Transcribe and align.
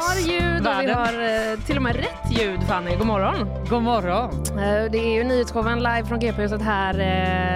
Har 0.00 0.16
oss? 0.20 0.26
ljud 0.28 0.66
och 0.66 0.82
vi 0.82 0.90
har 0.92 1.52
eh, 1.52 1.58
till 1.66 1.76
och 1.76 1.82
med 1.82 1.96
rätt 1.96 2.40
ljud 2.40 2.62
Fanny. 2.62 2.96
God 2.96 3.06
morgon. 3.06 3.48
God 3.70 3.82
morgon. 3.82 4.30
Eh, 4.58 4.90
Det 4.92 4.98
är 4.98 5.14
ju 5.14 5.24
nyhetsshowen 5.24 5.78
live 5.78 6.04
från 6.04 6.18
GP-huset 6.20 6.62
här 6.62 7.00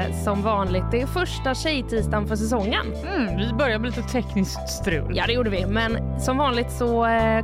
eh, 0.09 0.15
som 0.25 0.43
vanligt. 0.43 0.85
Det 0.91 1.01
är 1.01 1.07
första 1.07 1.55
tjejtisdagen 1.55 2.29
för 2.29 2.37
säsongen. 2.37 2.87
Mm, 3.17 3.37
vi 3.37 3.53
börjar 3.53 3.79
med 3.79 3.87
lite 3.97 4.03
tekniskt 4.03 4.69
strul. 4.69 5.13
Ja 5.17 5.25
det 5.27 5.33
gjorde 5.33 5.51
vi 5.51 5.67
men 5.67 6.21
som 6.21 6.37
vanligt 6.39 6.71
så 6.73 6.87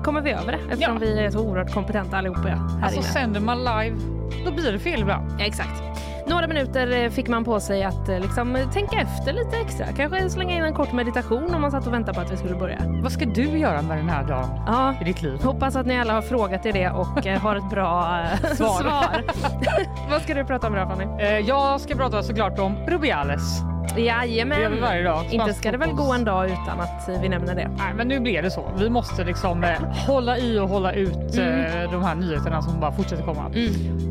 kommer 0.04 0.20
vi 0.20 0.30
över 0.30 0.52
det 0.52 0.58
eftersom 0.72 0.94
Ja. 0.94 1.00
vi 1.00 1.18
är 1.24 1.30
så 1.30 1.38
oerhört 1.40 1.74
kompetenta 1.74 2.16
allihopa 2.16 2.40
här 2.40 2.58
Alltså 2.82 2.96
inne. 3.00 3.08
sänder 3.08 3.40
man 3.40 3.58
live, 3.58 3.96
då 4.44 4.52
blir 4.52 4.72
det 4.72 4.78
fel 4.78 5.00
ibland. 5.00 5.36
Ja, 5.38 5.44
exakt. 5.46 5.82
Några 6.30 6.46
minuter 6.46 7.02
eh, 7.04 7.10
fick 7.10 7.28
man 7.28 7.44
på 7.44 7.60
sig 7.60 7.84
att 7.84 8.08
eh, 8.08 8.20
liksom, 8.20 8.58
tänka 8.72 8.96
efter 8.96 9.32
lite 9.32 9.56
extra. 9.56 9.86
Kanske 9.86 10.30
slänga 10.30 10.56
in 10.56 10.62
en 10.62 10.74
kort 10.74 10.92
meditation 10.92 11.54
om 11.54 11.60
man 11.60 11.70
satt 11.70 11.86
och 11.86 11.92
väntade 11.92 12.14
på 12.14 12.20
att 12.20 12.32
vi 12.32 12.36
skulle 12.36 12.54
börja. 12.54 12.78
Vad 13.02 13.12
ska 13.12 13.24
du 13.24 13.42
göra 13.58 13.82
med 13.82 13.98
den 13.98 14.08
här 14.08 14.24
dagen 14.24 14.48
Ja, 14.66 14.94
i 15.00 15.04
ditt 15.04 15.22
liv? 15.22 15.42
Hoppas 15.42 15.76
att 15.76 15.86
ni 15.86 15.98
alla 16.00 16.12
har 16.12 16.22
frågat 16.22 16.66
er 16.66 16.72
det 16.72 16.90
och 16.90 17.26
eh, 17.26 17.40
har 17.40 17.56
ett 17.56 17.70
bra 17.70 18.20
Svar. 18.56 18.80
svar. 18.82 19.24
Vad 20.10 20.22
ska 20.22 20.34
du 20.34 20.44
prata 20.44 20.66
om 20.66 20.74
idag 20.74 20.88
Fanny? 20.88 21.40
Jag 21.40 21.80
ska 21.80 21.94
prata 21.94 22.22
såklart 22.22 22.58
om 22.58 22.76
Rubiales. 22.86 23.69
Det 23.94 24.00
Jajamän. 24.00 24.80
varje 24.80 25.02
dag. 25.02 25.24
Inte 25.30 25.54
ska 25.54 25.72
det 25.72 25.78
väl 25.78 25.92
gå 25.92 26.12
en 26.12 26.24
dag 26.24 26.46
utan 26.46 26.80
att 26.80 27.08
vi 27.22 27.28
nämner 27.28 27.54
det. 27.54 27.70
Nej, 27.78 27.94
men 27.96 28.08
nu 28.08 28.20
blev 28.20 28.42
det 28.42 28.50
så. 28.50 28.72
Vi 28.78 28.90
måste 28.90 29.24
liksom 29.24 29.64
eh, 29.64 29.70
hålla 30.06 30.38
i 30.38 30.58
och 30.58 30.68
hålla 30.68 30.92
ut 30.92 31.38
eh, 31.38 31.90
de 31.92 32.02
här 32.02 32.14
nyheterna 32.14 32.62
som 32.62 32.80
bara 32.80 32.92
fortsätter 32.92 33.22
komma. 33.22 33.46
Mm. 33.46 33.52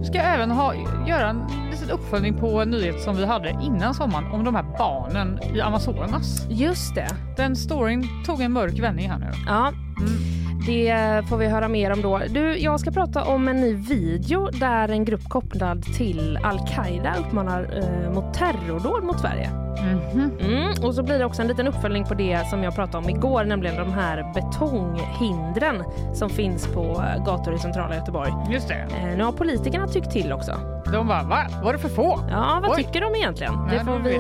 Vi 0.02 0.06
ska 0.06 0.20
även 0.20 0.52
ha, 0.52 0.74
göra 1.08 1.30
en 1.30 1.42
liten 1.72 1.90
uppföljning 1.90 2.34
på 2.34 2.62
en 2.62 2.70
nyhet 2.70 3.02
som 3.02 3.16
vi 3.18 3.26
hade 3.26 3.50
innan 3.50 3.94
sommaren 3.94 4.32
om 4.32 4.44
de 4.44 4.56
här 4.56 4.66
barnen 4.78 5.40
i 5.56 5.62
Amazonas. 5.62 6.46
Just 6.50 6.96
det. 6.96 7.08
Den 7.38 7.56
storyn 7.56 8.08
tog 8.26 8.42
en 8.42 8.52
mörk 8.52 8.80
vändning 8.80 9.10
här 9.10 9.20
nu. 9.20 9.32
Ja, 9.48 9.74
Mm 10.00 10.39
det 10.66 10.94
får 11.30 11.38
vi 11.38 11.48
höra 11.48 11.68
mer 11.68 11.92
om 11.92 12.02
då. 12.02 12.22
Du, 12.30 12.58
jag 12.58 12.80
ska 12.80 12.92
prata 12.92 13.24
om 13.24 13.48
en 13.48 13.62
ny 13.62 13.74
video 13.74 14.50
där 14.52 14.90
en 14.90 15.06
grupp 15.06 15.30
kopplad 15.30 15.84
till 15.84 16.40
Al-Qaida 16.44 17.16
uppmanar 17.20 17.78
eh, 17.78 18.12
mot 18.14 18.34
terrordåd 18.34 19.04
mot 19.04 19.20
Sverige. 19.20 19.69
Mhm. 19.82 20.32
Mm, 20.40 20.84
och 20.84 20.96
så 20.96 21.04
blir 21.04 21.20
det 21.20 21.26
också 21.26 21.42
en 21.42 21.48
liten 21.48 21.68
uppföljning 21.68 22.06
på 22.06 22.14
det 22.14 22.48
som 22.50 22.64
jag 22.64 22.76
pratade 22.76 22.98
om 22.98 23.10
igår, 23.10 23.44
nämligen 23.44 23.76
de 23.76 23.94
här 23.94 24.32
betonghindren 24.34 25.84
som 26.14 26.30
finns 26.30 26.68
på 26.68 26.82
eh, 27.16 27.24
gator 27.26 27.54
i 27.54 27.60
centrala 27.60 27.96
Göteborg. 27.96 28.32
Just 28.50 28.68
det. 28.68 28.88
Eh, 28.98 29.18
nu 29.18 29.24
har 29.24 29.32
politikerna 29.32 29.88
tyckt 29.88 30.12
till 30.12 30.34
också. 30.34 30.52
De 30.94 31.08
bara, 31.08 31.24
va? 31.24 31.38
Var 31.64 31.74
det 31.74 31.80
för 31.80 31.90
få? 31.90 32.20
Ja, 32.30 32.60
vad 32.62 32.72
Oj. 32.72 32.84
tycker 32.84 33.02
de 33.02 33.16
egentligen? 33.16 33.54
Det 33.72 33.80
får 33.86 34.00
vi, 34.00 34.16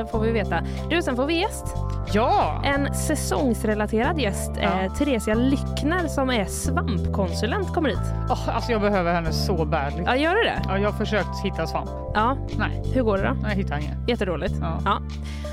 eh, 0.00 0.06
får 0.10 0.20
vi 0.20 0.32
veta. 0.32 0.56
Du, 0.90 1.02
sen 1.02 1.16
får 1.16 1.26
vi 1.26 1.40
gäst. 1.40 1.64
Ja! 2.12 2.62
En 2.64 2.94
säsongsrelaterad 2.94 4.18
gäst. 4.20 4.50
Ja. 4.56 4.62
Eh, 4.80 4.92
Theresia 4.92 5.34
Lyckner 5.34 6.08
som 6.08 6.30
är 6.30 6.44
svampkonsulent 6.44 7.74
kommer 7.74 7.88
hit. 7.88 7.98
Åh, 8.30 8.48
alltså 8.54 8.72
jag 8.72 8.80
behöver 8.80 9.14
henne 9.14 9.32
så 9.32 9.64
badly. 9.64 10.02
Ja, 10.06 10.16
gör 10.16 10.34
du 10.34 10.42
det? 10.42 10.62
Ja, 10.68 10.78
jag 10.78 10.90
har 10.90 10.98
försökt 10.98 11.44
hitta 11.44 11.66
svamp. 11.66 11.90
Ja. 12.14 12.36
Nej, 12.58 12.82
Hur 12.94 13.02
går 13.02 13.18
det 13.18 13.22
då? 13.24 13.36
jag 13.48 13.54
hittar 13.54 13.78
inget. 13.78 14.08
Jättedåligt. 14.08 14.54
Ja. 14.60 14.78
Ja. 14.84 14.98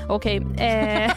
Okej. 0.08 0.36
Eh, 0.58 1.12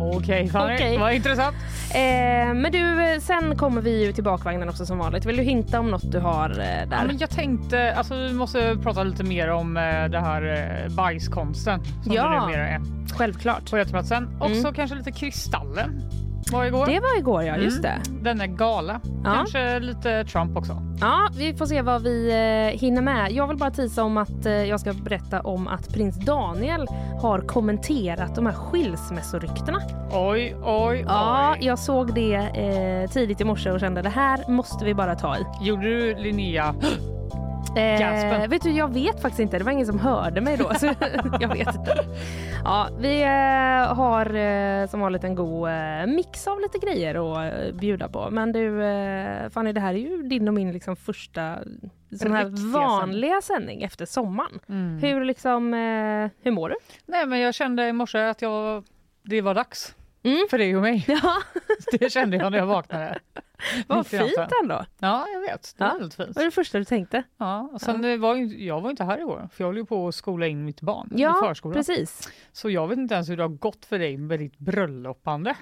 Okej. 0.00 0.50
Okej. 0.54 0.98
Vad 0.98 1.12
intressant. 1.14 1.56
eh, 1.94 2.54
men 2.54 2.72
du, 2.72 3.16
sen 3.20 3.56
kommer 3.56 3.80
vi 3.80 4.04
ju 4.06 4.12
till 4.12 4.24
bakvagnen 4.24 4.68
också 4.68 4.86
som 4.86 4.98
vanligt. 4.98 5.24
Vill 5.26 5.36
du 5.36 5.42
hinta 5.42 5.80
om 5.80 5.90
något 5.90 6.12
du 6.12 6.18
har 6.18 6.50
eh, 6.50 6.56
där? 6.56 6.86
Ja, 6.90 7.04
men 7.06 7.18
jag 7.18 7.30
tänkte, 7.30 7.94
alltså 7.94 8.14
vi 8.16 8.32
måste 8.32 8.76
prata 8.82 9.02
lite 9.02 9.24
mer 9.24 9.50
om 9.50 9.76
eh, 9.76 9.82
det 10.10 10.20
här 10.20 10.42
eh, 10.86 10.94
bajskonsten 10.94 11.80
som 12.04 12.12
Ja. 12.12 12.28
det 12.28 12.40
numera 12.40 12.68
är 12.68 12.80
Självklart. 13.18 13.70
på 13.70 13.78
Göteplatsen. 13.78 14.28
Också 14.40 14.60
Mm. 14.60 14.74
kanske 14.74 14.96
lite 14.96 15.12
Kristallen 15.12 16.02
var 16.52 16.64
igår. 16.64 16.86
Det 16.86 17.00
var 17.00 17.18
igår 17.18 17.42
ja, 17.42 17.56
just 17.56 17.84
Mm. 17.84 17.98
det. 18.04 18.30
Den 18.30 18.40
är 18.40 18.46
gala. 18.46 19.00
Ja. 19.24 19.32
Kanske 19.34 19.80
lite 19.80 20.24
Trump 20.24 20.56
också. 20.56 20.76
Ja, 21.00 21.28
vi 21.36 21.54
får 21.54 21.66
se 21.66 21.82
vad 21.82 22.02
vi 22.02 22.28
eh, 22.72 22.80
hinner 22.80 23.02
med. 23.02 23.32
Jag 23.32 23.46
vill 23.48 23.56
bara 23.56 23.70
tisa 23.70 24.04
om 24.04 24.16
att 24.16 24.46
eh, 24.46 24.52
jag 24.52 24.80
ska 24.80 24.92
berätta 24.92 25.40
om 25.40 25.68
att 25.68 25.94
prins 25.94 26.16
Daniel 26.16 26.86
har 27.22 27.38
kommenterat 27.38 28.34
de 28.34 28.46
här 28.46 28.52
skilsmässoryktena. 28.52 29.80
Oj, 30.12 30.56
oj, 30.64 31.04
Ja, 31.08 31.54
oj. 31.58 31.66
jag 31.66 31.78
såg 31.78 32.14
det 32.14 32.34
eh, 32.34 33.10
tidigt 33.10 33.40
i 33.40 33.44
morse 33.44 33.70
och 33.70 33.80
kände 33.80 34.02
det 34.02 34.08
här 34.08 34.50
måste 34.50 34.84
vi 34.84 34.94
bara 34.94 35.14
ta 35.14 35.36
i. 35.36 35.40
Gjorde 35.62 35.82
du 35.82 36.14
Linnea? 36.14 36.74
Eh, 37.76 38.48
vet 38.48 38.62
du, 38.62 38.70
jag 38.70 38.94
vet 38.94 39.22
faktiskt 39.22 39.40
inte. 39.40 39.58
Det 39.58 39.64
var 39.64 39.72
ingen 39.72 39.86
som 39.86 39.98
hörde 39.98 40.40
mig 40.40 40.56
då. 40.56 40.74
Så 40.74 40.86
jag 41.40 41.48
vet 41.48 41.74
inte. 41.74 42.04
Ja, 42.64 42.88
vi 42.98 43.22
eh, 43.22 43.94
har 43.94 44.34
eh, 44.34 44.86
som 44.86 45.00
vanligt 45.00 45.24
en 45.24 45.34
god 45.34 45.68
eh, 45.68 46.06
mix 46.06 46.46
av 46.46 46.60
lite 46.60 46.78
grejer 46.78 47.14
att 47.14 47.54
eh, 47.54 47.74
bjuda 47.74 48.08
på. 48.08 48.30
Men 48.30 48.52
du, 48.52 48.84
eh, 48.84 49.48
Fanny, 49.48 49.72
det 49.72 49.80
här 49.80 49.94
är 49.94 49.98
ju 49.98 50.22
din 50.22 50.48
och 50.48 50.54
min 50.54 50.72
liksom, 50.72 50.96
första 50.96 51.58
sån 52.18 52.32
här 52.32 52.72
vanliga 52.72 53.40
sändning 53.42 53.82
efter 53.82 54.06
sommaren. 54.06 54.60
Mm. 54.68 54.98
Hur, 54.98 55.24
liksom, 55.24 55.72
hur 56.42 56.50
mår 56.50 56.68
du? 56.68 56.74
Nej, 57.06 57.26
men 57.26 57.40
jag 57.40 57.54
kände 57.54 57.88
i 57.88 57.92
morse 57.92 58.18
att 58.18 58.42
jag, 58.42 58.84
det 59.22 59.40
var 59.40 59.54
dags 59.54 59.94
Mm. 60.24 60.46
för 60.50 60.58
dig 60.58 60.76
och 60.76 60.82
mig. 60.82 61.04
Ja, 61.08 61.34
Det 61.98 62.12
kände 62.12 62.36
jag 62.36 62.52
när 62.52 62.58
jag 62.58 62.66
vaknade. 62.66 63.18
vad 63.86 64.00
i 64.00 64.04
fint 64.04 64.38
ändå. 64.62 64.84
Ja, 64.98 65.26
jag 65.32 65.40
vet. 65.40 65.74
Det 65.76 65.84
var 65.84 65.90
Ja. 65.90 65.92
väldigt 65.98 66.14
fint. 66.14 66.28
Vad 66.36 66.42
är 66.42 66.44
det 66.44 66.50
första 66.50 66.78
du 66.78 66.84
tänkte? 66.84 67.22
Ja, 67.38 67.70
och 67.72 67.80
sen 67.80 68.02
det 68.02 68.16
var 68.16 68.36
jag 68.62 68.80
var 68.80 68.90
inte 68.90 69.04
här 69.04 69.18
igår 69.18 69.48
för 69.52 69.64
jag 69.64 69.68
håller 69.68 69.80
ju 69.80 69.86
på 69.86 70.08
att 70.08 70.14
skola 70.14 70.46
in 70.46 70.64
mitt 70.64 70.80
barn 70.80 71.08
i 71.16 71.20
Ja, 71.22 71.40
förskolan. 71.42 71.74
precis. 71.74 72.32
Så 72.52 72.70
jag 72.70 72.88
vet 72.88 72.98
inte 72.98 73.14
ens 73.14 73.28
hur 73.28 73.36
det 73.36 73.42
har 73.42 73.48
gått 73.48 73.84
för 73.84 73.98
dig 73.98 74.16
med 74.16 74.38
ditt 74.38 74.58
bröllopande. 74.58 75.56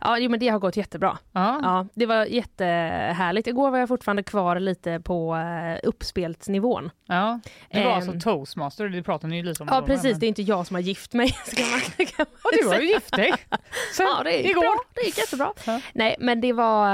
Ja, 0.00 0.18
jo, 0.18 0.30
men 0.30 0.40
det 0.40 0.48
har 0.48 0.58
gått 0.58 0.76
jättebra. 0.76 1.18
Ja. 1.32 1.60
Ja, 1.62 1.86
det 1.94 2.06
var 2.06 2.24
jättehärligt. 2.24 3.46
Igår 3.48 3.70
var 3.70 3.78
jag 3.78 3.88
fortfarande 3.88 4.22
kvar 4.22 4.60
lite 4.60 5.00
på 5.00 5.34
uh, 5.34 5.88
uppspelsnivån. 5.88 6.90
ja. 7.06 7.40
Du 7.70 7.78
var 7.84 7.90
Ehm. 7.90 7.96
alltså 7.96 8.30
toastmaster, 8.30 8.88
det 8.88 9.02
pratade 9.02 9.30
ni 9.30 9.36
ju 9.36 9.42
lite 9.42 9.62
om. 9.62 9.68
Ja, 9.72 9.82
precis. 9.82 10.10
men- 10.10 10.18
Det 10.20 10.26
är 10.26 10.28
inte 10.28 10.42
jag 10.42 10.66
som 10.66 10.74
har 10.74 10.80
gift 10.80 11.12
mig. 11.14 11.28
Ska 11.46 11.62
man, 11.62 11.80
kan 11.80 12.06
man 12.18 12.26
Och 12.42 12.50
du 12.62 12.68
har 12.68 12.78
ju 12.80 12.88
gift 12.88 13.16
dig. 13.16 13.32
Sen 13.96 14.06
Ja, 14.16 14.22
det 14.24 14.36
gick 14.36 14.50
igår. 14.50 14.60
bra. 14.60 14.74
Det 14.94 15.06
gick 15.06 15.18
jättebra. 15.18 15.52
Ja. 15.66 15.80
Nej, 15.94 16.16
men 16.18 16.40
det 16.40 16.52
var, 16.52 16.86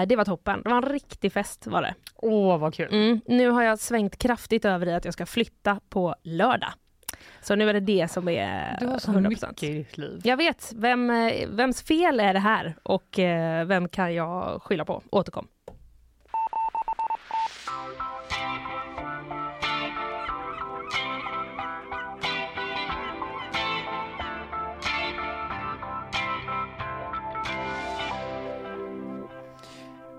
eh, 0.00 0.06
det 0.06 0.16
var 0.16 0.24
toppen. 0.24 0.62
Det 0.62 0.68
var 0.70 0.76
en 0.76 0.88
riktig 0.88 1.32
fest 1.32 1.66
var 1.66 1.82
det. 1.82 1.94
Åh, 2.16 2.58
vad 2.58 2.74
kul. 2.74 2.88
Mm. 2.94 3.20
Nu 3.26 3.50
har 3.50 3.62
jag 3.62 3.78
svängt 3.78 4.18
kraftigt 4.18 4.64
över 4.64 4.86
i 4.88 4.94
att 4.94 5.04
jag 5.04 5.14
ska 5.14 5.26
flytta 5.26 5.80
på 5.88 6.14
lördag. 6.22 6.70
Så 7.42 7.54
nu 7.54 7.68
är 7.68 7.74
det 7.74 7.80
det 7.80 8.10
som 8.10 8.28
är 8.28 8.76
Du 8.80 8.86
har 8.86 8.98
så 8.98 9.10
100%. 9.12 9.28
mycket 9.28 9.62
i 9.62 9.72
ditt 9.74 9.98
liv. 9.98 10.20
Jag 10.24 10.36
vet. 10.36 10.72
Vem, 10.76 11.10
eh, 11.10 11.48
vems 11.48 11.82
fel 11.82 12.20
är 12.20 12.32
det 12.34 12.40
här? 12.40 12.76
Och 12.82 13.18
eh, 13.18 13.64
vem 13.66 13.88
kan 13.88 14.14
jag 14.14 14.62
skylla 14.62 14.84
på? 14.84 15.02
Återkom. 15.10 15.46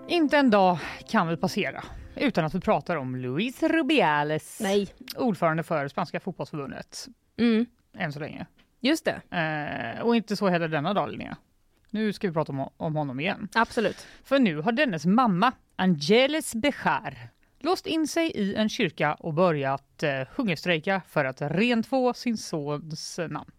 Inte 0.08 0.38
en 0.38 0.50
dag 0.50 0.78
kan 1.08 1.28
vi 1.28 1.38
passera 1.38 1.84
utan 2.16 2.46
att 2.46 2.56
vi 2.56 2.60
pratar 2.60 2.96
om 2.96 3.16
Luis 3.16 3.64
Rubiales, 3.64 4.60
Nej. 4.62 4.88
ordförande 5.16 5.64
för 5.64 5.88
spanska 5.88 6.20
fotbollsförbundet, 6.20 7.08
Mm. 7.38 7.66
än 7.98 8.14
så 8.14 8.20
länge. 8.20 8.46
Just 8.80 9.06
det. 9.06 9.38
Eh, 9.98 10.02
och 10.06 10.16
inte 10.16 10.36
så 10.36 10.50
heller 10.50 10.68
denna 10.68 10.94
dag, 10.94 11.12
Linnea. 11.12 11.38
Nu 11.90 12.14
ska 12.14 12.28
vi 12.28 12.34
prata 12.34 12.52
om, 12.52 12.70
om 12.78 12.96
honom 12.96 13.20
igen. 13.20 13.48
Absolut. 13.56 14.08
För 14.24 14.40
nu 14.40 14.58
har 14.62 14.72
dennes 14.72 15.06
mamma, 15.06 15.52
Angeles 15.76 16.56
Bechar, 16.56 17.18
låst 17.60 17.88
in 17.88 18.08
sig 18.08 18.32
i 18.32 18.56
en 18.56 18.70
kyrka 18.70 19.14
och 19.14 19.34
börjat 19.34 20.04
eh, 20.04 20.28
hungerstrejka 20.36 21.02
för 21.08 21.26
att 21.26 21.42
rentvå 21.42 22.14
sin 22.14 22.38
sons 22.38 23.20
namn. 23.30 23.52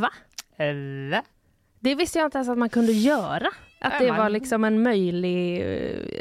Va? 0.00 0.10
Eller? 0.56 1.22
Det 1.80 1.94
visste 1.94 2.18
jag 2.18 2.26
inte 2.26 2.38
ens 2.38 2.48
att 2.48 2.58
man 2.58 2.68
kunde 2.68 2.92
göra. 2.92 3.48
Att 3.80 3.98
det 3.98 4.10
var 4.10 4.28
liksom 4.28 4.64
en 4.64 4.82
möjlig, 4.82 5.62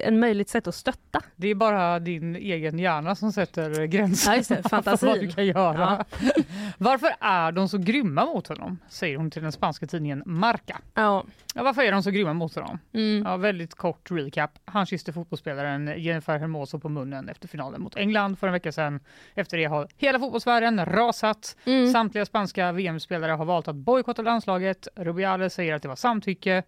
en 0.04 0.20
möjligt 0.20 0.50
sätt 0.50 0.68
att 0.68 0.76
stötta. 0.76 1.22
Det 1.36 1.48
är 1.48 1.56
bara 1.56 2.00
din 2.00 2.36
egen 2.36 2.80
hjärna 2.80 3.16
som 3.16 3.32
sätter 3.32 3.86
gränser 3.86 4.34
Ja, 4.36 4.82
för 4.98 5.08
vad 5.08 5.20
du 5.20 5.28
kan 5.28 5.46
göra. 5.46 6.06
Varför 6.78 7.10
är 7.20 7.52
de 7.52 7.70
så 7.70 7.78
grymma 7.78 8.26
mot 8.26 8.48
honom? 8.48 8.80
Säger 8.90 9.18
hon 9.18 9.32
till 9.32 9.42
den 9.42 9.52
spanska 9.52 9.88
tidningen 9.88 10.24
Marca. 10.26 10.78
Ja. 10.94 11.26
Ja, 11.58 11.64
varför 11.64 11.82
är 11.82 11.92
de 11.92 12.04
så 12.04 12.12
grymma 12.12 12.34
mot 12.34 12.56
honom? 12.56 12.80
Mm. 12.94 13.24
Ja, 13.26 13.38
väldigt 13.38 13.76
kort 13.76 14.12
recap. 14.12 14.52
Han 14.66 14.86
kysste 14.86 15.14
fotbollsspelaren 15.14 15.94
Jennifer 15.98 16.38
Hermoso 16.38 16.80
på 16.80 16.90
munnen 16.90 17.30
efter 17.30 17.48
finalen 17.48 17.82
mot 17.82 17.96
England 17.96 18.40
för 18.40 18.48
en 18.48 18.54
vecka 18.54 18.72
sedan. 18.72 19.00
Efter 19.36 19.58
det 19.58 19.66
har 19.66 19.88
hela 19.98 20.20
fotbollsvärlden 20.20 20.86
rasat. 20.86 21.58
Mm. 21.66 21.92
Samtliga 21.92 22.26
spanska 22.26 22.72
VM-spelare 22.72 23.32
har 23.32 23.46
valt 23.46 23.68
att 23.68 23.76
bojkotta 23.76 24.22
landslaget. 24.22 24.88
Rubiales 24.96 25.54
säger 25.54 25.74
att 25.74 25.82
det 25.82 25.88
var 25.88 25.96
samtycke. 25.96 26.64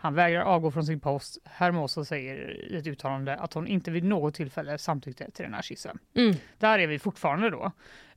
Han 0.00 0.14
vägrar 0.14 0.42
avgå 0.42 0.70
från 0.70 0.86
sin 0.86 1.00
post. 1.00 1.38
Hermoso 1.44 2.04
säger 2.04 2.64
i 2.72 2.76
ett 2.76 2.86
uttalande 2.86 3.36
att 3.36 3.54
hon 3.54 3.66
inte 3.66 3.90
vid 3.90 4.04
något 4.04 4.34
tillfälle 4.34 4.78
samtyckte 4.78 5.30
till 5.30 5.44
den 5.44 5.54
här 5.54 5.62
kyssen. 5.62 5.98
Mm. 6.14 6.34
Där 6.58 6.78
är 6.78 6.86
vi 6.86 6.98
fortfarande 6.98 7.50
då. 7.50 7.72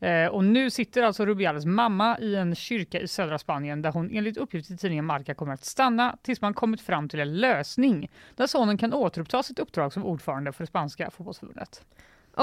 Eh, 0.07 0.27
och 0.27 0.43
nu 0.43 0.69
sitter 0.69 1.03
alltså 1.03 1.25
Rubiales 1.25 1.65
mamma 1.65 2.19
i 2.19 2.35
en 2.35 2.55
kyrka 2.55 2.99
i 2.99 3.07
södra 3.07 3.37
Spanien 3.37 3.81
där 3.81 3.91
hon 3.91 4.11
enligt 4.11 4.37
uppgift 4.37 4.71
i 4.71 4.77
tidningen 4.77 5.05
Marca 5.05 5.33
kommer 5.33 5.53
att 5.53 5.65
stanna 5.65 6.17
tills 6.21 6.41
man 6.41 6.53
kommit 6.53 6.81
fram 6.81 7.09
till 7.09 7.19
en 7.19 7.37
lösning 7.37 8.11
där 8.35 8.47
sonen 8.47 8.77
kan 8.77 8.93
återuppta 8.93 9.43
sitt 9.43 9.59
uppdrag 9.59 9.93
som 9.93 10.05
ordförande 10.05 10.51
för 10.51 10.63
det 10.63 10.67
spanska 10.67 11.11
fotbollsförbundet. 11.11 11.85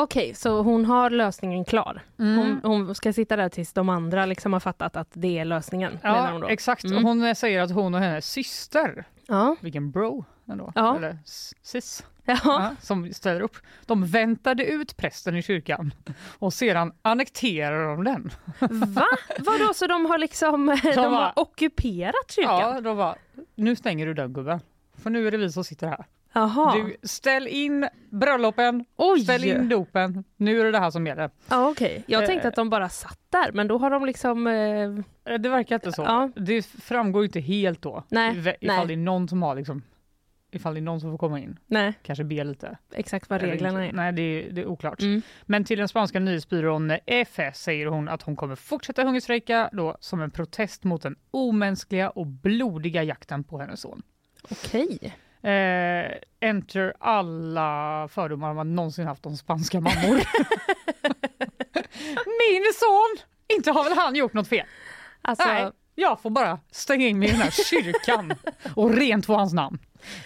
Okej, 0.03 0.35
så 0.35 0.63
hon 0.63 0.85
har 0.85 1.11
lösningen 1.11 1.65
klar. 1.65 2.03
Mm. 2.19 2.37
Hon, 2.39 2.61
hon 2.63 2.95
ska 2.95 3.13
sitta 3.13 3.37
där 3.37 3.49
tills 3.49 3.73
de 3.73 3.89
andra 3.89 4.27
liksom 4.27 4.53
har 4.53 4.61
fattat 4.61 4.97
att 4.97 5.09
det 5.13 5.39
är 5.39 5.45
lösningen. 5.45 5.99
Ja, 6.03 6.49
exakt. 6.51 6.85
Mm. 6.85 7.05
Hon 7.05 7.35
säger 7.35 7.61
att 7.63 7.71
hon 7.71 7.95
och 7.95 8.01
hennes 8.01 8.27
syster, 8.31 9.05
Ja. 9.27 9.57
vilken 9.61 9.91
bro 9.91 10.25
ändå, 10.51 10.73
Ja. 10.75 10.97
eller 10.97 11.19
sis, 11.63 12.05
Ja. 12.25 12.39
ja, 12.45 12.71
som 12.81 13.13
ställer 13.13 13.41
upp. 13.41 13.57
De 13.87 14.07
väntade 14.07 14.65
ut 14.65 14.97
prästen 14.97 15.37
i 15.37 15.43
kyrkan 15.43 15.95
och 16.39 16.53
sedan 16.53 16.93
annekterar 17.03 17.89
de 17.89 18.05
den. 18.05 18.31
Va? 18.95 19.07
Vadå, 19.39 19.75
så 19.75 19.87
de 19.87 20.07
har 20.07 20.19
liksom 20.19 20.67
de 20.83 20.95
bara- 20.95 21.05
har 21.11 21.33
ockuperat 21.37 22.31
kyrkan? 22.31 22.59
Ja, 22.61 22.81
de 22.81 22.97
bara, 22.97 23.15
nu 23.55 23.77
stänger 23.77 24.07
du 24.07 24.15
den 24.15 24.33
gubben. 24.33 24.61
För 25.03 25.11
nu 25.11 25.27
är 25.27 25.31
det 25.31 25.37
vi 25.37 25.53
som 25.53 25.65
sitter 25.65 25.87
här. 25.87 26.05
Jaha. 26.39 26.75
Du, 26.75 26.97
ställ 27.03 27.47
in 27.47 27.89
bröllopen, 28.11 28.85
Oj! 28.97 29.21
ställ 29.21 29.45
in 29.45 29.69
dopen. 29.69 30.25
Nu 30.37 30.61
är 30.61 30.65
det 30.65 30.71
det 30.73 30.79
här 30.79 30.91
som 30.91 31.07
gäller. 31.07 31.31
Ja, 31.49 31.69
okej. 31.71 32.05
Jag 32.07 32.27
tänkte 32.27 32.47
Eh. 32.47 32.49
att 32.49 32.55
de 32.57 32.71
bara 32.71 32.89
satt 32.89 33.21
där, 33.31 33.53
men 33.53 33.69
då 33.69 33.79
har 33.79 33.91
de 33.91 34.07
liksom... 34.07 34.47
Eh, 34.47 34.55
Eh, 35.33 35.39
Det 35.39 35.49
verkar 35.49 35.75
inte 35.77 35.93
så. 35.93 36.03
Ja. 36.03 36.31
Det 36.37 36.63
framgår 36.67 37.25
inte 37.25 37.41
helt 37.41 37.83
då. 37.83 38.05
Nej, 38.09 38.39
Ifall 38.39 38.55
nej. 38.61 38.87
det 38.87 38.93
är 38.93 38.97
någon 38.97 39.29
som 39.29 39.43
har 39.43 39.55
liksom, 39.55 39.83
ifall 40.51 40.75
det 40.75 40.81
är 40.81 40.83
någon 40.83 41.01
som 41.01 41.11
får 41.11 41.19
komma 41.19 41.41
in, 41.41 41.59
nej, 41.67 41.93
kanske 42.03 42.25
be 42.25 42.45
lite. 42.45 42.79
exakt 42.95 43.31
vad 43.31 43.41
reglerna 43.41 43.87
är. 43.87 43.93
Nej, 43.93 44.13
det 44.13 44.23
är, 44.23 44.51
det 44.53 44.61
är 44.61 44.67
oklart. 44.67 45.03
Mm. 45.03 45.23
Men 45.43 45.65
till 45.65 45.79
den 45.79 45.89
spanska 45.89 46.21
nyhetsbyrån 46.21 46.93
EFE 47.07 47.53
säger 47.53 47.87
hon 47.87 48.09
att 48.09 48.23
hon 48.23 48.37
kommer 48.37 48.55
fortsätta 48.57 49.05
hungerstrejka 49.05 49.71
då 49.73 49.97
som 50.01 50.21
en 50.21 50.31
protest 50.31 50.85
mot 50.85 51.03
den 51.03 51.17
omänskliga 51.31 52.11
och 52.11 52.27
blodiga 52.27 53.03
jakten 53.03 53.45
på 53.45 53.59
hennes 53.59 53.81
son. 53.81 54.03
Okej. 54.51 55.15
Eh, 55.43 56.13
enter 56.41 56.95
alla 57.01 58.09
fördomar 58.09 58.55
man 58.55 58.75
någonsin 58.75 59.07
haft 59.07 59.27
om 59.27 59.37
spanska 59.37 59.81
mammor. 59.81 60.21
Min 62.41 62.65
son! 62.75 63.17
Inte 63.57 63.71
har 63.71 63.85
väl 63.85 63.93
han 63.99 64.15
gjort 64.15 64.33
något 64.33 64.49
fel? 64.49 64.67
Alltså, 65.23 65.47
Nej, 65.49 65.71
jag 65.95 66.21
får 66.21 66.31
bara 66.31 66.59
stänga 66.71 67.07
in 67.07 67.19
mig 67.19 67.29
i 67.29 67.33
den 67.33 67.41
här 67.41 67.51
kyrkan 67.71 68.33
och 68.77 68.95
rent 68.95 69.27
få 69.27 69.35
hans 69.35 69.53
namn. 69.53 69.79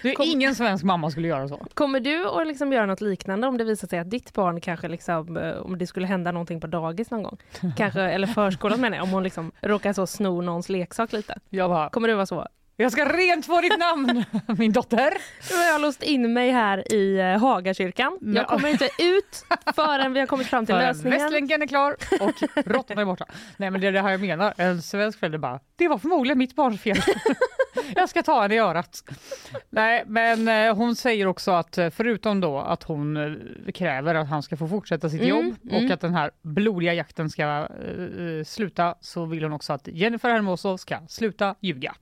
Är 0.03 0.15
Kom- 0.15 0.27
ingen 0.29 0.55
svensk 0.55 0.85
mamma 0.85 1.11
skulle 1.11 1.29
göra 1.29 1.49
så. 1.49 1.67
kommer 1.75 2.01
du 2.01 2.29
att 2.29 2.47
liksom 2.47 2.73
göra 2.73 2.87
något 2.87 3.01
liknande 3.01 3.47
om 3.47 3.59
det 3.59 3.65
visar 3.65 3.89
sig 3.89 3.99
att 3.99 4.11
ditt 4.11 4.33
barn 4.33 4.61
kanske 4.61 4.89
liksom, 4.89 5.37
eh, 5.37 5.53
om 5.57 5.79
det 5.79 5.87
skulle 5.87 6.07
hända 6.07 6.33
någonting 6.33 6.61
på 6.61 6.67
dagis 6.67 7.11
någon 7.11 7.23
gång? 7.23 7.39
Kanske, 7.77 8.01
eller 8.03 8.27
förskolan 8.27 8.81
menar 8.81 8.97
jag, 8.97 9.05
om 9.05 9.11
hon 9.11 9.23
liksom 9.23 9.53
råkar 9.61 9.93
så 9.93 10.07
sno 10.07 10.41
någons 10.41 10.69
leksak 10.69 11.13
lite. 11.13 11.35
Bara, 11.51 11.91
Kommer 11.91 12.09
du 12.09 12.15
vara 12.15 12.27
så? 12.27 12.47
Jag 12.83 12.93
ska 12.93 13.05
rent 13.05 13.47
få 13.47 13.61
ditt 13.61 13.79
namn, 13.79 14.25
min 14.59 14.73
dotter. 14.73 15.15
Nu 15.51 15.57
har 15.57 15.65
jag 15.65 15.81
låst 15.81 16.03
in 16.03 16.33
mig 16.33 16.51
här 16.51 16.93
i 16.93 17.19
eh, 17.19 17.39
Hagakyrkan. 17.41 18.19
Jag 18.21 18.47
kommer 18.47 18.69
inte 18.69 18.85
ut 18.85 19.45
förrän 19.75 20.13
vi 20.13 20.21
har 20.21 20.27
kommit 20.27 20.47
fram 20.47 20.67
till 20.67 20.75
För 20.75 20.83
lösningen. 20.83 21.19
Västlänken 21.19 21.63
är 21.63 21.67
klar 21.67 21.97
och 22.21 22.43
råttorna 22.67 23.01
är 23.01 23.05
borta. 23.05 23.25
Nej 23.57 23.71
men 23.71 23.81
det 23.81 23.87
är 23.87 23.93
det 23.93 24.01
här 24.01 24.11
jag 24.11 24.21
menar. 24.21 24.55
En 24.57 24.83
svensk 24.83 25.19
förälder 25.19 25.39
bara, 25.39 25.61
det 25.77 25.89
var 25.89 25.99
förmodligen 25.99 26.39
mitt 26.39 26.55
barns 26.57 26.81
fel. 26.81 26.97
jag 27.95 28.09
ska 28.09 28.23
ta 28.23 28.43
henne 28.43 28.55
i 28.55 28.59
örat. 28.59 29.03
Nej 29.71 30.05
men 30.07 30.49
eh, 30.49 30.77
hon 30.77 30.97
säger 30.97 31.27
också 31.27 31.51
att 31.51 31.79
eh, 31.79 31.91
förutom 31.91 32.41
då 32.41 32.59
att 32.59 32.83
hon 32.83 33.39
kräver 33.75 34.15
att 34.15 34.29
han 34.29 34.43
ska 34.43 34.57
få 34.57 34.69
fortsätta 34.69 35.11
sitt 35.11 35.23
Mm, 35.23 35.31
jobb 35.31 35.57
mm. 35.71 35.85
och 35.85 35.91
att 35.91 36.01
den 36.01 36.15
här 36.15 36.31
blodiga 36.43 36.95
jakten 36.95 37.31
ska 37.31 37.43
eh, 37.43 38.45
sluta 38.47 38.95
så 39.01 39.25
vill 39.25 39.43
hon 39.43 39.53
också 39.53 39.73
att 39.73 39.89
Jennifer 39.89 40.31
Hermoso 40.31 40.79
ska 40.79 40.99
sluta 41.09 41.55
ljuga. 41.61 41.95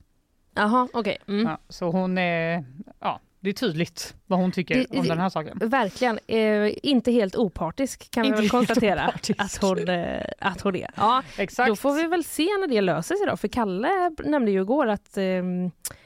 Jaha, 0.53 0.87
okej. 0.93 1.17
Mm. 1.27 1.47
Ja, 1.47 1.57
så 1.69 1.91
hon 1.91 2.17
är, 2.17 2.63
ja 2.99 3.19
det 3.43 3.49
är 3.49 3.53
tydligt 3.53 4.15
vad 4.25 4.39
hon 4.39 4.51
tycker 4.51 4.75
Det- 4.89 4.99
om 4.99 5.07
den 5.07 5.19
här 5.19 5.29
saken. 5.29 5.57
Verkligen. 5.61 6.19
Eh, 6.27 6.71
inte 6.83 7.11
helt 7.11 7.35
opartisk 7.35 8.11
kan 8.11 8.25
Inte 8.25 8.35
vi 8.35 8.41
väl 8.41 8.49
konstatera 8.49 9.07
opartisk. 9.07 9.39
att 9.41 9.57
hon, 9.61 9.89
eh, 9.89 10.21
att 10.39 10.61
hon 10.61 10.75
är. 10.75 10.89
Ja, 10.95 11.23
Exakt. 11.37 11.67
då 11.69 11.75
får 11.75 11.93
vi 11.93 12.07
väl 12.07 12.23
se 12.23 12.43
när 12.43 12.67
det 12.67 12.81
löser 12.81 13.15
sig 13.15 13.27
då. 13.27 13.37
För 13.37 13.47
Kalle 13.47 14.11
nämnde 14.25 14.51
ju 14.51 14.61
igår 14.61 14.87
att, 14.87 15.17
eh, 15.17 15.23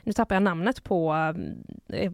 nu 0.04 0.14
tappar 0.16 0.36
jag 0.36 0.44
namnet 0.44 0.84
på 0.84 1.14
eh, 1.94 2.12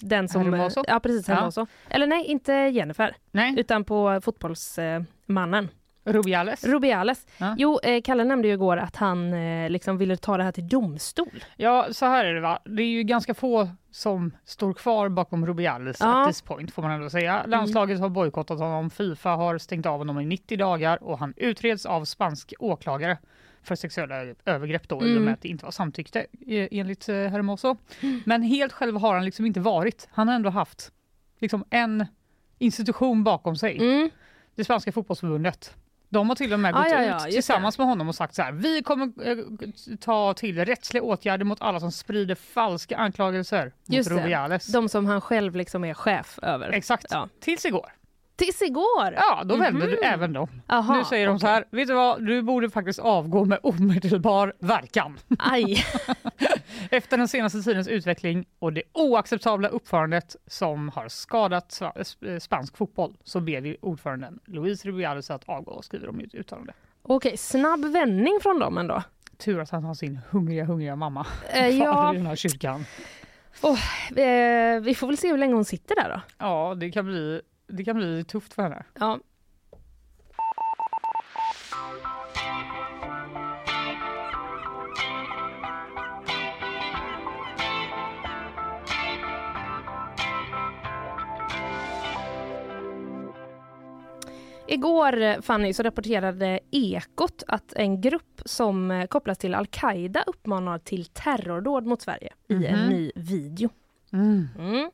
den 0.00 0.28
som... 0.28 0.42
Hermoso? 0.52 0.84
Ja 0.88 1.00
precis, 1.00 1.28
Ja. 1.28 1.34
Hermoso. 1.34 1.66
Eller 1.88 2.06
nej, 2.06 2.24
inte 2.24 2.52
Jennifer, 2.52 3.16
Nej, 3.30 3.54
utan 3.58 3.84
på 3.84 4.20
fotbollsmannen. 4.24 5.68
Rubiales. 6.04 6.64
Rubiales. 6.64 7.26
Ja. 7.38 7.54
Jo, 7.58 7.78
eh, 7.82 8.02
Kalle 8.02 8.24
nämnde 8.24 8.48
ju 8.48 8.54
igår 8.54 8.76
att 8.76 8.96
han 8.96 9.32
eh, 9.34 9.70
liksom 9.70 9.98
ville 9.98 10.16
ta 10.16 10.36
det 10.36 10.44
här 10.44 10.52
till 10.52 10.68
domstol. 10.68 11.44
Ja, 11.56 11.86
så 11.90 12.06
här 12.06 12.24
är 12.24 12.34
det 12.34 12.40
va. 12.40 12.58
Det 12.64 12.82
är 12.82 12.86
ju 12.86 13.02
ganska 13.02 13.34
få 13.34 13.68
som 13.90 14.32
står 14.44 14.72
kvar 14.74 15.08
bakom 15.08 15.46
Rubiales 15.46 15.96
Ja. 16.00 16.22
at 16.22 16.28
this 16.28 16.42
point 16.42 16.72
får 16.72 16.82
man 16.82 16.90
ändå 16.90 17.10
säga. 17.10 17.44
Landslaget 17.46 18.00
har 18.00 18.08
bojkottat 18.08 18.58
honom, 18.58 18.90
Fifa 18.90 19.30
har 19.30 19.58
stängt 19.58 19.86
av 19.86 19.98
honom 19.98 20.20
i 20.20 20.24
90 20.24 20.58
dagar 20.58 21.02
och 21.02 21.18
han 21.18 21.34
utreds 21.36 21.86
av 21.86 22.04
spansk 22.04 22.54
åklagare 22.58 23.18
för 23.62 23.74
sexuella 23.74 24.14
övergrepp 24.44 24.88
då 24.88 24.96
i 24.96 24.98
och 24.98 25.02
Mm. 25.06 25.24
med 25.24 25.34
att 25.34 25.42
det 25.42 25.48
inte 25.48 25.64
var 25.64 25.72
samtyckte 25.72 26.20
eh, 26.20 26.68
enligt 26.70 27.08
eh, 27.08 27.14
Hermoso. 27.16 27.76
Men 28.24 28.42
helt 28.42 28.72
själv 28.72 28.96
har 28.96 29.14
han 29.14 29.24
liksom 29.24 29.46
inte 29.46 29.60
varit. 29.60 30.08
Han 30.12 30.28
har 30.28 30.34
ändå 30.34 30.50
haft 30.50 30.92
liksom 31.38 31.64
en 31.70 32.06
institution 32.58 33.24
bakom 33.24 33.56
sig. 33.56 33.76
Mm. 33.78 34.10
Det 34.54 34.64
spanska 34.64 34.92
fotbollsförbundet. 34.92 35.74
De 36.12 36.28
har 36.28 36.36
till 36.36 36.52
och 36.52 36.60
med 36.60 36.74
Ah, 36.74 36.78
gått 36.82 36.92
ja, 36.92 37.02
ja, 37.02 37.26
ut 37.26 37.32
tillsammans 37.34 37.78
med 37.78 37.86
honom 37.86 38.08
och 38.08 38.14
sagt 38.14 38.34
så 38.34 38.42
här. 38.42 38.52
Vi 38.52 38.82
kommer 38.82 39.28
eh, 39.28 39.36
ta 40.00 40.34
till 40.34 40.64
rättsliga 40.64 41.02
åtgärder 41.02 41.44
mot 41.44 41.62
alla 41.62 41.80
som 41.80 41.92
sprider 41.92 42.34
falska 42.34 42.96
anklagelser 42.96 43.64
mot 43.64 43.96
Just 43.96 44.08
det. 44.10 44.16
Rubiales. 44.16 44.66
De 44.66 44.88
som 44.88 45.06
han 45.06 45.20
själv 45.20 45.56
liksom 45.56 45.84
är 45.84 45.94
chef 45.94 46.38
över. 46.42 46.70
Exakt. 46.70 47.06
Ja. 47.10 47.28
Tills 47.40 47.64
igår. 47.64 47.92
Tills 48.36 48.62
igår! 48.62 49.12
Ja, 49.16 49.42
då 49.44 49.56
vände 49.56 49.80
Mhm. 49.86 49.90
du 49.90 49.96
även 49.98 50.32
då. 50.32 50.48
Aha, 50.68 50.96
nu 50.96 51.04
säger 51.04 51.26
de 51.26 51.38
så 51.38 51.46
här. 51.46 51.64
Vet 51.70 51.88
du 51.88 51.94
vad? 51.94 52.26
Du 52.26 52.42
borde 52.42 52.70
faktiskt 52.70 52.98
avgå 52.98 53.44
med 53.44 53.58
omedelbar 53.62 54.52
verkan. 54.58 55.18
Aj! 55.38 55.84
Efter 56.90 57.16
den 57.18 57.28
senaste 57.28 57.62
tidens 57.62 57.88
utveckling 57.88 58.44
och 58.58 58.72
det 58.72 58.82
oacceptabla 58.92 59.68
uppförandet 59.68 60.36
som 60.46 60.88
har 60.88 61.08
skadat 61.08 61.80
spansk 62.40 62.76
fotboll 62.76 63.16
så 63.24 63.40
ber 63.40 63.60
vi 63.60 63.76
ordföranden 63.82 64.38
Luis 64.46 64.84
Rubiales 64.84 65.30
att 65.30 65.44
avgå, 65.48 65.82
skriver 65.82 66.06
de 66.06 66.20
i 66.20 66.24
ett 66.24 66.34
uttalande. 66.34 66.72
Okej, 67.02 67.36
snabb 67.36 67.84
vändning 67.84 68.38
från 68.42 68.58
dem 68.58 68.78
ändå. 68.78 69.02
Tur 69.38 69.60
att 69.60 69.70
han 69.70 69.84
har 69.84 69.94
sin 69.94 70.20
hungriga, 70.30 70.64
hungriga 70.64 70.96
mamma 70.96 71.26
Eh, 71.52 71.68
ja, 71.68 72.14
i 72.14 72.16
den 72.16 72.26
här 72.26 72.36
kyrkan. 72.36 72.84
eh, 74.16 74.80
vi 74.82 74.94
får 74.94 75.06
väl 75.06 75.16
se 75.16 75.28
hur 75.30 75.38
länge 75.38 75.54
hon 75.54 75.64
sitter 75.64 75.94
där 75.94 76.08
då. 76.08 76.20
Ja, 76.38 76.74
det 76.74 76.90
kan 76.90 77.04
bli, 77.04 77.40
det 77.72 77.84
kan 77.84 77.96
bli 77.96 78.24
tufft 78.24 78.54
för 78.54 78.62
henne. 78.62 78.84
Ja. 78.98 79.18
Igår 94.66 95.42
Fanny 95.42 95.72
så 95.72 95.82
rapporterade 95.82 96.60
Ekot 96.70 97.42
att 97.46 97.72
en 97.72 98.00
grupp 98.00 98.40
som 98.44 98.90
eh, 98.90 99.06
kopplas 99.06 99.38
till 99.38 99.54
Al-Qaida 99.54 100.24
uppmanar 100.26 100.78
till 100.78 101.04
terrordåd 101.04 101.86
mot 101.86 102.02
Sverige 102.02 102.32
i 102.48 102.66
en 102.66 102.78
Mhm. 102.80 102.88
ny 102.88 103.12
video. 103.14 103.70
Mm. 104.12 104.90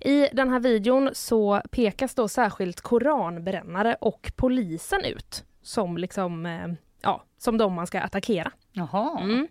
I 0.00 0.28
den 0.32 0.50
här 0.50 0.60
videon 0.60 1.10
så 1.12 1.62
pekas 1.70 2.14
då 2.14 2.28
särskilt 2.28 2.80
koranbrännare 2.80 3.96
och 4.00 4.32
polisen 4.36 5.04
ut 5.04 5.44
som 5.62 5.98
liksom, 5.98 6.46
eh, 6.46 6.68
ja, 7.02 7.24
som 7.38 7.58
de 7.58 7.74
man 7.74 7.86
ska 7.86 8.00
attackera. 8.00 8.52
Jaha. 8.72 9.20
Mm. 9.20 9.48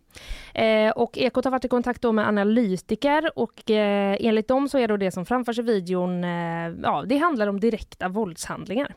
Eh, 0.54 0.92
och 0.92 1.18
Ekot 1.18 1.46
har 1.46 1.52
varit 1.52 1.66
i 1.66 1.68
kontakt 1.68 2.02
då 2.02 2.12
med 2.12 2.28
analytiker 2.28 3.40
och 3.40 3.72
eh, 3.72 4.18
enligt 4.20 4.48
dem 4.48 4.70
så 4.70 4.78
är 4.78 4.88
då 4.88 4.98
det 4.98 5.12
som 5.12 5.26
framförs 5.26 5.60
i 5.60 5.62
videon, 5.62 6.24
eh, 6.24 6.70
ja 6.84 7.04
det 7.08 7.18
handlar 7.18 7.48
om 7.48 7.60
direkta 7.60 8.08
våldshandlingar 8.10 8.96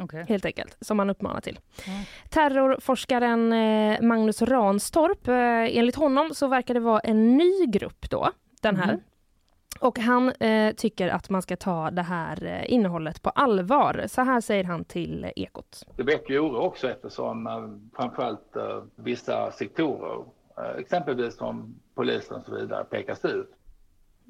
Okej. 0.00 0.24
helt 0.28 0.44
enkelt, 0.44 0.76
som 0.80 0.96
man 0.96 1.10
uppmanar 1.10 1.40
till. 1.40 1.58
Ja. 1.86 1.92
Terrorforskaren 2.30 3.52
eh, 3.52 4.00
Magnus 4.02 4.42
Ranstorp, 4.42 5.28
eh, 5.28 5.78
enligt 5.78 5.96
honom 5.96 6.30
så 6.34 6.46
verkar 6.48 6.74
det 6.74 6.80
vara 6.80 7.00
en 7.00 7.36
ny 7.36 7.66
grupp 7.66 8.10
då, 8.10 8.30
den 8.60 8.76
här. 8.76 8.92
Mhm. 8.92 9.00
Och 9.80 9.98
han 9.98 10.32
eh, 10.32 10.74
tycker 10.74 11.08
att 11.08 11.30
man 11.30 11.42
ska 11.42 11.56
ta 11.56 11.90
det 11.90 12.02
här 12.02 12.44
eh, 12.44 12.72
innehållet 12.72 13.22
på 13.22 13.30
allvar. 13.30 14.04
Så 14.08 14.22
här 14.22 14.40
säger 14.40 14.64
han 14.64 14.84
till 14.84 15.32
Ekot. 15.36 15.84
Det 15.96 16.02
väcker 16.02 16.46
oro 16.46 16.56
också 16.60 16.90
eftersom 16.90 17.46
eh, 17.46 17.96
framförallt 17.96 18.56
eh, 18.56 18.82
vissa 18.96 19.52
sektorer, 19.52 20.24
eh, 20.58 20.78
exempelvis 20.80 21.36
som 21.36 21.80
polisen 21.94 22.36
och 22.36 22.44
så 22.44 22.54
vidare, 22.54 22.84
pekas 22.84 23.24
ut. 23.24 23.52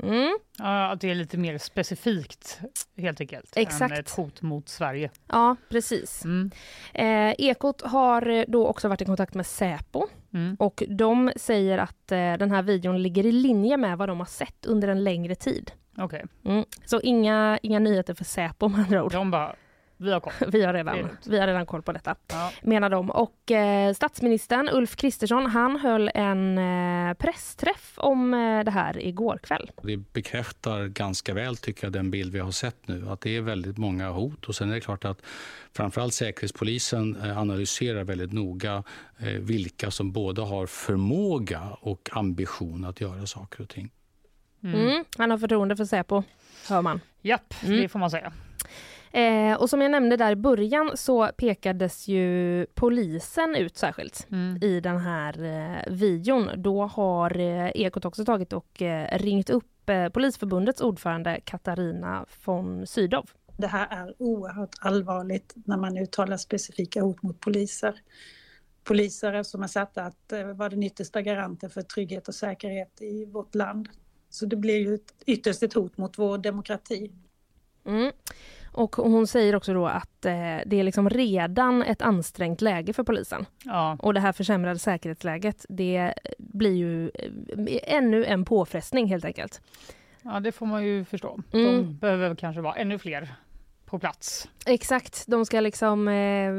Mm, 0.03 0.39
Ja, 0.59 0.91
att 0.93 1.01
det 1.01 1.11
är 1.11 1.15
lite 1.15 1.39
mer 1.39 1.59
specifikt 1.59 2.61
helt 2.97 3.21
enkelt. 3.21 3.53
Exakt. 3.57 3.93
Än 3.93 4.01
ett 4.01 4.11
hot 4.11 4.43
mot 4.43 4.69
Sverige. 4.69 5.11
ja, 5.29 5.57
precis. 5.69 6.25
Mm. 6.25 6.51
Eh, 6.95 7.35
Ekot 7.39 7.83
har 7.83 8.29
eh, 8.29 8.45
då 8.49 8.67
också 8.67 8.89
varit 8.89 9.03
i 9.03 9.05
kontakt 9.05 9.35
med 9.35 9.47
Säpo 9.47 10.07
Mm. 10.37 10.57
och 10.59 10.83
de 10.89 11.33
säger 11.37 11.79
att 11.79 12.13
eh, 12.13 12.33
den 12.33 12.51
här 12.51 12.63
videon 12.63 13.03
ligger 13.03 13.27
i 13.27 13.33
linje 13.33 13.77
med 13.77 13.99
vad 13.99 14.09
de 14.09 14.19
har 14.19 14.27
sett 14.27 14.67
under 14.67 14.89
en 14.89 15.05
längre 15.05 15.35
tid. 15.35 15.73
Okej. 15.99 16.25
Mm. 16.45 16.65
Så 16.85 17.01
inga, 17.01 17.59
inga 17.63 17.79
nyheter 17.79 18.15
för 18.15 18.25
Säpo 18.25 18.69
med 18.69 18.81
andra 18.81 19.05
ord. 19.05 19.13
De 19.13 19.31
bara, 19.31 19.55
vi 19.97 20.13
har 20.13 20.21
koll. 20.21 20.33
Vi 20.53 20.65
har 20.65 20.73
redan, 20.73 21.09
vi 21.27 21.39
har 21.39 21.47
redan 21.47 21.67
koll 21.67 21.83
på 21.83 21.93
detta, 21.93 22.15
Ja. 22.29 22.53
menar 22.63 22.91
de. 22.91 23.11
Och 23.11 23.51
eh, 23.51 23.93
statsministern 23.95 24.69
Ulf 24.73 24.97
Kristersson, 24.97 25.47
han 25.47 25.77
höll 25.77 26.11
en 26.15 26.59
eh, 26.59 27.15
pressträff 27.15 27.93
om 27.97 28.35
eh, 28.35 28.65
det 28.65 28.71
här 28.71 28.99
igår 29.07 29.39
kväll. 29.43 29.71
Det 29.83 29.97
bekräftar 29.97 30.87
ganska 30.87 31.35
väl 31.35 31.57
tycker 31.57 31.85
jag 31.85 31.93
den 31.93 32.11
bild 32.11 32.33
vi 32.33 32.39
har 32.39 32.51
sett 32.51 32.89
nu, 32.89 33.09
att 33.09 33.21
det 33.21 33.37
är 33.37 33.41
väldigt 33.41 33.79
många 33.79 34.11
hot. 34.11 34.45
Och 34.49 34.55
sen 34.55 34.71
är 34.71 34.75
det 34.75 34.81
klart 34.81 35.05
att 35.05 35.23
framförallt 35.77 36.15
Säkerhetspolisen 36.15 37.17
eh, 37.17 37.39
analyserar 37.39 38.05
väldigt 38.05 38.33
noga 38.33 38.83
eh, 39.19 39.27
vilka 39.29 39.91
som 39.91 40.13
både 40.13 40.43
har 40.43 40.67
förmåga 40.67 41.63
och 41.81 42.09
ambition 42.13 42.85
att 42.85 43.01
göra 43.01 43.27
saker 43.27 43.63
och 43.63 43.69
ting. 43.69 43.91
Mm. 44.65 45.05
Han 45.19 45.31
har 45.31 45.39
förtroende 45.39 45.77
för 45.77 45.85
Säpo, 45.85 46.23
hör 46.69 46.83
man. 46.83 47.01
Japp, 47.23 47.55
Mm. 47.65 47.81
det 47.83 47.89
får 47.89 47.99
man 47.99 48.11
säga. 48.11 48.33
Eh, 49.17 49.55
och 49.61 49.71
som 49.71 49.81
jag 49.81 49.91
nämnde 49.91 50.17
där 50.17 50.33
i 50.33 50.37
början 50.37 50.91
så 50.95 51.29
pekades 51.37 52.09
ju 52.09 52.67
polisen 52.75 53.55
ut 53.57 53.77
särskilt 53.77 54.27
Mm. 54.31 54.59
i 54.63 54.81
den 54.81 54.99
här 54.99 55.43
eh, 55.45 55.93
videon. 55.93 56.51
Då 56.57 56.83
har 56.87 57.39
eh, 57.39 57.71
Ekot 57.75 58.05
också 58.05 58.25
tagit 58.25 58.53
och 58.53 58.83
eh, 58.83 59.19
ringt 59.19 59.51
upp 59.51 59.91
eh, 59.91 60.09
Polisförbundets 60.09 60.81
ordförande 60.81 61.41
Katarina 61.45 62.27
von 62.45 62.87
Sydow. 62.87 63.25
Det 63.57 63.67
här 63.67 63.89
är 63.91 64.15
oerhört 64.19 64.75
allvarligt 64.81 65.55
när 65.55 65.77
man 65.77 65.97
uttalar 65.99 66.37
specifika 66.37 67.03
hot 67.03 67.23
mot 67.23 67.41
poliser. 67.41 67.95
Poliser 68.85 69.43
som 69.43 69.63
är 69.63 69.67
satta 69.67 70.03
att 70.03 70.33
eh, 70.33 70.47
vara 70.47 70.69
den 70.69 70.83
yttersta 70.83 71.23
garanten 71.23 71.71
för 71.71 71.83
trygghet 71.83 72.29
och 72.29 72.35
säkerhet 72.35 73.03
i 73.03 73.25
vårt 73.25 73.55
land. 73.55 73.89
Så 74.31 74.47
det 74.47 74.57
blir 74.57 74.77
ju 74.79 74.95
ett, 74.95 75.15
ytterst 75.27 75.63
ett 75.63 75.75
hot 75.75 75.99
mot 75.99 76.19
vår 76.19 76.39
demokrati. 76.39 77.13
Mm. 77.87 78.13
Och 78.77 78.97
hon 78.97 79.27
säger 79.27 79.55
också 79.55 79.75
då 79.75 79.87
att 79.87 80.25
eh, 80.25 80.33
det 80.67 80.77
är 80.77 80.83
liksom 80.83 81.11
redan 81.11 81.83
ett 81.83 82.03
ansträngt 82.03 82.61
läge 82.61 82.93
för 82.93 83.03
polisen. 83.03 83.47
Ja. 83.65 83.97
Och 84.01 84.15
det 84.15 84.21
här 84.21 84.33
försämrade 84.33 84.79
säkerhetsläget, 84.79 85.67
det 85.69 86.15
blir 86.39 86.75
ju 86.75 87.05
eh, 87.15 87.95
ännu 87.97 88.25
en 88.25 88.45
påfrestning 88.45 89.07
helt 89.07 89.25
enkelt. 89.25 89.61
ja, 90.23 90.41
det 90.41 90.53
får 90.53 90.67
man 90.67 90.85
ju 90.85 91.05
förstå. 91.05 91.41
De 91.51 91.59
Mm. 91.67 91.97
behöver 91.99 92.35
kanske 92.35 92.61
vara 92.63 92.75
ännu 92.75 92.99
fler 92.99 93.35
på 93.87 93.99
plats. 93.99 94.49
Exakt, 94.67 95.25
de 95.27 95.47
ska 95.47 95.61
liksom 95.61 96.09
eh, 96.09 96.53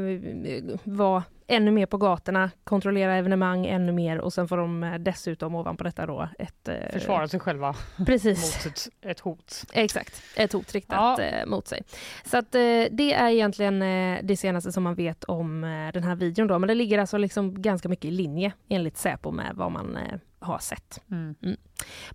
vara 0.84 1.22
ännu 1.48 1.70
mer 1.70 1.86
på 1.86 1.96
gatorna, 1.96 2.50
kontrollera 2.64 3.14
evenemang 3.14 3.66
ännu 3.66 3.92
mer 3.92 4.18
och 4.18 4.32
sen 4.32 4.48
får 4.48 4.56
de 4.56 4.84
eh, 4.84 4.94
dessutom 4.94 5.54
ovanpå 5.54 5.84
detta 5.84 6.06
då 6.06 6.28
ett... 6.38 6.68
Eh, 6.68 6.74
Försvara 6.92 7.28
sig 7.28 7.40
själva 7.40 7.74
Precis, 8.06 8.66
mot 8.66 8.72
ett, 8.76 8.88
ett 9.00 9.20
hot. 9.20 9.64
exakt. 9.72 10.22
Ett 10.36 10.52
hot 10.52 10.72
riktat 10.74 11.18
Ja. 11.18 11.24
eh, 11.24 11.46
mot 11.46 11.68
sig. 11.68 11.82
Så 12.24 12.38
att 12.38 12.52
det 12.52 13.12
är 13.12 13.28
egentligen 13.28 13.78
det 14.26 14.36
senaste 14.38 14.72
som 14.72 14.82
man 14.82 14.94
vet 14.94 15.24
om 15.24 15.60
den 15.94 16.02
här 16.02 16.14
videon 16.14 16.46
då. 16.46 16.58
Men 16.58 16.68
det 16.68 16.74
ligger 16.74 16.98
alltså 16.98 17.16
liksom 17.18 17.62
ganska 17.62 17.88
mycket 17.88 18.04
i 18.04 18.10
linje 18.10 18.52
enligt 18.68 18.96
Säpo 18.96 19.30
med 19.30 19.52
vad 19.54 19.72
man 19.72 19.98
har 20.40 20.58
sett. 20.58 21.00
Mm. 21.10 21.34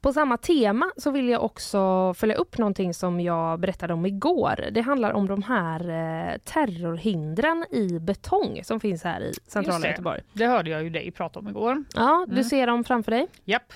På 0.02 0.14
samma 0.14 0.38
tema 0.38 0.92
så 0.98 1.12
vill 1.12 1.30
jag 1.30 1.44
också 1.44 2.14
följa 2.14 2.36
upp 2.36 2.58
någonting 2.58 2.94
som 2.94 3.20
jag 3.22 3.60
berättade 3.60 3.94
om 3.94 4.06
igår. 4.06 4.66
Det 4.72 4.82
handlar 4.82 5.12
om 5.14 5.28
de 5.28 5.44
här 5.44 6.38
terrorhindren 6.38 7.66
i 7.72 8.00
betong 8.00 8.60
som 8.64 8.80
finns 8.80 9.04
här 9.04 9.22
i 9.30 9.34
centrala 9.48 9.80
det. 9.80 9.88
Göteborg. 9.90 10.22
Det 10.34 10.46
hörde 10.48 10.70
jag 10.70 10.84
ju 10.84 10.90
dig 10.90 11.12
prata 11.12 11.40
om 11.40 11.48
igår. 11.48 11.84
Ja, 11.96 12.26
du 12.28 12.32
Mm. 12.34 12.44
ser 12.44 12.68
dem 12.68 12.84
framför 12.84 13.12
dig. 13.12 13.28
Japp. 13.46 13.74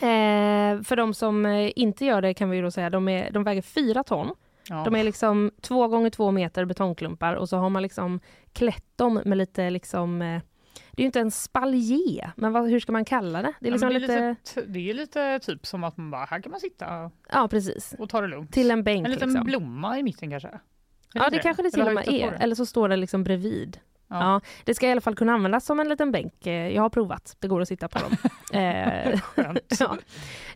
Eh, 0.00 0.82
för 0.82 0.96
de 0.96 1.14
som 1.14 1.46
eh, 1.46 1.72
inte 1.76 2.04
gör 2.04 2.22
det 2.22 2.34
kan 2.34 2.50
vi 2.50 2.56
ju 2.56 2.62
då 2.62 2.70
säga, 2.70 2.90
de, 2.90 3.08
är, 3.08 3.30
de 3.30 3.44
väger 3.44 3.62
fyra 3.62 4.04
ton. 4.04 4.34
Ja. 4.68 4.82
De 4.84 4.96
är 4.96 5.04
liksom 5.04 5.50
två 5.60 5.88
gånger 5.88 6.10
två 6.10 6.30
meter 6.30 6.64
betongklumpar 6.64 7.34
och 7.34 7.48
så 7.48 7.56
har 7.56 7.70
man 7.70 7.82
liksom 7.82 8.20
klätt 8.52 8.84
dem 8.96 9.20
med 9.24 9.38
lite 9.38 9.70
liksom 9.70 10.22
eh, 10.22 10.40
det 10.92 11.00
är 11.00 11.02
ju 11.02 11.06
inte 11.06 11.20
en 11.20 11.30
spalje, 11.30 12.32
men 12.36 12.52
vad, 12.52 12.68
hur 12.70 12.80
ska 12.80 12.92
man 12.92 13.04
kalla 13.04 13.42
det? 13.42 13.52
Det 13.60 13.66
är 13.68 13.70
Ja, 13.70 13.72
liksom 13.72 13.88
lite, 13.88 14.06
det, 14.06 14.14
är 14.22 14.28
lite, 14.30 14.54
t- 14.54 14.62
det 14.66 14.90
är 14.90 14.94
lite 14.94 15.38
typ 15.38 15.66
som 15.66 15.84
att 15.84 15.96
man 15.96 16.10
bara, 16.10 16.24
här 16.24 16.40
kan 16.40 16.50
man 16.50 16.60
sitta 16.60 17.10
ja 17.28 17.48
precis, 17.48 17.94
och 17.98 18.08
ta 18.08 18.20
det 18.20 18.26
lugnt. 18.26 18.52
till 18.52 18.70
en 18.70 18.82
bänk 18.84 19.04
en 19.06 19.10
liten 19.12 19.28
liksom. 19.28 19.44
blomma 19.46 19.98
i 19.98 20.02
mitten 20.02 20.30
kanske? 20.30 20.50
Ja, 21.14 21.30
det 21.30 21.38
kanske 21.38 21.62
det 21.62 21.70
till 21.70 21.82
och 21.82 21.94
med 21.94 22.08
är. 22.08 22.30
det? 22.30 22.36
Eller 22.36 22.54
så 22.54 22.66
står 22.66 22.88
det 22.88 22.96
liksom 22.96 23.24
bredvid. 23.24 23.78
Ja. 24.12 24.18
Ja. 24.20 24.40
det 24.64 24.74
ska 24.74 24.88
i 24.88 24.90
alla 24.92 25.00
fall 25.00 25.14
kunna 25.16 25.32
användas 25.32 25.64
som 25.66 25.80
en 25.80 25.88
liten 25.88 26.12
bänk. 26.12 26.46
Eh, 26.46 26.68
Jag 26.68 26.82
har 26.82 26.90
provat. 26.90 27.36
Det 27.38 27.48
går 27.48 27.60
att 27.60 27.68
sitta 27.68 27.88
på 27.88 27.98
dem. 27.98 28.16
eh, 28.60 29.20
ja, 29.78 29.96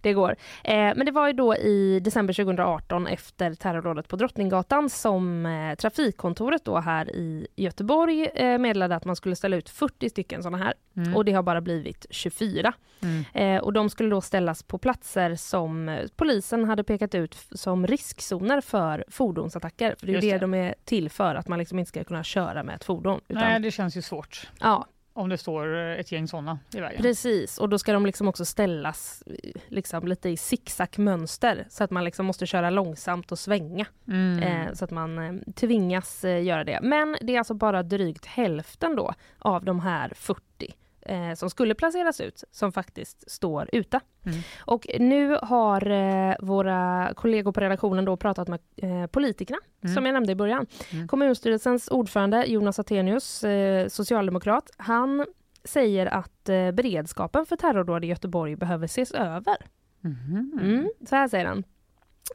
det 0.01 0.13
går. 0.13 0.37
Eh, 0.65 0.75
men 0.75 1.07
det 1.07 1.13
var 1.13 1.27
ju 1.27 1.33
då 1.33 1.57
i 1.57 2.01
december 2.01 2.35
2018 2.35 3.07
efter 3.07 3.55
terrordådet 3.55 4.09
på 4.09 4.17
Drottninggatan 4.17 4.91
som 4.91 5.47
Trafikkontoret 5.79 6.65
då 6.65 6.77
här 6.79 7.17
i 7.17 7.47
Göteborg 7.57 8.29
meddelade 8.59 8.97
att 8.97 9.05
man 9.05 9.17
skulle 9.17 9.37
ställa 9.37 9.57
ut 9.57 9.69
40 9.69 10.11
stycken 10.11 10.43
sådana 10.43 10.65
här. 10.65 10.75
Mm. 10.97 11.17
Och 11.17 11.25
det 11.25 11.33
har 11.33 11.43
bara 11.43 11.61
blivit 11.61 12.07
24. 12.11 12.73
Mm. 13.07 13.57
Eh, 13.57 13.63
och 13.63 13.73
de 13.73 13.91
skulle 13.91 14.11
då 14.11 14.21
ställas 14.21 14.63
på 14.63 14.79
platser 14.79 15.35
som 15.35 15.89
eh, 15.89 16.07
polisen 16.17 16.65
hade 16.65 16.85
pekat 16.85 17.15
ut 17.15 17.37
som 17.53 17.87
riskzoner 17.87 18.61
för 18.61 19.05
fordonsattacker. 19.09 19.95
För 19.99 20.07
det 20.07 20.13
är 20.13 20.15
Just 20.15 20.23
det, 20.23 20.33
det. 20.33 20.39
de 20.39 20.55
är 20.55 20.75
till 20.85 21.11
för, 21.11 21.35
att 21.35 21.49
man 21.49 21.59
liksom 21.59 21.79
inte 21.79 21.89
ska 21.89 22.05
kunna 22.05 22.25
köra 22.25 22.63
med 22.63 22.75
ett 22.75 22.85
fordon. 22.85 23.21
Utan, 23.29 23.43
Nej, 23.43 23.61
det 23.61 23.71
känns 23.71 23.97
ju 23.97 24.03
svårt 24.03 24.49
ja, 24.61 24.87
om 25.13 25.29
det 25.29 25.39
står 25.39 25.77
ett 25.77 26.13
gäng 26.13 26.29
sådana 26.29 26.59
i 26.75 26.81
vägen. 26.81 27.03
precis. 27.03 27.59
Och 27.59 27.69
då 27.69 27.79
ska 27.79 27.93
de 27.93 28.07
liksom 28.07 28.29
också 28.29 28.45
ställas 28.45 29.23
eh, 29.27 29.51
liksom 29.69 30.09
lite 30.09 30.29
i 30.29 30.37
zigzag-mönster 30.37 31.67
så 31.71 31.85
att 31.85 31.91
man 31.91 32.05
liksom 32.05 32.27
måste 32.27 32.47
köra 32.47 32.71
långsamt 32.71 33.33
och 33.33 33.39
svänga. 33.39 33.87
Mm. 34.09 34.43
Eh, 34.43 34.73
så 34.73 34.85
att 34.85 34.91
man 34.91 35.19
eh, 35.19 35.53
tvingas 35.55 36.25
eh, 36.25 36.43
göra 36.45 36.65
det. 36.65 36.79
Men 36.83 37.17
det 37.21 37.35
är 37.35 37.39
alltså 37.39 37.55
bara 37.55 37.83
drygt 37.83 38.27
hälften 38.27 38.97
då 38.97 39.15
av 39.39 39.65
de 39.65 39.81
här 39.81 40.13
40 40.17 40.75
eh, 41.09 41.35
som 41.35 41.51
skulle 41.51 41.75
placeras 41.75 42.21
ut 42.21 42.45
som 42.51 42.73
faktiskt 42.73 43.31
står 43.31 43.69
ute. 43.73 44.01
Mm. 44.27 44.39
Och 44.61 44.87
nu 45.01 45.39
har 45.43 45.91
eh, 45.91 46.35
våra 46.41 47.13
kollegor 47.17 47.53
på 47.53 47.61
redaktionen 47.61 48.05
då 48.05 48.17
pratat 48.17 48.49
med 48.49 48.61
eh, 48.77 49.07
politikerna 49.07 49.59
Mm. 49.85 49.95
som 49.95 50.07
jag 50.07 50.13
nämnde 50.13 50.33
i 50.33 50.35
början. 50.35 50.67
Mm. 50.93 51.09
Kommunstyrelsens 51.09 51.89
ordförande 51.89 52.45
Jonas 52.47 52.79
Attenius, 52.79 53.45
eh, 53.45 53.89
socialdemokrat, 53.89 54.71
han 54.77 55.27
säger 55.65 56.07
att 56.07 56.49
eh, 56.49 56.71
beredskapen 56.71 57.47
för 57.47 57.57
terrordåd 57.57 58.05
i 58.05 58.07
Göteborg 58.07 58.57
behöver 58.57 58.85
ses 58.85 59.13
över. 59.13 59.57
Mhm. 60.01 60.59
Mm, 60.63 60.91
så 61.09 61.17
här 61.17 61.29
säger 61.29 61.47
han. 61.47 61.65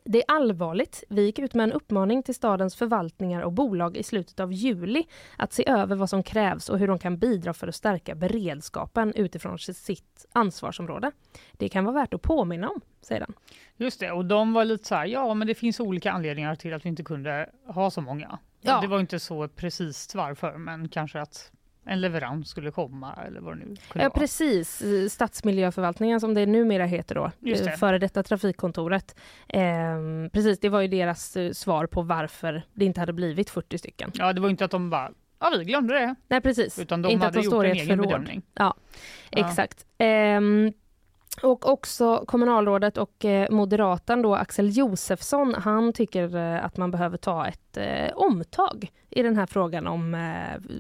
Det 0.03 0.17
är 0.17 0.35
allvarligt. 0.35 1.03
Vi 1.09 1.25
gick 1.25 1.39
ut 1.39 1.53
med 1.53 1.63
en 1.63 1.71
uppmaning 1.71 2.23
till 2.23 2.35
stadens 2.35 2.75
förvaltningar 2.75 3.41
och 3.41 3.51
bolag 3.51 3.97
i 3.97 4.03
slutet 4.03 4.39
av 4.39 4.53
juli 4.53 5.03
att 5.37 5.53
se 5.53 5.69
över 5.69 5.95
vad 5.95 6.09
som 6.09 6.23
krävs 6.23 6.69
och 6.69 6.79
hur 6.79 6.87
de 6.87 6.99
kan 6.99 7.17
bidra 7.17 7.53
för 7.53 7.67
att 7.67 7.75
stärka 7.75 8.15
beredskapen 8.15 9.13
utifrån 9.13 9.59
sitt 9.59 10.25
ansvarsområde. 10.31 11.11
Det 11.51 11.69
kan 11.69 11.85
vara 11.85 11.95
värt 11.95 12.13
att 12.13 12.21
påminna 12.21 12.69
om, 12.69 12.81
säger 13.01 13.21
han. 13.21 13.33
Just 13.77 13.99
det, 13.99 14.11
och 14.11 14.25
de 14.25 14.53
var 14.53 14.65
lite 14.65 14.87
så 14.87 14.95
här, 14.95 15.05
ja 15.05 15.33
men 15.33 15.47
det 15.47 15.55
finns 15.55 15.79
olika 15.79 16.11
anledningar 16.11 16.55
till 16.55 16.73
att 16.73 16.85
vi 16.85 16.89
inte 16.89 17.03
kunde 17.03 17.49
ha 17.65 17.91
så 17.91 18.01
många. 18.01 18.39
Ja. 18.61 18.81
Det 18.81 18.87
var 18.87 18.99
inte 18.99 19.19
så 19.19 19.47
precis 19.47 20.15
varför, 20.15 20.57
men 20.57 20.89
kanske 20.89 21.21
att 21.21 21.51
en 21.85 22.01
leverans 22.01 22.49
skulle 22.49 22.71
komma 22.71 23.17
eller 23.27 23.41
vad 23.41 23.53
det 23.53 23.59
nu 23.59 23.65
kunde 23.65 23.79
Ja, 23.93 23.99
vara. 23.99 24.09
precis. 24.09 24.81
Stadsmiljöförvaltningen 25.09 26.19
som 26.19 26.33
det 26.33 26.45
numera 26.45 26.85
heter 26.85 27.15
då, 27.15 27.31
Just 27.39 27.63
det. 27.63 27.69
eh, 27.71 27.75
före 27.77 27.97
detta 27.99 28.23
trafikkontoret. 28.23 29.15
Ehm, 29.49 30.29
precis, 30.33 30.59
det 30.59 30.69
var 30.69 30.81
ju 30.81 30.87
deras 30.87 31.37
eh, 31.37 31.51
svar 31.51 31.85
på 31.85 32.01
varför 32.01 32.63
det 32.73 32.85
inte 32.85 32.99
hade 32.99 33.13
blivit 33.13 33.49
40 33.49 33.77
stycken. 33.77 34.11
Ja, 34.13 34.33
det 34.33 34.41
var 34.41 34.49
inte 34.49 34.65
att 34.65 34.71
de 34.71 34.89
bara 34.89 35.11
Ja, 35.39 35.53
vi 35.59 35.65
glömde 35.65 35.93
det. 35.93 36.15
Nej 36.27 36.41
precis. 36.41 36.79
Utan 36.79 37.01
de 37.01 37.11
inte 37.11 37.25
hade 37.25 37.27
att 37.27 37.33
de 37.43 37.45
gjort 37.45 37.51
står 37.53 37.65
en 37.65 37.71
egen 37.71 37.87
förråd. 37.87 38.07
bedömning. 38.07 38.41
Ja, 38.53 38.75
Ja. 39.31 39.49
exakt. 39.49 39.85
Ehm, 39.97 40.73
och 41.43 41.69
också 41.69 42.23
kommunalrådet 42.27 42.97
och 42.97 43.25
eh, 43.25 43.51
moderaten 43.51 44.21
då 44.21 44.35
Axel 44.35 44.77
Josefsson, 44.77 45.53
han 45.53 45.93
tycker 45.93 46.35
eh, 46.35 46.65
att 46.65 46.77
man 46.77 46.91
behöver 46.91 47.17
ta 47.17 47.47
ett 47.47 47.77
eh, 47.77 48.11
omtag 48.15 48.91
i 49.09 49.23
den 49.23 49.35
här 49.35 49.45
frågan 49.45 49.87
om 49.87 50.17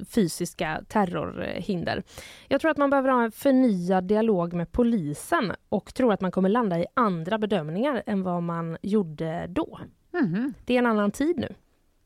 fysiska 0.09 0.81
terrorhinder. 0.87 2.03
Jag 2.47 2.61
tror 2.61 2.71
att 2.71 2.77
man 2.77 2.89
behöver 2.89 3.09
ha 3.09 3.23
en 3.23 3.31
förnyad 3.31 4.03
dialog 4.03 4.53
med 4.53 4.71
polisen 4.71 5.53
och 5.69 5.93
tror 5.93 6.13
att 6.13 6.21
man 6.21 6.31
kommer 6.31 6.49
landa 6.49 6.79
i 6.79 6.85
andra 6.93 7.37
bedömningar 7.37 8.03
än 8.05 8.23
vad 8.23 8.43
man 8.43 8.77
gjorde 8.81 9.45
då. 9.49 9.79
Mhm. 10.11 10.53
Det 10.65 10.73
är 10.73 10.79
en 10.79 10.85
annan 10.85 11.11
tid 11.11 11.37
nu. 11.37 11.53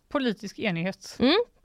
Politisk 0.09 0.59
enighet. 0.59 1.17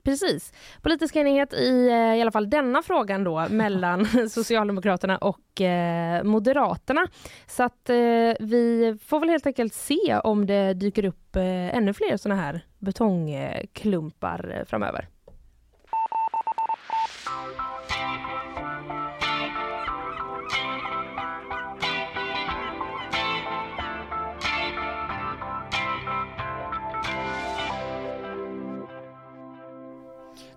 Precis. 0.03 0.53
Politisk 0.81 1.15
enighet 1.15 1.53
i 1.53 1.87
eh, 1.89 2.17
i 2.17 2.21
alla 2.21 2.31
fall 2.31 2.49
denna 2.49 2.81
frågan 2.81 3.23
då 3.23 3.47
mellan 3.49 4.05
Socialdemokraterna 4.29 5.17
och 5.17 5.61
eh, 5.61 6.23
Moderaterna. 6.23 7.07
Så 7.47 7.63
att 7.63 7.89
eh, 7.89 7.95
vi 8.39 8.97
får 9.05 9.19
väl 9.19 9.29
helt 9.29 9.45
enkelt 9.45 9.73
se 9.73 10.19
om 10.23 10.45
det 10.45 10.73
dyker 10.73 11.05
upp 11.05 11.35
eh, 11.35 11.75
ännu 11.77 11.93
fler 11.93 12.17
såna 12.17 12.35
här 12.35 12.65
betongklumpar 12.79 14.55
eh, 14.57 14.65
framöver. 14.65 15.07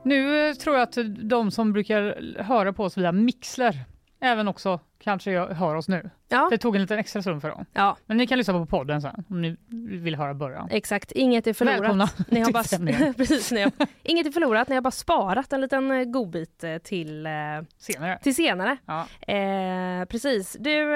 Nu 0.04 0.54
tror 0.54 0.76
jag 0.76 0.82
att 0.82 0.98
de 1.22 1.50
som 1.50 1.72
brukar 1.72 2.34
höra 2.42 2.72
på 2.72 2.84
oss 2.84 2.98
via 2.98 3.12
Mixler 3.12 3.84
även 4.24 4.48
också 4.48 4.80
kanske 4.98 5.38
hör 5.38 5.74
oss 5.74 5.88
nu. 5.88 6.10
Ja, 6.28 6.48
Det 6.50 6.58
tog 6.58 6.74
en 6.76 6.82
liten 6.82 6.98
extra 6.98 7.22
stund 7.22 7.40
för 7.42 7.48
dem. 7.48 7.64
ja 7.72 7.96
Men 8.06 8.16
ni 8.16 8.26
kan 8.26 8.38
lyssna 8.38 8.54
på 8.54 8.66
podden 8.66 9.02
sen 9.02 9.24
om 9.30 9.42
ni 9.42 9.56
vill 9.98 10.16
höra 10.16 10.34
början. 10.34 10.68
exakt. 10.70 11.12
Inget 11.12 11.46
är 11.46 11.52
förlorat. 11.52 11.80
Välkomna 11.80 12.08
Ni 12.28 12.40
har 12.40 12.52
bara, 12.52 13.12
precis, 13.16 13.52
ni 13.52 13.62
har, 13.62 13.72
inget 14.02 14.26
är 14.26 14.30
förlorat. 14.30 14.68
Ni 14.68 14.74
har 14.74 14.82
bara 14.82 14.90
sparat 14.90 15.52
en 15.52 15.60
liten 15.60 15.90
eh, 15.90 16.04
godbit 16.04 16.64
eh, 16.64 16.78
till, 16.78 17.26
eh, 17.26 17.32
Senare. 17.78 18.18
till 18.22 18.34
senare. 18.34 18.76
Ja. 18.86 19.06
Eh, 19.34 20.04
precis. 20.04 20.56
Du, 20.60 20.92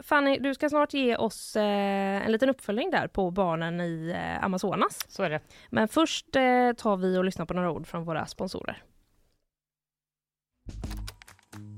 Fanny, 0.00 0.38
du 0.38 0.54
ska 0.54 0.68
snart 0.68 0.94
ge 0.94 1.16
oss 1.16 1.56
en 1.56 2.32
liten 2.32 2.48
uppföljning 2.48 2.90
där 2.90 3.06
på 3.08 3.30
barnen 3.30 3.80
i 3.80 4.16
Amazonas. 4.42 4.98
Så 5.08 5.22
är 5.22 5.30
det. 5.30 5.40
Men 5.70 5.88
först 5.88 6.32
tar 6.76 6.96
vi 6.96 7.18
och 7.18 7.24
lyssnar 7.24 7.46
på 7.46 7.54
några 7.54 7.70
ord 7.70 7.86
från 7.86 8.04
våra 8.04 8.26
sponsorer. 8.26 8.82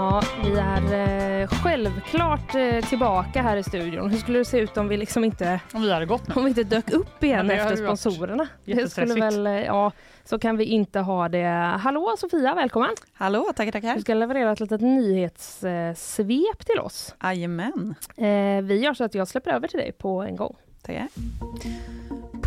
Ja, 0.00 0.22
vi 0.44 0.58
är 0.58 1.40
eh, 1.42 1.48
självklart 1.48 2.54
eh, 2.54 2.80
tillbaka 2.88 3.42
här 3.42 3.56
i 3.56 3.62
studion. 3.62 4.10
Hur 4.10 4.18
skulle 4.18 4.38
det 4.38 4.44
se 4.44 4.58
ut 4.58 4.76
om 4.76 4.88
vi 4.88 4.96
liksom 4.96 5.24
inte, 5.24 5.60
Om 5.74 5.82
vi 5.82 5.92
hade 5.92 6.06
gått 6.06 6.36
om 6.36 6.44
vi 6.44 6.48
inte 6.48 6.64
dök 6.64 6.90
upp 6.90 7.24
igen 7.24 7.46
Ja, 7.46 7.52
efter 7.54 7.76
sponsorerna? 7.76 8.48
Det 8.64 8.90
skulle 8.90 9.14
väl, 9.14 9.46
eh, 9.46 9.52
ja, 9.52 9.92
så 10.24 10.38
kan 10.38 10.56
vi 10.56 10.64
inte 10.64 11.00
ha 11.00 11.28
det. 11.28 11.78
Hallå 11.80 12.14
Sofia, 12.18 12.54
välkommen! 12.54 12.90
Hallå, 13.12 13.52
tackar 13.56 13.72
tackar. 13.72 13.94
Du 13.94 14.00
ska 14.00 14.14
leverera 14.14 14.52
ett 14.52 14.60
litet 14.60 14.80
nyhetssvep 14.80 16.66
till 16.66 16.80
oss. 16.80 17.14
Jajamän, 17.22 17.94
Eh, 18.16 18.62
vi 18.62 18.80
gör 18.84 18.94
så 18.94 19.04
att 19.04 19.14
jag 19.14 19.28
släpper 19.28 19.50
över 19.50 19.68
till 19.68 19.78
dig 19.78 19.92
på 19.92 20.22
en 20.22 20.36
gång. 20.36 20.56
tackar. 20.82 21.08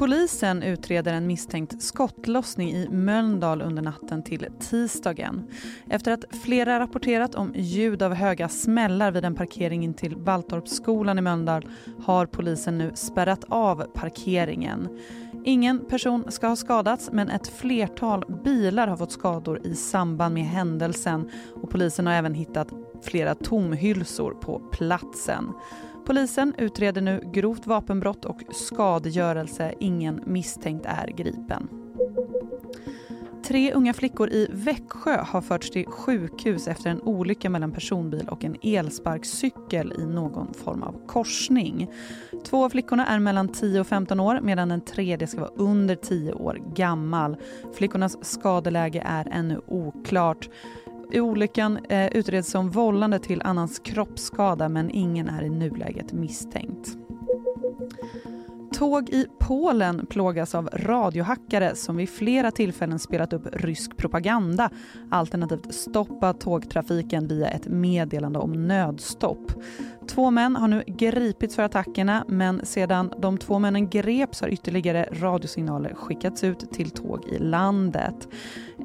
Polisen 0.03 0.63
utreder 0.63 1.13
en 1.13 1.27
misstänkt 1.27 1.81
skottlossning 1.83 2.69
i 2.69 2.89
Mölndal 2.89 3.61
under 3.61 3.81
natten 3.81 4.23
till 4.23 4.47
tisdagen. 4.59 5.47
Efter 5.89 6.11
att 6.11 6.25
flera 6.43 6.79
rapporterat 6.79 7.35
om 7.35 7.53
ljud 7.55 8.01
av 8.01 8.13
höga 8.13 8.49
smällar 8.49 9.11
vid 9.11 9.25
en 9.25 9.35
parkering 9.35 9.83
in 9.83 9.93
till 9.93 10.15
Waldorpsskolan 10.15 11.17
i 11.17 11.21
Mölndal 11.21 11.67
har 12.05 12.25
polisen 12.25 12.77
nu 12.77 12.91
spärrat 12.95 13.43
av 13.47 13.83
parkeringen. 13.93 14.99
Ingen 15.45 15.85
person 15.85 16.31
ska 16.31 16.47
ha 16.47 16.55
skadats 16.55 17.09
men 17.11 17.29
ett 17.29 17.47
flertal 17.47 18.25
bilar 18.43 18.87
har 18.87 18.97
fått 18.97 19.11
skador 19.11 19.61
i 19.63 19.75
samband 19.75 20.33
med 20.33 20.45
händelsen 20.45 21.29
och 21.61 21.69
polisen 21.69 22.07
har 22.07 22.13
även 22.13 22.33
hittat 22.33 22.67
flera 23.01 23.35
tomhylsor 23.35 24.33
på 24.33 24.59
platsen. 24.71 25.53
Polisen 26.05 26.53
utreder 26.57 27.01
nu 27.01 27.21
grovt 27.33 27.67
vapenbrott 27.67 28.25
och 28.25 28.41
skadegörelse. 28.51 29.73
Ingen 29.79 30.21
misstänkt 30.25 30.85
är 30.85 31.07
gripen. 31.07 31.67
Tre 33.47 33.73
unga 33.73 33.93
flickor 33.93 34.29
i 34.29 34.47
Växjö 34.51 35.21
har 35.21 35.41
förts 35.41 35.69
till 35.69 35.85
sjukhus 35.85 36.67
efter 36.67 36.89
en 36.89 37.01
olycka 37.01 37.49
mellan 37.49 37.71
personbil 37.71 38.29
och 38.29 38.43
en 38.43 38.55
elsparkcykel 38.63 39.93
i 39.99 40.05
någon 40.05 40.53
form 40.53 40.83
av 40.83 41.07
korsning. 41.07 41.91
Två 42.45 42.65
av 42.65 42.69
flickorna 42.69 43.07
är 43.07 43.19
mellan 43.19 43.47
10 43.47 43.79
och 43.79 43.87
15 43.87 44.19
år 44.19 44.39
medan 44.43 44.69
den 44.69 44.81
tredje 44.81 45.27
ska 45.27 45.39
vara 45.39 45.51
under 45.55 45.95
10 45.95 46.33
år 46.33 46.61
gammal. 46.75 47.37
Flickornas 47.73 48.25
skadeläge 48.25 49.03
är 49.05 49.27
ännu 49.31 49.61
oklart. 49.67 50.49
Olyckan 51.21 51.85
eh, 51.89 52.07
utreds 52.07 52.51
som 52.51 52.69
vållande 52.69 53.19
till 53.19 53.41
annans 53.41 53.79
kroppsskada 53.79 54.69
men 54.69 54.91
ingen 54.91 55.29
är 55.29 55.43
i 55.43 55.49
nuläget 55.49 56.13
misstänkt. 56.13 56.97
Tåg 58.73 59.09
i 59.09 59.27
Polen 59.39 60.05
plågas 60.05 60.55
av 60.55 60.69
radiohackare 60.73 61.75
som 61.75 61.97
vid 61.97 62.09
flera 62.09 62.51
tillfällen 62.51 62.99
spelat 62.99 63.33
upp 63.33 63.47
rysk 63.53 63.97
propaganda 63.97 64.69
alternativt 65.11 65.73
stoppat 65.73 66.41
tågtrafiken 66.41 67.27
via 67.27 67.47
ett 67.47 67.67
meddelande 67.67 68.39
om 68.39 68.67
nödstopp. 68.67 69.51
Två 70.07 70.31
män 70.31 70.55
har 70.55 70.67
nu 70.67 70.83
gripits 70.87 71.55
för 71.55 71.63
attackerna 71.63 72.25
men 72.27 72.65
sedan 72.65 73.13
de 73.17 73.37
två 73.37 73.59
männen 73.59 73.89
greps 73.89 74.41
har 74.41 74.47
ytterligare 74.47 75.09
radiosignaler 75.11 75.93
skickats 75.93 76.43
ut 76.43 76.71
till 76.71 76.89
tåg 76.89 77.25
i 77.27 77.39
landet. 77.39 78.27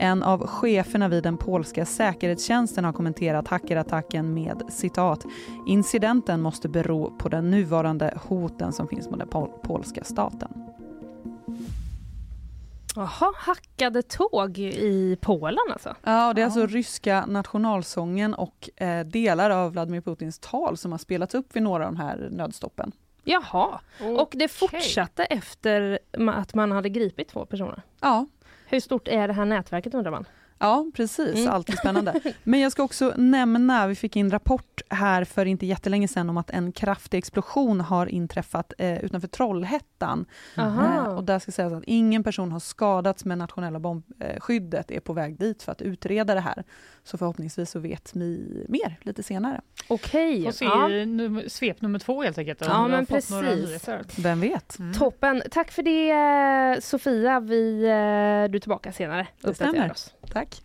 En 0.01 0.23
av 0.23 0.47
cheferna 0.47 1.09
vid 1.09 1.23
den 1.23 1.37
polska 1.37 1.87
säkerhetstjänsten 1.87 2.85
har 2.85 2.93
kommenterat 2.93 3.49
hackerattacken 3.49 4.35
med 4.35 4.63
citat 4.69 5.25
“Incidenten 5.67 6.41
måste 6.41 6.69
bero 6.69 7.11
på 7.19 7.29
den 7.29 7.51
nuvarande 7.51 8.19
hoten 8.29 8.73
som 8.73 8.89
finns 8.89 9.11
mot 9.11 9.19
den 9.19 9.29
pol- 9.29 9.59
polska 9.63 10.05
staten”. 10.05 10.49
Jaha, 12.99 13.33
hackade 13.37 14.03
tåg 14.03 14.59
i 14.59 15.19
Polen 15.21 15.59
alltså? 15.73 15.97
Ja, 16.03 16.29
och 16.29 16.35
det 16.35 16.41
är 16.41 16.43
Ja. 16.43 16.47
alltså 16.47 16.67
ryska 16.67 17.27
nationalsången 17.27 18.35
och 18.35 18.71
eh, 18.77 19.07
delar 19.07 19.51
av 19.51 19.73
Vladimir 19.73 20.01
Putins 20.01 20.39
tal 20.39 20.77
som 20.77 20.91
har 20.93 20.99
spelats 20.99 21.35
upp 21.35 21.57
vid 21.57 21.63
några 21.63 21.87
av 21.87 21.93
de 21.93 22.01
här 22.01 22.29
nödstoppen. 22.31 22.93
Jaha, 23.25 23.81
och 24.19 24.33
det 24.37 24.49
fortsatte 24.49 25.25
efter 25.25 25.99
att 26.35 26.55
man 26.55 26.73
hade 26.73 26.89
gripit 26.89 27.29
två 27.29 27.47
personer. 27.47 27.83
Ja, 28.01 28.27
Hur 28.67 28.81
stort 28.81 29.09
är 29.09 29.29
det 29.29 29.35
här 29.35 29.45
nätverket 29.45 29.95
undrar 29.95 30.11
man? 30.11 30.25
Ja, 30.59 30.87
precis. 30.95 31.35
Mm. 31.35 31.53
Alltid 31.53 31.79
spännande. 31.79 32.21
Men 32.45 32.61
jag 32.61 32.73
ska 32.73 32.83
också 32.83 33.13
nämna, 33.17 33.87
vi 33.87 33.95
fick 33.95 34.17
in 34.17 34.31
rapport 34.31 34.83
här 34.89 35.25
för 35.25 35.47
inte 35.47 35.67
jättelänge 35.67 36.09
sedan 36.09 36.31
om 36.31 36.37
att 36.37 36.51
en 36.51 36.73
kraftig 36.73 37.19
explosion 37.19 37.81
har 37.81 38.07
inträffat 38.07 38.73
eh, 38.79 39.05
utanför 39.05 39.29
Trollhättan. 39.29 40.27
Eh, 40.57 41.05
och 41.05 41.25
där 41.25 41.39
ska 41.39 41.53
sägas 41.53 41.73
att 41.73 41.85
ingen 41.87 42.25
person 42.25 42.53
har 42.53 42.61
skadats 42.61 43.25
men 43.25 43.39
nationella 43.39 43.79
bombskyddet 43.81 44.91
är 44.91 45.01
på 45.01 45.13
väg 45.13 45.39
dit 45.39 45.63
för 45.63 45.73
att 45.73 45.83
utreda 45.83 46.35
det 46.35 46.41
här. 46.41 46.65
Så 47.05 47.19
förhoppningsvis 47.19 47.71
så 47.71 47.79
vet 47.79 48.11
vi 48.15 48.65
mer 48.69 48.97
lite 49.03 49.23
senare. 49.23 49.61
Okej, 49.89 50.45
Får 50.45 50.53
se 50.53 50.65
ja. 50.65 50.89
num- 50.89 51.49
svep 51.49 51.81
nummer 51.81 51.99
två 51.99 52.23
helt 52.23 52.39
enkelt. 52.39 52.63
Ja, 52.65 52.89
men 52.89 53.07
precis. 53.07 53.89
Vem 54.19 54.41
vet? 54.41 54.79
Mm. 54.79 54.95
toppen. 54.95 55.43
Tack 55.51 55.71
för 55.71 55.83
det 55.83 56.11
eh, 56.77 56.81
Sofia. 56.81 57.41
Vi, 57.41 57.83
eh, 57.85 58.51
du 58.51 58.57
är 58.57 58.61
tillbaka 58.61 58.93
senare. 58.93 59.27
Det 59.41 59.55
stämmer. 59.55 59.91
oss. 59.91 60.15
Tack. 60.33 60.63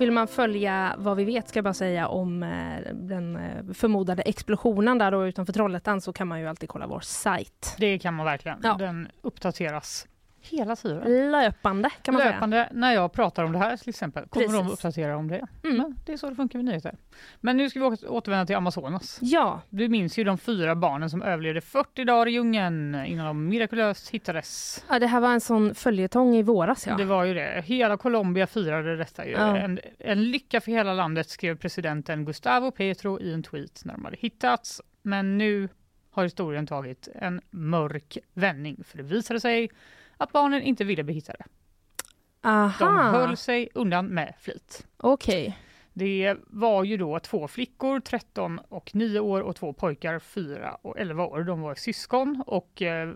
Vill 0.00 0.12
man 0.12 0.28
följa 0.28 0.94
vad 0.98 1.16
vi 1.16 1.24
vet 1.24 1.48
ska 1.48 1.56
jag 1.56 1.64
bara 1.64 1.74
säga 1.74 2.08
om 2.08 2.42
eh, 2.42 2.92
den 2.92 3.36
eh, 3.36 3.74
förmodade 3.74 4.22
explosionen 4.22 4.98
där 4.98 5.10
då 5.10 5.26
utanför 5.26 5.52
Trollhättan 5.52 6.00
så 6.00 6.12
kan 6.12 6.28
man 6.28 6.40
ju 6.40 6.46
alltid 6.48 6.68
kolla 6.68 6.86
vår 6.86 7.00
sajt. 7.00 7.76
Det 7.78 7.98
kan 7.98 8.14
man 8.14 8.26
verkligen. 8.26 8.58
Ja. 8.62 8.76
Den 8.78 9.08
uppdateras 9.22 10.06
hela 10.40 10.76
tiden. 10.76 11.30
Löpande 11.30 11.90
kan 12.02 12.14
man 12.14 12.22
Löpande 12.22 12.68
när 12.72 12.94
jag 12.94 13.12
pratar 13.12 13.44
om 13.44 13.52
det 13.52 13.58
här 13.58 13.76
till 13.76 13.88
exempel 13.88 14.26
kommer 14.28 14.46
Precis. 14.46 14.60
de 14.66 14.70
uppdatera 14.72 15.16
om 15.16 15.28
det. 15.28 15.46
Mm. 15.64 15.76
Men 15.76 15.96
det 16.06 16.12
är 16.12 16.16
så 16.16 16.28
det 16.30 16.36
funkar 16.36 16.58
med 16.58 16.64
nyheter. 16.66 16.94
Men 17.40 17.56
nu 17.56 17.70
ska 17.70 17.78
vi 17.80 17.86
åter- 17.86 18.06
återvända 18.08 18.46
till 18.46 18.56
Amazonas. 18.56 19.04
säga. 19.10 19.30
Ja, 19.32 19.60
Du 19.70 19.88
minns 19.88 20.18
ju 20.18 20.24
de 20.24 20.38
fyra 20.38 20.74
barnen 20.74 21.10
som 21.10 21.22
överlevde 21.22 21.60
40 21.60 22.04
dagar 22.04 22.28
i 22.28 22.30
djungeln 22.30 22.94
innan 23.06 23.26
de 23.26 23.48
mirakulöst 23.48 24.08
hittades. 24.10 24.84
ja, 24.88 24.98
det 24.98 25.06
här 25.06 25.20
var 25.20 25.32
en 25.32 25.40
sån 25.40 25.74
följetong 25.74 26.36
i 26.36 26.42
våras 26.42 26.86
ja. 26.86 26.96
Det 26.96 27.04
var 27.04 27.24
ju 27.24 27.34
det. 27.34 27.62
Hela 27.66 27.96
Colombia 27.96 28.46
firade 28.46 28.96
detta. 28.96 29.26
Ju. 29.26 29.32
Ja. 29.32 29.56
En, 29.56 29.78
en 29.98 30.24
lycka 30.30 30.60
för 30.60 30.72
hela 30.72 30.94
landet 30.94 31.28
skrev 31.28 31.56
presidenten 31.58 32.24
Gustavo 32.24 32.70
Petro 32.70 33.20
i 33.20 33.32
en 33.34 33.42
tweet 33.42 33.80
när 33.84 33.94
de 33.94 34.04
hade 34.04 34.16
hittats. 34.20 34.80
Men 35.02 35.38
nu 35.38 35.68
har 36.12 36.22
historien 36.24 36.66
tagit 36.66 37.08
en 37.14 37.40
mörk 37.50 38.18
vändning 38.34 38.84
för 38.86 38.96
det 38.96 39.02
visade 39.02 39.40
sig 39.40 39.70
att 40.20 40.32
barnen 40.32 40.62
inte 40.62 40.84
ville 40.84 41.02
bli 41.04 41.14
hittade. 41.14 41.44
Aha, 42.42 42.86
De 42.86 42.96
höll 42.96 43.36
sig 43.36 43.68
undan 43.74 44.06
med 44.06 44.34
flit. 44.40 44.86
okej. 44.96 45.58
Det 45.92 46.36
var 46.46 46.84
ju 46.84 46.96
då 46.96 47.18
två 47.18 47.48
flickor, 47.48 48.00
13 48.00 48.60
och 48.68 48.90
9 48.94 49.20
år 49.20 49.40
och 49.40 49.56
två 49.56 49.72
pojkar, 49.72 50.18
4 50.18 50.74
och 50.82 50.98
11 50.98 51.24
år. 51.26 51.44
De 51.44 51.60
var 51.60 51.74
syskon 51.74 52.42
och 52.46 52.82
eh, 52.82 53.08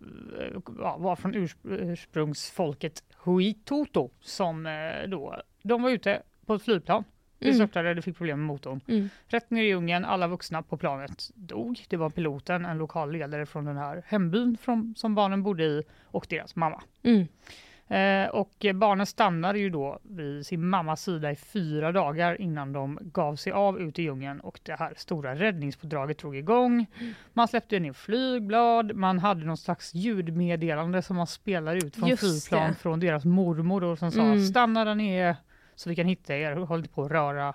var 0.97 1.17
från 1.17 1.35
urs- 1.35 1.57
ursprungsfolket 1.65 3.05
Huitoto 3.25 4.11
som 4.21 4.67
eh, 4.67 5.09
då, 5.09 5.43
de 5.63 5.83
var 5.83 5.91
ute 5.91 6.23
på 6.47 6.55
ett 6.55 6.63
flygplan. 6.63 7.05
Det 7.39 7.45
Mm. 7.51 7.55
störtade, 7.57 7.95
det 7.95 8.03
fick 8.03 8.17
problem 8.17 8.39
med 8.39 8.47
motorn. 8.47 8.81
Mm. 8.89 9.09
Rätt 9.27 9.51
ner 9.51 9.63
i 9.63 9.67
djungeln, 9.67 10.05
alla 10.05 10.27
vuxna 10.29 10.63
på 10.63 10.77
planet 10.77 11.31
dog. 11.35 11.85
Det 11.89 11.97
var 11.97 12.11
piloten, 12.11 12.65
en 12.65 12.79
lokal 12.79 13.13
ledare 13.13 13.47
från 13.47 13.65
den 13.65 13.77
här 13.77 14.03
hembyn 14.07 14.57
från, 14.61 14.95
som 14.97 15.15
barnen 15.15 15.43
bodde 15.43 15.65
i 15.65 15.83
och 16.05 16.27
deras 16.31 16.57
mamma. 16.57 16.83
Mm. 17.03 17.27
Eh, 17.89 18.29
och 18.29 18.67
barnen 18.75 19.07
stannade 19.07 19.59
ju 19.59 19.71
då 19.71 19.99
vid 20.03 20.47
sin 20.47 20.67
mammas 20.69 21.03
sida 21.03 21.31
i 21.31 21.37
fyra 21.37 21.93
dagar 21.93 22.41
innan 22.41 22.73
de 22.73 22.99
gav 23.03 23.37
sig 23.37 23.53
av 23.53 23.81
ut 23.81 23.99
i 23.99 24.03
djungeln 24.03 24.41
och 24.41 24.61
det 24.63 24.73
här 24.79 24.93
stora 24.97 25.35
räddningspådraget 25.35 26.19
drog 26.19 26.37
igång. 26.37 26.87
Man 27.33 27.49
släppte 27.49 27.79
ner 27.81 27.93
flygblad, 27.93 28.95
man 28.97 29.19
hade 29.19 29.45
någon 29.45 29.57
slags 29.57 29.95
ljudmeddelande 29.95 31.03
som 31.03 31.17
man 31.17 31.27
spelar 31.27 31.77
ut 31.77 31.97
från 31.97 32.09
Just 32.09 32.21
flygplan 32.23 32.69
det. 32.71 32.75
från 32.77 33.01
deras 33.01 33.25
mormor 33.25 33.85
och 33.85 33.99
som 33.99 34.11
sa 34.11 34.21
Mm. 34.23 34.45
stanna 34.47 34.85
där 34.85 34.95
nere 34.95 35.37
så 35.77 35.89
vi 35.89 35.97
kan 35.97 36.07
hitta 36.07 36.37
er 36.37 36.57
håll 36.57 36.87
på 36.89 37.05
att 37.05 37.11
röra 37.11 37.55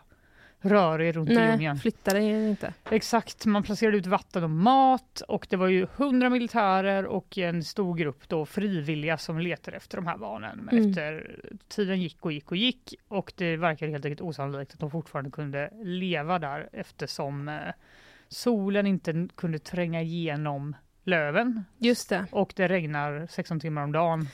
rör 0.61 1.01
er 1.01 1.13
runt 1.13 1.29
i 1.29 1.35
Nej, 1.35 1.49
djungeln. 1.51 1.77
flytta 1.77 2.13
dig 2.13 2.49
inte. 2.49 2.73
Exakt, 2.91 3.45
man 3.45 3.63
placerade 3.63 3.97
ut 3.97 4.05
vatten 4.07 4.43
och 4.43 4.49
mat 4.49 5.21
och 5.27 5.47
det 5.49 5.55
var 5.57 5.67
ju 5.67 5.87
hundra 5.95 6.29
militärer 6.29 7.05
och 7.05 7.37
en 7.37 7.63
stor 7.63 7.95
grupp 7.95 8.27
då 8.29 8.45
frivilliga 8.45 9.17
som 9.17 9.39
letade 9.39 9.77
efter 9.77 9.97
de 9.97 10.07
här 10.07 10.17
barnen. 10.17 10.59
Men 10.63 10.77
Mm. 10.77 10.89
efter 10.89 11.39
tiden 11.67 12.01
gick 12.01 12.25
och 12.25 12.31
gick 12.31 12.51
och 12.51 12.57
gick 12.57 12.93
och 13.07 13.33
det 13.35 13.57
verkar 13.57 13.87
helt 13.87 14.05
enkelt 14.05 14.21
osannolikt 14.21 14.73
att 14.73 14.79
de 14.79 14.91
fortfarande 14.91 15.31
kunde 15.31 15.69
leva 15.83 16.39
där 16.39 16.69
eftersom 16.73 17.47
eh, 17.49 17.59
solen 18.27 18.87
inte 18.87 19.27
kunde 19.35 19.59
tränga 19.59 20.01
igenom 20.01 20.75
löven 21.03 21.63
Just 21.77 22.09
det. 22.09 22.25
och 22.31 22.53
det 22.55 22.67
regnar 22.67 23.27
16 23.29 23.59
timmar 23.59 23.83
om 23.83 23.91
dagen. 23.91 24.27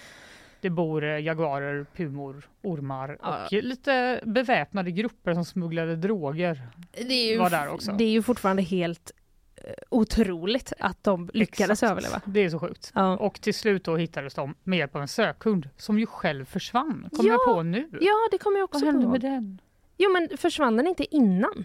Det 0.65 0.69
bor 0.69 1.03
eh, 1.03 1.19
jaguarer, 1.19 1.85
pumor, 1.95 2.49
ormar 2.63 3.17
Ja. 3.21 3.45
och 3.45 3.53
lite 3.53 4.21
beväpnade 4.25 4.91
grupper 4.91 5.33
som 5.33 5.45
smugglade 5.45 5.95
droger. 5.95 6.67
Det 6.91 7.13
är 7.13 7.31
ju, 7.31 7.37
Var 7.37 7.49
där 7.49 7.67
också. 7.69 7.91
Det 7.91 8.03
är 8.03 8.09
ju 8.09 8.21
fortfarande 8.21 8.61
helt 8.61 9.11
eh, 9.55 9.73
otroligt 9.89 10.73
att 10.79 11.03
de 11.03 11.29
lyckades 11.33 11.83
Exakt. 11.83 11.91
överleva. 11.91 12.21
Det 12.25 12.39
är 12.39 12.49
så 12.49 12.59
sjukt. 12.59 12.91
Ja. 12.95 13.17
Och 13.17 13.41
till 13.41 13.53
slut 13.53 13.83
då 13.83 13.97
hittades 13.97 14.33
de 14.33 14.55
med 14.63 14.79
hjälp 14.79 14.95
av 14.95 15.01
en 15.01 15.07
sökhund 15.07 15.69
som 15.77 15.99
ju 15.99 16.05
själv 16.05 16.45
försvann. 16.45 17.09
Kommer 17.17 17.29
Ja, 17.29 17.39
jag 17.47 17.55
på 17.55 17.63
nu. 17.63 17.89
ja, 18.01 18.13
det 18.31 18.37
kommer 18.37 18.57
jag 18.59 18.67
Vad 18.71 18.75
också 18.75 18.85
hände 18.85 19.05
på. 19.05 19.11
med 19.11 19.21
den? 19.21 19.61
Jo, 19.97 20.09
men 20.11 20.37
försvann 20.37 20.77
den 20.77 20.87
inte 20.87 21.15
innan? 21.15 21.63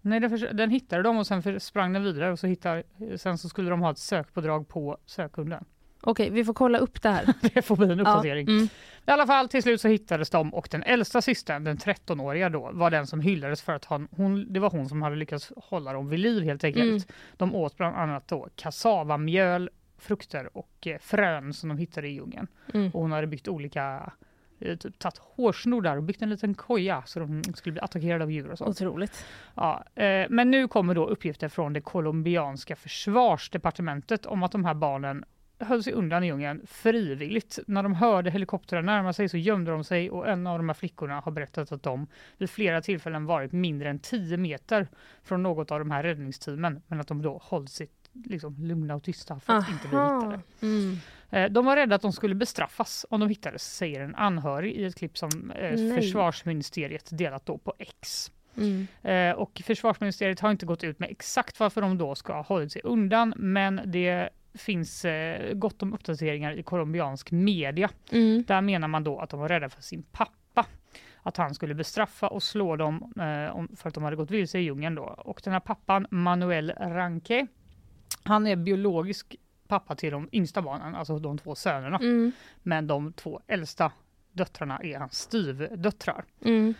Nej, 0.00 0.20
den, 0.20 0.56
den 0.56 0.70
hittade 0.70 1.02
de 1.02 1.16
och 1.18 1.26
sen 1.26 1.42
för- 1.42 1.58
sprang 1.58 1.92
den 1.92 2.04
vidare 2.04 2.32
och 2.32 2.38
så 2.38 2.46
hittar, 2.46 2.82
sen 3.16 3.38
så 3.38 3.48
skulle 3.48 3.70
de 3.70 3.80
ha 3.80 3.90
ett 3.90 3.98
sökpådrag 3.98 4.68
på 4.68 4.98
sökhunden. 5.06 5.64
Okej, 6.04 6.30
vi 6.30 6.44
får 6.44 6.54
kolla 6.54 6.78
upp 6.78 7.02
det 7.02 7.08
här. 7.08 7.34
Det 7.54 7.62
får 7.62 7.76
bli 7.76 7.92
en 7.92 8.00
uppdatering. 8.00 8.46
Ja, 8.48 8.52
mm. 8.52 8.68
I 9.06 9.10
alla 9.10 9.26
fall 9.26 9.48
till 9.48 9.62
slut 9.62 9.80
så 9.80 9.88
hittades 9.88 10.30
de 10.30 10.54
och 10.54 10.68
den 10.70 10.82
äldsta 10.82 11.22
systern, 11.22 11.64
den 11.64 11.76
13-åriga 11.76 12.48
då, 12.48 12.70
var 12.72 12.90
den 12.90 13.06
som 13.06 13.20
hyllades 13.20 13.62
för 13.62 13.72
att 13.72 13.84
han, 13.84 14.08
hon, 14.10 14.52
det 14.52 14.60
var 14.60 14.70
hon 14.70 14.88
som 14.88 15.02
hade 15.02 15.16
lyckats 15.16 15.52
hålla 15.56 15.92
dem 15.92 16.08
vid 16.08 16.20
liv 16.20 16.42
helt 16.42 16.64
enkelt. 16.64 16.84
Mm. 16.84 17.02
De 17.36 17.54
åt 17.54 17.76
bland 17.76 17.96
annat 17.96 18.28
då 18.28 18.48
kassavamjöl, 18.56 19.70
frukter 19.98 20.56
och 20.56 20.86
eh, 20.86 20.98
frön 20.98 21.54
som 21.54 21.68
de 21.68 21.78
hittade 21.78 22.08
i 22.08 22.12
djungeln. 22.12 22.46
Mm. 22.74 22.90
Och 22.90 23.00
hon 23.00 23.12
hade 23.12 23.26
byggt 23.26 23.48
olika, 23.48 24.12
eh, 24.60 24.76
typ 24.76 24.98
tagit 24.98 25.18
hårsnoddar 25.18 25.96
och 25.96 26.02
byggt 26.02 26.22
en 26.22 26.30
liten 26.30 26.54
koja 26.54 27.02
så 27.06 27.20
de 27.20 27.42
skulle 27.54 27.72
bli 27.72 27.80
attackerade 27.80 28.24
av 28.24 28.30
djur 28.30 28.50
och 28.50 28.58
sånt. 28.58 28.70
Otroligt. 28.70 29.26
Ja, 29.54 29.84
eh, 29.94 30.26
men 30.30 30.50
nu 30.50 30.68
kommer 30.68 30.94
då 30.94 31.06
uppgifter 31.06 31.48
från 31.48 31.72
det 31.72 31.80
colombianska 31.80 32.76
försvarsdepartementet 32.76 34.26
om 34.26 34.42
att 34.42 34.52
de 34.52 34.64
här 34.64 34.74
barnen 34.74 35.24
höll 35.64 35.82
sig 35.82 35.92
undan 35.92 36.24
i 36.24 36.26
djungeln 36.26 36.66
frivilligt. 36.66 37.58
När 37.66 37.82
de 37.82 37.94
hörde 37.94 38.30
helikoptrar 38.30 38.82
närma 38.82 39.12
sig 39.12 39.28
så 39.28 39.36
gömde 39.36 39.70
de 39.70 39.84
sig 39.84 40.10
och 40.10 40.28
en 40.28 40.46
av 40.46 40.58
de 40.58 40.68
här 40.68 40.74
flickorna 40.74 41.20
har 41.20 41.32
berättat 41.32 41.72
att 41.72 41.82
de 41.82 42.06
vid 42.38 42.50
flera 42.50 42.82
tillfällen 42.82 43.26
varit 43.26 43.52
mindre 43.52 43.90
än 43.90 43.98
10 43.98 44.36
meter 44.36 44.88
från 45.22 45.42
något 45.42 45.70
av 45.70 45.78
de 45.78 45.90
här 45.90 46.02
räddningsteamen 46.02 46.82
men 46.86 47.00
att 47.00 47.08
de 47.08 47.22
då 47.22 47.40
hållit 47.44 47.70
sig 47.70 47.88
liksom 48.24 48.56
lugna 48.64 48.94
och 48.94 49.02
tysta 49.02 49.40
för 49.40 49.52
att 49.52 49.68
inte 49.70 49.88
bli 49.88 49.98
hittade. 49.98 50.40
Mm. 50.62 50.96
Eh, 51.30 51.50
De 51.52 51.64
var 51.64 51.76
rädda 51.76 51.94
att 51.94 52.02
de 52.02 52.12
skulle 52.12 52.34
bestraffas 52.34 53.06
om 53.10 53.20
de 53.20 53.28
hittades, 53.28 53.76
säger 53.76 54.00
en 54.00 54.14
anhörig 54.14 54.72
i 54.72 54.84
ett 54.84 54.94
klipp 54.94 55.18
som 55.18 55.50
eh, 55.50 55.74
Nej. 55.74 55.96
försvarsministeriet 55.96 57.08
delat 57.18 57.46
då 57.46 57.58
på 57.58 57.74
X. 57.78 58.30
Mm. 58.56 58.86
Eh, 59.02 59.36
och 59.36 59.62
försvarsministeriet 59.64 60.40
har 60.40 60.50
inte 60.50 60.66
gått 60.66 60.84
ut 60.84 60.98
med 60.98 61.10
exakt 61.10 61.60
varför 61.60 61.80
de 61.80 61.98
då 61.98 62.14
ska 62.14 62.32
ha 62.32 62.42
hållit 62.42 62.72
sig 62.72 62.82
undan, 62.84 63.34
men 63.36 63.80
det 63.84 64.28
finns 64.54 65.04
eh, 65.04 65.54
gott 65.54 65.82
om 65.82 65.94
uppdateringar 65.94 66.52
i 66.52 66.62
colombiansk 66.62 67.30
media. 67.30 67.90
Mm. 68.12 68.44
Där 68.46 68.60
menar 68.60 68.88
man 68.88 69.04
då 69.04 69.18
att 69.20 69.30
de 69.30 69.40
var 69.40 69.48
rädda 69.48 69.68
för 69.68 69.82
sin 69.82 70.02
pappa. 70.02 70.66
Att 71.22 71.36
han 71.36 71.54
skulle 71.54 71.74
bestraffa 71.74 72.28
och 72.28 72.42
slå 72.42 72.76
dem 72.76 73.12
eh, 73.16 73.56
om- 73.56 73.76
för 73.76 73.88
att 73.88 73.94
de 73.94 74.04
hade 74.04 74.16
gått 74.16 74.30
vilse 74.30 74.58
i 74.58 74.62
djungeln 74.62 74.94
då. 74.94 75.02
Och 75.02 75.40
den 75.44 75.52
här 75.52 75.60
pappan, 75.60 76.06
Manuel 76.10 76.70
Ranque, 76.80 77.46
han 78.22 78.46
är 78.46 78.56
biologisk 78.56 79.36
pappa 79.68 79.94
till 79.94 80.10
de 80.12 80.28
yngsta 80.32 80.62
barnen, 80.62 80.94
alltså 80.94 81.18
de 81.18 81.38
två 81.38 81.54
sönerna. 81.54 81.96
Mm. 81.96 82.32
Men 82.62 82.86
de 82.86 83.12
två 83.12 83.40
äldsta 83.46 83.92
döttrarna 84.32 84.78
är 84.82 84.98
hans 84.98 85.14
styvdöttrar. 85.14 86.24
Mm. 86.44 86.74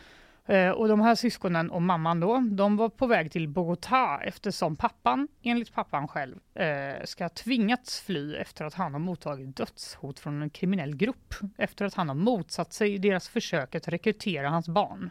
Eh, 0.46 0.70
och 0.70 0.88
de 0.88 1.00
här 1.00 1.14
syskonen 1.14 1.70
och 1.70 1.82
mamman 1.82 2.20
då, 2.20 2.42
de 2.50 2.76
var 2.76 2.88
på 2.88 3.06
väg 3.06 3.32
till 3.32 3.48
Bogotá 3.48 4.20
eftersom 4.22 4.76
pappan, 4.76 5.28
enligt 5.42 5.74
pappan 5.74 6.08
själv, 6.08 6.36
eh, 6.54 7.04
ska 7.04 7.24
ha 7.24 7.28
tvingats 7.28 8.00
fly 8.00 8.34
efter 8.36 8.64
att 8.64 8.74
han 8.74 8.92
har 8.92 9.00
mottagit 9.00 9.56
dödshot 9.56 10.18
från 10.20 10.42
en 10.42 10.50
kriminell 10.50 10.96
grupp. 10.96 11.34
Efter 11.58 11.84
att 11.84 11.94
han 11.94 12.08
har 12.08 12.14
motsatt 12.16 12.72
sig 12.72 12.98
deras 12.98 13.28
försök 13.28 13.74
att 13.74 13.88
rekrytera 13.88 14.48
hans 14.50 14.68
barn. 14.68 15.10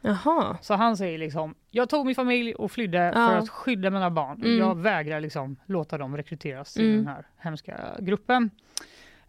Jaha. 0.00 0.58
Så 0.62 0.74
han 0.74 0.96
säger 0.96 1.18
liksom, 1.18 1.54
jag 1.70 1.88
tog 1.88 2.06
min 2.06 2.14
familj 2.14 2.54
och 2.54 2.72
flydde 2.72 2.98
Ja. 2.98 3.12
för 3.12 3.36
att 3.36 3.48
skydda 3.48 3.90
mina 3.90 4.10
barn. 4.10 4.42
Mm. 4.42 4.58
Jag 4.58 4.78
vägrar 4.78 5.20
liksom 5.20 5.56
låta 5.66 5.98
dem 5.98 6.16
rekryteras 6.16 6.72
till 6.74 6.84
Mm. 6.84 6.96
den 6.96 7.06
här 7.14 7.26
hemska 7.38 7.76
gruppen. 8.00 8.50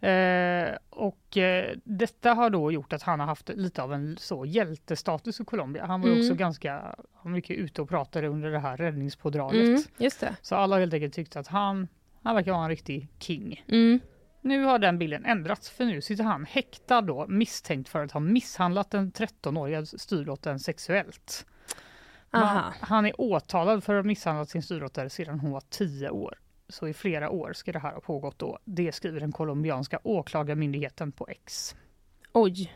Eh, 0.04 0.76
och 0.90 1.36
eh, 1.36 1.76
detta 1.84 2.34
har 2.34 2.50
då 2.50 2.72
gjort 2.72 2.92
att 2.92 3.02
han 3.02 3.20
har 3.20 3.26
haft 3.26 3.48
lite 3.48 3.82
av 3.82 3.92
en 3.94 4.16
så 4.20 4.44
hjältestatus 4.46 5.40
i 5.40 5.44
Colombia. 5.44 5.86
Han 5.86 6.00
var 6.00 6.08
Mm. 6.08 6.20
också 6.20 6.34
ganska 6.34 6.94
mycket 7.24 7.56
ute 7.56 7.82
och 7.82 7.88
pratade 7.88 8.28
under 8.28 8.50
det 8.50 8.58
här 8.58 8.76
räddningspådraget. 8.76 9.68
Mm. 9.68 9.82
Just 9.98 10.20
det. 10.20 10.36
Så 10.42 10.54
alla 10.56 10.74
har 10.76 10.80
helt 10.80 10.94
enkelt 10.94 11.14
tyckt 11.14 11.36
att 11.36 11.46
han, 11.46 11.88
han 12.22 12.34
verkar 12.34 12.52
vara 12.52 12.62
en 12.62 12.68
riktig 12.70 13.08
king. 13.18 13.64
Mm. 13.68 14.00
Nu 14.40 14.64
har 14.64 14.78
den 14.78 14.98
bilden 14.98 15.24
ändrats 15.24 15.70
för 15.70 15.84
nu 15.84 16.00
sitter 16.00 16.24
han 16.24 16.44
häktad 16.44 17.00
då 17.00 17.26
misstänkt 17.28 17.88
för 17.88 18.04
att 18.04 18.12
ha 18.12 18.20
misshandlat 18.20 18.90
den 18.90 19.12
13-åriga 19.12 19.86
styrdottern 19.86 20.58
sexuellt. 20.58 21.46
Man, 22.30 22.72
han 22.80 23.06
är 23.06 23.20
åtalad 23.20 23.84
för 23.84 23.94
att 23.94 24.04
ha 24.04 24.06
misshandlat 24.06 24.48
sin 24.48 24.62
styrdotter 24.62 25.08
sedan 25.08 25.40
hon 25.40 25.50
var 25.50 25.62
10 25.70 26.10
år. 26.10 26.38
Så 26.68 26.88
i 26.88 26.94
flera 26.94 27.30
år 27.30 27.52
ska 27.52 27.72
det 27.72 27.78
här 27.78 27.92
ha 27.92 28.00
pågått 28.00 28.38
då. 28.38 28.58
Det 28.64 28.92
skriver 28.92 29.20
den 29.20 29.32
colombianska 29.32 29.98
åklagarmyndigheten 30.02 31.12
på 31.12 31.26
X. 31.28 31.76
Oj. 32.32 32.72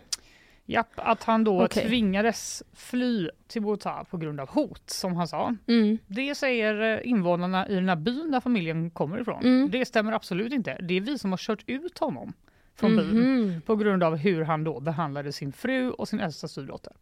Japp, 0.70 0.92
att 0.96 1.22
han 1.24 1.44
då 1.44 1.64
Okej. 1.64 1.86
tvingades 1.86 2.62
fly 2.72 3.30
till 3.46 3.62
Bogotá 3.62 4.04
på 4.04 4.16
grund 4.16 4.40
av 4.40 4.48
hot, 4.48 4.90
som 4.90 5.16
han 5.16 5.28
sa. 5.28 5.54
Mm. 5.66 5.98
Det 6.06 6.34
säger 6.34 6.80
eh, 6.98 7.10
invånarna 7.10 7.68
i 7.68 7.74
den 7.74 7.88
här 7.88 7.96
byn 7.96 8.30
där 8.30 8.40
familjen 8.40 8.90
kommer 8.90 9.20
ifrån. 9.20 9.42
Mm. 9.42 9.70
Det 9.70 9.84
stämmer 9.84 10.12
absolut 10.12 10.52
inte. 10.52 10.78
Det 10.82 10.94
är 10.94 11.00
vi 11.00 11.18
som 11.18 11.30
har 11.32 11.38
kört 11.38 11.62
ut 11.66 11.98
honom 11.98 12.32
från 12.74 12.96
byn 12.96 13.06
Mhm. 13.10 13.60
på 13.60 13.76
grund 13.76 14.02
av 14.02 14.16
hur 14.16 14.42
han 14.44 14.64
då 14.64 14.80
behandlade 14.80 15.32
sin 15.32 15.52
fru 15.52 15.90
och 15.90 16.08
sin 16.08 16.20
äldsta 16.20 16.48
styrdotter. 16.48 16.92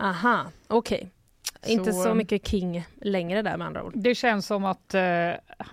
Aha, 0.00 0.46
okej. 0.66 1.10
Inte 1.66 1.92
så 1.92 2.08
eh, 2.08 2.14
mycket 2.14 2.46
King 2.48 2.84
längre 3.00 3.42
där 3.42 3.56
med 3.56 3.66
andra 3.66 3.84
ord. 3.84 3.92
Det 3.96 4.14
känns 4.14 4.46
som 4.46 4.64
att 4.64 4.94
eh, 4.94 5.02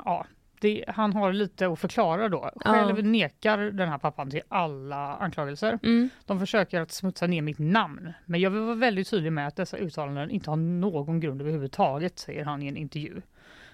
ja, 0.05 0.25
det, 0.61 0.83
han 0.87 1.13
har 1.13 1.33
lite 1.33 1.67
att 1.67 1.79
förklara 1.79 2.29
då. 2.29 2.51
Ja. 2.65 2.71
Själv 2.71 3.05
nekar 3.05 3.57
den 3.57 3.89
här 3.89 3.97
pappan 3.97 4.29
till 4.29 4.41
alla 4.47 5.15
anklagelser. 5.15 5.79
Mm. 5.83 6.09
De 6.25 6.39
försöker 6.39 6.81
att 6.81 6.91
smutsa 6.91 7.27
ner 7.27 7.41
mitt 7.41 7.59
namn, 7.59 8.13
men 8.25 8.39
jag 8.39 8.49
vill 8.49 8.61
vara 8.61 8.75
väldigt 8.75 9.09
tydlig 9.09 9.33
med 9.33 9.47
att 9.47 9.55
dessa 9.55 9.77
uttalanden 9.77 10.29
inte 10.29 10.49
har 10.49 10.57
någon 10.57 11.19
grund 11.19 11.41
överhuvudtaget, 11.41 12.19
säger 12.19 12.45
han 12.45 12.63
i 12.63 12.67
en 12.67 12.77
intervju. 12.77 13.21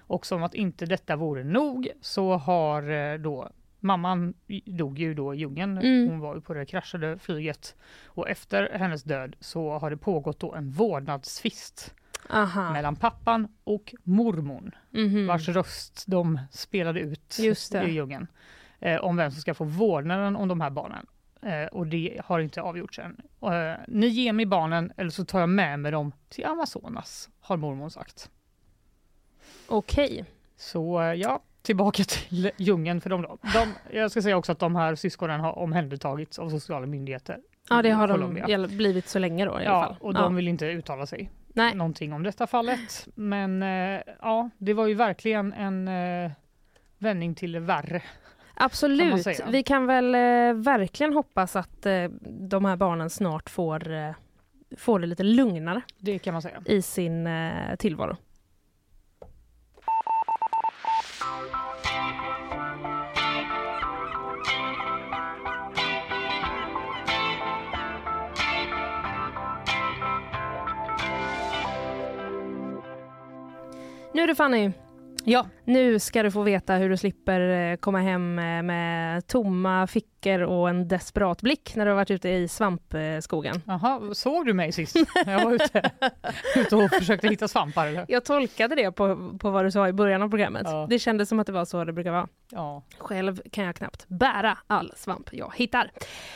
Och 0.06 0.26
som 0.26 0.42
att 0.42 0.54
inte 0.54 0.86
detta 0.86 1.16
vore 1.16 1.44
nog 1.44 1.88
så 2.00 2.36
har 2.36 2.90
eh, 2.90 3.18
då 3.18 3.48
mamman 3.80 4.34
dog 4.64 4.98
ju 4.98 5.14
då 5.14 5.34
i 5.34 5.36
djungeln. 5.36 5.78
Mm. 5.78 6.08
Hon 6.08 6.20
var 6.20 6.34
ju 6.34 6.40
på 6.40 6.54
det 6.54 6.66
kraschade 6.66 7.18
flyget 7.18 7.76
och 8.06 8.28
efter 8.28 8.70
hennes 8.72 9.02
död 9.02 9.36
så 9.40 9.78
har 9.78 9.90
det 9.90 9.96
pågått 9.96 10.40
då 10.40 10.54
en 10.54 10.70
vårdnadstvist 10.70 11.94
Aha. 12.30 12.72
mellan 12.72 12.96
pappan 12.96 13.48
och 13.64 13.94
mormon 14.02 14.70
Mhm. 14.90 15.26
vars 15.26 15.48
röst 15.48 16.04
de 16.06 16.40
spelade 16.50 17.00
ut 17.00 17.38
i 17.38 17.90
djungeln 17.90 18.26
eh, 18.80 19.00
om 19.00 19.16
vem 19.16 19.30
som 19.30 19.40
ska 19.40 19.54
få 19.54 19.64
vårdnaden 19.64 20.36
om 20.36 20.48
de 20.48 20.60
här 20.60 20.70
barnen. 20.70 21.06
Eh, 21.42 21.66
och 21.66 21.86
det 21.86 22.20
har 22.24 22.40
inte 22.40 22.62
avgjorts 22.62 22.98
än. 22.98 23.16
Eh, 23.42 23.74
ni 23.88 24.06
ger 24.06 24.32
mig 24.32 24.46
barnen 24.46 24.92
eller 24.96 25.10
så 25.10 25.24
tar 25.24 25.40
jag 25.40 25.48
med 25.48 25.78
mig 25.80 25.92
dem 25.92 26.12
till 26.28 26.44
Amazonas, 26.46 27.28
har 27.40 27.56
mormor 27.56 27.88
sagt. 27.88 28.30
Okej. 29.68 30.24
Så 30.56 31.00
eh, 31.02 31.12
ja, 31.14 31.40
tillbaka 31.62 32.04
till 32.08 32.50
djungeln 32.56 33.00
för 33.00 33.10
dem 33.10 33.22
då. 33.22 33.38
De, 33.52 33.96
jag 33.98 34.10
ska 34.10 34.22
säga 34.22 34.36
också 34.36 34.52
att 34.52 34.58
de 34.58 34.76
här 34.76 34.94
syskonen 34.94 35.40
har 35.40 35.58
omhändertagits 35.58 36.38
av 36.38 36.50
sociala 36.50 36.86
myndigheter. 36.86 37.38
Ja, 37.68 37.82
det 37.82 37.90
har 37.90 38.08
Colombia. 38.08 38.58
de 38.58 38.76
blivit 38.76 39.08
så 39.08 39.18
länge 39.18 39.44
då 39.44 39.50
i 39.50 39.54
alla 39.54 39.64
Ja, 39.64 39.82
fall. 39.86 39.96
och 40.00 40.14
de 40.14 40.34
vill 40.34 40.48
inte 40.48 40.66
uttala 40.66 41.06
sig 41.06 41.30
Nej. 41.56 41.74
någonting 41.74 42.12
om 42.12 42.22
detta 42.22 42.46
fallet. 42.46 43.08
Men 43.14 43.62
eh, 43.62 44.00
ja, 44.20 44.50
det 44.58 44.74
var 44.74 44.86
ju 44.86 44.94
verkligen 44.94 45.52
en 45.52 45.88
eh, 45.88 46.30
vändning 46.98 47.34
till 47.34 47.52
det 47.52 47.60
värre. 47.60 48.00
Kan 48.00 48.64
Absolut. 48.66 49.22
säga. 49.24 49.46
Vi 49.50 49.62
kan 49.62 49.86
väl 49.86 50.14
eh, 50.14 50.54
verkligen 50.62 51.12
hoppas 51.12 51.56
att 51.56 51.86
eh, 51.86 52.04
de 52.50 52.64
här 52.64 52.76
barnen 52.76 53.10
snart 53.10 53.50
får, 53.50 53.92
eh, 53.92 54.10
får 54.76 54.98
det 54.98 55.06
lite 55.06 55.22
lugnare 55.22 55.82
Det 55.98 56.18
kan 56.18 56.32
man 56.32 56.42
säga. 56.42 56.62
i 56.66 56.82
sin 56.82 57.26
eh, 57.26 57.76
tillvaro. 57.78 58.16
Nu 74.24 74.28
det 74.28 74.34
Fanny. 74.34 74.72
Ja. 75.24 75.46
Nu 75.64 75.98
ska 75.98 76.22
du 76.22 76.30
få 76.30 76.42
veta 76.42 76.74
hur 76.74 76.90
du 76.90 76.96
slipper 76.96 77.40
eh, 77.40 77.76
komma 77.76 78.00
hem 78.00 78.38
eh, 78.38 78.62
med 78.62 79.26
tomma 79.26 79.86
fickor 79.86 80.40
och 80.40 80.68
en 80.68 80.88
desperat 80.88 81.42
blick 81.42 81.76
när 81.76 81.84
du 81.84 81.90
har 81.90 81.96
varit 81.96 82.10
ute 82.10 82.28
i 82.28 82.48
svampskogen. 82.48 83.62
Jaha, 83.66 84.14
såg 84.14 84.46
du 84.46 84.52
mig 84.54 84.72
sist? 84.72 84.96
Jag 85.26 85.44
var 85.44 85.52
ute, 85.52 85.90
ute 86.56 86.76
och 86.76 86.90
försökte 86.90 87.28
hitta 87.28 87.48
svampar. 87.48 87.86
Eller? 87.86 88.04
Jag 88.08 88.24
tolkade 88.24 88.74
det 88.74 88.92
på, 88.92 89.38
på 89.38 89.50
vad 89.50 89.64
du 89.64 89.70
sa 89.70 89.88
i 89.88 89.92
början 89.92 90.22
av 90.22 90.28
programmet. 90.28 90.62
Ja. 90.64 90.86
Det 90.90 90.98
kändes 90.98 91.28
som 91.28 91.40
att 91.40 91.46
det 91.46 91.52
var 91.52 91.64
så 91.64 91.84
det 91.84 91.92
brukar 91.92 92.12
vara. 92.12 92.28
Ja. 92.50 92.82
Själv 92.98 93.40
kan 93.50 93.64
jag 93.64 93.76
knappt 93.76 94.08
bära 94.08 94.58
all 94.66 94.92
svamp 94.96 95.28
jag 95.32 95.52
hittar. 95.56 95.90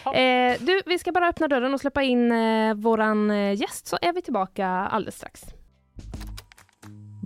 Ja. 0.05 0.14
Eh, 0.14 0.57
du, 0.61 0.83
vi 0.87 0.98
ska 0.98 1.12
bara 1.12 1.29
öppna 1.29 1.48
dörren 1.48 1.74
och 1.74 1.81
släppa 1.81 2.03
in 2.03 2.33
eh, 2.33 2.74
våran 2.74 3.31
eh, 3.31 3.61
gäst 3.61 3.87
så 3.87 3.98
är 4.03 4.12
vi 4.12 4.22
tillbaka 4.22 4.66
alldeles 4.66 5.16
strax. 5.16 5.44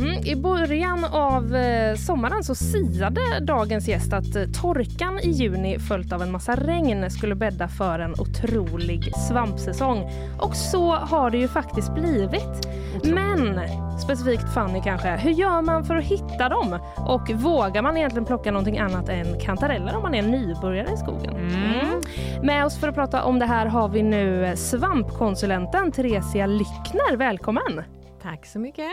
Mm, 0.00 0.24
I 0.24 0.36
början 0.36 1.04
av 1.04 1.54
eh, 1.54 1.94
sommaren 1.94 2.44
så 2.44 2.54
siade 2.54 3.40
dagens 3.40 3.88
gäst 3.88 4.12
att 4.12 4.36
eh, 4.36 4.44
torkan 4.44 5.18
i 5.18 5.30
juni 5.30 5.78
följt 5.78 6.12
av 6.12 6.22
en 6.22 6.32
massa 6.32 6.56
regn 6.56 7.10
skulle 7.10 7.34
bädda 7.34 7.68
för 7.68 7.98
en 7.98 8.14
otrolig 8.18 9.12
svampsäsong. 9.28 10.10
Och 10.40 10.56
så 10.56 10.92
har 10.92 11.30
det 11.30 11.38
ju 11.38 11.48
faktiskt 11.48 11.94
blivit. 11.94 12.68
Men 13.04 13.60
specifikt 13.98 14.54
Fanny 14.54 14.80
kanske, 14.84 15.16
hur 15.16 15.30
gör 15.30 15.62
man 15.62 15.84
för 15.84 15.96
att 15.96 16.04
hitta 16.04 16.48
dem? 16.48 16.78
Och 16.96 17.30
vågar 17.30 17.82
man 17.82 17.96
egentligen 17.96 18.24
plocka 18.26 18.50
någonting 18.50 18.78
annat 18.78 19.08
än 19.08 19.40
kantareller 19.40 19.96
om 19.96 20.02
man 20.02 20.14
är 20.14 20.22
nybörjare 20.22 20.92
i 20.92 20.96
skogen? 20.96 21.36
Mm. 21.36 22.00
Med 22.42 22.64
oss 22.64 22.78
för 22.78 22.88
att 22.88 22.94
prata 22.94 23.24
om 23.24 23.38
det 23.38 23.46
här 23.46 23.66
har 23.66 23.88
vi 23.88 24.02
nu 24.02 24.56
svampkonsulenten 24.56 25.92
Theresia 25.92 26.46
Lyckner. 26.46 27.16
Välkommen! 27.16 27.82
Tack 28.22 28.46
så 28.46 28.58
mycket. 28.58 28.92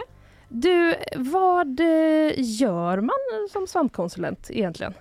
Du, 0.56 0.96
vad 1.16 1.80
eh, 1.80 2.34
gör 2.38 3.02
man 3.02 3.10
eh, 3.10 3.52
som 3.52 3.68
svampkonsulent 3.68 4.52
egentligen? 4.52 4.94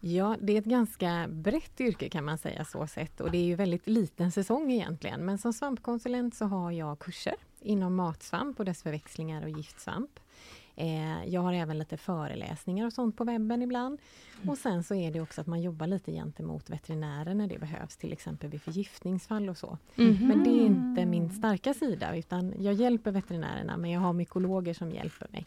Ja, 0.00 0.36
det 0.40 0.52
är 0.52 0.58
ett 0.58 0.64
ganska 0.64 1.26
brett 1.28 1.80
yrke 1.80 2.08
kan 2.08 2.24
man 2.24 2.38
säga 2.38 2.64
så 2.64 2.86
sett 2.86 3.20
och 3.20 3.30
det 3.30 3.38
är 3.38 3.44
ju 3.44 3.54
väldigt 3.54 3.86
liten 3.86 4.32
säsong 4.32 4.72
egentligen. 4.72 5.24
Men 5.24 5.38
som 5.38 5.52
svampkonsulent 5.52 6.34
så 6.34 6.44
har 6.44 6.70
jag 6.70 6.98
kurser 6.98 7.34
inom 7.60 7.94
matsvamp 7.94 8.58
och 8.58 8.64
dess 8.64 8.82
förväxlingar 8.82 9.42
och 9.42 9.50
giftsvamp. 9.50 10.10
Eh, 10.80 11.24
jag 11.24 11.40
har 11.40 11.52
även 11.52 11.78
lite 11.78 11.96
föreläsningar 11.96 12.86
och 12.86 12.92
sånt 12.92 13.16
på 13.16 13.24
webben 13.24 13.62
ibland. 13.62 13.98
Och 14.46 14.58
sen 14.58 14.84
så 14.84 14.94
är 14.94 15.10
det 15.12 15.20
också 15.20 15.40
att 15.40 15.46
man 15.46 15.62
jobbar 15.62 15.86
lite 15.86 16.12
gentemot 16.12 16.70
veterinärer 16.70 17.34
när 17.34 17.46
det 17.46 17.58
behövs, 17.58 17.96
till 17.96 18.12
exempel 18.12 18.50
vid 18.50 18.62
förgiftningsfall 18.62 19.48
och 19.48 19.56
så. 19.56 19.78
Men 20.28 20.44
det 20.44 20.50
är 20.50 20.66
inte 20.66 21.06
min 21.06 21.30
starka 21.30 21.74
sida 21.74 22.16
utan 22.16 22.54
jag 22.58 22.74
hjälper 22.74 23.10
veterinärerna 23.10 23.76
men 23.76 23.90
jag 23.90 24.00
har 24.00 24.12
mykologer 24.12 24.74
som 24.74 24.90
hjälper 24.90 25.26
mig. 25.32 25.46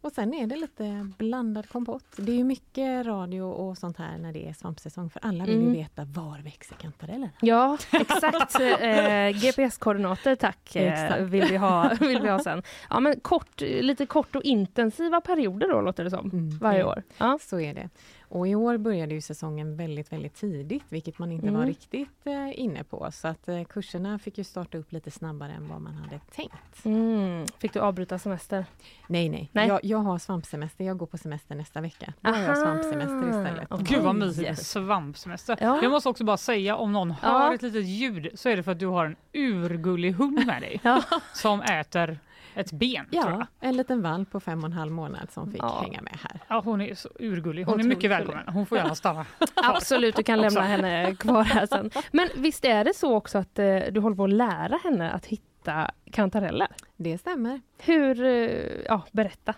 Och 0.00 0.12
sen 0.12 0.34
är 0.34 0.46
det 0.46 0.56
lite 0.56 1.10
blandad 1.18 1.68
kompott. 1.68 2.04
Det 2.16 2.32
är 2.32 2.36
ju 2.36 2.44
mycket 2.44 3.06
radio 3.06 3.42
och 3.42 3.78
sånt 3.78 3.96
här 3.98 4.18
när 4.18 4.32
det 4.32 4.48
är 4.48 4.52
svampsäsong 4.52 5.10
för 5.10 5.20
alla 5.26 5.44
vill 5.44 5.54
ju 5.54 5.60
Mm. 5.60 5.72
veta 5.72 6.04
var 6.04 6.38
växer 6.38 6.74
kantareller. 6.76 7.30
Ja, 7.40 7.78
exakt. 7.92 8.60
Eh, 8.60 9.30
GPS-koordinater 9.30 10.34
tack, 10.36 10.76
eh, 10.76 11.02
Exakt. 11.04 11.22
vill, 11.22 11.44
vi 11.44 11.56
ha, 11.56 11.90
vill 12.00 12.22
vi 12.22 12.28
ha 12.28 12.38
sen. 12.38 12.62
Ja, 12.90 13.00
men 13.00 13.20
kort, 13.20 13.60
lite 13.60 14.06
kort 14.06 14.36
och 14.36 14.42
intensiva 14.42 15.20
perioder 15.20 15.68
då 15.68 15.80
låter 15.80 16.04
det 16.04 16.10
som, 16.10 16.30
Mm, 16.30 16.58
varje 16.58 16.84
år. 16.84 17.02
Ja. 17.18 17.38
Så 17.42 17.60
är 17.60 17.74
det. 17.74 17.88
Och 18.28 18.48
i 18.48 18.54
år 18.54 18.76
började 18.76 19.14
ju 19.14 19.20
säsongen 19.20 19.76
väldigt, 19.76 20.12
väldigt 20.12 20.34
tidigt, 20.34 20.82
vilket 20.88 21.18
man 21.18 21.32
inte 21.32 21.46
Mm. 21.48 21.60
var 21.60 21.66
riktigt 21.66 22.26
eh, 22.26 22.60
inne 22.60 22.84
på. 22.84 23.08
Så 23.12 23.28
att 23.28 23.48
eh, 23.48 23.64
kurserna 23.64 24.18
fick 24.18 24.38
ju 24.38 24.44
starta 24.44 24.78
upp 24.78 24.92
lite 24.92 25.10
snabbare 25.10 25.52
än 25.52 25.68
vad 25.68 25.80
man 25.80 25.94
hade 25.94 26.20
tänkt. 26.34 26.84
Mm. 26.84 27.46
Fick 27.58 27.72
du 27.72 27.80
avbryta 27.80 28.18
semester? 28.18 28.64
Nej, 29.08 29.28
nej. 29.28 29.50
Nej. 29.52 29.68
Jag, 29.68 29.80
jag 29.84 29.98
har 29.98 30.18
svampsemester. 30.18 30.84
Jag 30.84 30.98
går 30.98 31.06
på 31.06 31.18
semester 31.18 31.54
nästa 31.54 31.80
vecka. 31.80 32.12
Då 32.20 32.30
har 32.30 32.38
jag 32.38 32.46
Aha. 32.50 32.56
svampsemester 32.56 33.28
istället. 33.28 33.66
Okej. 33.70 33.86
Gud 33.88 34.02
vad 34.02 34.14
mysigt, 34.16 34.66
svampsemester. 34.66 35.56
Ja. 35.60 35.78
Jag 35.82 35.90
måste 35.92 36.08
också 36.08 36.24
bara 36.24 36.36
säga 36.36 36.76
om 36.76 36.92
någon 36.92 37.14
Ja. 37.22 37.28
hör 37.28 37.54
ett 37.54 37.62
litet 37.62 37.84
ljud 37.84 38.28
så 38.34 38.48
är 38.48 38.56
det 38.56 38.62
för 38.62 38.72
att 38.72 38.78
du 38.78 38.86
har 38.86 39.06
en 39.06 39.16
urgullig 39.32 40.12
hund 40.12 40.46
med 40.46 40.62
dig 40.62 40.80
Ja. 40.82 41.02
som 41.34 41.62
äter 41.62 42.18
ett 42.56 42.72
ben. 42.72 43.06
Tror 43.10 43.24
jag. 43.30 43.40
Ja, 43.40 43.46
en 43.60 43.76
liten 43.76 44.02
valp 44.02 44.30
på 44.30 44.40
fem 44.40 44.58
och 44.58 44.66
en 44.66 44.72
halv 44.72 44.92
månad 44.92 45.30
som 45.30 45.52
fick 45.52 45.62
Ja. 45.62 45.80
hänga 45.82 46.02
med 46.02 46.18
här. 46.22 46.40
Ja, 46.48 46.60
hon 46.64 46.80
är 46.80 46.94
så 46.94 47.08
urgullig. 47.18 47.64
Hon 47.64 47.72
är 47.74 47.78
Otroligt 47.78 47.96
mycket 47.98 48.10
välkommen. 48.10 48.48
Hon 48.48 48.66
får 48.66 48.78
gärna 48.78 48.94
stanna. 48.94 49.26
Absolut, 49.54 50.16
du 50.16 50.22
kan 50.22 50.40
lämna 50.40 50.60
henne 50.60 51.14
kvar 51.14 51.42
här 51.44 51.66
sen. 51.66 51.90
Men 52.12 52.28
visst 52.36 52.64
är 52.64 52.84
det 52.84 52.94
så 52.94 53.14
också 53.14 53.38
att 53.38 53.58
eh, 53.58 53.78
du 53.90 54.00
håller 54.00 54.16
på 54.16 54.24
att 54.24 54.32
lära 54.32 54.78
henne 54.84 55.10
att 55.10 55.26
hitta 55.26 55.90
kantareller? 56.12 56.68
Det 56.96 57.18
stämmer. 57.18 57.60
Hur, 57.78 58.24
eh, 58.24 58.50
ja 58.86 59.02
berätta. 59.12 59.54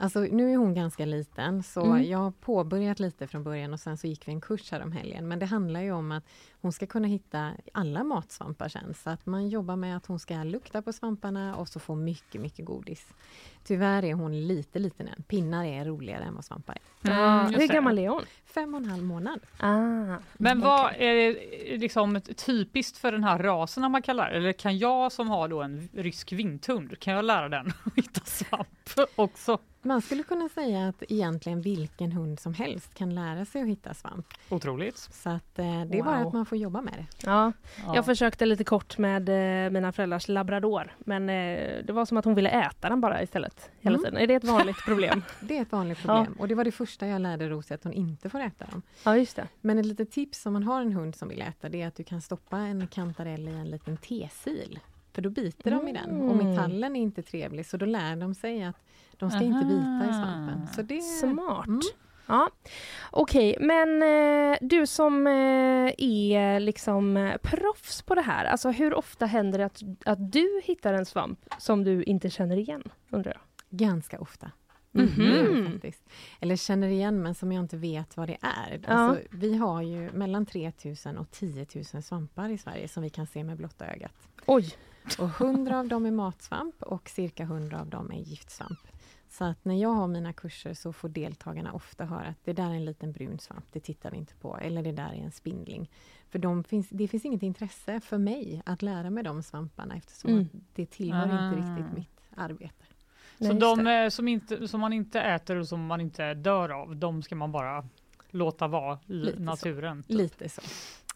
Alltså 0.00 0.20
nu 0.20 0.52
är 0.52 0.56
hon 0.56 0.74
ganska 0.74 1.04
liten 1.04 1.62
så 1.62 1.84
Mm. 1.84 2.04
jag 2.10 2.18
har 2.18 2.30
påbörjat 2.30 3.00
lite 3.00 3.26
från 3.26 3.44
början 3.44 3.72
och 3.72 3.80
sen 3.80 3.96
så 3.96 4.06
gick 4.06 4.28
vi 4.28 4.32
en 4.32 4.40
kurs 4.40 4.70
här 4.72 4.82
om 4.82 4.92
helgen. 4.92 5.28
Men 5.28 5.38
det 5.38 5.46
handlar 5.46 5.80
ju 5.80 5.92
om 5.92 6.12
att 6.12 6.24
hon 6.60 6.72
ska 6.72 6.86
kunna 6.86 7.08
hitta 7.08 7.52
alla 7.72 8.04
matsvampar 8.04 8.68
sen. 8.68 8.94
Så 8.94 9.10
att 9.10 9.26
man 9.26 9.48
jobbar 9.48 9.76
med 9.76 9.96
att 9.96 10.06
hon 10.06 10.18
ska 10.18 10.42
lukta 10.44 10.82
på 10.82 10.92
svamparna 10.92 11.56
och 11.56 11.68
så 11.68 11.80
få 11.80 11.94
mycket, 11.94 12.40
mycket 12.40 12.64
godis. 12.64 13.06
Tyvärr 13.64 14.04
är 14.04 14.14
hon 14.14 14.46
lite 14.46 14.78
liten 14.78 15.08
än. 15.08 15.22
Pinnar 15.22 15.64
är 15.64 15.84
roligare 15.84 16.24
än 16.24 16.34
vad 16.34 16.44
svampar 16.44 16.74
är. 17.02 17.10
Ja, 17.10 17.48
just 17.50 17.60
hur 17.60 17.68
gammal 17.68 17.98
är 17.98 18.08
hon? 18.08 18.22
Fem 18.44 18.74
och 18.74 18.80
en 18.80 18.86
halv 18.86 19.04
månad. 19.04 19.40
Ah, 19.58 20.16
Men 20.34 20.60
vad 20.60 20.92
är 20.96 21.78
liksom 21.78 22.20
typiskt 22.20 22.98
för 22.98 23.12
den 23.12 23.24
här 23.24 23.38
rasen 23.38 23.84
om 23.84 23.92
man 23.92 24.02
kallar 24.02 24.30
det? 24.30 24.36
Eller 24.36 24.52
kan 24.52 24.78
jag 24.78 25.12
som 25.12 25.28
har 25.28 25.48
då 25.48 25.62
en 25.62 25.88
rysk 25.92 26.32
vinthund, 26.32 26.98
kan 27.00 27.14
jag 27.14 27.24
lära 27.24 27.48
den 27.48 27.66
att 27.84 27.94
hitta 27.96 28.20
svamp 28.24 29.08
också? 29.16 29.58
Man 29.82 30.02
skulle 30.02 30.22
kunna 30.22 30.48
säga 30.48 30.88
att 30.88 31.02
egentligen 31.08 31.60
vilken 31.60 32.12
hund 32.12 32.40
som 32.40 32.54
helst 32.54 32.94
kan 32.94 33.14
lära 33.14 33.44
sig 33.44 33.62
att 33.62 33.68
hitta 33.68 33.94
svamp. 33.94 34.26
Otroligt. 34.48 34.98
Så 34.98 35.30
att 35.30 35.58
eh, 35.58 35.84
det 35.84 35.98
är 35.98 36.02
bara 36.02 36.18
Wow. 36.18 36.26
att 36.26 36.32
man 36.32 36.46
får 36.46 36.58
jobba 36.58 36.80
med 36.82 36.92
det. 36.94 37.26
ja. 37.26 37.52
Ja. 37.86 37.94
Jag 37.94 38.04
försökte 38.04 38.46
lite 38.46 38.64
kort 38.64 38.98
med 38.98 39.28
eh, 39.28 39.70
mina 39.70 39.92
föräldrars 39.92 40.28
labrador 40.28 40.92
men 40.98 41.28
eh, 41.28 41.84
det 41.84 41.92
var 41.92 42.04
som 42.04 42.16
att 42.16 42.24
hon 42.24 42.34
ville 42.34 42.50
äta 42.50 42.88
den 42.88 43.00
bara 43.00 43.22
istället. 43.22 43.70
Hela 43.80 43.94
Mm. 43.96 44.04
tiden. 44.04 44.22
Är 44.22 44.26
det 44.26 44.34
ett 44.34 44.44
vanligt 44.44 44.84
problem? 44.84 45.22
Det 45.40 45.58
är 45.58 45.62
ett 45.62 45.72
vanligt 45.72 45.98
problem. 45.98 46.32
Och 46.38 46.48
det 46.48 46.54
var 46.54 46.64
det 46.64 46.72
första 46.72 47.06
jag 47.06 47.20
lärde 47.22 47.48
Rosie, 47.48 47.74
att 47.74 47.84
hon 47.84 47.92
inte 47.92 48.30
får 48.30 48.40
äta 48.40 48.64
dem. 48.66 48.82
ja, 49.04 49.16
just 49.16 49.36
det. 49.36 49.48
Men 49.60 49.78
ett 49.78 49.86
litet 49.86 50.10
tips 50.10 50.46
om 50.46 50.52
man 50.52 50.62
har 50.62 50.80
en 50.80 50.92
hund 50.92 51.16
som 51.16 51.28
vill 51.28 51.42
äta, 51.42 51.68
det 51.68 51.82
är 51.82 51.88
att 51.88 51.96
du 51.96 52.04
kan 52.04 52.22
stoppa 52.22 52.56
en 52.58 52.86
kantarell 52.86 53.48
i 53.48 53.52
en 53.54 53.70
liten 53.70 53.96
tesil. 53.96 54.78
För 55.12 55.22
då 55.22 55.30
biter 55.30 55.70
de 55.70 55.88
i 55.88 55.92
den. 55.92 56.20
Och 56.20 56.32
Mm. 56.34 56.46
metallen 56.50 56.96
är 56.96 57.00
inte 57.00 57.22
trevlig, 57.22 57.66
så 57.66 57.76
då 57.76 57.86
lär 57.86 58.16
de 58.16 58.34
sig 58.34 58.62
att 58.64 58.76
de 59.16 59.30
ska 59.30 59.40
inte 59.40 59.64
bita 59.64 60.04
i 60.06 60.08
Aha. 60.08 60.22
svampen. 60.24 60.66
Så 60.74 60.82
det, 60.82 61.00
Smart. 61.00 61.66
Mm. 61.66 61.80
Ja. 62.26 62.50
Okej, 63.10 63.56
men 63.60 64.02
eh, 64.02 64.58
du 64.60 64.86
som 64.86 65.26
eh, 65.26 65.32
är 65.98 66.60
liksom 66.60 67.16
eh, 67.16 67.36
proffs 67.42 68.02
på 68.02 68.14
det 68.14 68.20
här, 68.22 68.44
alltså 68.44 68.70
hur 68.70 68.94
ofta 68.94 69.26
händer 69.26 69.58
det 69.58 69.64
att, 69.66 69.82
att 70.04 70.32
du 70.32 70.60
hittar 70.64 70.94
en 70.94 71.06
svamp 71.06 71.38
som 71.58 71.84
du 71.84 72.02
inte 72.02 72.30
känner 72.30 72.56
igen? 72.56 72.82
Undrar 73.10 73.32
jag. 73.32 73.40
Ganska 73.78 74.18
ofta. 74.20 74.50
Mhm. 74.92 75.20
Mm, 75.20 75.72
faktiskt. 75.72 76.02
Eller 76.40 76.56
känner 76.56 76.88
igen, 76.88 77.22
men 77.22 77.34
som 77.34 77.52
jag 77.52 77.62
inte 77.64 77.76
vet 77.76 78.16
vad 78.16 78.28
det 78.28 78.36
är. 78.40 78.80
Ja. 78.86 78.92
Alltså, 78.94 79.22
vi 79.30 79.56
har 79.56 79.82
ju 79.82 80.10
mellan 80.12 80.46
3000 80.46 81.18
och 81.18 81.30
10 81.30 81.66
000 81.94 82.02
svampar 82.02 82.48
i 82.48 82.58
Sverige 82.58 82.88
som 82.88 83.02
vi 83.02 83.10
kan 83.10 83.26
se 83.26 83.44
med 83.44 83.56
blotta 83.56 83.86
ögat. 83.86 84.12
Oj! 84.46 84.74
Och 85.18 85.40
100 85.40 85.78
av 85.78 85.88
dem 85.88 86.06
är 86.06 86.10
matsvamp 86.10 86.82
och 86.82 87.08
cirka 87.08 87.42
100 87.42 87.80
av 87.80 87.86
dem 87.86 88.12
är 88.12 88.18
giftsvamp. 88.20 88.78
Så 89.30 89.44
att 89.44 89.64
när 89.64 89.74
jag 89.74 89.88
har 89.88 90.06
mina 90.08 90.32
kurser 90.32 90.74
så 90.74 90.92
får 90.92 91.08
deltagarna 91.08 91.72
ofta 91.72 92.04
höra 92.04 92.26
att 92.28 92.44
det 92.44 92.52
där 92.52 92.64
är 92.70 92.74
en 92.74 92.84
liten 92.84 93.12
brun 93.12 93.38
svamp, 93.38 93.64
det 93.72 93.80
tittar 93.80 94.10
vi 94.10 94.16
inte 94.16 94.34
på. 94.34 94.58
Eller 94.58 94.82
det 94.82 94.92
där 94.92 95.08
är 95.12 95.24
en 95.24 95.32
spindling. 95.32 95.90
För 96.30 96.38
de 96.38 96.64
finns, 96.64 96.88
det 96.90 97.08
finns 97.08 97.24
inget 97.24 97.42
intresse 97.42 98.00
för 98.00 98.18
mig 98.18 98.62
att 98.66 98.82
lära 98.82 99.10
mig 99.10 99.24
de 99.24 99.42
svamparna 99.42 99.96
eftersom 99.96 100.30
Mm. 100.30 100.48
det 100.74 100.86
tillhör 100.90 101.28
Ah. 101.28 101.48
inte 101.48 101.60
riktigt 101.60 101.96
mitt 101.96 102.20
arbete. 102.36 102.84
Så 103.38 103.44
Nej, 103.44 103.54
de 103.58 103.86
eh, 103.86 104.08
som, 104.08 104.28
inte, 104.28 104.68
som 104.68 104.80
man 104.80 104.92
inte 104.92 105.20
äter 105.20 105.56
och 105.56 105.68
som 105.68 105.86
man 105.86 106.00
inte 106.00 106.34
dör 106.34 106.68
av, 106.68 106.96
de 106.96 107.22
ska 107.22 107.34
man 107.36 107.52
bara 107.52 107.88
låta 108.30 108.66
vara 108.68 108.98
i 109.06 109.12
Lite 109.12 109.36
så. 109.36 109.42
naturen. 109.42 110.04
Lite 110.06 110.48
så. 110.48 110.62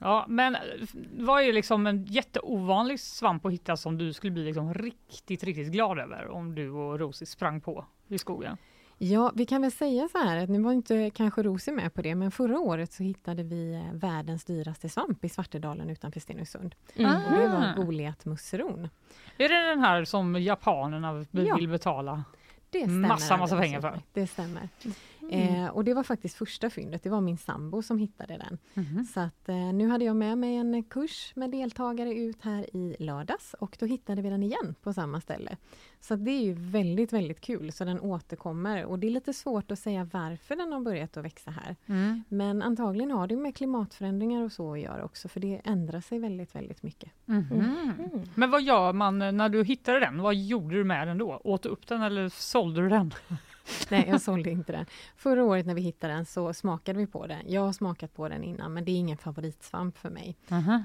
Ja, 0.01 0.25
men 0.29 0.55
eh, 0.55 0.61
vad 1.19 1.43
är 1.43 1.53
liksom 1.53 1.87
en 1.87 2.05
jätteovanlig 2.05 3.01
svamp 3.01 3.47
att 3.47 3.53
hitta 3.53 3.77
som 3.77 3.99
du 3.99 4.13
skulle 4.13 4.31
bli 4.31 4.45
liksom 4.45 4.75
riktigt, 4.75 5.45
riktigt 5.45 5.73
glad 5.73 5.99
över 5.99 6.29
om 6.29 6.55
du 6.55 6.71
och 6.71 6.99
Rosie 6.99 7.27
sprang 7.27 7.61
på 7.61 7.85
i 8.09 8.19
skogen? 8.19 8.57
Ja, 8.99 9.33
vi 9.35 9.47
kan 9.47 9.63
väl 9.63 9.73
säga 9.73 10.09
så 10.13 10.19
här 10.19 10.37
att 10.37 10.51
nu 10.51 10.63
var 10.63 10.73
inte 10.73 11.11
kanske 11.11 11.43
Rosie 11.43 11.75
med 11.75 11.95
på 11.95 12.03
det, 12.03 12.15
men 12.15 12.31
förra 12.31 12.59
året 12.59 12.93
så 12.93 13.03
hittade 13.03 13.43
vi 13.43 13.75
eh, 13.75 13.95
världens 13.95 14.45
dyraste 14.45 14.89
svamp 14.89 15.25
i 15.25 15.29
Svartedalen 15.29 15.91
utanför 15.91 16.21
Stenungsund. 16.21 16.75
Mm. 16.97 17.11
Det 17.13 17.47
Ah. 17.49 17.75
var 17.77 17.85
Goliatmusseron. 17.85 18.89
Är 19.39 19.49
det 19.49 19.69
den 19.69 19.81
här 19.81 20.05
som 20.05 20.43
japanerna 20.43 21.25
be- 21.31 21.43
Ja. 21.43 21.57
vill 21.57 21.69
betala? 21.69 22.25
Det 22.71 22.79
stämmer. 22.81 23.09
Massa, 23.09 23.37
massa 23.37 23.59
pengar 23.59 23.81
för. 23.81 24.01
Det 24.13 24.27
stämmer. 24.27 24.69
Mm. 25.33 25.65
Eh, 25.65 25.71
och 25.71 25.85
det 25.85 25.95
var 25.95 26.03
faktiskt 26.03 26.37
första 26.37 26.71
fyndet. 26.71 27.03
Det 27.03 27.11
var 27.11 27.21
min 27.21 27.39
sambo 27.39 27.83
som 27.83 27.99
hittade 27.99 28.37
den. 28.37 28.59
Mhm. 28.75 29.05
Så 29.05 29.21
att, 29.21 29.49
eh, 29.49 29.57
nu 29.57 29.89
hade 29.89 30.05
jag 30.05 30.17
med 30.17 30.39
mig 30.39 30.57
en 30.57 30.83
kurs 30.83 31.33
med 31.35 31.51
deltagare 31.51 32.15
ut 32.15 32.43
här 32.43 32.77
i 32.77 32.97
lördags 32.99 33.55
och 33.55 33.77
då 33.81 33.87
hittade 33.87 34.23
vi 34.23 34.31
den 34.31 34.43
igen 34.43 34.75
på 34.83 34.93
samma 34.93 35.21
ställe. 35.21 35.57
Så 36.01 36.17
det 36.17 36.31
är 36.31 36.43
ju 36.43 36.53
väldigt, 36.55 37.13
väldigt 37.13 37.41
kul. 37.41 37.73
Så 37.73 37.85
den 37.85 38.01
återkommer 38.01 38.85
och 38.85 38.99
det 38.99 39.07
är 39.07 39.11
lite 39.11 39.33
svårt 39.33 39.71
att 39.71 39.79
säga 39.79 40.09
varför 40.13 40.57
den 40.57 40.73
har 40.73 40.81
börjat 40.81 41.17
att 41.17 41.25
växa 41.25 41.51
här. 41.51 41.77
Mm. 41.87 42.25
Men 42.29 42.63
antagligen 42.63 43.11
har 43.11 43.27
det 43.27 43.37
med 43.37 43.57
klimatförändringar 43.57 44.45
och 44.45 44.53
så 44.53 44.73
att 44.73 44.81
göra 44.81 45.05
också, 45.05 45.29
för 45.29 45.41
det 45.41 45.61
ändrar 45.65 46.01
sig 46.01 46.19
väldigt, 46.19 46.55
väldigt 46.55 46.83
mycket. 46.83 47.11
Mhm. 47.25 47.47
Mm. 47.53 48.23
Men 48.35 48.51
vad 48.51 48.63
gör 48.63 48.93
man 48.93 49.19
när 49.19 49.49
du 49.49 49.65
hittade 49.65 50.01
den? 50.01 50.23
Vad 50.23 50.35
gjorde 50.35 50.75
du 50.75 50.85
med 50.85 51.09
den 51.09 51.19
då? 51.19 51.41
Åt 51.45 51.63
du 51.63 51.69
upp 51.69 51.87
den 51.87 52.03
eller 52.03 52.29
sålde 52.29 52.81
du 52.81 52.89
den? 52.89 53.15
Nej, 53.91 54.05
jag 54.09 54.21
sålde 54.21 54.51
inte 54.51 54.73
den. 54.73 54.87
Förra 55.17 55.45
året 55.45 55.67
när 55.67 55.75
vi 55.75 55.81
hittade 55.81 56.13
den 56.13 56.27
så 56.27 56.53
smakade 56.53 56.99
vi 56.99 57.07
på 57.07 57.27
den. 57.27 57.43
Jag 57.47 57.61
har 57.61 57.73
smakat 57.73 58.15
på 58.15 58.29
den 58.29 58.45
innan, 58.45 58.73
men 58.73 58.85
det 58.85 58.93
är 58.93 58.97
ingen 58.97 59.17
favoritsvamp 59.19 59.99
för 59.99 60.11
mig. 60.11 60.37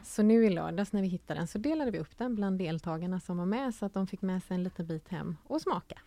Så 0.04 0.24
nu 0.24 0.46
i 0.46 0.50
lördags 0.50 0.94
när 0.94 1.02
vi 1.02 1.08
hittade 1.08 1.40
den 1.40 1.48
så 1.48 1.58
delade 1.58 1.92
vi 1.92 2.00
upp 2.00 2.18
den 2.18 2.36
bland 2.36 2.60
deltagarna 2.60 3.20
som 3.20 3.38
var 3.38 3.46
med 3.46 3.76
så 3.76 3.86
att 3.86 3.94
de 3.94 4.08
fick 4.08 4.22
med 4.22 4.44
sig 4.44 4.56
en 4.56 4.64
liten 4.64 4.88
bit 4.88 5.08
hem 5.08 5.38
och 5.44 5.62
smaka. 5.62 6.00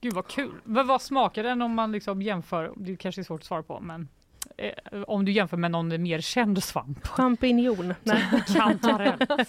Gud 0.00 0.12
vad 0.12 0.26
kul! 0.26 0.60
Men 0.64 0.86
vad 0.86 1.02
smakar 1.02 1.42
den 1.42 1.62
om 1.62 1.74
man 1.74 1.92
liksom 1.92 2.22
jämför? 2.22 2.72
Det 2.76 2.96
kanske 2.96 3.20
är 3.20 3.24
svårt 3.24 3.40
att 3.40 3.46
svara 3.46 3.62
på, 3.62 3.80
men 3.80 4.08
om 5.06 5.24
du 5.24 5.32
jämför 5.32 5.56
med 5.56 5.70
någon 5.70 6.02
mer 6.02 6.20
känd 6.20 6.62
svamp? 6.62 7.06
Champinjon. 7.06 7.94
Kantarell. 8.54 9.18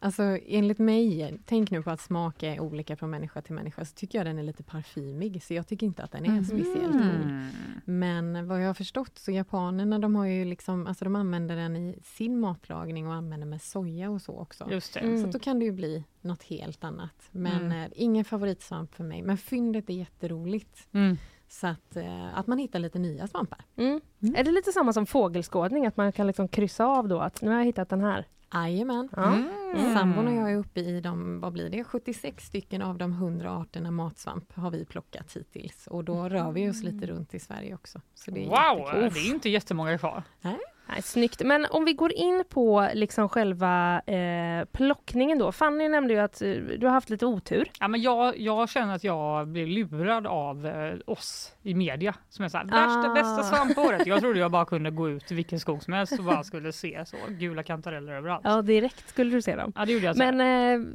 Alltså 0.00 0.22
enligt 0.46 0.78
mig, 0.78 1.38
tänk 1.46 1.70
nu 1.70 1.82
på 1.82 1.90
att 1.90 2.00
smak 2.00 2.42
är 2.42 2.60
olika 2.60 2.96
från 2.96 3.10
människa 3.10 3.42
till 3.42 3.54
människa, 3.54 3.84
så 3.84 3.94
tycker 3.94 4.18
jag 4.18 4.26
den 4.26 4.38
är 4.38 4.42
lite 4.42 4.62
parfymig, 4.62 5.42
så 5.42 5.54
jag 5.54 5.66
tycker 5.66 5.86
inte 5.86 6.02
att 6.02 6.12
den 6.12 6.24
är 6.24 6.42
speciellt 6.42 6.92
god. 6.92 7.02
Mm. 7.02 7.46
Men 7.84 8.48
vad 8.48 8.62
jag 8.62 8.66
har 8.66 8.74
förstått 8.74 9.18
så 9.18 9.30
japanerna 9.32 9.98
de 9.98 10.14
har 10.16 10.26
ju 10.26 10.44
liksom, 10.44 10.86
alltså 10.86 11.04
de 11.04 11.16
använder 11.16 11.56
den 11.56 11.76
i 11.76 11.98
sin 12.04 12.40
matlagning 12.40 13.06
och 13.06 13.14
använder 13.14 13.46
med 13.46 13.62
soja 13.62 14.10
och 14.10 14.22
så 14.22 14.38
också. 14.38 14.68
Just 14.70 14.94
det. 14.94 15.00
Mm. 15.00 15.22
Så 15.22 15.26
då 15.26 15.38
kan 15.38 15.58
det 15.58 15.64
ju 15.64 15.72
bli 15.72 16.04
något 16.20 16.42
helt 16.42 16.84
annat. 16.84 17.28
Men 17.30 17.62
Mm. 17.62 17.82
eh, 17.82 17.88
ingen 17.94 18.24
favoritsvamp 18.24 18.94
för 18.94 19.04
mig. 19.04 19.22
Men 19.22 19.38
fyndet 19.38 19.90
är 19.90 19.94
jätteroligt. 19.94 20.88
Mm. 20.92 21.16
Så 21.48 21.66
att, 21.66 21.96
eh, 21.96 22.38
att 22.38 22.46
man 22.46 22.58
hittar 22.58 22.78
lite 22.78 22.98
nya 22.98 23.26
svampar. 23.26 23.64
Mm. 23.76 24.00
Mm. 24.22 24.34
Är 24.34 24.44
det 24.44 24.50
lite 24.50 24.72
samma 24.72 24.92
som 24.92 25.06
fågelskådning, 25.06 25.86
att 25.86 25.96
man 25.96 26.12
kan 26.12 26.26
liksom 26.26 26.48
kryssa 26.48 26.86
av 26.86 27.08
då 27.08 27.18
att 27.20 27.42
nu 27.42 27.50
har 27.50 27.58
jag 27.58 27.64
hittat 27.64 27.88
den 27.88 28.00
här? 28.00 28.26
Jajamän. 28.54 29.08
Ja. 29.16 29.34
Mm. 29.34 29.94
Sambon 29.94 30.26
och 30.28 30.34
jag 30.34 30.52
är 30.52 30.56
uppe 30.56 30.80
i 30.80 31.00
de, 31.00 31.40
vad 31.40 31.52
blir 31.52 31.70
det, 31.70 31.84
76 31.84 32.44
stycken 32.46 32.82
av 32.82 32.98
de 32.98 33.12
100 33.12 33.50
arterna 33.56 33.90
matsvamp 33.90 34.52
har 34.52 34.70
vi 34.70 34.84
plockat 34.84 35.36
hittills. 35.36 35.86
Och 35.86 36.04
då 36.04 36.28
rör 36.28 36.52
vi 36.52 36.70
oss 36.70 36.82
lite 36.82 37.06
runt 37.06 37.34
i 37.34 37.38
Sverige 37.38 37.74
också. 37.74 38.00
Så 38.14 38.30
det 38.30 38.44
är 38.44 38.48
Wow, 38.48 38.78
jättekul. 38.80 39.10
det 39.14 39.20
är 39.20 39.24
ju 39.28 39.34
inte 39.34 39.48
jättemånga 39.48 39.98
kvar. 39.98 40.22
Nej, 40.40 40.58
snyggt. 41.02 41.42
Men 41.44 41.66
om 41.70 41.84
vi 41.84 41.92
går 41.92 42.12
in 42.12 42.44
på 42.48 42.88
liksom 42.94 43.28
själva 43.28 44.00
eh, 44.06 44.64
plockningen 44.72 45.38
då. 45.38 45.52
Fanny 45.52 45.88
nämnde 45.88 46.14
ju 46.14 46.20
att 46.20 46.42
eh, 46.42 46.50
du 46.50 46.86
har 46.86 46.92
haft 46.92 47.10
lite 47.10 47.26
otur. 47.26 47.70
Ja, 47.80 47.88
men 47.88 48.02
jag, 48.02 48.38
jag 48.38 48.68
känner 48.68 48.94
att 48.94 49.04
jag 49.04 49.48
blev 49.48 49.66
lurad 49.68 50.26
av 50.26 50.66
eh, 50.66 50.94
oss 51.06 51.52
i 51.62 51.74
media 51.74 52.14
som 52.28 52.44
är 52.44 52.48
så 52.48 52.58
här, 52.58 52.64
värsta 52.64 53.10
Ah. 53.10 53.14
bästa 53.14 53.42
svampåret. 53.42 54.06
Jag 54.06 54.20
trodde 54.20 54.38
jag 54.38 54.50
bara 54.50 54.64
kunde 54.64 54.90
gå 54.90 55.08
ut 55.10 55.32
i 55.32 55.34
vilken 55.34 55.60
skog 55.60 55.82
som 55.82 55.92
helst 55.92 56.18
och 56.18 56.24
bara 56.24 56.44
skulle 56.44 56.72
se 56.72 57.04
så 57.06 57.16
gula 57.28 57.62
kantareller 57.62 58.12
överallt. 58.12 58.40
Ja, 58.44 58.50
Ja, 58.56 58.62
direkt 58.62 59.08
skulle 59.08 59.30
du 59.30 59.42
se 59.42 59.56
dem. 59.56 59.72
det 59.86 59.92
gjorde 59.92 60.06
jag. 60.06 60.16
Så. 60.16 60.22
Men, 60.32 60.40
eh, 60.40 60.86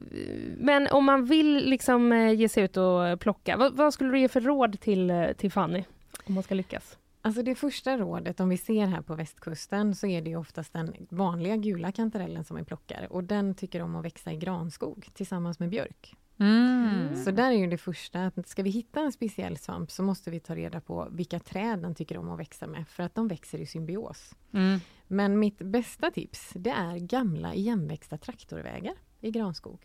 men 0.57 0.87
om 0.87 1.05
man 1.05 1.25
vill 1.25 1.69
liksom 1.69 2.11
eh, 2.11 2.31
ge 2.33 2.49
sig 2.49 2.63
ut 2.63 2.77
och 2.77 3.19
plocka, 3.19 3.57
vad, 3.57 3.73
vad 3.73 3.93
skulle 3.93 4.11
du 4.11 4.19
ge 4.19 4.27
för 4.27 4.41
råd 4.41 4.79
till, 4.79 5.09
eh, 5.09 5.27
till 5.37 5.51
Fanny? 5.51 5.83
Om 6.27 6.33
man 6.33 6.43
ska 6.43 6.55
lyckas. 6.55 6.97
Alltså 7.25 7.43
det 7.43 7.55
första 7.55 7.97
rådet, 7.97 8.39
om 8.39 8.49
vi 8.49 8.57
ser 8.57 8.85
här 8.85 9.01
på 9.01 9.15
västkusten, 9.15 9.95
så 9.95 10.07
är 10.07 10.21
det 10.21 10.29
ju 10.29 10.35
oftast 10.35 10.73
den 10.73 10.93
vanliga 11.09 11.57
gula 11.57 11.91
kantarellen 11.91 12.43
som 12.43 12.57
vi 12.57 12.63
plockar. 12.63 13.07
Och 13.09 13.23
den 13.23 13.55
tycker 13.55 13.81
om 13.81 13.95
att 13.95 14.05
växa 14.05 14.31
i 14.31 14.37
granskog 14.37 15.09
tillsammans 15.13 15.59
med 15.59 15.69
björk. 15.69 16.15
Mm. 16.39 17.15
Så 17.15 17.31
där 17.31 17.51
är 17.51 17.55
ju 17.55 17.67
det 17.67 17.77
första, 17.77 18.25
att 18.25 18.47
ska 18.47 18.63
vi 18.63 18.69
hitta 18.69 18.99
en 18.99 19.11
speciell 19.11 19.57
svamp 19.57 19.91
så 19.91 20.03
måste 20.03 20.31
vi 20.31 20.39
ta 20.39 20.55
reda 20.55 20.81
på 20.81 21.07
vilka 21.11 21.39
träd 21.39 21.79
den 21.79 21.95
tycker 21.95 22.17
om 22.17 22.29
att 22.29 22.39
växa 22.39 22.67
med, 22.67 22.87
för 22.87 23.03
att 23.03 23.15
de 23.15 23.27
växer 23.27 23.59
i 23.59 23.65
symbios. 23.65 24.35
Mm. 24.53 24.79
Men 25.07 25.39
mitt 25.39 25.57
bästa 25.57 26.11
tips, 26.11 26.51
det 26.55 26.69
är 26.69 26.97
gamla 26.97 27.53
igenväxta 27.53 28.17
traktorvägar 28.17 28.95
i 29.21 29.31
granskog. 29.31 29.79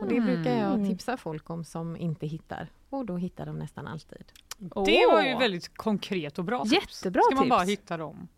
Och 0.00 0.08
det 0.08 0.20
brukar 0.20 0.50
jag 0.56 0.74
Mm. 0.74 0.88
tipsa 0.88 1.16
folk 1.16 1.50
om 1.50 1.64
som 1.64 1.96
inte 1.96 2.26
hittar. 2.26 2.68
Och 2.90 3.06
då 3.06 3.16
hittar 3.16 3.46
de 3.46 3.58
nästan 3.58 3.86
alltid. 3.86 4.24
Det 4.58 5.06
var 5.12 5.22
ju 5.22 5.34
väldigt 5.38 5.76
konkret 5.76 6.38
och 6.38 6.44
bra 6.44 6.64
tips. 6.64 6.72
Jättebra 7.02 7.22
Ska 7.22 7.34
man 7.34 7.44
tips. 7.44 7.50
bara 7.50 7.62
hitta 7.64 7.96
dem 7.96 8.28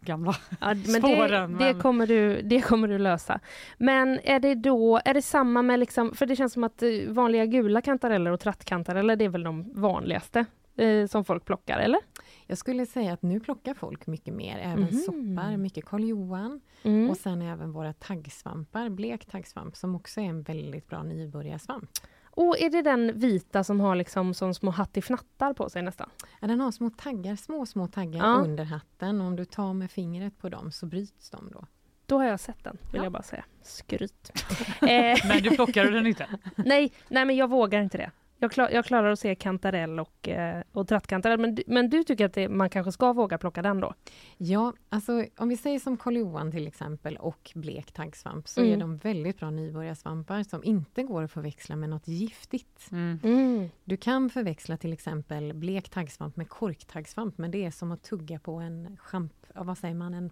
gamla 0.00 0.34
Ja, 0.60 0.66
men 0.66 0.82
det, 0.84 0.90
spåren. 0.92 1.52
det, 1.52 1.58
men- 1.72 1.80
kommer 1.80 2.06
du, 2.06 2.42
det 2.42 2.60
kommer 2.60 2.88
du 2.88 2.98
lösa. 2.98 3.40
Men 3.78 4.20
är 4.24 4.40
det 4.40 4.54
då, 4.54 5.00
är 5.04 5.14
det 5.14 5.22
samma 5.22 5.62
med 5.62 5.80
liksom, 5.80 6.14
för 6.14 6.26
det 6.26 6.36
känns 6.36 6.52
som 6.52 6.64
att 6.64 6.82
eh, 6.82 6.88
vanliga 7.08 7.46
gula 7.46 7.80
kantareller 7.80 8.30
och 8.30 8.40
trattkantareller, 8.40 9.16
det 9.16 9.24
är 9.24 9.28
väl 9.28 9.42
de 9.42 9.72
vanligaste? 9.74 10.44
Eh, 10.76 11.06
som 11.06 11.24
folk 11.24 11.44
plockar, 11.44 11.78
eller? 11.78 12.00
Jag 12.46 12.58
skulle 12.58 12.86
säga 12.86 13.12
att 13.12 13.22
nu 13.22 13.40
plockar 13.40 13.74
folk 13.74 14.06
mycket 14.06 14.34
mer, 14.34 14.58
även 14.58 14.80
Mhm. 14.80 14.92
soppar, 14.92 15.56
mycket 15.56 15.84
Karl 15.84 16.04
Johan 16.04 16.60
Mm. 16.82 17.10
och 17.10 17.16
sen 17.16 17.42
även 17.42 17.72
våra 17.72 17.92
taggsvampar, 17.92 18.88
blek 18.88 19.26
taggsvamp 19.26 19.76
som 19.76 19.94
också 19.94 20.20
är 20.20 20.24
en 20.24 20.42
väldigt 20.42 20.86
bra 20.88 21.02
nybörjarsvamp. 21.02 21.90
Och 22.30 22.58
är 22.60 22.70
det 22.70 22.82
den 22.82 23.18
vita 23.18 23.64
som 23.64 23.80
har 23.80 23.96
liksom 23.96 24.34
som 24.34 24.54
små 24.54 24.70
hattifnattar 24.70 25.52
på 25.54 25.70
sig 25.70 25.82
nästan? 25.82 26.10
Ja, 26.40 26.46
den 26.48 26.60
har 26.60 26.70
små 26.72 26.90
taggar, 26.90 27.36
små 27.36 27.66
små 27.66 27.86
taggar 27.88 28.18
Ja. 28.26 28.34
under 28.34 28.64
hatten 28.64 29.20
och 29.20 29.26
om 29.26 29.36
du 29.36 29.44
tar 29.44 29.72
med 29.74 29.90
fingret 29.90 30.38
på 30.38 30.48
dem 30.48 30.72
så 30.72 30.86
bryts 30.86 31.30
de 31.30 31.50
då. 31.52 31.66
Då 32.06 32.16
har 32.18 32.24
jag 32.24 32.40
sett 32.40 32.64
den, 32.64 32.76
vill 32.92 32.96
Ja. 32.98 33.02
jag 33.02 33.12
bara 33.12 33.22
säga. 33.22 33.44
Skryt. 33.62 34.30
eh, 34.80 35.16
Men 35.28 35.42
du 35.42 35.50
plockade 35.50 35.90
den 35.90 36.06
inte? 36.06 36.26
nej, 36.56 36.92
nej, 37.08 37.24
men 37.24 37.36
jag 37.36 37.50
vågar 37.50 37.80
inte 37.82 37.98
det. 37.98 38.10
Jag, 38.38 38.52
klar, 38.52 38.70
jag 38.70 38.84
klarar 38.84 39.10
att 39.12 39.18
se 39.18 39.34
kantarell 39.34 40.00
och, 40.00 40.28
eh, 40.28 40.62
och 40.72 40.88
trattkantarell, 40.88 41.40
men, 41.40 41.54
du- 41.54 41.62
men 41.66 41.90
du 41.90 42.04
tycker 42.04 42.26
att 42.26 42.32
det, 42.32 42.48
man 42.48 42.70
kanske 42.70 42.92
ska 42.92 43.12
våga 43.12 43.38
plocka 43.38 43.62
den 43.62 43.80
då? 43.80 43.94
Ja, 44.36 44.72
alltså 44.88 45.24
om 45.36 45.48
vi 45.48 45.56
säger 45.56 45.78
som 45.78 45.96
Karl 45.96 46.16
Johan 46.16 46.50
till 46.52 46.66
exempel 46.66 47.16
och 47.16 47.52
blek 47.54 47.92
taggsvamp 47.92 48.48
så 48.48 48.60
Mm. 48.60 48.72
är 48.72 48.76
de 48.76 48.96
väldigt 48.96 49.38
bra 49.38 49.50
nybörjarsvampar 49.50 50.42
som 50.42 50.64
inte 50.64 51.02
går 51.02 51.22
att 51.22 51.30
förväxla 51.32 51.76
med 51.76 51.90
något 51.90 52.08
giftigt. 52.08 52.88
Mm. 52.92 53.20
Mm. 53.24 53.68
Du 53.84 53.96
kan 53.96 54.30
förväxla 54.30 54.76
till 54.76 54.92
exempel 54.92 55.54
blek 55.54 55.88
taggsvamp 55.88 56.36
med 56.36 56.48
korktaggsvamp 56.48 57.38
men 57.38 57.50
det 57.50 57.64
är 57.64 57.70
som 57.70 57.92
att 57.92 58.02
tugga 58.02 58.38
på 58.38 58.54
en, 58.54 58.96
champ, 59.00 59.32
vad 59.54 59.78
säger 59.78 59.94
man, 59.94 60.14
en 60.14 60.30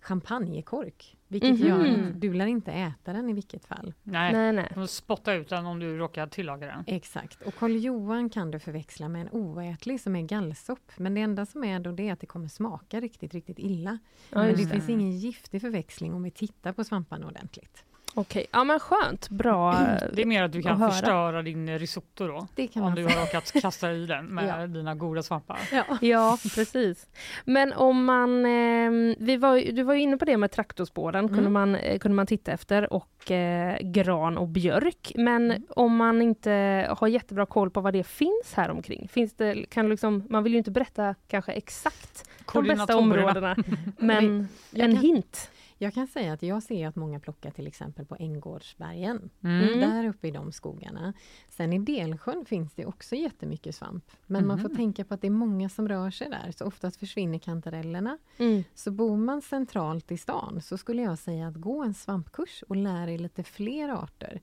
champagnekork. 0.00 1.16
Vilket 1.28 1.58
Mhm. 1.60 1.68
gör 1.68 2.08
att 2.08 2.20
du 2.20 2.32
lär 2.34 2.46
inte 2.46 2.72
äta 2.72 3.12
den 3.12 3.30
i 3.30 3.32
vilket 3.32 3.64
fall. 3.64 3.94
Nej. 4.02 4.32
Nej, 4.32 4.52
nej. 4.76 4.88
Spotta 4.88 5.32
ut 5.34 5.48
den 5.48 5.66
om 5.66 5.78
du 5.78 5.98
råkar 5.98 6.26
tillaga 6.26 6.66
den. 6.66 6.84
Exakt. 6.86 7.42
Och 7.42 7.54
Karl 7.54 7.70
Johan 7.76 8.30
kan 8.30 8.50
du 8.50 8.58
förväxla 8.58 9.08
med 9.08 9.20
en 9.20 9.28
oätlig 9.32 10.00
som 10.00 10.16
är 10.16 10.22
gallsopp. 10.22 10.92
Men 10.96 11.14
det 11.14 11.20
enda 11.20 11.46
som 11.46 11.64
är 11.64 11.80
då 11.80 11.92
det 11.92 12.08
är 12.08 12.12
att 12.12 12.20
det 12.20 12.26
kommer 12.26 12.48
smaka 12.48 13.00
riktigt, 13.00 13.34
riktigt 13.34 13.58
illa. 13.58 13.98
Ja, 14.30 14.38
Men 14.38 14.46
det 14.54 14.62
det. 14.64 14.68
finns 14.70 14.88
ingen 14.88 15.10
giftig 15.10 15.60
förväxling 15.60 16.14
om 16.14 16.22
vi 16.22 16.30
tittar 16.30 16.72
på 16.72 16.84
svamparna 16.84 17.26
ordentligt. 17.26 17.84
Okej, 18.14 18.46
ja 18.52 18.64
men 18.64 18.80
skönt. 18.80 19.28
Bra. 19.28 19.72
eh, 19.72 19.78
Det 20.12 20.22
är 20.22 20.26
mer 20.26 20.42
att 20.42 20.52
du 20.52 20.62
kan 20.62 20.82
att 20.82 20.92
förstöra 20.92 21.42
din 21.42 21.78
risotto 21.78 22.26
då. 22.26 22.46
Det 22.54 22.66
kan 22.66 22.82
Om 22.82 22.94
du 22.94 23.04
har 23.04 23.20
råkat 23.20 23.52
kasta 23.52 23.92
i 23.92 24.06
den 24.06 24.26
med 24.34 24.48
Ja. 24.62 24.66
dina 24.66 24.94
goda 24.94 25.22
svampar. 25.22 25.58
Ja. 25.72 25.84
Ja, 26.00 26.38
precis. 26.54 27.06
Men 27.44 27.72
om 27.72 28.04
man... 28.04 28.44
Eh, 28.46 29.16
vi 29.18 29.36
var, 29.36 29.72
du 29.72 29.82
var 29.82 29.94
ju 29.94 30.00
inne 30.00 30.16
på 30.16 30.24
det 30.24 30.36
med 30.36 30.50
traktorspåren, 30.50 31.28
kunde, 31.28 31.40
Mm. 31.40 31.52
man, 31.52 31.74
eh, 31.74 31.98
kunde 31.98 32.16
man 32.16 32.26
titta 32.26 32.52
efter, 32.52 32.92
och 32.92 33.30
eh, 33.30 33.78
gran 33.80 34.38
och 34.38 34.48
björk. 34.48 35.12
Men 35.14 35.50
Mm. 35.50 35.62
om 35.68 35.96
man 35.96 36.22
inte 36.22 36.50
har 36.98 37.08
jättebra 37.08 37.46
koll 37.46 37.70
på 37.70 37.80
vad 37.80 37.92
det 37.92 38.04
finns 38.04 38.54
här 38.54 38.70
omkring, 38.70 39.08
finns 39.08 39.34
det, 39.34 39.64
kan 39.70 39.88
liksom, 39.88 40.24
man 40.30 40.42
vill 40.44 40.52
ju 40.52 40.58
inte 40.58 40.70
berätta 40.70 41.14
kanske 41.28 41.52
exakt 41.52 42.28
de 42.52 42.64
bästa 42.66 42.96
områdena, 42.96 43.56
men 43.98 44.48
en 44.72 44.96
hint. 44.96 45.50
Jag 45.82 45.94
kan 45.94 46.06
säga 46.06 46.32
att 46.32 46.42
jag 46.42 46.62
ser 46.62 46.86
att 46.88 46.96
många 46.96 47.20
plockar 47.20 47.50
till 47.50 47.66
exempel 47.66 48.06
på 48.06 48.16
Änggårdsbergen. 48.18 49.30
Mm. 49.44 49.80
Där 49.80 50.08
uppe 50.08 50.28
i 50.28 50.30
de 50.30 50.52
skogarna. 50.52 51.12
Sen 51.48 51.72
i 51.72 51.78
Delsjön 51.78 52.44
finns 52.44 52.74
det 52.74 52.86
också 52.86 53.14
jättemycket 53.16 53.74
svamp. 53.74 54.04
Men 54.26 54.46
man 54.46 54.58
får 54.58 54.68
Mhm. 54.68 54.76
tänka 54.76 55.04
på 55.04 55.14
att 55.14 55.20
det 55.20 55.26
är 55.26 55.30
många 55.30 55.68
som 55.68 55.88
rör 55.88 56.10
sig 56.10 56.30
där. 56.30 56.50
Så 56.52 56.64
oftast 56.64 56.96
försvinner 56.96 57.38
kantarellerna. 57.38 58.18
Mm. 58.38 58.64
Så 58.74 58.90
bor 58.90 59.16
man 59.16 59.42
centralt 59.42 60.12
i 60.12 60.16
stan 60.16 60.60
så 60.62 60.78
skulle 60.78 61.02
jag 61.02 61.18
säga 61.18 61.48
att 61.48 61.56
gå 61.56 61.82
en 61.82 61.94
svampkurs 61.94 62.64
och 62.68 62.76
lär 62.76 63.06
dig 63.06 63.18
lite 63.18 63.42
fler 63.44 63.88
arter. 63.88 64.40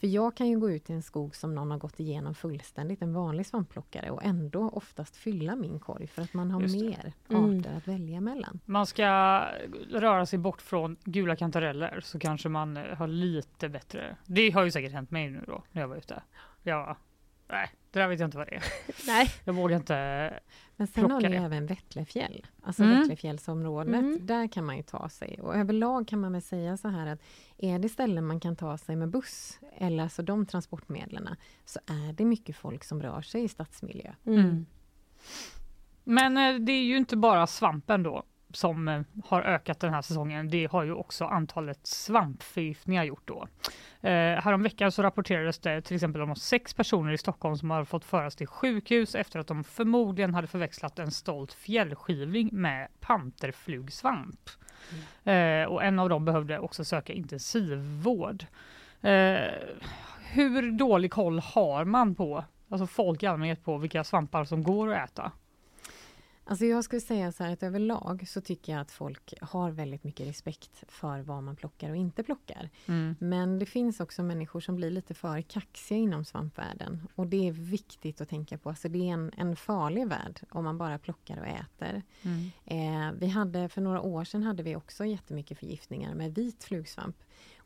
För 0.00 0.06
jag 0.06 0.34
kan 0.36 0.48
ju 0.48 0.58
gå 0.58 0.70
ut 0.70 0.90
i 0.90 0.92
en 0.92 1.02
skog 1.02 1.36
som 1.36 1.54
någon 1.54 1.70
har 1.70 1.78
gått 1.78 2.00
igenom 2.00 2.34
fullständigt, 2.34 3.02
en 3.02 3.12
vanlig 3.14 3.46
svampplockare 3.46 4.10
och 4.10 4.24
ändå 4.24 4.68
oftast 4.68 5.16
fylla 5.16 5.56
min 5.56 5.80
korg 5.80 6.06
för 6.06 6.22
att 6.22 6.34
man 6.34 6.50
har 6.50 6.60
mer 6.60 7.12
Mm. 7.28 7.60
arter 7.60 7.76
att 7.76 7.88
välja 7.88 8.20
mellan. 8.20 8.60
Man 8.64 8.86
ska 8.86 9.06
röra 9.90 10.26
sig 10.26 10.38
bort 10.38 10.62
från 10.62 10.96
gula 11.04 11.36
kantareller 11.36 12.00
så 12.00 12.18
kanske 12.18 12.48
man 12.48 12.76
eh, 12.76 12.82
har 12.96 13.06
lite 13.08 13.68
bättre. 13.68 14.16
Det 14.26 14.50
har 14.50 14.64
ju 14.64 14.70
säkert 14.70 14.92
hänt 14.92 15.10
mig 15.10 15.30
nu 15.30 15.44
då 15.46 15.62
när 15.72 15.80
jag 15.82 15.88
var 15.88 15.96
ute. 15.96 16.22
Ja, 16.62 16.96
nej, 17.50 17.70
det 17.90 17.98
där 17.98 18.08
vet 18.08 18.20
jag 18.20 18.26
inte 18.26 18.38
vad 18.38 18.46
det 18.46 18.54
är. 18.54 18.64
Nej. 19.06 19.30
Jag 19.44 19.52
vågar 19.52 19.76
inte. 19.76 20.40
Men 20.76 20.86
sen 20.86 21.10
har 21.10 21.20
ni 21.20 21.28
det. 21.28 21.36
även 21.36 21.66
Vättlefjäll, 21.66 22.46
alltså 22.62 22.82
Mm. 22.82 22.98
Vättlefjällsområdet. 22.98 23.94
Mm. 23.94 24.26
Där 24.26 24.52
kan 24.52 24.64
man 24.64 24.76
ju 24.76 24.82
ta 24.82 25.08
sig. 25.08 25.40
Och 25.40 25.56
överlag 25.56 26.08
kan 26.08 26.20
man 26.20 26.32
väl 26.32 26.42
säga 26.42 26.76
så 26.76 26.88
här 26.88 27.06
att 27.06 27.20
är 27.58 27.78
det 27.78 27.88
ställen 27.88 28.26
man 28.26 28.40
kan 28.40 28.56
ta 28.56 28.78
sig 28.78 28.96
med 28.96 29.08
buss, 29.08 29.60
eller 29.76 30.02
alltså 30.02 30.22
de 30.22 30.46
transportmedlen, 30.46 31.28
så 31.64 31.80
är 31.86 32.12
det 32.12 32.24
mycket 32.24 32.56
folk 32.56 32.84
som 32.84 33.02
rör 33.02 33.22
sig 33.22 33.44
i 33.44 33.48
stadsmiljö. 33.48 34.12
Mm. 34.26 34.66
Men 36.04 36.36
eh, 36.36 36.54
det 36.60 36.72
är 36.72 36.82
ju 36.82 36.96
inte 36.96 37.16
bara 37.16 37.46
svampen 37.46 38.02
då 38.02 38.22
som 38.52 38.88
eh, 38.88 39.02
har 39.24 39.42
ökat 39.42 39.80
den 39.80 39.94
här 39.94 40.02
säsongen. 40.02 40.48
Det 40.48 40.70
har 40.70 40.84
ju 40.84 40.92
också 40.92 41.24
antalet 41.24 41.86
svampförgiftningar 41.86 43.04
gjort 43.04 43.28
då. 43.28 43.48
Eh, 44.02 44.42
häromveckan 44.42 44.92
så 44.92 45.02
rapporterades 45.02 45.58
det 45.58 45.82
till 45.82 45.94
exempel 45.94 46.22
om 46.22 46.36
sex 46.36 46.74
personer 46.74 47.12
i 47.12 47.18
Stockholm 47.18 47.56
som 47.56 47.70
har 47.70 47.84
fått 47.84 48.04
föras 48.04 48.36
till 48.36 48.46
sjukhus 48.46 49.14
efter 49.14 49.38
att 49.38 49.46
de 49.46 49.64
förmodligen 49.64 50.34
hade 50.34 50.46
förväxlat 50.46 50.98
en 50.98 51.10
stolt 51.10 51.52
fjällskivling 51.52 52.48
med 52.52 52.88
panterflugsvamp. 53.00 54.50
Eh, 55.24 55.64
och 55.64 55.84
en 55.84 55.98
av 55.98 56.08
dem 56.08 56.24
behövde 56.24 56.58
också 56.58 56.84
söka 56.84 57.12
intensivvård. 57.12 58.46
Eh, 59.00 59.40
hur 60.32 60.72
dålig 60.72 61.12
koll 61.12 61.38
har 61.38 61.84
man 61.84 62.14
på, 62.14 62.44
alltså 62.68 62.86
folk 62.86 63.22
i 63.22 63.26
allmänhet 63.26 63.64
på 63.64 63.78
vilka 63.78 64.04
svampar 64.04 64.44
som 64.44 64.62
går 64.62 64.92
att 64.92 65.10
äta? 65.10 65.32
Alltså 66.50 66.64
jag 66.64 66.84
skulle 66.84 67.00
säga 67.00 67.32
så 67.32 67.44
här 67.44 67.52
att 67.52 67.62
överlag 67.62 68.28
så 68.28 68.40
tycker 68.40 68.72
jag 68.72 68.80
att 68.80 68.90
folk 68.90 69.34
har 69.40 69.70
väldigt 69.70 70.04
mycket 70.04 70.28
respekt 70.28 70.84
för 70.88 71.20
vad 71.20 71.42
man 71.42 71.56
plockar 71.56 71.90
och 71.90 71.96
inte 71.96 72.22
plockar. 72.22 72.70
Men 73.18 73.58
det 73.58 73.66
finns 73.66 74.00
också 74.00 74.22
människor 74.22 74.60
som 74.60 74.76
blir 74.76 74.90
lite 74.90 75.14
för 75.14 75.42
kaxiga 75.42 75.98
inom 75.98 76.24
svampvärlden. 76.24 77.08
Och 77.14 77.26
det 77.26 77.48
är 77.48 77.52
viktigt 77.52 78.20
att 78.20 78.28
tänka 78.28 78.58
på. 78.58 78.68
Alltså 78.68 78.88
det 78.88 78.98
är 78.98 79.12
en, 79.12 79.32
en 79.36 79.56
farlig 79.56 80.08
värld 80.08 80.40
om 80.50 80.64
man 80.64 80.78
bara 80.78 80.98
plockar 80.98 81.38
och 81.38 81.46
äter. 81.46 82.02
Mm. 82.22 82.50
Eh, 82.64 83.18
vi 83.18 83.26
hade, 83.26 83.68
för 83.68 83.80
några 83.80 84.00
år 84.00 84.24
sedan 84.24 84.42
hade 84.42 84.62
vi 84.62 84.76
också 84.76 85.04
jättemycket 85.04 85.58
förgiftningar 85.58 86.14
med 86.14 86.34
vit 86.34 86.64
flugsvamp. 86.64 87.16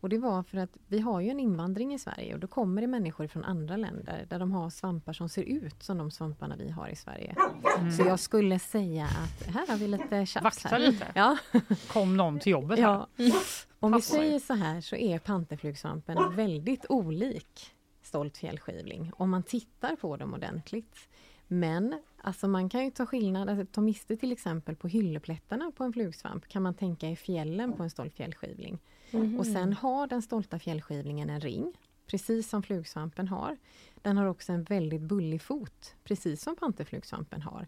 Och 0.04 0.10
det 0.10 0.18
var 0.18 0.42
för 0.42 0.58
att 0.58 0.70
vi 0.86 1.00
har 1.00 1.20
ju 1.20 1.30
en 1.30 1.40
invandring 1.40 1.94
i 1.94 1.98
Sverige 1.98 2.34
och 2.34 2.40
då 2.40 2.46
kommer 2.46 2.82
det 2.82 2.86
människor 2.88 3.26
från 3.26 3.44
andra 3.44 3.76
länder 3.76 4.26
där 4.30 4.38
de 4.38 4.52
har 4.52 4.70
svampar 4.70 5.12
som 5.12 5.28
ser 5.28 5.42
ut 5.42 5.82
som 5.82 5.98
de 5.98 6.10
svamparna 6.10 6.56
vi 6.56 6.70
har 6.70 6.88
i 6.88 6.96
Sverige. 6.96 7.36
Så 7.96 8.02
jag 8.02 8.20
skulle 8.20 8.58
säga 8.58 9.04
att 9.04 9.46
här 9.54 9.66
har 9.66 9.76
vi 9.76 9.88
lite 9.88 10.26
tjafs 10.26 10.44
Vakta 10.44 10.78
lite. 10.78 11.06
Ja, 11.14 11.38
Kom 11.92 12.16
någon 12.16 12.38
till 12.40 12.52
jobbet 12.52 12.78
här? 12.78 12.84
ja. 12.84 13.08
Om 13.80 13.92
vi 13.92 13.98
er. 13.98 14.02
säger 14.02 14.38
så 14.38 14.54
här 14.54 14.80
så 14.80 14.96
är 14.96 15.18
panterflugsvampen 15.18 16.36
väldigt 16.36 16.86
olik 16.88 17.74
stolt 18.02 18.36
fjällskivling 18.36 19.12
om 19.16 19.30
man 19.30 19.42
tittar 19.42 19.96
på 19.96 20.16
dem 20.16 20.34
ordentligt. 20.34 21.08
Men 21.48 22.00
alltså 22.22 22.48
man 22.48 22.68
kan 22.68 22.84
ju 22.84 22.90
ta 22.90 23.06
skillnad, 23.06 23.48
alltså, 23.50 23.66
ta 23.66 23.80
miste 23.80 24.16
till 24.16 24.32
exempel 24.32 24.76
på 24.76 24.88
hylleplättarna 24.88 25.72
på 25.76 25.84
en 25.84 25.92
flugsvamp 25.92 26.48
kan 26.48 26.62
man 26.62 26.74
tänka 26.74 27.08
i 27.08 27.16
fjällen 27.16 27.72
på 27.72 27.82
en 27.82 27.90
stolt 27.90 28.14
fjällskivling. 28.14 28.78
Mhm. 29.18 29.38
Och 29.38 29.46
sen 29.46 29.72
har 29.72 30.06
den 30.06 30.22
stolta 30.22 30.58
fjällskivlingen 30.58 31.30
en 31.30 31.40
ring, 31.40 31.72
precis 32.06 32.48
som 32.48 32.62
flugsvampen 32.62 33.28
har. 33.28 33.56
Den 34.02 34.16
har 34.16 34.26
också 34.26 34.52
en 34.52 34.62
väldigt 34.62 35.00
bullig 35.00 35.42
fot, 35.42 35.94
precis 36.04 36.42
som 36.42 36.56
panterflugsvampen 36.56 37.42
har. 37.42 37.66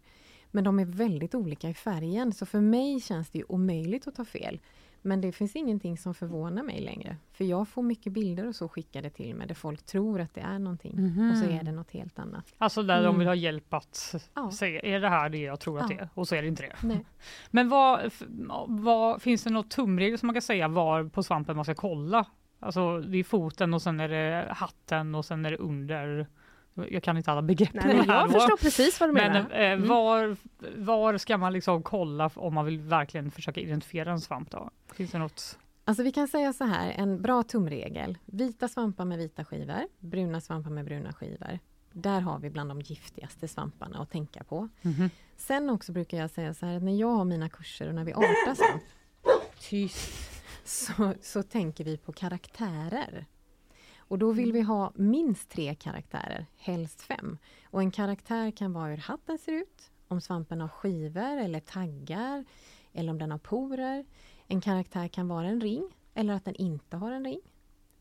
Men 0.51 0.63
de 0.63 0.79
är 0.79 0.85
väldigt 0.85 1.35
olika 1.35 1.69
i 1.69 1.73
färgen, 1.73 2.33
så 2.33 2.45
för 2.45 2.61
mig 2.61 3.01
känns 3.01 3.29
det 3.29 3.39
ju 3.39 3.45
omöjligt 3.47 4.07
att 4.07 4.15
ta 4.15 4.25
fel. 4.25 4.59
Men 5.07 5.21
det 5.21 5.31
finns 5.31 5.55
ingenting 5.55 5.97
som 5.97 6.13
förvånar 6.13 6.63
mig 6.63 6.81
längre. 6.81 7.17
För 7.33 7.43
jag 7.45 7.67
får 7.67 7.83
mycket 7.83 8.13
bilder 8.13 8.47
och 8.47 8.55
så 8.55 8.69
skickade 8.69 9.09
till 9.09 9.35
mig 9.35 9.47
där 9.47 9.55
folk 9.55 9.83
tror 9.85 10.21
att 10.21 10.33
det 10.33 10.41
är 10.41 10.59
någonting 10.59 10.91
och 11.31 11.37
så 11.37 11.45
är 11.45 11.63
det 11.63 11.71
något 11.71 11.91
helt 11.91 12.19
annat. 12.19 12.53
Alltså 12.57 12.83
där 12.83 12.97
de 12.97 13.05
Mm. 13.05 13.19
vill 13.19 13.27
ha 13.27 13.35
hjälp 13.35 13.73
att 13.73 14.15
Ja. 14.33 14.51
säga, 14.51 14.79
är 14.79 14.99
det 14.99 15.09
här 15.09 15.29
det 15.29 15.37
jag 15.37 15.59
tror 15.59 15.79
att 15.79 15.89
Ja. 15.91 15.95
det 15.97 16.01
är? 16.03 16.09
Och 16.13 16.27
så 16.27 16.35
är 16.35 16.41
det 16.41 16.47
inte 16.47 16.61
det. 16.63 16.75
Nej. 16.87 17.05
Men 17.51 17.69
vad, 17.69 18.11
vad, 18.67 19.21
finns 19.21 19.43
det 19.43 19.49
något 19.49 19.69
tumregel 19.71 20.17
som 20.19 20.27
man 20.27 20.33
kan 20.33 20.41
säga 20.41 20.67
var 20.67 21.03
på 21.03 21.23
svampen 21.23 21.55
man 21.55 21.65
ska 21.65 21.75
kolla? 21.75 22.25
Alltså 22.59 22.99
det 22.99 23.17
är 23.17 23.23
foten 23.23 23.73
och 23.73 23.81
sen 23.81 23.99
är 23.99 24.09
det 24.09 24.47
hatten 24.53 25.15
och 25.15 25.25
sen 25.25 25.45
är 25.45 25.51
det 25.51 25.57
under. 25.57 26.27
Jag 26.89 27.03
kan 27.03 27.17
inte 27.17 27.31
alla 27.31 27.41
begrepp. 27.41 27.73
Nej, 27.73 27.95
men 27.97 28.05
jag 28.07 28.31
förstår 28.31 28.57
precis 28.57 28.99
vad 28.99 29.09
du 29.09 29.13
Men 29.13 29.31
menar. 29.31 29.71
eh, 29.73 29.77
var, 29.77 30.37
var 30.77 31.17
ska 31.17 31.37
man 31.37 31.53
liksom 31.53 31.83
kolla 31.83 32.29
om 32.35 32.53
man 32.53 32.65
vill 32.65 32.79
verkligen 32.79 33.31
försöka 33.31 33.61
identifiera 33.61 34.11
en 34.11 34.21
svamp 34.21 34.51
då? 34.51 34.69
Finns 34.93 35.11
det 35.11 35.17
något? 35.17 35.59
Alltså 35.85 36.03
vi 36.03 36.11
kan 36.11 36.27
säga 36.27 36.53
så 36.53 36.63
här, 36.63 36.91
en 36.91 37.21
bra 37.21 37.43
tumregel. 37.43 38.17
Vita 38.25 38.67
svampar 38.67 39.05
med 39.05 39.17
vita 39.17 39.45
skivor, 39.45 39.81
bruna 39.99 40.41
svampar 40.41 40.69
med 40.71 40.85
bruna 40.85 41.13
skivor. 41.13 41.59
Där 41.91 42.21
har 42.21 42.39
vi 42.39 42.49
bland 42.49 42.69
de 42.69 42.81
giftigaste 42.81 43.47
svamparna 43.47 43.99
att 43.99 44.11
tänka 44.11 44.43
på. 44.43 44.69
Sen 45.37 45.69
också 45.69 45.91
brukar 45.91 46.17
jag 46.17 46.29
säga 46.29 46.53
så 46.53 46.65
här 46.65 46.77
att 46.77 46.83
när 46.83 46.99
jag 46.99 47.11
har 47.11 47.25
mina 47.25 47.49
kurser 47.49 47.87
och 47.87 47.95
när 47.95 48.03
vi 48.03 48.13
artar 48.13 48.55
svamp 48.55 48.83
Tyst! 49.59 50.31
Så, 50.65 51.13
så 51.21 51.43
tänker 51.43 51.83
vi 51.83 51.97
på 51.97 52.11
karaktärer. 52.11 53.25
Och 54.07 54.19
då 54.19 54.31
vill 54.31 54.53
vi 54.53 54.61
ha 54.61 54.91
minst 54.95 55.49
tre 55.49 55.75
karaktärer, 55.75 56.45
helst 56.57 57.01
fem. 57.01 57.37
Och 57.65 57.81
en 57.81 57.91
karaktär 57.91 58.51
kan 58.51 58.73
vara 58.73 58.89
hur 58.89 58.97
hatten 58.97 59.37
ser 59.37 59.51
ut, 59.51 59.91
om 60.07 60.21
svampen 60.21 60.61
har 60.61 60.67
skivor 60.67 61.37
eller 61.37 61.59
taggar, 61.59 62.45
eller 62.93 63.11
om 63.11 63.17
den 63.19 63.31
har 63.31 63.37
porer. 63.37 64.05
En 64.47 64.61
karaktär 64.61 65.07
kan 65.07 65.27
vara 65.27 65.47
en 65.47 65.61
ring, 65.61 65.89
eller 66.13 66.33
att 66.33 66.45
den 66.45 66.55
inte 66.55 66.97
har 66.97 67.11
en 67.11 67.23
ring. 67.25 67.41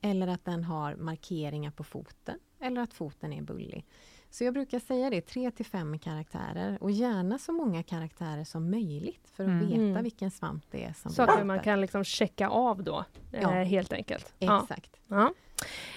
Eller 0.01 0.27
att 0.29 0.45
den 0.45 0.65
har 0.65 0.97
markeringar 0.97 1.71
på 1.71 1.85
foten, 1.85 2.39
eller 2.61 2.81
att 2.81 2.95
foten 2.95 3.33
är 3.33 3.43
bullig. 3.43 3.87
Så 4.31 4.45
jag 4.45 4.55
brukar 4.55 4.79
säga 4.79 5.11
det, 5.11 5.21
tre 5.21 5.51
till 5.51 5.67
fem 5.67 5.99
karaktärer 5.99 6.83
och 6.83 6.91
gärna 6.91 7.39
så 7.39 7.53
många 7.53 7.83
karaktärer 7.83 8.45
som 8.45 8.71
möjligt 8.71 9.29
för 9.29 9.45
att 9.45 9.49
Mm. 9.51 9.67
veta 9.69 9.81
Mm. 9.83 10.03
vilken 10.03 10.31
svamp 10.31 10.65
det 10.71 10.85
är 10.85 10.93
som 10.93 11.11
Saker 11.13 11.39
vi 11.39 11.45
man 11.45 11.61
kan 11.61 11.81
liksom 11.81 12.05
checka 12.05 12.49
av 12.49 12.83
då, 12.83 13.05
Ja. 13.33 13.39
eh, 13.55 13.65
helt 13.67 13.93
enkelt. 13.93 14.35
Exakt. 14.39 14.97
Ja. 15.09 15.33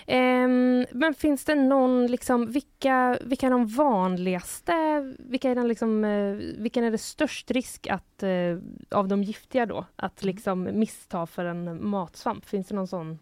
Ehm, 0.07 0.85
men 0.91 1.13
finns 1.13 1.45
det 1.45 1.55
någon, 1.55 2.07
liksom, 2.07 2.51
vilka, 2.51 3.17
vilka 3.21 3.47
är 3.47 3.51
de 3.51 3.67
vanligaste, 3.67 4.73
vilka 5.19 5.49
är 5.49 5.55
den 5.55 5.67
liksom, 5.67 6.05
eh, 6.05 6.33
vilken 6.57 6.83
är 6.83 6.91
det 6.91 6.97
störst 6.97 7.51
risk 7.51 7.87
att, 7.87 8.23
eh, 8.23 8.57
av 8.91 9.07
de 9.07 9.23
giftiga 9.23 9.65
då, 9.65 9.85
att 9.95 10.23
liksom 10.23 10.69
missta 10.73 11.27
för 11.27 11.45
en 11.45 11.87
matsvamp? 11.87 12.45
Finns 12.45 12.67
det 12.67 12.75
någon 12.75 12.87
sån? 12.87 13.19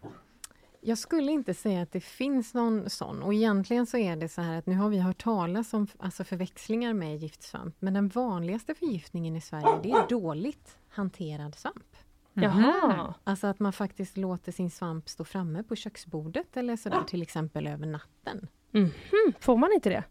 Jag 0.80 0.98
skulle 0.98 1.32
inte 1.32 1.54
säga 1.54 1.82
att 1.82 1.92
det 1.92 2.00
finns 2.00 2.54
någon 2.54 2.90
sån 2.90 3.22
och 3.22 3.34
egentligen 3.34 3.86
så 3.86 3.96
är 3.96 4.16
det 4.16 4.28
så 4.28 4.40
här 4.40 4.58
att 4.58 4.66
nu 4.66 4.74
har 4.74 4.88
vi 4.88 4.98
hört 4.98 5.22
talas 5.22 5.74
om 5.74 5.86
alltså 5.98 6.24
förväxlingar 6.24 6.92
med 6.92 7.16
giftsvamp 7.16 7.76
men 7.78 7.94
den 7.94 8.08
vanligaste 8.08 8.74
förgiftningen 8.74 9.36
i 9.36 9.40
Sverige 9.40 9.80
det 9.82 9.90
är 9.90 10.08
dåligt 10.08 10.78
hanterad 10.88 11.54
svamp. 11.54 11.97
Jaha. 12.42 13.14
Alltså 13.24 13.46
att 13.46 13.58
man 13.58 13.72
faktiskt 13.72 14.16
låter 14.16 14.52
sin 14.52 14.70
svamp 14.70 15.08
stå 15.08 15.24
framme 15.24 15.62
på 15.62 15.76
köksbordet 15.76 16.56
eller 16.56 16.76
sådär 16.76 17.02
till 17.06 17.22
exempel 17.22 17.66
över 17.66 17.86
natten. 17.86 18.48
Mhm, 18.70 18.90
Får 19.40 19.56
man 19.56 19.72
inte 19.72 19.88
det? 19.90 20.04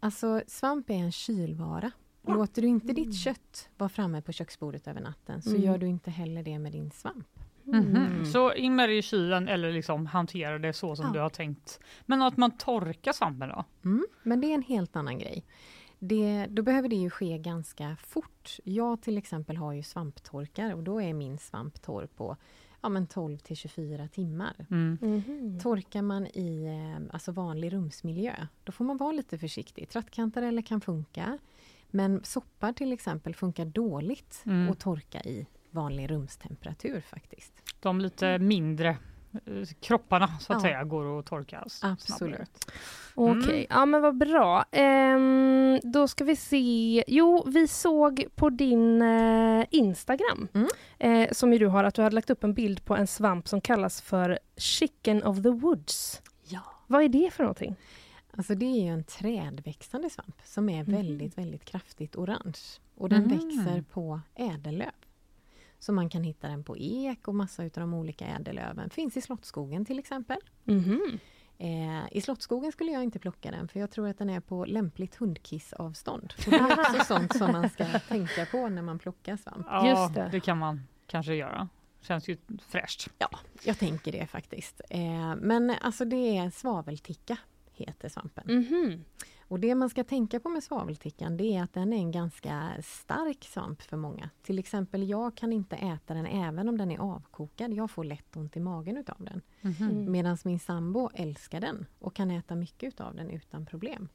Alltså 0.00 0.42
svamp 0.46 0.90
är 0.90 0.94
en 0.94 1.12
kylvara. 1.12 1.90
Låter 2.26 2.62
du 2.62 2.68
inte 2.68 2.92
ditt 2.92 3.14
kött 3.16 3.68
vara 3.76 3.88
framme 3.88 4.22
på 4.22 4.32
köksbordet 4.32 4.88
över 4.88 5.00
natten 5.00 5.42
så 5.42 5.50
Mm. 5.50 5.62
gör 5.62 5.78
du 5.78 5.86
inte 5.86 6.10
heller 6.10 6.42
det 6.42 6.58
med 6.58 6.72
din 6.72 6.90
svamp. 6.90 7.26
Mhm. 7.64 8.24
Så 8.32 8.52
in 8.54 8.76
med 8.76 8.88
det 8.88 8.94
i 8.98 9.02
kylen 9.02 9.48
eller 9.48 9.72
liksom 9.72 10.06
hantera 10.06 10.58
det 10.58 10.72
så 10.72 10.96
som 10.96 11.06
Ja. 11.06 11.12
du 11.12 11.18
har 11.18 11.28
tänkt. 11.30 11.80
Men 12.06 12.22
att 12.22 12.36
man 12.36 12.50
torkar 12.50 13.12
svampen 13.12 13.48
då? 13.48 13.64
Mm, 13.84 14.06
men 14.22 14.40
det 14.40 14.46
är 14.46 14.54
en 14.54 14.62
helt 14.62 14.96
annan 14.96 15.18
grej. 15.18 15.44
Det, 16.02 16.46
då 16.50 16.62
behöver 16.62 16.88
det 16.88 16.96
ju 16.96 17.10
ske 17.10 17.38
ganska 17.38 17.96
fort. 17.96 18.56
Jag 18.64 19.02
till 19.02 19.18
exempel 19.18 19.56
har 19.56 19.72
ju 19.72 19.82
svamptorkar 19.82 20.74
och 20.74 20.82
då 20.82 21.00
är 21.02 21.14
min 21.14 21.38
svamp 21.38 21.82
torr 21.82 22.06
på 22.06 22.36
ja, 22.80 22.88
men 22.88 23.06
12 23.06 23.38
till 23.38 23.56
24 23.56 24.08
timmar. 24.08 24.66
Mm. 24.70 24.98
Mhm. 25.00 25.60
Torkar 25.62 26.02
man 26.02 26.26
i 26.26 26.64
eh, 26.64 27.14
alltså 27.14 27.32
vanlig 27.32 27.72
rumsmiljö, 27.72 28.34
då 28.64 28.72
får 28.72 28.84
man 28.84 28.96
vara 28.96 29.12
lite 29.12 29.38
försiktig. 29.38 29.88
Trattkantareller 29.88 30.62
kan 30.62 30.80
funka, 30.80 31.38
men 31.90 32.24
soppar 32.24 32.72
till 32.72 32.92
exempel 32.92 33.34
funkar 33.34 33.64
dåligt 33.64 34.42
Mm. 34.46 34.70
att 34.70 34.80
torka 34.80 35.20
i 35.20 35.46
vanlig 35.70 36.10
rumstemperatur 36.10 37.00
faktiskt. 37.00 37.52
De 37.80 38.00
lite 38.00 38.38
mindre 38.38 38.88
eh, 38.88 38.96
kropparna 39.80 40.28
så 40.40 40.52
att 40.52 40.56
Ja. 40.56 40.60
säga 40.68 40.84
går 40.84 41.18
att 41.18 41.26
torka 41.26 41.62
s- 41.66 41.72
snabbare. 41.78 41.92
Absolut. 42.02 42.72
Okej, 43.14 43.54
Mm. 43.54 43.66
ja 43.70 43.86
men 43.86 44.02
vad 44.02 44.16
bra. 44.18 44.64
Ehm, 44.72 45.80
då 45.82 46.08
ska 46.08 46.24
vi 46.24 46.36
se. 46.36 47.04
Jo, 47.06 47.44
vi 47.46 47.68
såg 47.68 48.24
på 48.34 48.50
din 48.50 49.02
eh, 49.02 49.64
Instagram, 49.70 50.48
Mm. 50.54 50.68
eh, 50.98 51.32
som 51.32 51.52
ju 51.52 51.58
du 51.58 51.66
har, 51.66 51.84
att 51.84 51.94
du 51.94 52.02
hade 52.02 52.14
lagt 52.14 52.30
upp 52.30 52.44
en 52.44 52.54
bild 52.54 52.84
på 52.84 52.96
en 52.96 53.06
svamp 53.06 53.48
som 53.48 53.60
kallas 53.60 54.02
för 54.02 54.38
Chicken 54.56 55.22
of 55.24 55.42
the 55.42 55.50
Woods. 55.50 56.22
Ja. 56.44 56.60
Vad 56.86 57.02
är 57.04 57.08
det 57.08 57.30
för 57.32 57.42
någonting? 57.44 57.76
Alltså 58.36 58.54
det 58.54 58.66
är 58.66 58.82
ju 58.84 58.88
en 58.88 59.04
trädväxande 59.04 60.10
svamp 60.10 60.36
som 60.44 60.68
är 60.68 60.82
Mhm. 60.84 60.92
väldigt, 60.96 61.38
väldigt 61.38 61.64
kraftigt 61.64 62.16
orange. 62.16 62.58
Och 62.96 63.08
den 63.08 63.24
Mm. 63.24 63.38
växer 63.38 63.82
på 63.82 64.20
ädellöv. 64.34 64.90
Så 65.80 65.92
man 65.92 66.08
kan 66.10 66.22
hitta 66.22 66.48
den 66.48 66.64
på 66.64 66.76
ek 66.78 67.28
och 67.28 67.34
massa 67.34 67.64
utav 67.64 67.80
de 67.80 67.94
olika 67.94 68.26
ädellöven. 68.26 68.90
Finns 68.90 69.16
i 69.16 69.20
Slottsskogen 69.20 69.84
till 69.84 69.98
exempel. 69.98 70.38
Mhm. 70.64 71.18
Eh, 71.58 72.02
I 72.16 72.20
Slottsskogen 72.20 72.72
skulle 72.72 72.90
jag 72.92 73.02
inte 73.02 73.18
plocka 73.18 73.50
den 73.50 73.68
för 73.68 73.80
jag 73.80 73.90
tror 73.90 74.08
att 74.08 74.18
den 74.18 74.30
är 74.30 74.40
på 74.40 74.64
lämpligt 74.64 75.14
hundkissavstånd. 75.16 76.32
Och 76.46 76.50
det 76.50 76.56
är 76.56 76.80
också 76.80 77.04
sånt 77.14 77.36
som 77.36 77.52
man 77.52 77.70
ska 77.70 77.84
tänka 77.98 78.46
på 78.46 78.68
när 78.68 78.82
man 78.82 78.98
plockar 78.98 79.36
svamp. 79.36 79.66
Ja, 79.70 79.88
Just 79.88 80.14
det. 80.14 80.28
det 80.32 80.40
kan 80.40 80.58
man 80.58 80.80
kanske 81.06 81.34
göra. 81.34 81.68
Känns 82.00 82.28
ju 82.28 82.36
fräscht. 82.68 83.08
Jag 83.64 83.78
tänker 83.78 84.12
det 84.12 84.26
faktiskt. 84.26 84.80
Eh, 84.90 85.34
men 85.36 85.70
alltså 85.82 86.04
det 86.04 86.36
är 86.36 86.50
svavelticka, 86.50 87.36
heter 87.72 88.08
svampen. 88.08 88.44
Mhm. 88.46 89.04
Och 89.50 89.60
det 89.60 89.74
man 89.74 89.90
ska 89.90 90.04
tänka 90.04 90.40
på 90.40 90.48
med 90.48 90.62
svaveltickan 90.62 91.36
det 91.36 91.56
är 91.56 91.62
att 91.62 91.72
den 91.72 91.92
är 91.92 91.96
en 91.96 92.10
ganska 92.10 92.70
stark 92.82 93.44
svamp 93.44 93.82
för 93.82 93.96
många. 93.96 94.30
Till 94.42 94.58
exempel 94.58 95.08
jag 95.08 95.34
kan 95.34 95.52
inte 95.52 95.76
äta 95.76 96.14
den 96.14 96.26
även 96.26 96.68
om 96.68 96.78
den 96.78 96.90
är 96.90 96.98
avkokad. 96.98 97.72
Jag 97.72 97.90
får 97.90 98.04
lätt 98.04 98.36
ont 98.36 98.56
i 98.56 98.60
magen 98.60 98.96
utav 98.96 99.16
den. 99.18 99.42
Mm. 99.60 100.12
Medan 100.12 100.36
min 100.44 100.58
sambo 100.58 101.10
älskar 101.14 101.60
den 101.60 101.86
och 101.98 102.14
kan 102.14 102.30
äta 102.30 102.54
mycket 102.54 102.88
utav 102.88 103.14
den 103.14 103.30
utan 103.30 103.66
problem. 103.66 104.08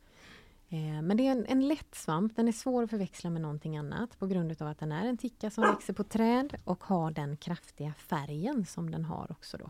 Eh, 0.69 1.01
men 1.01 1.17
det 1.17 1.27
är 1.27 1.31
en, 1.31 1.45
en 1.45 1.67
lätt 1.67 1.95
svamp, 1.95 2.35
den 2.35 2.47
är 2.47 2.51
svår 2.51 2.83
att 2.83 2.89
förväxla 2.89 3.29
med 3.29 3.41
någonting 3.41 3.77
annat 3.77 4.19
på 4.19 4.27
grund 4.27 4.51
utav 4.51 4.67
att 4.67 4.79
den 4.79 4.91
är 4.91 5.07
en 5.07 5.17
ticka 5.17 5.49
som 5.49 5.63
växer 5.63 5.93
på 5.93 6.03
träd 6.03 6.55
och 6.63 6.83
har 6.83 7.11
den 7.11 7.37
kraftiga 7.37 7.93
färgen 7.93 8.65
som 8.65 8.91
den 8.91 9.05
har 9.05 9.31
också 9.31 9.57
då. 9.57 9.69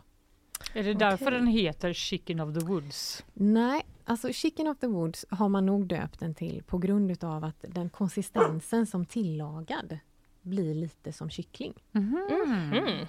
Är 0.74 0.84
det 0.84 0.94
därför 0.94 1.26
Okej. 1.26 1.38
den 1.38 1.46
heter 1.46 1.92
Chicken 1.92 2.40
of 2.40 2.58
the 2.58 2.66
Woods? 2.66 3.24
Nej, 3.34 3.86
alltså 4.04 4.32
Chicken 4.32 4.66
of 4.66 4.78
the 4.78 4.86
Woods 4.86 5.24
har 5.30 5.48
man 5.48 5.66
nog 5.66 5.86
döpt 5.86 6.20
den 6.20 6.34
till 6.34 6.62
på 6.66 6.78
grund 6.78 7.10
utav 7.10 7.44
att 7.44 7.64
den 7.68 7.90
konsistensen 7.90 8.86
som 8.86 9.04
tillagad 9.06 9.98
blir 10.42 10.74
lite 10.74 11.12
som 11.12 11.30
kyckling. 11.30 11.74
Mhm. 11.92 13.06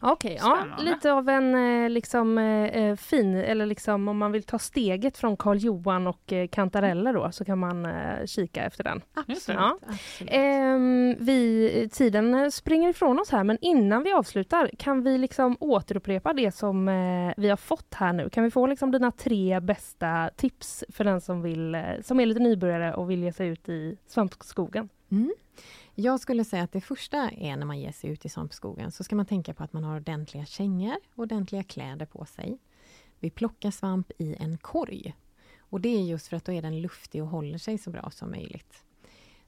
Okej, 0.00 0.38
ja, 0.40 0.56
Spännande. 0.56 0.84
lite 0.84 1.12
av 1.12 1.28
en 1.28 1.54
eh, 1.84 1.90
liksom, 1.90 2.38
eh, 2.38 2.64
eh, 2.64 2.96
fin, 2.96 3.34
eller 3.34 3.66
liksom 3.66 4.08
om 4.08 4.18
man 4.18 4.32
vill 4.32 4.42
ta 4.42 4.58
steget 4.58 5.18
från 5.18 5.36
Karl 5.36 5.56
Johan 5.56 6.06
och 6.06 6.32
kantareller 6.50 7.12
då, 7.12 7.32
så 7.32 7.44
kan 7.44 7.58
man 7.58 7.86
kika 8.26 8.64
efter 8.64 8.84
den. 8.84 9.02
Det. 9.26 9.34
Ja. 9.48 9.78
absolut. 9.86 10.32
Ehm, 10.32 11.16
vi, 11.18 11.88
tiden 11.92 12.52
springer 12.52 12.88
ifrån 12.88 13.20
oss 13.20 13.30
här, 13.30 13.44
men 13.44 13.58
innan 13.60 14.02
vi 14.02 14.12
avslutar, 14.12 14.70
kan 14.78 15.02
vi 15.02 15.18
liksom 15.18 15.56
återupprepa 15.60 16.32
det 16.32 16.54
som 16.54 16.86
vi 17.36 17.48
har 17.48 17.56
fått 17.56 17.94
här 17.94 18.12
nu? 18.12 18.30
Kan 18.30 18.44
vi 18.44 18.50
få 18.50 18.66
liksom 18.66 18.90
dina 18.90 19.10
tre 19.10 19.60
bästa 19.60 20.30
tips 20.36 20.84
för 20.88 21.04
den 21.04 21.20
som, 21.20 21.42
vill, 21.42 21.76
som 22.02 22.20
är 22.20 22.26
lite 22.26 22.40
nybörjare 22.40 22.94
och 22.94 23.10
vill 23.10 23.22
ge 23.22 23.32
sig 23.32 23.48
ut 23.48 23.68
i 23.68 23.96
svampskogen? 24.06 24.88
Mm. 25.10 25.34
Jag 25.96 26.20
skulle 26.20 26.44
säga 26.44 26.62
att 26.62 26.72
det 26.72 26.80
första 26.80 27.30
är 27.30 27.56
när 27.56 27.66
man 27.66 27.80
ger 27.80 27.92
sig 27.92 28.10
ut 28.10 28.24
i 28.24 28.28
svampskogen 28.28 28.92
så 28.92 29.04
ska 29.04 29.16
man 29.16 29.26
tänka 29.26 29.54
på 29.54 29.64
att 29.64 29.72
man 29.72 29.84
har 29.84 29.96
ordentliga 29.96 30.44
kängor, 30.44 30.96
och 31.14 31.22
ordentliga 31.22 31.62
kläder 31.62 32.06
på 32.06 32.24
sig. 32.24 32.58
Vi 33.20 33.30
plockar 33.30 33.70
svamp 33.70 34.10
i 34.18 34.36
en 34.38 34.58
korg. 34.58 35.14
Och 35.58 35.80
det 35.80 35.88
är 35.88 36.02
just 36.02 36.26
för 36.26 36.36
att 36.36 36.44
då 36.44 36.52
är 36.52 36.62
den 36.62 36.80
luftig 36.80 37.22
och 37.22 37.28
håller 37.28 37.58
sig 37.58 37.78
så 37.78 37.90
bra 37.90 38.10
som 38.10 38.30
möjligt. 38.30 38.84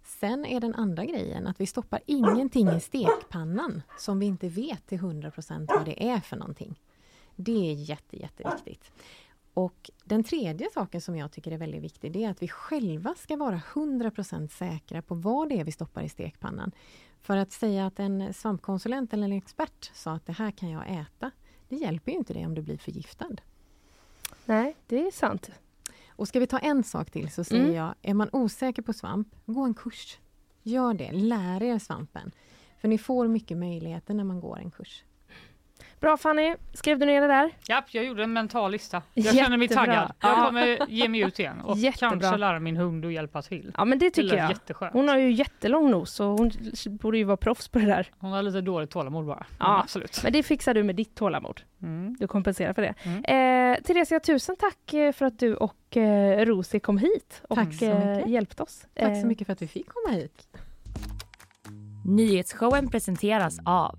Sen 0.03 0.47
är 0.47 0.61
den 0.61 0.75
andra 0.75 1.05
grejen 1.05 1.47
att 1.47 1.61
vi 1.61 1.67
stoppar 1.67 2.01
ingenting 2.07 2.69
i 2.69 2.81
stekpannan 2.81 3.83
som 3.99 4.19
vi 4.19 4.27
inte 4.27 4.49
vet 4.49 4.87
till 4.87 4.99
100% 4.99 5.67
vad 5.69 5.85
det 5.85 6.09
är 6.09 6.21
för 6.21 6.37
någonting. 6.37 6.81
Det 7.37 7.71
är 7.71 7.75
jätte, 7.75 8.17
jätteviktigt. 8.21 8.93
Och 9.57 9.91
den 10.05 10.25
tredje 10.25 10.69
saken 10.75 11.01
som 11.01 11.17
jag 11.17 11.33
tycker 11.33 11.51
är 11.53 11.59
väldigt 11.59 11.83
viktig, 11.83 12.13
det 12.13 12.25
är 12.25 12.31
att 12.31 12.43
vi 12.43 12.49
själva 12.49 13.15
ska 13.15 13.37
vara 13.37 13.57
100% 13.75 14.49
säkra 14.49 15.03
på 15.03 15.15
vad 15.15 15.49
det 15.49 15.61
är 15.61 15.65
vi 15.65 15.73
stoppar 15.73 16.03
i 16.03 16.09
stekpannan. 16.09 16.73
För 17.21 17.37
att 17.37 17.53
säga 17.53 17.87
att 17.87 17.99
en 17.99 18.35
svampkonsulent 18.35 19.13
eller 19.13 19.25
en 19.25 19.33
expert 19.33 19.91
sa 19.95 20.13
att 20.13 20.27
det 20.27 20.33
här 20.33 20.51
kan 20.51 20.71
jag 20.71 20.91
äta, 20.91 21.31
det 21.69 21.77
hjälper 21.77 22.13
ju 22.13 22.19
inte 22.19 22.35
dig 22.35 22.47
om 22.47 22.55
du 22.55 22.63
blir 22.63 22.79
förgiftad. 22.79 23.37
Nej, 24.45 24.77
det 24.87 25.07
är 25.07 25.11
sant. 25.11 25.51
Och 26.09 26.29
ska 26.29 26.41
vi 26.41 26.47
ta 26.47 26.59
en 26.59 26.85
sak 26.85 27.11
till 27.11 27.31
så 27.31 27.45
säger 27.45 27.63
Mm. 27.65 27.75
jag, 27.75 27.95
är 28.03 28.15
man 28.15 28.29
osäker 28.33 28.83
på 28.83 28.93
svamp, 28.93 29.29
gå 29.47 29.63
en 29.63 29.75
kurs. 29.75 30.19
Gör 30.63 30.95
det, 30.95 31.13
lär 31.13 31.63
er 31.63 31.79
svampen. 31.79 32.33
För 32.79 32.89
ni 32.89 32.99
får 32.99 33.29
mycket 33.29 33.59
möjligheter 33.59 34.15
när 34.15 34.25
man 34.25 34.41
går 34.41 34.59
en 34.59 34.71
kurs. 34.71 35.05
Bra 36.01 36.17
Fanny, 36.17 36.55
skrev 36.73 36.99
du 36.99 37.07
ner 37.07 37.21
det 37.21 37.27
där? 37.27 37.51
Japp, 37.69 37.85
jag 37.91 38.05
gjorde 38.05 38.23
en 38.23 38.33
mental 38.33 38.71
lista. 38.73 39.03
Jag 39.15 39.35
känner 39.35 39.57
mig 39.57 39.69
Jättebra. 39.69 39.85
taggad. 39.87 40.13
Jag 40.21 40.31
Ja. 40.39 40.47
kommer 40.47 40.91
ge 40.91 41.09
mig 41.09 41.21
ut 41.21 41.39
igen 41.39 41.61
och 41.61 41.77
Jättebra. 41.79 42.11
kanske 42.11 42.37
lära 42.37 42.61
min 42.61 42.77
hund 42.77 43.05
att 43.05 43.13
hjälpa 43.13 43.43
till. 43.43 43.73
Ja 43.77 43.85
men 43.85 43.99
det 43.99 44.07
Det 44.07 44.11
tycker 44.11 44.29
lät 44.29 44.39
jag. 44.39 44.51
jätteskönt. 44.51 44.93
Hon 44.93 45.09
har 45.09 45.17
ju 45.19 45.33
jättelång 45.33 45.91
nos 45.91 46.11
så 46.13 46.25
hon 46.25 46.51
borde 46.91 47.19
ju 47.19 47.25
vara 47.25 47.37
proffs 47.37 47.69
på 47.69 47.79
det 47.79 47.87
där. 47.87 48.11
Hon 48.19 48.33
har 48.33 48.43
lite 48.43 48.61
dåligt 48.61 48.91
tålamod 48.91 49.27
bara. 49.27 49.47
Ja. 49.59 49.67
Mm, 49.67 49.81
absolut. 49.81 50.21
Men 50.25 50.33
det 50.33 50.43
fixar 50.43 50.75
du 50.75 50.83
med 50.83 50.97
ditt 50.97 51.15
tålamod. 51.15 51.61
Mm. 51.83 52.17
Du 52.21 52.27
kompenserar 52.27 52.73
för 52.73 52.83
det. 52.83 52.95
Mm. 53.03 53.19
Eh, 53.75 53.83
Theresia, 53.83 54.21
tusen 54.21 54.57
tack 54.57 54.95
eh, 54.95 55.13
för 55.13 55.27
att 55.27 55.39
du 55.39 55.55
och 55.55 55.97
eh, 55.97 56.45
Rosie 56.45 56.81
kom 56.81 56.99
hit 56.99 57.43
och 57.49 57.57
Tack 57.57 57.75
så 57.75 57.85
eh, 57.85 58.17
mycket. 58.17 58.31
hjälpte 58.31 58.63
oss. 58.63 58.87
Tack 58.95 59.09
Eh, 59.09 59.21
så 59.21 59.27
mycket 59.27 59.47
för 59.47 59.53
att 59.53 59.63
vi 59.63 59.69
fick 59.69 59.87
komma 59.89 60.17
hit. 60.17 60.47
Nyhetsshowen 62.05 62.89
presenteras 62.91 63.59
av 63.65 63.99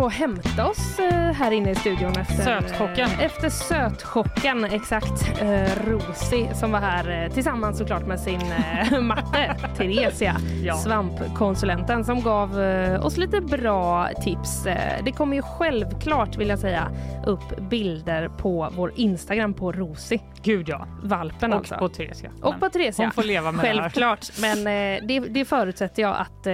På 0.00 0.06
att 0.06 0.12
hämta 0.12 0.66
oss 0.68 0.98
eh, 0.98 1.12
här 1.32 1.50
inne 1.50 1.70
i 1.70 1.74
studion 1.74 2.12
efter 2.16 2.34
Sötchocken. 2.34 3.10
eh, 3.10 3.24
Efter 3.24 3.48
sötchocken, 3.48 4.64
exakt. 4.64 5.40
Eh, 5.42 5.84
Rosi 5.86 6.48
som 6.54 6.72
var 6.72 6.80
här 6.80 7.28
tillsammans 7.34 7.78
såklart 7.78 8.06
med 8.06 8.20
sin 8.20 8.40
matte, 9.06 9.56
Theresia, 9.76 10.36
Ja. 10.64 10.74
svampkonsulenten 10.74 12.04
som 12.04 12.20
gav 12.22 12.58
oss 13.02 13.16
lite 13.16 13.40
bra 13.40 14.08
tips. 14.22 14.64
Det 15.04 15.12
kommer 15.16 15.36
ju 15.36 15.42
självklart, 15.42 16.36
vill 16.36 16.48
jag 16.48 16.58
säga, 16.58 16.90
upp 17.26 17.60
bilder 17.70 18.28
på 18.28 18.68
vår 18.76 18.92
Instagram 18.96 19.54
på 19.54 19.72
Rosi, 19.72 20.20
Gud 20.42 20.68
ja. 20.68 20.86
valpen 21.02 21.52
Och 21.52 21.58
alltså. 21.58 21.74
på 21.76 21.88
Theresia. 21.88 22.30
Och 22.42 22.50
Men 22.50 22.60
på 22.60 22.68
Theresia. 22.68 23.04
Hon 23.04 23.12
får 23.12 23.22
leva 23.22 23.52
med 23.52 23.64
det 23.64 23.68
här. 23.68 23.74
Självklart, 23.80 24.26
men 24.40 24.64
det, 25.08 25.20
det 25.20 25.44
förutsätter 25.44 26.02
jag 26.02 26.16
att, 26.16 26.46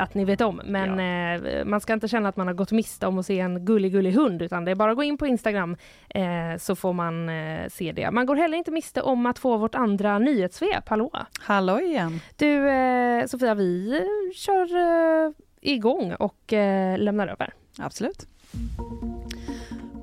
att 0.00 0.14
ni 0.14 0.24
vet 0.24 0.40
om. 0.40 0.60
Men 0.64 0.90
eh, 1.34 1.64
man 1.64 1.80
ska 1.80 1.92
inte 1.92 2.08
känna 2.08 2.28
att 2.28 2.36
man 2.36 2.46
har 2.46 2.54
gått 2.54 2.72
miste 2.72 2.89
om 3.02 3.18
att 3.18 3.26
se 3.26 3.40
en 3.40 3.64
gullig, 3.64 3.92
gullig 3.92 4.12
hund, 4.12 4.42
utan 4.42 4.64
det 4.64 4.70
är 4.70 4.74
bara 4.74 4.90
att 4.90 4.96
gå 4.96 5.02
in 5.02 5.18
på 5.18 5.26
Instagram 5.26 5.76
eh, 6.08 6.56
så 6.58 6.76
får 6.76 6.92
man 6.92 7.28
eh, 7.28 7.68
se 7.68 7.92
det. 7.92 8.10
Man 8.10 8.26
går 8.26 8.36
heller 8.36 8.58
inte 8.58 8.70
miste 8.70 9.02
om 9.02 9.26
att 9.26 9.38
få 9.38 9.56
vårt 9.56 9.74
andra 9.74 10.18
nyhetssvep. 10.18 10.88
Hallå! 10.88 11.10
Hallå 11.40 11.80
igen. 11.80 12.20
Du, 12.36 12.68
eh, 12.68 13.26
Sofia, 13.26 13.54
vi 13.54 13.96
eh, 13.96 14.34
kör 14.34 14.76
eh, 14.76 15.32
igång 15.60 16.12
och 16.12 16.52
eh, 16.52 16.98
lämnar 16.98 17.28
över. 17.28 17.52
Absolut. 17.78 18.26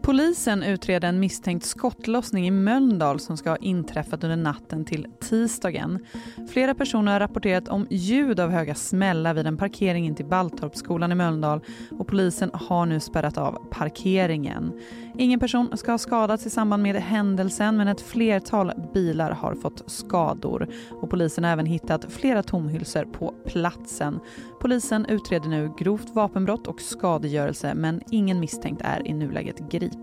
Polisen 0.08 0.64
utreder 0.64 1.08
en 1.08 1.20
misstänkt 1.20 1.66
skottlossning 1.66 2.47
i 2.47 2.51
Mölndal 2.51 3.20
som 3.20 3.38
ska 3.38 3.49
ha 3.49 3.58
inträffat 3.58 4.24
under 4.24 4.38
natten 4.38 4.86
till 4.86 5.08
tisdagen. 5.20 6.05
Flera 6.51 6.76
personer 6.76 7.12
har 7.12 7.20
rapporterat 7.20 7.68
om 7.68 7.88
ljud 7.89 8.39
av 8.39 8.49
höga 8.49 8.76
smällar 8.76 9.34
vid 9.34 9.47
en 9.47 9.58
parkering 9.58 10.05
in 10.05 10.16
till 10.16 10.26
Baltorpsskolan 10.26 11.12
i 11.12 11.16
Mölndal 11.16 11.62
och 11.91 12.08
polisen 12.08 12.51
har 12.53 12.86
nu 12.86 12.99
spärrat 12.99 13.38
av 13.38 13.68
parkeringen. 13.72 14.72
Ingen 15.18 15.39
person 15.39 15.78
ska 15.78 15.91
ha 15.91 15.97
skadats 15.97 16.45
i 16.45 16.49
samband 16.49 16.84
med 16.84 16.95
händelsen 16.95 17.78
men 17.78 17.88
ett 17.88 18.01
flertal 18.01 18.72
bilar 18.93 19.32
har 19.32 19.55
fått 19.55 19.91
skador 19.91 20.68
och 21.01 21.10
polisen 21.10 21.43
har 21.43 21.51
även 21.51 21.66
hittat 21.66 22.05
flera 22.10 22.43
tomhylsor 22.43 23.03
på 23.03 23.34
platsen. 23.45 24.20
Polisen 24.62 25.05
utreder 25.05 25.49
nu 25.49 25.72
grovt 25.78 26.10
vapenbrott 26.10 26.68
och 26.68 26.82
skadegörelse 26.82 27.74
men 27.76 28.01
ingen 28.12 28.39
misstänkt 28.39 28.82
är 28.86 29.08
i 29.08 29.14
nuläget 29.14 29.72
gripen. 29.72 29.96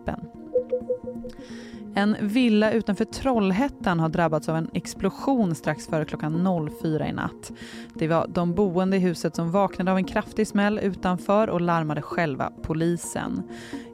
En 1.96 2.16
villa 2.20 2.72
utanför 2.72 3.04
Trollhättan 3.04 4.00
har 4.00 4.08
drabbats 4.08 4.48
av 4.48 4.56
en 4.56 4.70
explosion 4.72 5.54
strax 5.54 5.86
före 5.86 6.04
klockan 6.04 6.68
04 6.82 7.08
i 7.08 7.12
natt. 7.12 7.52
Det 7.94 8.08
var 8.08 8.26
de 8.28 8.54
boende 8.54 8.96
i 8.96 9.00
huset 9.00 9.36
som 9.36 9.50
vaknade 9.50 9.90
av 9.90 9.96
en 9.96 10.04
kraftig 10.04 10.48
smäll 10.48 10.78
utanför 10.78 11.50
och 11.50 11.60
larmade 11.60 12.02
själva 12.02 12.52
polisen. 12.62 13.42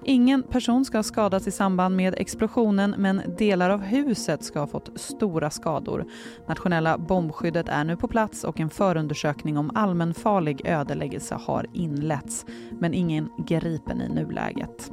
Ingen 0.05 0.43
person 0.43 0.85
ska 0.85 0.99
ha 0.99 1.03
skadats 1.03 1.47
i 1.47 1.51
samband 1.51 1.97
med 1.97 2.15
explosionen 2.19 2.95
men 2.99 3.23
delar 3.39 3.71
av 3.71 3.83
huset 3.83 4.45
ska 4.45 4.61
ha 4.61 4.67
fått 4.67 4.91
stora 4.95 5.51
skador. 5.51 6.05
Nationella 6.49 6.99
bombskyddet 6.99 7.69
är 7.69 7.85
nu 7.85 7.97
på 7.97 8.09
plats 8.09 8.45
och 8.45 8.61
en 8.61 8.71
förundersökning 8.71 9.59
om 9.59 9.71
allmänfarlig 9.75 10.67
ödeläggelse 10.67 11.35
har 11.35 11.67
inletts. 11.73 12.47
Men 12.79 12.95
ingen 12.95 13.29
gripen 13.47 14.01
i 14.01 14.09
nuläget. 14.09 14.93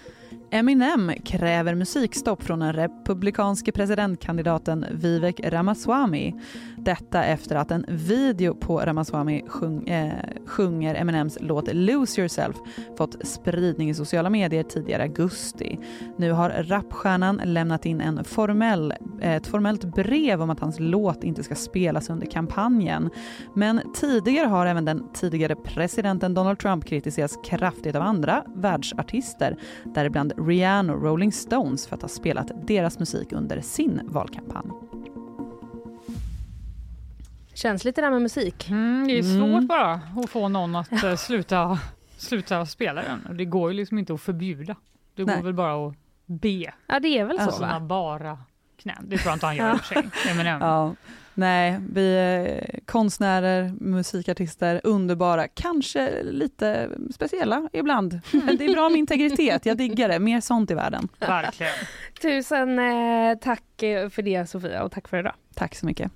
Eminem 0.53 1.11
kräver 1.25 1.75
musikstopp 1.75 2.43
från 2.43 2.59
den 2.59 2.73
republikanske 2.73 3.71
presidentkandidaten 3.71 4.85
Vivek 4.91 5.41
Ramaswamy. 5.43 6.33
Detta 6.77 7.23
efter 7.23 7.55
att 7.55 7.71
en 7.71 7.85
video 7.87 8.55
på 8.55 8.79
Ramaswamy 8.79 9.41
sjung, 9.47 9.87
eh, 9.87 10.13
sjunger 10.45 10.95
Eminems 10.95 11.37
låt 11.41 11.73
Lose 11.73 12.21
yourself 12.21 12.55
fått 12.97 13.27
spridning 13.27 13.89
i 13.89 13.93
sociala 13.93 14.29
medier 14.29 14.63
tidigare 14.63 15.03
i 15.03 15.05
augusti. 15.05 15.79
Nu 16.17 16.31
har 16.31 16.49
rapstjärnan 16.49 17.41
lämnat 17.43 17.85
in 17.85 18.01
en 18.01 18.23
formell, 18.23 18.93
eh, 19.21 19.35
ett 19.35 19.47
formellt 19.47 19.83
brev 19.95 20.41
om 20.41 20.49
att 20.49 20.59
hans 20.59 20.79
låt 20.79 21.23
inte 21.23 21.43
ska 21.43 21.55
spelas 21.55 22.09
under 22.09 22.27
kampanjen. 22.27 23.09
Men 23.55 23.81
tidigare 23.95 24.47
har 24.47 24.65
även 24.65 24.85
den 24.85 25.03
tidigare 25.13 25.55
presidenten 25.55 26.33
Donald 26.33 26.59
Trump 26.59 26.85
kritiserats 26.85 27.39
kraftigt 27.45 27.95
av 27.95 28.01
andra 28.01 28.43
världsartister, 28.55 29.57
däribland 29.83 30.33
Rihanna 30.47 30.93
och 30.93 31.03
Rolling 31.03 31.31
Stones 31.31 31.87
för 31.87 31.95
att 31.95 32.01
ha 32.01 32.09
spelat 32.09 32.51
deras 32.67 32.99
musik 32.99 33.31
under 33.33 33.61
sin 33.61 34.01
valkampanj. 34.03 34.67
Känns 37.53 37.85
lite 37.85 38.01
där 38.01 38.11
med 38.11 38.21
musik. 38.21 38.69
Mm, 38.69 39.07
det 39.07 39.19
är 39.19 39.23
Mm. 39.23 39.39
svårt 39.59 39.67
bara 39.67 39.93
att 39.93 40.29
få 40.29 40.47
någon 40.47 40.75
att 40.75 41.03
eh, 41.03 41.15
sluta, 41.15 41.79
sluta 42.17 42.65
spela 42.65 43.01
den. 43.01 43.37
Det 43.37 43.45
går 43.45 43.71
ju 43.71 43.77
liksom 43.77 43.97
inte 43.97 44.13
att 44.13 44.21
förbjuda. 44.21 44.75
Det 45.15 45.23
går 45.23 45.33
Nej. 45.33 45.43
väl 45.43 45.53
bara 45.53 45.87
att 45.87 45.95
be 46.25 46.73
Ja, 46.87 46.99
det 46.99 47.07
är 47.17 47.25
väl 47.25 47.39
så 47.51 47.59
va? 47.61 47.79
bara 47.79 48.37
knän. 48.81 49.05
Det 49.07 49.17
tror 49.17 49.29
jag 49.29 49.35
inte 49.35 49.45
han 49.45 49.55
gör 49.55 49.71
i 49.71 49.75
och 49.75 49.79
för 49.79 49.95
sig. 49.95 50.45
Ja, 50.59 50.95
nej, 51.33 51.79
vi 51.93 52.15
är 52.15 52.79
konstnärer, 52.85 53.73
musikartister, 53.79 54.81
underbara, 54.83 55.47
kanske 55.47 56.23
lite 56.23 56.89
speciella 57.13 57.69
ibland. 57.73 58.19
Men 58.31 58.57
det 58.57 58.65
är 58.65 58.73
bra 58.73 58.89
med 58.89 58.99
integritet, 58.99 59.65
jag 59.65 59.77
diggar 59.77 60.09
det. 60.09 60.19
Mer 60.19 60.41
sånt 60.41 60.71
i 60.71 60.73
världen. 60.73 61.07
Verkligen. 61.19 61.73
Tusen 62.21 62.79
eh, 62.79 63.37
tack 63.41 63.63
för 64.11 64.21
det 64.21 64.49
Sofia 64.49 64.83
och 64.83 64.91
tack 64.91 65.07
för 65.07 65.19
idag. 65.19 65.33
Tack 65.55 65.75
så 65.75 65.85
mycket. 65.85 66.11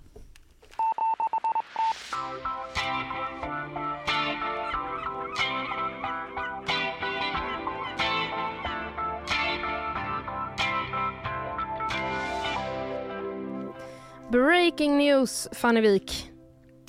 Breaking 14.32 14.98
news 14.98 15.48
Fanny 15.52 15.82
Wik. 15.82 16.32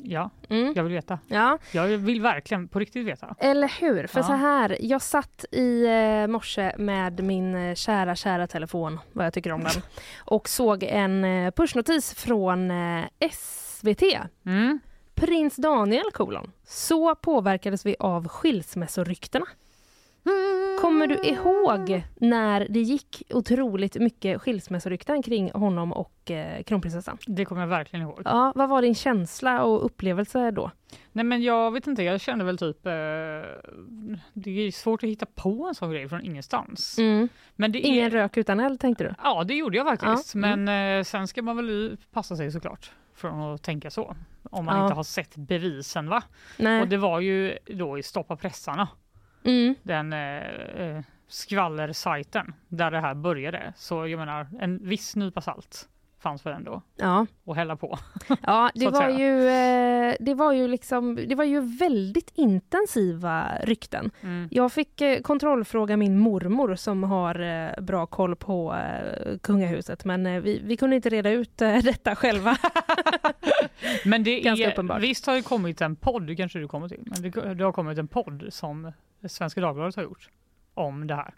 Ja, 0.03 0.31
Mm. 0.49 0.73
jag 0.77 0.83
vill 0.85 0.93
veta. 0.93 1.19
Ja, 1.27 1.59
Jag 1.73 1.87
vill 1.87 2.21
verkligen 2.23 2.69
på 2.69 2.79
riktigt 2.79 3.07
veta. 3.07 3.35
eller 3.39 3.69
hur? 3.81 4.07
För 4.07 4.19
Ja. 4.21 4.25
så 4.27 4.33
här, 4.33 4.77
jag 4.81 5.03
satt 5.03 5.45
i 5.53 5.87
eh, 5.87 6.27
morse 6.27 6.73
med 6.79 7.25
min 7.25 7.55
eh, 7.55 7.75
kära, 7.75 8.17
kära 8.17 8.47
telefon, 8.47 9.01
vad 9.13 9.27
jag 9.27 9.33
tycker 9.33 9.53
om 9.53 9.61
den, 9.63 9.83
och 10.25 10.49
såg 10.49 10.83
en 10.83 11.25
eh, 11.25 11.51
pushnotis 11.51 12.15
från 12.15 12.73
SVT. 13.33 14.03
Mm. 14.47 14.79
Prins 15.15 15.57
Daniel, 15.57 16.05
kolon. 16.13 16.53
Så 16.65 17.15
påverkades 17.15 17.87
vi 17.87 17.97
av 17.99 18.29
skilsmässoryktena. 18.29 19.47
Kommer 20.81 21.07
du 21.07 21.15
ihåg 21.23 22.03
när 22.17 22.67
det 22.71 22.81
gick 22.81 23.23
otroligt 23.31 23.95
mycket 23.95 24.41
skilsmässorykten 24.41 25.23
kring 25.23 25.51
honom 25.53 25.93
och 25.93 26.31
eh, 26.31 26.63
kronprinsessan? 26.63 27.19
Det 27.27 27.45
kommer 27.45 27.61
jag 27.63 27.69
verkligen 27.69 28.07
ihåg. 28.07 28.23
Ja, 28.25 28.53
vad 28.55 28.69
var 28.69 28.83
din 28.83 28.95
känsla 28.95 29.63
och 29.65 29.85
upplevelse 29.85 30.51
då? 30.51 30.71
Nej 31.13 31.25
men 31.25 31.43
jag 31.43 31.71
vet 31.71 31.87
inte, 31.87 32.03
jag 32.03 32.21
kände 32.21 32.45
väl 32.45 32.59
typ... 32.59 32.87
Eh, 32.87 32.93
det 34.33 34.51
är 34.67 34.71
svårt 34.71 35.03
att 35.03 35.09
hitta 35.11 35.27
på 35.27 35.67
en 35.69 35.75
sån 35.75 35.91
grej 35.91 36.09
från 36.09 36.23
ingenstans. 36.25 36.99
Mm. 36.99 37.29
Men 37.57 37.73
det 37.73 37.87
är, 37.87 37.89
Ingen 37.89 38.11
rök 38.11 38.37
utan 38.37 38.61
eld 38.61 38.81
tänkte 38.81 39.05
du? 39.05 39.15
Ja, 39.23 39.45
det 39.45 39.55
gjorde 39.55 39.77
jag 39.77 39.87
faktiskt. 39.87 40.35
Ja, 40.35 40.39
mm. 40.39 40.65
Men 40.65 40.99
eh, 40.99 41.05
sen 41.05 41.29
ska 41.29 41.43
man 41.43 41.57
väl 41.57 41.97
passa 42.13 42.37
sig 42.37 42.53
såklart 42.53 42.91
från 43.15 43.55
att 43.55 43.63
tänka 43.63 43.91
så. 43.91 44.17
Om 44.51 44.65
man 44.65 44.77
Ja. 44.79 44.83
inte 44.85 44.95
har 44.95 45.03
sett 45.03 45.37
bevisen 45.37 46.09
va? 46.09 46.23
Nej. 46.57 46.81
Och 46.83 46.89
det 46.89 46.97
var 46.97 47.21
ju 47.21 47.59
då 47.67 47.99
i 47.99 48.03
Stoppa 48.03 48.37
pressarna, 48.37 48.89
Mm. 49.47 49.75
den 49.83 50.13
eh, 50.13 50.37
eh, 50.87 51.03
skvallersajten 51.29 52.55
där 52.69 52.91
det 52.91 53.01
här 53.01 53.15
började. 53.15 53.73
Så 53.77 54.07
jag 54.07 54.19
menar, 54.19 54.47
en 54.61 54.89
viss 54.89 55.17
nypa 55.17 55.41
salt 55.41 55.89
fanns 56.19 56.47
väl 56.47 56.53
ändå 56.55 56.83
Ja, 56.97 57.27
att 57.47 57.57
hälla 57.57 57.77
på. 57.77 57.99
ja 58.43 58.71
det, 58.75 58.89
var 58.91 59.01
säga. 59.03 59.19
ju, 59.19 59.49
eh, 59.49 60.15
det 60.21 60.35
var 60.35 60.53
ju 60.53 60.69
liksom, 60.69 61.15
det 61.29 61.35
var 61.35 61.45
ju 61.45 61.61
väldigt 61.79 62.33
intensiva 62.35 63.49
rykten. 63.63 64.11
Mm. 64.23 64.49
Jag 64.51 64.73
fick 64.73 65.01
eh, 65.01 65.21
kontrollfråga 65.21 65.97
min 65.97 66.19
mormor 66.19 66.75
som 66.75 67.03
har 67.03 67.81
bra 67.81 68.07
koll 68.07 68.37
på 68.37 68.77
kungahuset 69.43 70.05
men 70.05 70.43
vi, 70.43 70.61
vi 70.65 70.77
kunde 70.77 70.97
inte 70.97 71.09
reda 71.09 71.31
ut 71.31 71.57
detta 71.59 72.17
själva. 72.17 72.57
Men 74.05 74.25
det 74.25 74.41
Ganska 74.41 74.67
är, 74.67 74.73
uppenbart. 74.73 75.03
visst 75.03 75.27
har 75.27 75.35
det 75.35 75.43
kommit 75.43 75.81
en 75.81 75.97
podd, 75.97 76.37
kanske 76.37 76.59
du 76.59 76.69
kommer 76.69 76.89
till, 76.89 77.03
men 77.05 77.23
det, 77.23 77.55
det 77.55 77.65
har 77.65 77.73
kommit 77.73 77.99
en 77.99 78.09
podd 78.09 78.47
som 78.49 78.93
Svenska 79.29 79.61
Dagbladet 79.61 79.97
har 79.97 80.03
gjort 80.03 80.29
om 80.75 81.07
det 81.07 81.15
här. 81.15 81.35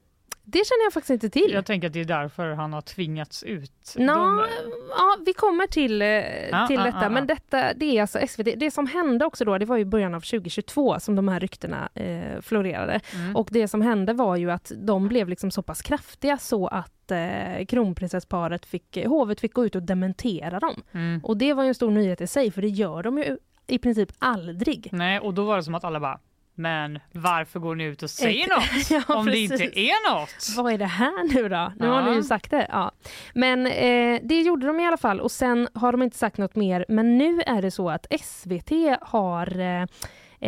Det 0.50 0.58
känner 0.66 0.84
jag 0.84 0.92
faktiskt 0.92 1.10
inte 1.10 1.30
till. 1.30 1.50
Jag 1.52 1.66
tänker 1.66 1.86
att 1.86 1.92
det 1.92 2.00
är 2.00 2.04
därför 2.04 2.50
han 2.50 2.72
har 2.72 2.80
tvingats 2.80 3.42
ut. 3.42 3.94
Nå, 3.98 4.14
De- 4.14 4.44
ja, 4.90 5.16
vi 5.26 5.32
kommer 5.32 5.66
till, 5.66 6.02
eh, 6.02 6.66
till 6.66 6.76
ja, 6.76 6.84
detta, 6.84 7.02
ja, 7.02 7.08
men 7.08 7.26
detta 7.26 7.72
det 7.74 7.84
är 7.84 8.00
alltså 8.00 8.18
SVT. 8.28 8.54
Det 8.56 8.70
som 8.70 8.86
hände 8.86 9.24
också 9.24 9.44
då, 9.44 9.58
det 9.58 9.64
var 9.66 9.78
i 9.78 9.84
början 9.84 10.14
av 10.14 10.20
2022 10.20 11.00
som 11.00 11.16
de 11.16 11.28
här 11.28 11.40
ryktena 11.40 11.88
eh, 11.94 12.40
florerade. 12.40 13.00
Mm. 13.14 13.36
Och 13.36 13.48
det 13.50 13.68
som 13.68 13.82
hände 13.82 14.12
var 14.12 14.36
ju 14.36 14.50
att 14.50 14.72
de 14.76 15.08
blev 15.08 15.28
liksom 15.28 15.50
så 15.50 15.62
pass 15.62 15.82
kraftiga 15.82 16.38
så 16.38 16.66
att 16.66 17.10
eh, 17.10 17.64
kronprinsessparet 17.68 18.66
fick, 18.66 19.06
hovet 19.06 19.40
fick 19.40 19.54
gå 19.54 19.66
ut 19.66 19.74
och 19.74 19.82
dementera 19.82 20.60
dem. 20.60 20.82
Mm. 20.92 21.20
Och 21.24 21.36
det 21.36 21.52
var 21.54 21.62
ju 21.62 21.68
en 21.68 21.74
stor 21.74 21.90
nyhet 21.90 22.20
i 22.20 22.26
sig, 22.26 22.50
för 22.50 22.62
det 22.62 22.68
gör 22.68 23.02
de 23.02 23.18
ju 23.18 23.38
i 23.66 23.78
princip 23.78 24.12
aldrig. 24.18 24.88
Nej, 24.92 25.20
och 25.20 25.34
då 25.34 25.44
var 25.44 25.56
det 25.56 25.62
som 25.62 25.74
att 25.74 25.84
alla 25.84 26.00
bara, 26.00 26.20
men 26.58 26.98
varför 27.12 27.60
går 27.60 27.74
ni 27.74 27.84
ut 27.84 28.02
och 28.02 28.10
säger 28.10 28.40
Ex- 28.40 28.90
något? 28.90 29.04
Ja, 29.08 29.14
om 29.14 29.26
det 29.26 29.32
precis. 29.32 29.60
inte 29.60 29.80
är 29.80 30.10
något. 30.14 30.56
Vad 30.56 30.72
är 30.72 30.78
det 30.78 30.84
här 30.86 31.34
nu 31.34 31.48
då? 31.48 31.72
Nu 31.78 31.88
har 31.88 32.00
Ja. 32.00 32.10
ni 32.10 32.16
ju 32.16 32.22
sagt 32.22 32.50
det. 32.50 32.66
Ja. 32.72 32.92
Men 33.34 33.66
eh, 33.66 34.20
det 34.22 34.40
gjorde 34.40 34.66
de 34.66 34.80
i 34.80 34.86
alla 34.86 34.96
fall 34.96 35.20
och 35.20 35.30
sen 35.30 35.68
har 35.74 35.92
de 35.92 36.02
inte 36.02 36.16
sagt 36.18 36.38
något 36.38 36.56
mer. 36.56 36.84
Men 36.88 37.18
nu 37.18 37.40
är 37.46 37.62
det 37.62 37.70
så 37.70 37.90
att 37.90 38.06
SVT 38.20 38.70
har 39.02 39.58
eh, 39.60 39.82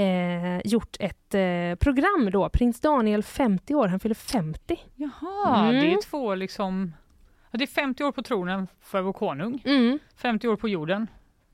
eh, 0.02 0.60
gjort 0.64 0.96
ett 1.00 1.34
eh, 1.34 1.74
program 1.80 2.30
då. 2.32 2.48
Prins 2.48 2.80
Daniel 2.80 3.22
50 3.22 3.74
år, 3.74 3.88
han 3.88 4.00
fyller 4.00 4.14
50. 4.14 4.78
Jaha, 4.96 5.60
Mm. 5.68 5.74
det 5.84 5.92
är 5.92 6.02
två 6.02 6.34
liksom, 6.34 6.92
det 7.50 7.64
är 7.64 7.66
50 7.66 8.04
år 8.04 8.12
på 8.12 8.22
tronen 8.22 8.66
för 8.82 9.00
vår 9.00 9.12
konung, 9.12 9.62
Mm. 9.64 9.98
50 10.16 10.48
år 10.48 10.56
på 10.56 10.68
jorden 10.68 11.06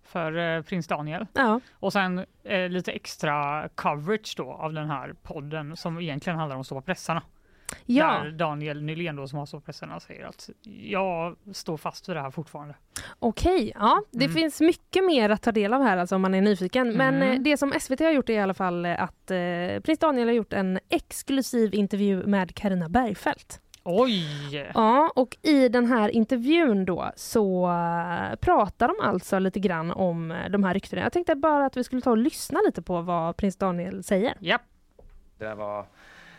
för 0.09 0.57
eh, 0.57 0.63
prins 0.63 0.87
Daniel 0.87 1.27
Ja. 1.33 1.61
och 1.73 1.93
sen 1.93 2.25
eh, 2.45 2.69
lite 2.69 2.93
extra 2.93 3.69
coverage 3.75 4.35
då 4.37 4.53
av 4.53 4.73
den 4.73 4.91
här 4.91 5.15
podden 5.23 5.77
som 5.77 6.01
egentligen 6.01 6.39
handlar 6.39 6.57
om 6.57 6.65
Stå 6.65 6.75
på 6.75 6.81
pressarna. 6.81 7.23
Ja, 7.87 8.07
Där 8.25 8.31
Daniel 8.31 8.83
Nylén 8.83 9.17
då 9.17 9.29
som 9.29 9.39
har 9.39 9.47
Stå 9.47 9.61
på 9.61 9.67
pressarna 9.67 10.01
säger 10.01 10.27
att 10.27 10.51
jag 10.83 11.37
står 11.53 11.77
fast 11.77 12.09
vid 12.09 12.17
det 12.17 12.21
här 12.23 12.31
fortfarande. 12.31 12.75
okej. 13.19 13.73
Ja, 13.75 14.03
det 14.11 14.25
Mm. 14.25 14.35
finns 14.35 14.61
mycket 14.61 15.05
mer 15.05 15.31
att 15.31 15.43
ta 15.43 15.53
del 15.53 15.75
av 15.75 15.83
här 15.83 15.97
alltså, 15.97 16.15
om 16.17 16.23
man 16.23 16.35
är 16.35 16.41
nyfiken. 16.41 16.93
Men 16.97 17.15
Mm. 17.15 17.31
eh, 17.33 17.41
det 17.43 17.57
som 17.57 17.73
SVT 17.81 18.01
har 18.05 18.11
gjort 18.11 18.29
är 18.29 18.33
i 18.35 18.39
alla 18.39 18.55
fall 18.55 18.85
eh, 18.87 19.03
att 19.03 19.31
eh, 19.31 19.81
prins 19.85 19.99
Daniel 19.99 20.29
har 20.29 20.35
gjort 20.35 20.53
en 20.53 20.79
exklusiv 20.89 21.75
intervju 21.75 22.27
med 22.27 22.55
Karina 22.55 22.89
Bergfeldt. 22.89 23.61
Oj! 23.89 24.71
Ja, 24.75 25.13
och 25.15 25.37
i 25.43 25.69
den 25.69 25.87
här 25.87 26.09
intervjun 26.09 26.85
då 26.85 27.13
så 27.17 27.71
eh, 27.71 28.37
pratar 28.37 28.89
de 28.89 28.97
alltså 29.01 29.39
lite 29.39 29.61
grann 29.61 29.91
om 29.91 30.31
eh, 30.31 30.51
de 30.51 30.65
här 30.65 30.75
ryktena. 30.75 31.03
Jag 31.03 31.13
tänkte 31.13 31.35
bara 31.35 31.67
att 31.67 31.77
vi 31.77 31.85
skulle 31.85 32.03
ta 32.03 32.11
och 32.11 32.17
lyssna 32.17 32.61
lite 32.67 32.83
på 32.83 33.01
vad 33.01 33.37
prins 33.37 33.57
Daniel 33.57 34.05
säger. 34.05 34.35
Ja, 34.41 34.59
Det 35.39 35.45
där 35.45 35.55
var 35.55 35.87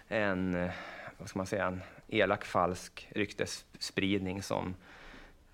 en, 0.08 0.56
eh, 0.56 0.72
vad 1.18 1.30
ska 1.30 1.40
man 1.40 1.46
säga, 1.48 1.66
en 1.68 1.82
elak 2.08 2.46
falsk 2.46 3.08
ryktesspridning 3.16 4.44
som, 4.44 4.76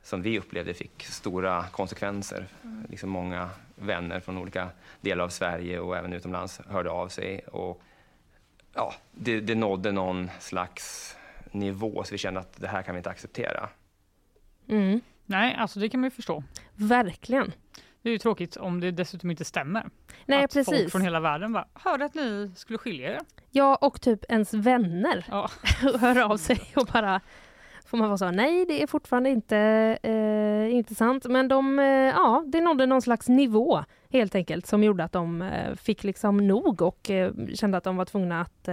som 0.04 0.22
vi 0.22 0.40
upplevde 0.40 0.74
fick 0.74 1.04
stora 1.04 1.64
konsekvenser. 1.72 2.48
Liksom 2.90 3.10
många 3.10 3.50
vänner 3.76 4.20
från 4.20 4.38
olika 4.38 4.70
delar 5.02 5.24
av 5.24 5.30
Sverige 5.30 5.80
och 5.80 5.98
även 5.98 6.14
utomlands 6.14 6.62
hörde 6.70 6.90
av 6.90 7.08
sig. 7.08 7.40
Och, 7.40 7.82
ja, 8.74 8.94
det, 9.12 9.40
det 9.40 9.56
nådde 9.56 9.92
någon 9.92 10.30
slags 10.40 11.18
nivå 11.54 12.04
så 12.04 12.12
vi 12.12 12.18
kände 12.18 12.40
att 12.40 12.62
det 12.62 12.68
här 12.68 12.82
kan 12.82 12.96
vi 12.96 13.00
inte 13.00 13.10
acceptera. 13.10 13.70
Mm, 14.68 15.02
nej 15.26 15.56
alltså 15.60 15.80
det 15.80 15.90
kan 15.90 16.00
man 16.00 16.06
ju 16.08 16.12
förstå. 16.12 16.44
verkligen. 16.76 17.52
Det 18.02 18.10
är 18.10 18.14
ju 18.14 18.20
tråkigt 18.20 18.56
om 18.56 18.80
det 18.80 18.92
dessutom 18.92 19.32
inte 19.32 19.46
stämmer. 19.46 19.90
Nej, 20.26 20.44
att 20.44 20.54
folk 20.54 20.68
precis. 20.68 20.92
från 20.92 21.02
hela 21.02 21.20
världen 21.20 21.54
bara 21.54 21.68
hörde 21.74 22.06
att 22.06 22.16
ni 22.16 22.52
skulle 22.56 22.78
skilja 22.78 23.14
er. 23.14 23.20
Ja, 23.52 23.76
och 23.76 24.02
typ 24.02 24.26
ens 24.30 24.54
vänner 24.54 25.26
Ja. 25.30 25.50
hör 26.00 26.22
av 26.22 26.38
sig 26.38 26.62
och 26.76 26.86
bara 26.94 27.22
får 27.86 27.98
man 27.98 28.08
vara 28.08 28.18
så, 28.18 28.32
nej 28.32 28.66
det 28.66 28.84
är 28.84 28.88
fortfarande 28.88 29.30
inte, 29.30 29.58
eh, 30.04 30.76
inte 30.76 30.96
sant. 30.96 31.26
Men 31.26 31.48
de, 31.48 31.80
eh, 31.80 31.86
ja, 31.86 32.44
det 32.48 32.62
nådde 32.62 32.86
någon 32.86 33.02
slags 33.02 33.30
nivå 33.30 33.84
helt 34.10 34.36
enkelt 34.36 34.68
som 34.68 34.84
gjorde 34.84 35.04
att 35.04 35.12
de 35.12 35.42
eh, 35.42 35.76
fick 35.76 36.04
liksom 36.04 36.48
nog 36.48 36.82
och 36.82 37.10
eh, 37.10 37.32
kände 37.54 37.78
att 37.78 37.84
de 37.84 37.98
var 37.98 38.06
tvungna 38.06 38.42
att 38.42 38.68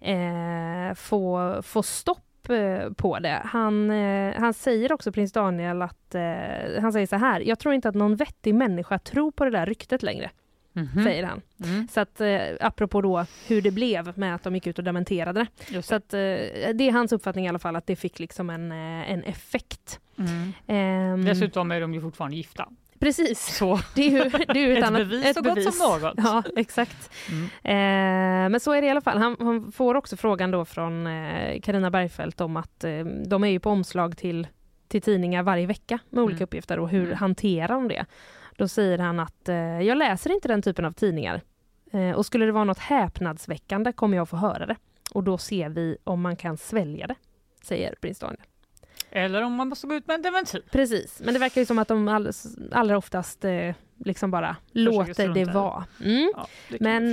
eh, 0.00 0.94
få, 0.94 1.54
få 1.62 1.82
stopp 1.82 2.48
eh, 2.48 2.92
på 2.92 3.18
det. 3.18 3.40
Han, 3.44 3.90
eh, 3.90 4.34
han 4.40 4.54
säger 4.54 4.92
också, 4.92 5.12
prins 5.12 5.32
Daniel, 5.32 5.82
att 5.82 6.14
eh, 6.14 6.80
han 6.80 6.92
säger 6.92 7.06
så 7.06 7.16
här, 7.16 7.40
jag 7.40 7.58
tror 7.58 7.74
inte 7.74 7.88
att 7.88 7.94
någon 7.94 8.16
vettig 8.16 8.54
människa 8.54 8.98
tror 8.98 9.30
på 9.30 9.44
det 9.44 9.50
där 9.50 9.66
ryktet 9.66 10.02
längre, 10.02 10.30
Mhm. 10.72 11.04
säger 11.04 11.24
han. 11.24 11.42
Mm, 11.64 11.88
Så 11.88 12.00
att 12.00 12.20
eh, 12.20 12.40
apropå 12.60 13.00
då 13.02 13.26
hur 13.46 13.62
det 13.62 13.70
blev 13.70 14.18
med 14.18 14.34
att 14.34 14.42
de 14.42 14.54
gick 14.54 14.66
ut 14.66 14.78
och 14.78 14.84
dementerade 14.84 15.40
det. 15.40 15.74
just 15.74 15.88
Så 15.88 15.94
att 15.94 16.14
eh, 16.14 16.18
det 16.74 16.80
är 16.88 16.92
hans 16.92 17.12
uppfattning 17.12 17.44
i 17.46 17.48
alla 17.48 17.58
fall 17.58 17.76
att 17.76 17.86
det 17.86 17.96
fick 17.96 18.18
liksom 18.18 18.50
en, 18.50 18.72
en 18.72 19.22
effekt. 19.24 20.00
Mm. 20.18 20.52
Ehm, 20.66 21.24
Dessutom 21.24 21.70
är 21.70 21.80
de 21.80 21.94
ju 21.94 22.00
fortfarande 22.00 22.36
gifta. 22.36 22.68
Precis, 23.00 23.56
Så 23.56 23.80
det 23.94 24.02
är 24.06 24.10
ju, 24.10 24.30
det 24.30 24.50
är 24.60 24.66
ju 24.66 24.72
ett, 24.72 24.78
ett 24.78 24.84
annat, 24.84 25.00
bevis 25.08 25.24
ett 25.24 25.36
så 25.36 25.42
gott 25.42 25.54
bevis. 25.54 25.78
som 25.78 26.00
något. 26.00 26.14
Ja, 26.16 26.42
exakt. 26.56 27.10
Mm. 27.30 27.44
Eh, 27.44 28.50
men 28.50 28.60
så 28.60 28.72
är 28.72 28.80
det 28.80 28.86
i 28.86 28.90
alla 28.90 29.00
fall. 29.00 29.18
Han, 29.18 29.36
han 29.40 29.72
får 29.72 29.94
också 29.94 30.16
frågan 30.16 30.50
då 30.50 30.64
från 30.64 31.04
Karina 31.62 31.90
Bergfeldt 31.90 32.40
om 32.40 32.56
att 32.56 32.84
eh, 32.84 33.04
de 33.04 33.44
är 33.44 33.48
ju 33.48 33.60
på 33.60 33.70
omslag 33.70 34.16
till, 34.16 34.46
till 34.88 35.02
tidningar 35.02 35.42
varje 35.42 35.66
vecka 35.66 35.98
med 36.10 36.24
olika 36.24 36.36
Mm. 36.36 36.44
uppgifter 36.44 36.78
och 36.78 36.88
hur 36.88 37.04
Mm. 37.06 37.16
hanterar 37.18 37.68
de 37.74 37.88
det? 37.88 38.04
Då 38.56 38.68
säger 38.68 38.98
han 38.98 39.20
att 39.20 39.48
eh, 39.48 39.56
jag 39.56 39.98
läser 39.98 40.32
inte 40.34 40.48
den 40.48 40.62
typen 40.62 40.84
av 40.84 40.92
tidningar 40.92 41.40
eh, 41.92 42.10
och 42.10 42.26
skulle 42.26 42.46
det 42.46 42.52
vara 42.52 42.64
något 42.64 42.78
häpnadsväckande 42.78 43.92
kommer 43.92 44.16
jag 44.16 44.28
få 44.28 44.36
höra 44.36 44.66
det 44.66 44.76
och 45.12 45.24
då 45.24 45.38
ser 45.38 45.68
vi 45.68 45.96
om 46.04 46.20
man 46.20 46.36
kan 46.36 46.56
svälja 46.56 47.06
det, 47.06 47.14
säger 47.62 47.94
prins 48.00 48.18
Daniel. 48.18 48.40
Eller 49.10 49.42
om 49.42 49.52
man 49.54 49.68
måste 49.68 49.86
gå 49.86 49.94
ut 49.94 50.06
med 50.06 50.14
en 50.14 50.22
dementi. 50.22 50.60
Precis, 50.70 51.20
men 51.24 51.34
det 51.34 51.40
verkar 51.40 51.60
ju 51.60 51.66
som 51.66 51.78
att 51.78 51.88
de 51.88 52.08
all, 52.08 52.30
allra 52.72 52.98
oftast 52.98 53.44
eh, 53.44 53.74
liksom 54.04 54.30
bara 54.30 54.56
låter 54.72 55.12
strunta 55.12 55.40
i 55.40 55.44
det 55.44 55.52
vara. 55.52 55.84
Mm. 56.04 56.32
Ja, 56.36 56.46
det 56.70 56.80
Men 56.80 57.04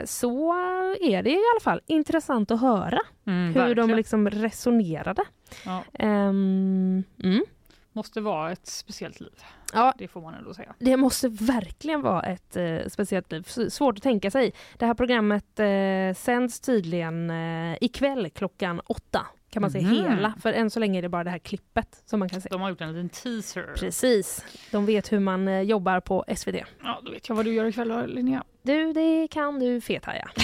eh, 0.00 0.04
så 0.04 0.52
är 1.00 1.22
det 1.22 1.30
i 1.30 1.42
alla 1.54 1.60
fall 1.62 1.80
intressant 1.86 2.50
att 2.50 2.60
höra 2.60 3.00
mm, 3.26 3.46
hur 3.46 3.54
de 3.54 3.68
verkligen. 3.68 3.96
liksom 3.96 4.30
resonerade. 4.30 5.22
ja, 5.64 5.84
Ehm, 5.92 7.04
mm. 7.24 7.44
måste 7.92 8.20
vara 8.20 8.52
ett 8.52 8.66
speciellt 8.66 9.20
liv. 9.20 9.42
Ja, 9.72 9.94
Det 9.98 10.08
får 10.08 10.20
man 10.20 10.34
ändå 10.34 10.54
säga. 10.54 10.74
det 10.78 10.96
måste 10.96 11.28
verkligen 11.28 12.02
vara 12.02 12.22
ett 12.22 12.56
eh, 12.56 12.78
speciellt 12.88 13.32
liv. 13.32 13.42
Svårt 13.70 13.96
att 13.96 14.02
tänka 14.02 14.30
sig. 14.30 14.52
Det 14.78 14.86
här 14.86 14.94
programmet 14.94 15.60
eh, 15.60 16.22
sänds 16.22 16.60
tydligen 16.60 17.30
eh, 17.30 17.76
ikväll 17.80 18.30
klockan 18.30 18.80
åtta. 18.86 19.26
Kan 19.50 19.60
man 19.62 19.70
säga 19.70 19.88
Mhm. 19.88 19.94
hela, 20.10 20.34
för 20.42 20.52
än 20.52 20.70
så 20.70 20.80
länge 20.80 20.98
är 20.98 21.02
det 21.02 21.08
bara 21.08 21.24
det 21.24 21.30
här 21.30 21.38
klippet 21.38 22.02
som 22.06 22.18
man 22.18 22.28
kan 22.28 22.40
se. 22.40 22.48
De 22.48 22.60
har 22.60 22.68
gjort 22.70 22.80
en 22.80 22.88
liten 22.92 23.08
teaser. 23.08 23.72
Precis, 23.76 24.44
de 24.70 24.86
vet 24.86 25.12
hur 25.12 25.20
man 25.20 25.48
eh, 25.48 25.60
jobbar 25.60 26.00
på 26.00 26.24
SVT. 26.36 26.64
Ja, 26.82 27.00
då 27.04 27.10
vet 27.12 27.28
jag 27.28 27.36
vad 27.36 27.44
du 27.44 27.54
gör 27.54 27.64
ikväll 27.64 28.14
Linnea. 28.14 28.44
Du, 28.62 28.92
det 28.92 29.28
kan 29.30 29.58
du 29.58 29.80
fethaja. 29.80 30.28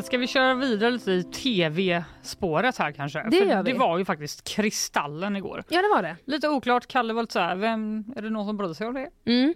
Men 0.00 0.04
ska 0.04 0.18
vi 0.18 0.26
köra 0.26 0.54
vidare 0.54 0.90
lite 0.90 1.10
i 1.12 1.22
tv-spåret 1.24 2.78
här 2.78 2.92
kanske? 2.92 3.22
Det 3.30 3.36
För 3.36 3.46
gör 3.46 3.62
vi. 3.62 3.72
det 3.72 3.78
var 3.78 3.98
ju 3.98 4.04
faktiskt 4.04 4.48
Kristallen 4.48 5.36
igår. 5.36 5.64
Ja, 5.68 5.82
det 5.82 5.88
var 5.88 6.02
det. 6.02 6.16
Lite 6.24 6.48
oklart, 6.48 6.86
Kalle 6.86 7.12
var 7.12 7.22
lite 7.22 7.32
så 7.32 7.38
här, 7.38 7.56
vem, 7.56 8.04
är 8.16 8.22
det 8.22 8.30
någon 8.30 8.46
som 8.46 8.56
brydde 8.56 8.74
sig 8.74 8.86
om 8.86 8.94
det? 8.94 9.08
Mm. 9.30 9.54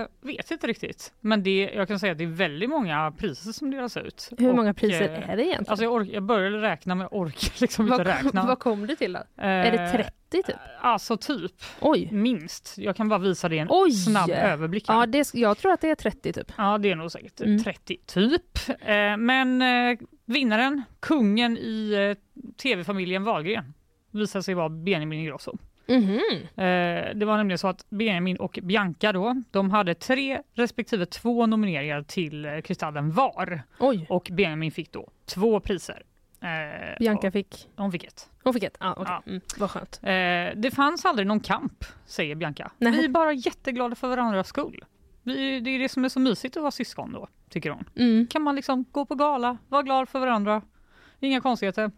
Eh, 0.00 0.06
vet 0.20 0.50
inte 0.50 0.66
riktigt. 0.66 1.12
Men 1.20 1.42
det, 1.42 1.70
jag 1.74 1.88
kan 1.88 1.98
säga 1.98 2.12
att 2.12 2.18
det 2.18 2.24
är 2.24 2.28
väldigt 2.28 2.70
många 2.70 3.12
priser 3.18 3.52
som 3.52 3.70
delas 3.70 3.96
ut. 3.96 4.28
Hur 4.38 4.48
Och, 4.50 4.56
många 4.56 4.74
priser 4.74 5.04
eh, 5.04 5.30
är 5.30 5.36
det 5.36 5.42
egentligen? 5.42 5.64
Alltså 5.68 5.84
jag, 5.84 5.92
ork, 5.92 6.08
jag 6.12 6.22
började 6.22 6.60
räkna 6.62 6.94
men 6.94 7.08
jag 7.10 7.20
orkar 7.20 7.52
liksom 7.60 7.86
vad, 7.86 8.00
inte 8.00 8.12
räkna. 8.12 8.46
vad 8.46 8.58
kom 8.58 8.86
du 8.86 8.96
till 8.96 9.12
då? 9.12 9.18
Eh, 9.18 9.46
Är 9.48 9.70
det 9.72 9.88
30 9.92 10.10
typ? 10.42 10.56
Alltså 10.80 11.16
typ, 11.16 11.52
Oj! 11.80 12.08
minst. 12.12 12.74
Jag 12.78 12.96
kan 12.96 13.08
bara 13.08 13.18
visa 13.18 13.48
dig 13.48 13.58
en 13.58 13.68
Oj! 13.70 13.92
snabb 13.92 14.30
överblick. 14.30 14.88
här. 14.88 14.94
Ja, 15.00 15.06
det, 15.06 15.30
jag 15.34 15.58
tror 15.58 15.72
att 15.72 15.80
det 15.80 15.90
är 15.90 15.94
30 15.94 16.32
typ. 16.32 16.52
Ja, 16.56 16.78
det 16.78 16.90
är 16.90 16.96
nog 16.96 17.10
säkert 17.12 17.40
Mm. 17.40 17.62
30 17.62 17.96
typ. 18.06 18.58
Eh, 18.68 19.16
men 19.16 19.62
eh, 19.62 19.98
vinnaren, 20.24 20.82
kungen 21.00 21.56
i 21.58 21.92
eh, 22.16 22.42
tv-familjen 22.62 23.24
Wahlgren, 23.24 23.74
visade 24.10 24.42
sig 24.42 24.54
vara 24.54 24.68
Benjamin 24.68 25.18
Ingrosso. 25.18 25.56
Mhm. 25.88 26.20
Eh, 26.56 27.14
det 27.14 27.24
var 27.24 27.36
nämligen 27.36 27.58
så 27.58 27.68
att 27.68 27.86
Benjamin 27.90 28.36
och 28.36 28.58
Bianca 28.62 29.12
då, 29.12 29.42
de 29.50 29.70
hade 29.70 29.94
tre 29.94 30.42
respektive 30.54 31.06
två 31.06 31.46
nomineringar 31.46 32.02
till 32.02 32.44
eh, 32.44 32.60
Kristallen 32.60 33.10
var 33.12 33.62
Oj, 33.78 34.06
och 34.08 34.28
Benjamin 34.32 34.72
fick 34.72 34.92
då 34.92 35.10
två 35.26 35.60
priser. 35.60 36.02
Eh, 36.42 36.98
Bianca 36.98 37.26
och 37.26 37.32
fick... 37.32 37.68
hon 37.76 37.92
fick 37.92 38.04
ett. 38.04 38.30
Hon 38.42 38.52
fick 38.54 38.62
ett? 38.62 38.76
Ja, 38.80 38.92
okej. 38.92 39.06
Ja. 39.08 39.22
Mm, 39.26 39.40
vad 39.58 39.70
skönt. 39.70 40.00
Eh, 40.02 40.60
det 40.60 40.74
fanns 40.74 41.04
aldrig 41.04 41.26
någon 41.28 41.40
kamp, 41.40 41.84
säger 42.06 42.34
Bianca. 42.34 42.70
Nej. 42.78 42.92
Vi 42.92 43.04
är 43.04 43.08
bara 43.08 43.32
jätteglada 43.32 43.94
för 43.94 44.08
varandras 44.08 44.48
skull. 44.48 44.84
Vi, 45.22 45.60
det 45.60 45.70
är 45.70 45.78
det 45.78 45.88
som 45.88 46.04
är 46.04 46.08
så 46.08 46.20
mysigt 46.20 46.56
att 46.56 46.62
vara 46.62 46.70
syskon 46.70 47.12
då, 47.12 47.28
tycker 47.50 47.70
hon. 47.70 47.84
Mm. 47.96 48.26
kan 48.26 48.42
man 48.42 48.56
liksom 48.56 48.84
gå 48.92 49.06
på 49.06 49.14
gala, 49.14 49.58
vara 49.68 49.82
glad 49.82 50.08
för 50.08 50.20
varandra. 50.20 50.62
Inga 51.20 51.40
konstigheter. 51.40 51.90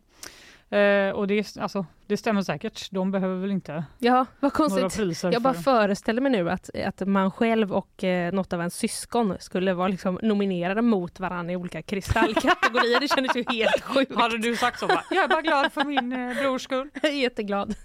Eh, 0.70 1.10
och 1.10 1.26
det, 1.26 1.56
alltså, 1.58 1.86
det 2.06 2.16
stämmer 2.16 2.42
säkert. 2.42 2.90
De 2.90 3.10
behöver 3.10 3.36
väl 3.40 3.50
inte 3.50 3.84
Ja, 3.98 4.14
vad 4.14 4.26
några 4.40 4.50
konstigt. 4.80 4.96
priser. 4.96 5.32
Jag 5.32 5.42
bara 5.42 5.54
för- 5.54 5.62
föreställer 5.62 6.20
mig 6.20 6.32
nu 6.32 6.50
att, 6.50 6.70
att 6.86 7.00
man 7.08 7.30
själv 7.30 7.72
och 7.72 8.04
eh, 8.04 8.32
något 8.32 8.52
av 8.52 8.60
ens 8.60 8.74
syskon 8.76 9.36
skulle 9.40 9.74
vara 9.74 9.88
liksom 9.88 10.18
nominerade 10.22 10.82
mot 10.82 11.20
varandra 11.20 11.52
i 11.52 11.56
olika 11.56 11.82
kristallkategorier. 11.82 13.00
Det 13.00 13.08
kändes 13.08 13.36
ju 13.36 13.44
helt 13.48 13.80
sjukt. 13.82 14.14
Hade 14.14 14.38
du 14.38 14.56
sagt 14.56 14.78
så? 14.80 14.86
Bara, 14.86 15.04
jag 15.10 15.24
är 15.24 15.28
bara 15.28 15.42
glad 15.42 15.72
för 15.72 15.84
min 15.84 16.12
eh, 16.12 16.36
brors 16.42 16.62
skull. 16.62 16.90
Jag 17.02 17.12
är 17.12 17.16
jätteglad. 17.16 17.74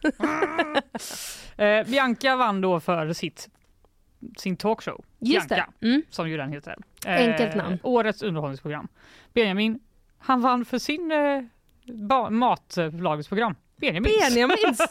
Eh, 1.57 1.87
Bianca 1.87 2.35
vann 2.35 2.61
då 2.61 2.79
för 2.79 3.13
sitt, 3.13 3.49
sin 4.37 4.57
talkshow. 4.57 5.05
Just 5.19 5.49
Bianca. 5.49 5.71
Mm. 5.81 6.01
som 6.09 6.29
ju 6.29 6.37
den 6.37 6.51
heter. 6.51 6.75
Enkelt 7.05 7.55
namn. 7.55 7.77
Årets 7.83 8.21
underhållningsprogram. 8.23 8.87
Benjamin, 9.33 9.79
han 10.17 10.41
vann 10.41 10.65
för 10.65 10.77
sin 10.77 11.11
eh, 11.11 11.41
matlagningsprogram. 12.29 13.55
Benjamins. 13.77 14.17
Benjamins! 14.29 14.81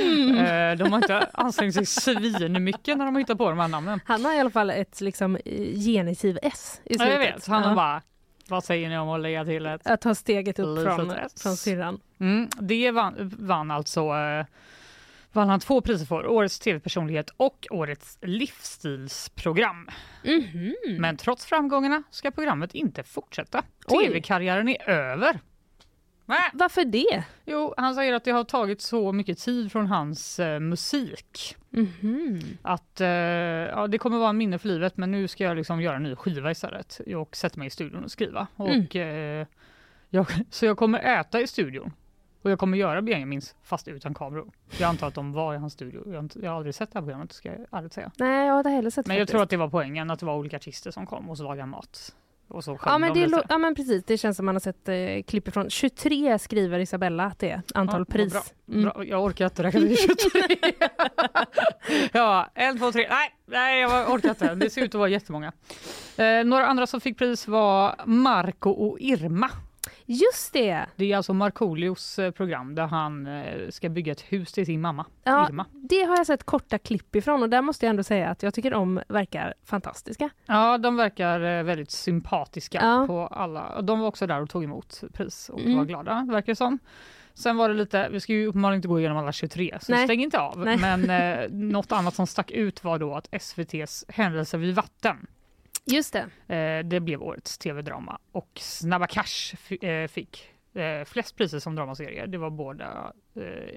Mm. 0.00 0.78
De 0.78 0.92
har 0.92 0.96
inte 0.98 1.28
ansträngt 1.32 1.74
sig 1.74 1.86
svinmycket 1.86 2.98
när 2.98 3.04
de 3.04 3.14
har 3.14 3.20
hittat 3.20 3.38
på 3.38 3.48
de 3.50 3.58
här 3.58 3.68
namnen. 3.68 4.00
Han 4.04 4.24
har 4.24 4.32
i 4.32 4.40
alla 4.40 4.50
fall 4.50 4.70
ett 4.70 5.00
liksom, 5.00 5.38
genitiv 5.74 6.38
S 6.42 6.80
i 6.84 6.92
Ja, 6.92 6.98
slutet. 6.98 7.12
jag 7.12 7.18
vet, 7.18 7.46
han 7.46 7.62
har 7.62 7.70
Ja. 7.70 7.74
bara, 7.76 8.02
vad 8.48 8.64
säger 8.64 8.88
ni 8.88 8.98
om 8.98 9.08
att 9.08 9.20
lägga 9.20 9.44
till 9.44 9.66
ett 9.66 9.86
Att 9.86 10.00
ta 10.00 10.14
steget 10.14 10.58
upp 10.58 10.82
från, 10.82 11.10
S. 11.10 11.42
från 11.42 11.56
syrran. 11.56 12.00
Mm, 12.20 12.48
det 12.60 12.90
vann, 12.90 13.32
vann 13.38 13.70
alltså 13.70 14.00
eh, 14.00 14.46
vann 15.32 15.48
han 15.48 15.60
två 15.60 15.80
priser 15.80 16.06
för. 16.06 16.26
Årets 16.26 16.58
tv-personlighet 16.58 17.30
och 17.36 17.66
årets 17.70 18.18
livsstilsprogram. 18.22 19.88
Mhm. 20.24 20.74
Men 20.98 21.16
trots 21.16 21.46
framgångarna 21.46 22.02
ska 22.10 22.30
programmet 22.30 22.74
inte 22.74 23.02
fortsätta. 23.02 23.62
Tv-karriären 23.88 24.68
är 24.68 24.88
över. 24.90 25.38
Nä. 26.26 26.36
Varför 26.52 26.84
det? 26.84 27.24
Jo, 27.44 27.74
han 27.76 27.94
säger 27.94 28.12
att 28.12 28.24
det 28.24 28.30
har 28.30 28.44
tagit 28.44 28.80
så 28.80 29.12
mycket 29.12 29.38
tid 29.38 29.72
från 29.72 29.86
hans 29.86 30.40
eh, 30.40 30.60
musik. 30.60 31.56
Mhm. 31.70 32.40
Att 32.62 33.00
eh, 33.00 33.08
ja, 33.08 33.86
det 33.86 33.98
kommer 33.98 34.18
vara 34.18 34.30
en 34.30 34.36
minne 34.36 34.58
för 34.58 34.68
livet 34.68 34.96
men 34.96 35.10
nu 35.10 35.28
ska 35.28 35.44
jag 35.44 35.56
liksom 35.56 35.80
göra 35.80 35.96
en 35.96 36.02
ny 36.02 36.16
skiva 36.16 36.50
istället 36.50 37.00
och 37.16 37.36
sätta 37.36 37.58
mig 37.58 37.66
i 37.66 37.70
studion 37.70 38.04
och 38.04 38.10
skriva. 38.10 38.46
Och, 38.56 38.96
eh, 38.96 39.46
jag, 40.10 40.26
så 40.50 40.66
jag 40.66 40.76
kommer 40.76 40.98
äta 41.20 41.40
i 41.40 41.46
studion 41.46 41.92
och 42.42 42.50
jag 42.50 42.58
kommer 42.58 42.78
göra 42.78 43.02
Benjamins 43.02 43.54
fast 43.62 43.88
utan 43.88 44.14
kameror. 44.14 44.50
Jag 44.78 44.88
antar 44.88 45.08
att 45.08 45.14
de 45.14 45.32
var 45.32 45.54
i 45.54 45.56
hans 45.58 45.72
studio. 45.72 46.02
Jag 46.06 46.22
har, 46.22 46.30
jag 46.42 46.50
har 46.50 46.56
aldrig 46.56 46.74
sett 46.74 46.92
det 46.92 46.98
här 46.98 47.06
programmet 47.06 47.32
ska 47.32 47.48
jag 47.48 47.78
ärligt 47.78 47.92
säga. 47.92 48.10
Nej, 48.18 48.46
jag 48.46 48.52
har 48.52 48.58
inte 48.60 48.70
heller 48.70 48.90
sett 48.90 49.06
Men 49.06 49.16
jag 49.16 49.22
faktiskt. 49.22 49.32
tror 49.32 49.42
att 49.42 49.50
det 49.50 49.56
var 49.56 49.68
poängen, 49.68 50.10
att 50.10 50.18
det 50.20 50.26
var 50.26 50.36
olika 50.36 50.56
artister 50.56 50.90
som 50.90 51.06
kom 51.06 51.30
och 51.30 51.36
så 51.38 51.44
lagade 51.44 51.66
mat. 51.66 52.14
Ja 52.84 52.98
men, 52.98 53.14
de 53.14 53.26
det 53.26 53.42
ja 53.48 53.58
men 53.58 53.74
precis, 53.74 54.04
det 54.04 54.18
känns 54.18 54.36
som 54.36 54.46
man 54.46 54.54
har 54.54 54.60
sett 54.60 54.88
eh, 54.88 55.22
klipp 55.26 55.48
ifrån. 55.48 55.70
23 55.70 56.38
skriver 56.38 56.78
Isabella 56.78 57.24
att 57.24 57.38
det 57.38 57.50
är 57.50 57.62
antal 57.74 58.04
Ja, 58.08 58.12
pris. 58.12 58.32
Bra. 58.32 58.42
Mm. 58.68 58.82
Bra. 58.82 59.04
Jag 59.04 59.24
orkar 59.24 59.44
inte 59.44 59.62
räkna 59.62 59.80
till 59.80 59.96
23. 59.96 60.56
ja, 62.12 62.50
en, 62.54 62.78
två, 62.78 62.92
tre. 62.92 63.06
Nej, 63.10 63.34
nej, 63.46 63.80
jag 63.80 64.10
orkar 64.10 64.28
inte. 64.28 64.54
Det 64.54 64.70
ser 64.70 64.82
ut 64.82 64.94
att 64.94 64.98
vara 64.98 65.08
jättemånga. 65.08 65.52
Eh, 66.16 66.44
några 66.44 66.66
andra 66.66 66.86
som 66.86 67.00
fick 67.00 67.18
pris 67.18 67.48
var 67.48 67.94
Marco 68.04 68.70
och 68.70 69.00
Irma. 69.00 69.50
Just 70.06 70.52
det! 70.52 70.86
Det 70.96 71.12
är 71.12 71.16
alltså 71.16 71.32
Markoolios 71.34 72.18
eh, 72.18 72.30
program 72.30 72.74
där 72.74 72.86
han 72.86 73.26
eh, 73.26 73.68
ska 73.70 73.88
bygga 73.88 74.12
ett 74.12 74.20
hus 74.20 74.52
till 74.52 74.66
sin 74.66 74.80
mamma 74.80 75.06
Ja, 75.24 75.48
Irma. 75.48 75.66
det 75.72 76.02
har 76.02 76.16
jag 76.16 76.26
sett 76.26 76.44
korta 76.44 76.78
klipp 76.78 77.16
ifrån 77.16 77.42
och 77.42 77.48
där 77.50 77.62
måste 77.62 77.86
jag 77.86 77.90
ändå 77.90 78.02
säga 78.02 78.30
att 78.30 78.42
jag 78.42 78.54
tycker 78.54 78.70
de 78.70 79.00
verkar 79.08 79.54
fantastiska. 79.64 80.30
Ja, 80.46 80.78
de 80.78 80.96
verkar 80.96 81.40
eh, 81.40 81.62
väldigt 81.62 81.90
sympatiska 81.90 82.78
Ja. 82.82 83.04
på 83.06 83.26
alla. 83.26 83.82
De 83.82 84.00
var 84.00 84.08
också 84.08 84.26
där 84.26 84.42
och 84.42 84.50
tog 84.50 84.64
emot 84.64 85.02
pris 85.12 85.48
och 85.48 85.60
Mm. 85.60 85.76
var 85.78 85.84
glada, 85.84 86.26
verkar 86.30 86.52
det 86.52 86.56
som. 86.56 86.78
Sen 87.34 87.56
var 87.56 87.68
det 87.68 87.74
lite, 87.74 88.08
vi 88.08 88.20
ska 88.20 88.32
ju 88.32 88.46
uppenbarligen 88.46 88.76
inte 88.78 88.88
gå 88.88 88.98
igenom 89.00 89.18
alla 89.18 89.32
23, 89.32 89.78
så 89.82 89.92
Nej. 89.92 90.04
stäng 90.06 90.22
inte 90.22 90.40
av. 90.40 90.58
Nej. 90.58 90.76
Men 90.76 91.10
eh, 91.10 91.50
något 91.50 91.92
annat 91.92 92.14
som 92.14 92.26
stack 92.26 92.50
ut 92.50 92.84
var 92.84 92.98
då 92.98 93.14
att 93.14 93.28
SVTs 93.30 94.04
Händelser 94.08 94.58
vid 94.58 94.74
vatten, 94.74 95.26
Just 95.86 96.12
det. 96.12 96.54
eh, 96.54 96.84
det 96.84 97.00
blev 97.00 97.22
årets 97.22 97.58
tv-drama. 97.58 98.18
Och 98.32 98.50
Snabba 98.60 99.06
Cash 99.06 99.54
eh, 99.84 100.08
fick 100.08 100.48
eh, 100.74 101.04
flest 101.04 101.36
priser 101.36 101.58
som 101.58 101.74
dramaserie. 101.74 102.26
Det 102.26 102.38
var 102.38 102.50
båda 102.50 103.12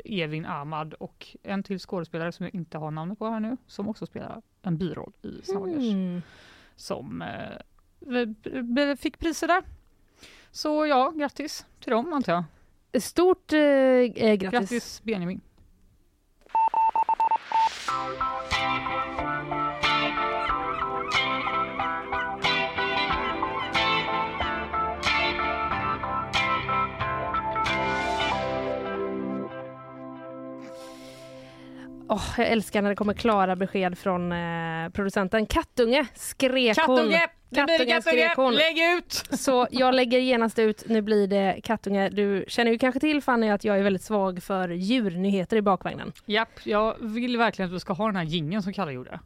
Evin 0.06 0.46
Ahmad 0.46 0.94
och 0.94 1.28
en 1.44 1.64
till 1.64 1.80
skådespelare 1.80 2.32
som 2.32 2.44
jag 2.46 2.56
inte 2.56 2.78
har 2.78 2.92
namnet 2.92 3.20
på 3.20 3.30
här 3.30 3.40
nu, 3.40 3.58
som 3.68 3.90
också 3.90 4.06
spelar 4.06 4.42
en 4.62 4.78
biroll 4.78 5.14
i 5.22 5.42
Snabba 5.44 5.66
Cash 5.66 5.82
Mm. 5.92 6.22
som 6.76 7.24
fick 9.00 9.20
priser 9.20 9.48
där. 9.48 9.64
Så 10.52 10.86
ja, 10.86 11.14
grattis 11.16 11.66
till 11.80 11.92
dem 11.92 12.14
antar 12.14 12.34
jag. 12.92 13.02
Stort 13.04 13.54
eh, 13.54 13.60
grattis. 14.06 14.50
Grattis 14.52 15.02
Benjamin. 15.04 15.42
Åh, 32.10 32.24
jag 32.38 32.48
älskar 32.48 32.82
när 32.82 32.90
det 32.90 32.96
kommer 32.96 33.14
klara 33.14 33.56
besked 33.56 33.98
från 33.98 34.32
eh, 34.32 34.90
producenten. 34.90 35.46
Kattunge 35.46 36.06
skrek 36.16 36.78
hon. 36.78 36.98
Kattunge! 36.98 37.28
Blir 37.50 37.62
det 37.68 37.78
Kattunge 37.78 38.02
skrek 38.02 38.36
hon. 38.36 38.52
kattunge! 38.54 38.58
Lägg 38.58 38.98
ut! 38.98 39.14
Så 39.40 39.68
jag 39.72 39.96
lägger 39.96 40.20
genast 40.20 40.60
ut, 40.60 40.84
nu 40.88 41.02
blir 41.02 41.28
det 41.28 41.60
kattunge. 41.64 42.10
Du 42.10 42.46
känner 42.48 42.72
ju 42.72 42.78
kanske 42.78 43.00
till 43.00 43.22
Fanny 43.22 43.50
att 43.50 43.64
jag 43.64 43.78
är 43.78 43.84
väldigt 43.84 44.04
svag 44.04 44.44
för 44.44 44.70
djurnyheter 44.70 45.58
i 45.58 45.62
bakvagnen. 45.62 46.14
Japp, 46.26 46.50
jag 46.64 46.96
vill 47.00 47.38
verkligen 47.38 47.70
att 47.70 47.76
du 47.76 47.80
ska 47.80 47.94
ha 47.94 48.06
den 48.06 48.16
här 48.16 48.24
jingeln 48.24 48.64
som 48.64 48.74
Kalle 48.74 48.92
gjorde. 48.92 49.20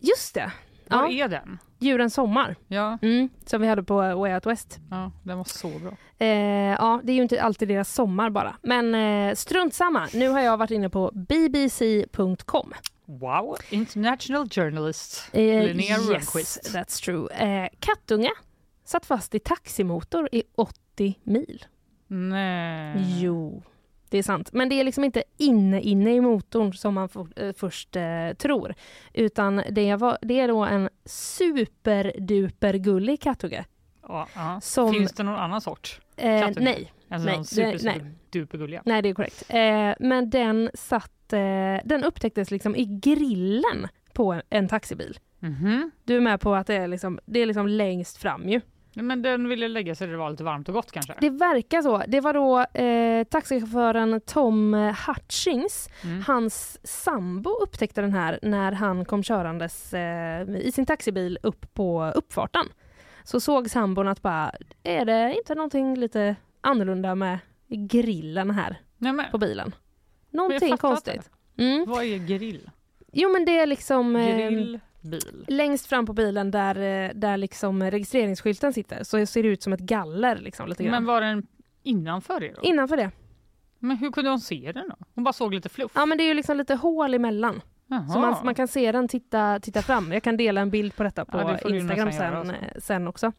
Just 0.00 0.34
det! 0.34 0.52
Var 0.90 1.08
Ja, 1.08 1.24
är 1.24 1.28
den? 1.28 1.58
Djurens 1.78 2.14
sommar. 2.14 2.56
Ja, 2.68 2.98
Mm, 3.02 3.28
som 3.46 3.60
vi 3.60 3.66
hade 3.68 3.82
på 3.82 3.94
Way 3.96 4.34
Out 4.34 4.46
West. 4.46 4.78
ja, 4.90 5.12
den 5.22 5.36
var 5.38 5.44
så 5.44 5.68
bra. 5.68 5.92
Eh, 6.18 6.28
ja, 6.72 7.00
det 7.04 7.12
är 7.12 7.16
ju 7.16 7.22
inte 7.22 7.42
alltid 7.42 7.68
deras 7.68 7.94
sommar 7.94 8.30
bara. 8.30 8.56
Men 8.62 8.94
eh, 8.94 9.34
strunt 9.34 9.74
samma. 9.74 10.08
Nu 10.14 10.28
har 10.28 10.40
jag 10.40 10.56
varit 10.56 10.70
inne 10.70 10.88
på 10.90 11.10
bbc.com. 11.14 12.72
Wow, 13.06 13.56
international 13.70 14.48
journalist 14.50 15.28
Eh, 15.32 15.40
Linnea 15.64 15.84
yes, 15.98 16.08
Rönnqvist. 16.10 16.74
that's 16.74 17.04
true. 17.04 17.28
Eh, 17.32 17.68
kattunge 17.80 18.30
satt 18.84 19.06
fast 19.06 19.34
i 19.34 19.38
taximotor 19.38 20.28
i 20.32 20.42
80 20.54 21.18
mil. 21.22 21.64
Nej. 22.06 23.20
Jo, 23.20 23.62
det 24.10 24.18
är 24.18 24.22
sant. 24.22 24.52
Men 24.52 24.68
det 24.68 24.80
är 24.80 24.84
liksom 24.84 25.04
inte 25.04 25.22
inne 25.36 25.80
inne 25.80 26.14
i 26.14 26.20
motorn 26.20 26.72
som 26.72 26.94
man 26.94 27.08
for, 27.08 27.28
eh, 27.36 27.52
först 27.56 27.96
eh, 27.96 28.32
tror. 28.38 28.74
Utan 29.12 29.62
det, 29.70 29.96
var, 29.96 30.18
det 30.22 30.40
är 30.40 30.48
då 30.48 30.64
en 30.64 30.88
superdupergullig 31.04 33.20
kattunge. 33.20 33.64
Ja. 34.08 34.28
Som- 34.62 34.92
Finns 34.92 35.12
det 35.12 35.22
någon 35.22 35.34
annan 35.36 35.60
sort? 35.60 36.00
Eh, 36.16 36.40
Kattunge? 36.46 36.64
nej, 36.70 36.92
Alltså 37.10 37.28
Nej, 37.28 37.44
super, 37.44 37.78
super 37.78 38.00
nej. 38.02 38.12
dupergulliga? 38.30 38.82
nej, 38.84 39.02
det 39.02 39.08
är 39.08 39.14
korrekt. 39.14 39.44
Eh, 39.48 39.94
men 40.08 40.30
den 40.30 40.70
satt, 40.74 41.32
eh, 41.32 41.38
den 41.84 42.04
upptäcktes 42.04 42.50
liksom 42.50 42.76
i 42.76 42.84
grillen 42.84 43.88
på 44.12 44.32
en, 44.32 44.42
en 44.50 44.68
taxibil. 44.68 45.18
Mhm. 45.38 45.90
Du 46.04 46.16
är 46.16 46.20
med 46.20 46.40
på 46.40 46.54
att 46.54 46.66
det 46.66 46.74
är 46.74 46.88
liksom, 46.88 47.18
det 47.26 47.40
är 47.40 47.46
liksom 47.46 47.66
längst 47.68 48.16
fram 48.16 48.48
ju. 48.48 48.60
Men 48.94 49.22
den 49.22 49.48
ville 49.48 49.68
lägga 49.68 49.94
sig 49.94 50.06
där 50.06 50.12
det 50.12 50.18
var 50.18 50.30
lite 50.30 50.44
varmt 50.44 50.68
och 50.68 50.74
gott 50.74 50.92
kanske? 50.92 51.14
Det 51.20 51.30
verkar 51.30 51.82
så. 51.82 52.02
Det 52.08 52.20
var 52.20 52.34
då 52.34 52.80
eh, 52.80 53.24
taxichauffören 53.24 54.20
Tom 54.20 54.74
Hutchings. 55.06 55.88
Mm. 56.04 56.22
Hans 56.26 56.78
sambo 56.82 57.50
upptäckte 57.50 58.00
den 58.00 58.12
här 58.12 58.38
när 58.42 58.72
han 58.72 59.04
kom 59.04 59.22
körandes 59.22 59.94
eh, 59.94 60.50
i 60.50 60.72
sin 60.72 60.86
taxibil 60.86 61.38
upp 61.42 61.74
på 61.74 62.12
uppfarten. 62.14 62.66
Så 63.24 63.40
såg 63.40 63.70
sambon 63.70 64.08
att 64.08 64.22
bara, 64.22 64.52
är 64.82 65.04
det 65.04 65.34
inte 65.36 65.54
någonting 65.54 65.96
lite 65.96 66.36
annorlunda 66.60 67.14
med 67.14 67.38
grillen 67.68 68.50
här 68.50 68.80
Nej, 68.98 69.12
men, 69.12 69.30
på 69.30 69.38
bilen? 69.38 69.74
Någonting 70.30 70.76
konstigt. 70.76 71.30
Mm. 71.58 71.84
Vad 71.88 72.04
är 72.04 72.18
grill? 72.18 72.70
Jo 73.12 73.32
men 73.32 73.44
det 73.44 73.58
är 73.58 73.66
liksom 73.66 74.16
eh, 74.16 74.36
Grill, 74.36 74.80
bil. 75.00 75.44
längst 75.48 75.86
fram 75.86 76.06
på 76.06 76.12
bilen 76.12 76.50
där, 76.50 76.76
eh, 76.76 77.10
där 77.14 77.36
liksom 77.36 77.82
registreringsskylten 77.82 78.72
sitter 78.72 79.04
så 79.04 79.26
ser 79.26 79.42
det 79.42 79.48
ut 79.48 79.62
som 79.62 79.72
ett 79.72 79.80
galler 79.80 80.36
liksom 80.36 80.68
lite 80.68 80.82
grann. 80.82 80.90
Men 80.90 81.04
var 81.04 81.20
den 81.20 81.46
innanför 81.82 82.40
det 82.40 82.52
då? 82.52 82.62
Innanför 82.62 82.96
det. 82.96 83.10
Men 83.78 83.96
hur 83.96 84.10
kunde 84.10 84.30
hon 84.30 84.40
se 84.40 84.72
den 84.72 84.88
då? 84.88 84.96
Hon 85.14 85.24
bara 85.24 85.32
såg 85.32 85.54
lite 85.54 85.68
fluff? 85.68 85.92
Ja 85.94 86.06
men 86.06 86.18
det 86.18 86.24
är 86.24 86.28
ju 86.28 86.34
liksom 86.34 86.56
lite 86.56 86.74
hål 86.74 87.14
emellan. 87.14 87.60
Så 87.88 88.18
man, 88.18 88.34
man 88.44 88.54
kan 88.54 88.68
se 88.68 88.92
den 88.92 89.08
titta, 89.08 89.60
titta 89.60 89.82
fram. 89.82 90.12
Jag 90.12 90.22
kan 90.22 90.36
dela 90.36 90.60
en 90.60 90.70
bild 90.70 90.96
på 90.96 91.02
detta 91.02 91.24
på 91.24 91.38
Ja, 91.38 91.58
det 91.62 91.76
Instagram 91.76 92.12
sen, 92.12 92.50
eh, 92.50 92.56
sen 92.78 93.08
också. 93.08 93.32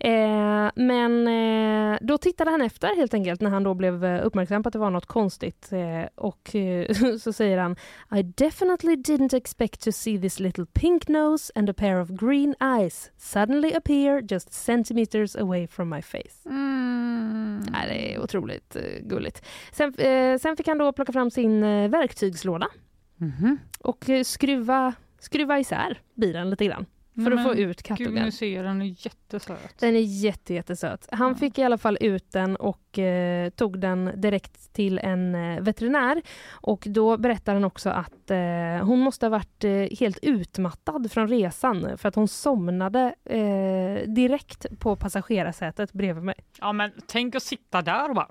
Eh, 0.00 0.70
men 0.74 1.28
eh, 1.28 1.98
då 2.00 2.18
tittade 2.18 2.50
han 2.50 2.62
efter 2.62 2.96
helt 2.96 3.14
enkelt 3.14 3.40
när 3.40 3.50
han 3.50 3.62
då 3.62 3.74
blev 3.74 4.04
eh, 4.04 4.26
uppmärksam 4.26 4.62
på 4.62 4.68
att 4.68 4.72
det 4.72 4.78
var 4.78 4.90
något 4.90 5.06
konstigt. 5.06 5.72
Eh, 5.72 6.08
och 6.14 6.54
eh, 6.54 6.92
så 7.20 7.32
säger 7.32 7.58
han 7.58 7.76
I 8.16 8.22
definitely 8.22 8.94
didn't 8.94 9.36
expect 9.36 9.84
to 9.84 9.92
see 9.92 10.20
this 10.20 10.40
little 10.40 10.66
pink 10.66 11.08
nose 11.08 11.52
and 11.54 11.70
a 11.70 11.74
pair 11.76 12.00
of 12.00 12.08
green 12.08 12.54
eyes 12.60 13.10
suddenly 13.16 13.72
appear 13.74 14.22
just 14.32 14.52
centimeters 14.52 15.36
away 15.36 15.66
from 15.66 15.88
my 15.88 16.02
face. 16.02 16.48
Mm. 16.48 17.62
Nej, 17.70 17.88
det 17.88 18.14
är 18.14 18.22
otroligt 18.22 18.76
gulligt. 19.00 19.46
Sen, 19.72 19.94
sen 20.40 20.56
fick 20.56 20.68
han 20.68 20.78
då 20.78 20.92
plocka 20.92 21.12
fram 21.12 21.30
sin 21.30 21.60
verktygslåda 21.90 22.68
Mhm. 23.16 23.58
och 23.80 24.10
eh, 24.10 24.22
skruva, 24.24 24.92
skruva 25.18 25.58
isär 25.58 25.98
bilen 26.14 26.50
lite 26.50 26.64
grann 26.64 26.86
för 27.24 27.30
att 27.30 27.42
få 27.42 27.54
ut 27.54 27.58
Gud, 27.82 27.82
kattungen. 27.82 28.24
nu 28.24 28.30
ser 28.30 28.56
jag 28.56 28.64
den 28.64 28.82
är 28.82 28.86
jättesöt. 29.06 29.78
Den 29.78 29.96
är 29.96 30.00
jätte, 30.00 30.54
jättesöt. 30.54 31.08
Han 31.12 31.28
Ja. 31.28 31.34
fick 31.34 31.58
i 31.58 31.62
alla 31.62 31.78
fall 31.78 31.98
ut 32.00 32.32
den 32.32 32.56
och 32.56 32.98
eh, 32.98 33.50
tog 33.50 33.80
den 33.80 34.10
direkt 34.16 34.72
till 34.72 34.98
en 34.98 35.34
eh, 35.34 35.60
veterinär. 35.60 36.22
Och 36.50 36.84
då 36.86 37.16
berättar 37.16 37.54
han 37.54 37.64
också 37.64 37.90
att 37.90 38.30
eh, 38.30 38.38
hon 38.86 38.98
måste 39.00 39.26
ha 39.26 39.30
varit 39.30 39.64
eh, 39.64 39.70
helt 40.00 40.18
utmattad 40.22 41.12
från 41.12 41.28
resan 41.28 41.98
för 41.98 42.08
att 42.08 42.14
hon 42.14 42.28
somnade 42.28 43.14
eh, 43.24 44.08
direkt 44.10 44.66
på 44.78 44.96
passagerarsätet 44.96 45.92
bredvid 45.92 46.24
mig. 46.24 46.34
Ja 46.60 46.72
men 46.72 46.92
tänk 47.06 47.34
att 47.34 47.42
sitta 47.42 47.82
där 47.82 48.08
och 48.08 48.14
bara 48.14 48.26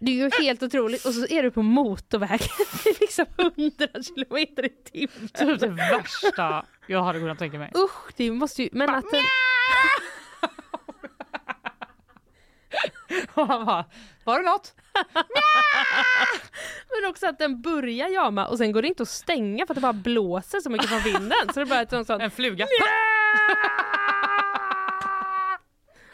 Det 0.00 0.10
är 0.10 0.14
ju 0.14 0.30
helt 0.44 0.62
otroligt. 0.62 1.04
Och 1.04 1.14
så 1.14 1.26
är 1.26 1.42
du 1.42 1.50
på 1.50 1.62
motorvägen 1.62 2.48
i 2.84 2.88
liksom 3.00 3.26
100 3.36 3.86
kilometer 4.02 4.64
i 4.64 4.68
timmen. 4.68 5.28
typ 5.28 5.60
det 5.60 5.68
värsta 5.68 6.64
jag 6.86 7.02
hade 7.02 7.18
kunnat 7.18 7.38
tänka 7.38 7.58
mig. 7.58 7.72
Usch, 7.76 8.12
det 8.16 8.30
måste 8.30 8.62
ju... 8.62 8.68
Men 8.72 8.90
att 8.90 9.04
den, 9.10 9.22
Och 13.34 13.46
han 13.46 13.66
bara, 13.66 13.84
var 14.24 14.38
det 14.42 14.50
något? 14.50 14.74
Men 17.00 17.10
också 17.10 17.26
att 17.26 17.38
den 17.38 17.62
börjar 17.62 18.08
jama 18.08 18.46
och 18.46 18.58
sen 18.58 18.72
går 18.72 18.82
det 18.82 18.88
inte 18.88 19.02
att 19.02 19.08
stänga 19.08 19.66
för 19.66 19.74
att 19.74 19.76
det 19.76 19.80
bara 19.80 19.92
blåser 19.92 20.60
så 20.60 20.70
mycket 20.70 20.88
från 20.88 21.00
vinden. 21.00 21.52
Så 21.54 21.60
det 21.60 21.66
bara 21.66 21.80
ett 21.80 21.90
sånt 21.90 22.10
En 22.10 22.30
fluga. 22.30 22.66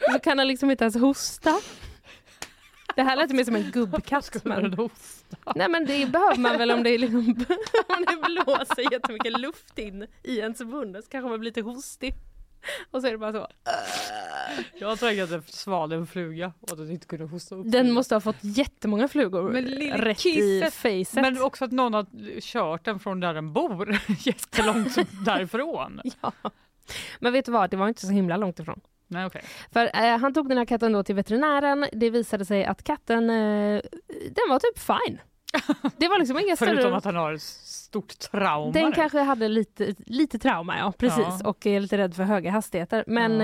och 0.07 0.13
så 0.13 0.19
kan 0.19 0.37
han 0.37 0.47
liksom 0.47 0.71
inte 0.71 0.83
ens 0.83 0.95
hosta. 0.95 1.59
Det 2.95 3.03
här 3.03 3.15
lät 3.15 3.31
mer 3.31 3.43
som 3.43 3.55
en 3.55 3.71
gubbkatt. 3.71 4.45
Men, 4.45 4.75
nej 5.55 5.69
men 5.69 5.85
det 5.85 6.11
behöver 6.11 6.37
man 6.37 6.57
väl 6.57 6.71
om 6.71 6.83
det, 6.83 6.89
är 6.89 6.97
liksom, 6.97 7.19
om 7.87 8.05
det 8.07 8.17
blåser 8.29 8.91
jättemycket 8.93 9.39
luft 9.39 9.79
in 9.79 10.07
i 10.23 10.37
ens 10.37 10.59
mun 10.59 11.01
så 11.03 11.09
kanske 11.09 11.29
man 11.29 11.39
blir 11.39 11.49
lite 11.49 11.61
hostig. 11.61 12.13
Och 12.91 13.01
så 13.01 13.07
är 13.07 13.11
det 13.11 13.17
bara 13.17 13.31
så. 13.31 13.47
Jag 14.79 14.99
tänker 14.99 15.23
att 15.23 15.29
den 15.29 15.43
svalde 15.47 15.95
en 15.95 16.07
fluga 16.07 16.53
och 16.59 16.71
att 16.71 16.77
den 16.77 16.91
inte 16.91 17.07
kunde 17.07 17.25
hosta 17.25 17.55
upp. 17.55 17.71
Den 17.71 17.91
måste 17.91 18.15
ha 18.15 18.19
fått 18.19 18.35
jättemmånga 18.41 19.07
flugor 19.07 19.51
Men 19.51 19.65
rätt 19.97 20.25
i 20.25 20.31
kisset. 20.33 20.73
facet. 20.73 21.13
Men 21.21 21.41
också 21.41 21.65
att 21.65 21.71
någon 21.71 21.93
har 21.93 22.05
kört 22.41 22.85
den 22.85 22.99
från 22.99 23.19
där 23.19 23.33
den 23.33 23.53
bor 23.53 23.97
jättelångt 24.19 24.97
därifrån. 25.25 26.01
Ja. 26.21 26.31
Men 27.19 27.33
vet 27.33 27.45
du 27.45 27.51
vad, 27.51 27.69
det 27.69 27.77
var 27.77 27.87
inte 27.87 28.05
så 28.05 28.11
himla 28.11 28.37
långt 28.37 28.59
ifrån. 28.59 28.81
Nej 29.13 29.25
okej. 29.25 29.41
För 29.71 29.85
eh, 29.93 30.17
han 30.17 30.33
tog 30.33 30.49
den 30.49 30.57
här 30.57 30.65
katten 30.65 30.91
då 30.91 31.03
till 31.03 31.15
veterinären. 31.15 31.85
Det 31.93 32.09
visade 32.09 32.45
sig 32.45 32.65
att 32.65 32.83
katten, 32.83 33.29
eh, 33.29 33.81
den 34.07 34.49
var 34.49 34.59
typ 34.59 34.79
fine. 34.79 35.19
Det 35.97 36.07
var 36.07 36.19
liksom 36.19 36.39
inga 36.39 36.55
Förutom 36.55 36.77
större... 36.81 36.95
att 36.95 37.05
han 37.05 37.15
har 37.15 37.37
stort 37.37 38.19
trauma. 38.19 38.71
Den 38.71 38.91
kanske 38.91 39.19
hade 39.19 39.47
lite, 39.47 39.95
lite 39.97 40.39
trauma, 40.39 40.77
ja 40.77 40.91
precis. 40.97 41.25
Ja. 41.43 41.49
Och 41.49 41.65
är 41.65 41.79
lite 41.79 41.97
rädd 41.97 42.15
för 42.15 42.23
höga 42.23 42.51
hastigheter. 42.51 43.03
Men 43.07 43.39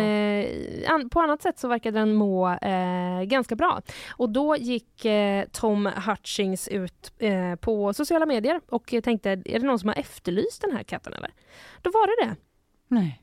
Ja. 0.83 0.99
eh, 1.01 1.07
på 1.07 1.19
annat 1.21 1.41
sätt 1.41 1.59
så 1.59 1.67
verkade 1.67 1.99
den 1.99 2.13
må 2.13 2.49
eh, 2.49 3.21
ganska 3.23 3.55
bra. 3.55 3.81
Och 4.09 4.29
då 4.29 4.55
gick 4.55 5.05
eh, 5.05 5.45
Tom 5.51 5.85
Hutchings 6.07 6.67
ut 6.67 7.11
eh, 7.19 7.55
på 7.55 7.93
sociala 7.93 8.25
medier 8.25 8.61
och 8.69 8.93
tänkte, 9.03 9.29
är 9.29 9.59
det 9.59 9.65
någon 9.65 9.79
som 9.79 9.89
har 9.89 9.95
efterlyst 9.95 10.61
den 10.61 10.71
här 10.71 10.83
katten 10.83 11.13
eller? 11.13 11.31
Då 11.81 11.91
var 11.91 12.07
det 12.07 12.29
det. 12.29 12.35
Nej. 12.87 13.21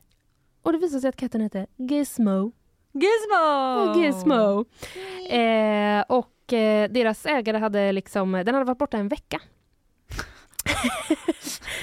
Och 0.67 0.73
det 0.73 0.79
visade 0.79 1.01
sig 1.01 1.09
att 1.09 1.15
katten 1.15 1.41
hette 1.41 1.67
Gizmo. 1.75 2.51
Gizmo! 2.93 3.93
Gizmo. 3.95 4.65
Eh, 5.29 6.01
och 6.09 6.53
eh, 6.53 6.89
deras 6.89 7.25
ägare 7.25 7.57
hade 7.57 7.91
liksom, 7.91 8.31
den 8.31 8.55
hade 8.55 8.63
varit 8.65 8.77
borta 8.77 8.97
en 8.97 9.07
vecka. 9.07 9.41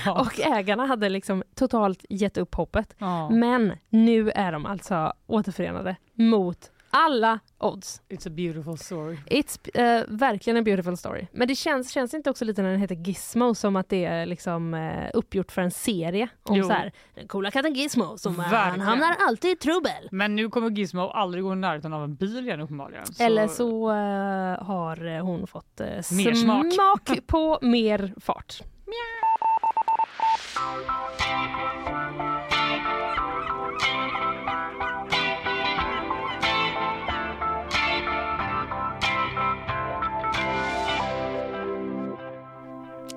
Ja. 0.07 0.21
Och 0.21 0.41
ägarna 0.41 0.87
hade 0.87 1.09
liksom 1.09 1.43
totalt 1.55 2.05
gett 2.09 2.37
upp 2.37 2.55
hoppet. 2.55 2.97
Ja. 2.99 3.31
Men 3.31 3.73
nu 3.89 4.31
är 4.31 4.53
de 4.53 4.67
alltså 4.67 5.13
återförenade 5.27 5.97
mot 6.15 6.71
alla 6.97 7.39
odds. 7.59 8.03
It's 8.09 8.27
a 8.27 8.31
beautiful 8.31 8.77
story. 8.79 9.17
It's 9.27 9.79
eh, 9.81 10.05
verkligen 10.09 10.57
en 10.57 10.65
beautiful 10.65 10.97
story. 10.97 11.27
Men 11.33 11.49
det 11.49 11.55
känns, 11.55 11.91
känns 11.91 12.15
inte 12.15 12.31
också 12.31 12.45
lite 12.45 12.63
när 12.63 12.71
den 12.71 12.81
heter 12.81 12.95
Gizmo 12.95 13.55
som 13.55 13.77
att 13.77 13.89
det 13.89 14.05
är 14.05 14.27
liksom 14.27 14.75
eh, 14.75 15.11
uppgjort 15.15 15.53
för 15.53 15.63
en 15.63 15.71
serie 15.71 16.29
om 16.43 16.57
Jo. 16.57 16.65
så 16.65 16.73
här, 16.73 16.93
den 17.15 17.29
coola 17.29 17.51
katten 17.51 17.75
Gizmo 17.75 18.19
som 18.19 18.33
eh, 18.35 18.41
han 18.41 18.51
Verkligen. 18.53 18.87
hamnar 18.89 19.17
alltid 19.29 19.51
i 19.51 19.57
trubbel. 19.57 20.09
Men 20.11 20.37
nu 20.37 20.49
kommer 20.49 20.71
Gizmo 20.71 21.01
aldrig 21.09 21.45
gå 21.45 21.53
i 21.53 21.57
närheten 21.57 21.93
av 21.93 22.05
en 22.05 22.15
bil 22.15 22.39
igen 22.45 22.61
uppenbarligen. 22.61 23.07
Så... 23.07 23.23
Eller 23.25 23.49
så 23.49 23.91
eh, 23.91 24.65
har 24.67 25.21
hon 25.21 25.47
fått 25.47 25.81
eh, 25.81 25.87
Mer 25.87 26.35
smak. 26.35 26.73
smak 26.73 27.27
på 27.27 27.59
mer 27.63 28.15
fart. 28.21 28.61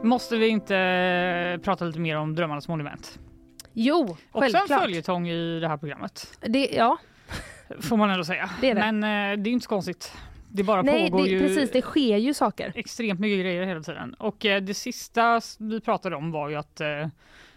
Måste 0.08 0.38
vi 0.38 0.48
inte 0.48 0.76
eh, 0.78 1.62
prata 1.62 1.86
lite 1.86 2.00
mer 2.00 2.18
om 2.18 2.36
Drömmarnas 2.36 2.68
monument? 2.68 3.20
Jo, 3.74 4.18
Också 4.32 4.46
en 4.46 4.52
självklart. 4.52 4.82
följetong 4.82 5.28
i 5.30 5.60
det 5.60 5.68
här 5.68 5.78
programmet, 5.78 6.38
Det, 6.42 6.70
ja, 6.74 6.98
får 7.80 7.98
man 7.98 8.10
ändå 8.10 8.24
säga. 8.24 8.50
Det 8.62 8.74
det. 8.74 8.92
Men 8.92 9.04
eh, 9.04 9.44
det 9.44 9.50
är 9.50 9.52
inte 9.52 9.64
så 9.64 9.70
konstigt. 9.70 10.14
Det 10.52 10.64
bara 10.64 10.82
nej, 10.82 11.10
pågår 11.12 11.24
det, 11.24 11.30
ju 11.30 11.40
precis, 11.40 11.72
det 11.72 11.82
sker 11.82 12.18
ju 12.18 12.34
saker. 12.34 12.72
extremt 12.76 13.20
mycket 13.20 13.40
grejer 13.40 13.66
hela 13.66 13.82
tiden. 13.82 14.14
Och 14.14 14.46
eh, 14.46 14.62
det 14.62 14.74
sista 14.74 15.42
vi 15.60 15.82
pratade 15.82 16.16
om 16.16 16.32
var 16.32 16.50
ju 16.50 16.56
att 16.56 16.82
eh, 16.82 16.88
eh, 16.90 17.08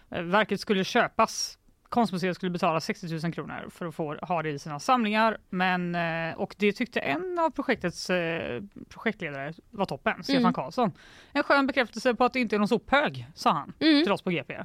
verket 0.09 0.59
skulle 0.59 0.83
köpas. 0.83 1.57
Konstmuseet 1.91 2.35
skulle 2.35 2.49
betala 2.49 2.79
60 2.79 3.07
000 3.23 3.33
kronor 3.33 3.69
för 3.69 3.85
att 3.85 3.95
få 3.95 4.15
ha 4.15 4.41
det 4.41 4.49
i 4.49 4.59
sina 4.59 4.79
samlingar. 4.79 5.37
Men, 5.49 5.95
eh, 5.95 6.37
och 6.37 6.55
det 6.59 6.71
tyckte 6.71 6.99
en 6.99 7.39
av 7.39 7.49
projektets 7.49 8.09
eh, 8.09 8.61
projektledare 8.89 9.53
var 9.69 9.85
toppen, 9.85 10.23
Stefan 10.23 10.41
Mm. 10.41 10.53
Karlsson. 10.53 10.91
En 11.31 11.43
skön 11.43 11.67
bekräftelse 11.67 12.15
på 12.15 12.23
att 12.25 12.33
det 12.33 12.39
inte 12.39 12.55
är 12.55 12.57
någon 12.57 12.67
sophög, 12.67 13.27
sa 13.35 13.51
han 13.51 13.73
Mm. 13.79 14.03
till 14.03 14.11
oss 14.11 14.21
på 14.21 14.29
GP. 14.31 14.63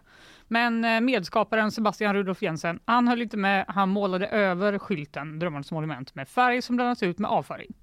Men 0.48 0.84
eh, 0.84 1.00
medskaparen 1.00 1.70
Sebastian 1.72 2.14
Rudolf 2.14 2.42
Jensen, 2.42 2.80
han 2.84 3.08
höll 3.08 3.22
inte 3.22 3.36
med. 3.36 3.64
Han 3.68 3.88
målade 3.88 4.26
över 4.26 4.78
skylten 4.78 5.38
Drömmarnas 5.38 5.72
monument 5.72 6.14
med 6.14 6.28
färg 6.28 6.62
som 6.62 6.76
blandats 6.76 7.02
ut 7.02 7.18
med 7.18 7.30
avföring. 7.30 7.74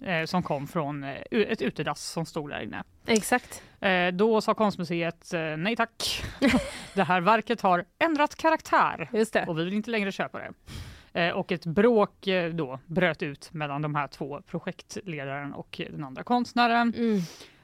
Eh, 0.00 0.24
som 0.24 0.42
kom 0.42 0.66
från 0.66 1.04
eh, 1.04 1.20
ett 1.30 1.62
utedass 1.62 2.02
som 2.02 2.26
stod 2.26 2.50
där 2.50 2.60
inne. 2.60 2.84
Exakt. 3.06 3.62
Eh, 3.80 4.08
då 4.12 4.40
sa 4.40 4.54
konstmuseet 4.54 5.32
nej 5.58 5.76
tack. 5.76 6.22
det 6.94 7.02
här 7.02 7.20
verket 7.20 7.60
har 7.60 7.84
ändrat 7.98 8.34
karaktär 8.34 9.08
och 9.48 9.58
vi 9.58 9.64
vill 9.64 9.74
inte 9.74 9.90
längre 9.90 10.12
köpa 10.12 10.38
det. 10.38 10.52
Och 11.32 11.52
ett 11.52 11.66
bråk 11.66 12.26
då 12.52 12.78
bröt 12.86 13.22
ut 13.22 13.52
mellan 13.52 13.82
de 13.82 13.94
här 13.94 14.08
två 14.08 14.42
projektledaren 14.46 15.54
och 15.54 15.80
den 15.90 16.04
andra 16.04 16.22
konstnären. 16.22 16.94
Mm. 16.96 17.20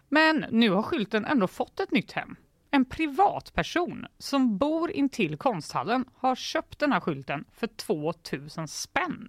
Men 0.09 0.47
nu 0.51 0.71
har 0.71 0.83
skylten 0.83 1.25
ändå 1.25 1.47
fått 1.47 1.81
ett 1.81 1.91
nytt 1.91 2.13
hem. 2.13 2.37
En 2.71 2.85
privatperson 2.85 4.07
som 4.19 4.59
bor 4.59 4.91
intill 4.91 5.37
konsthallen 5.37 6.05
har 6.15 6.35
köpt 6.35 6.79
den 6.79 6.93
här 6.93 7.01
skylten 7.01 7.45
för 7.53 7.67
2000 7.67 8.69
spänn. 8.69 9.29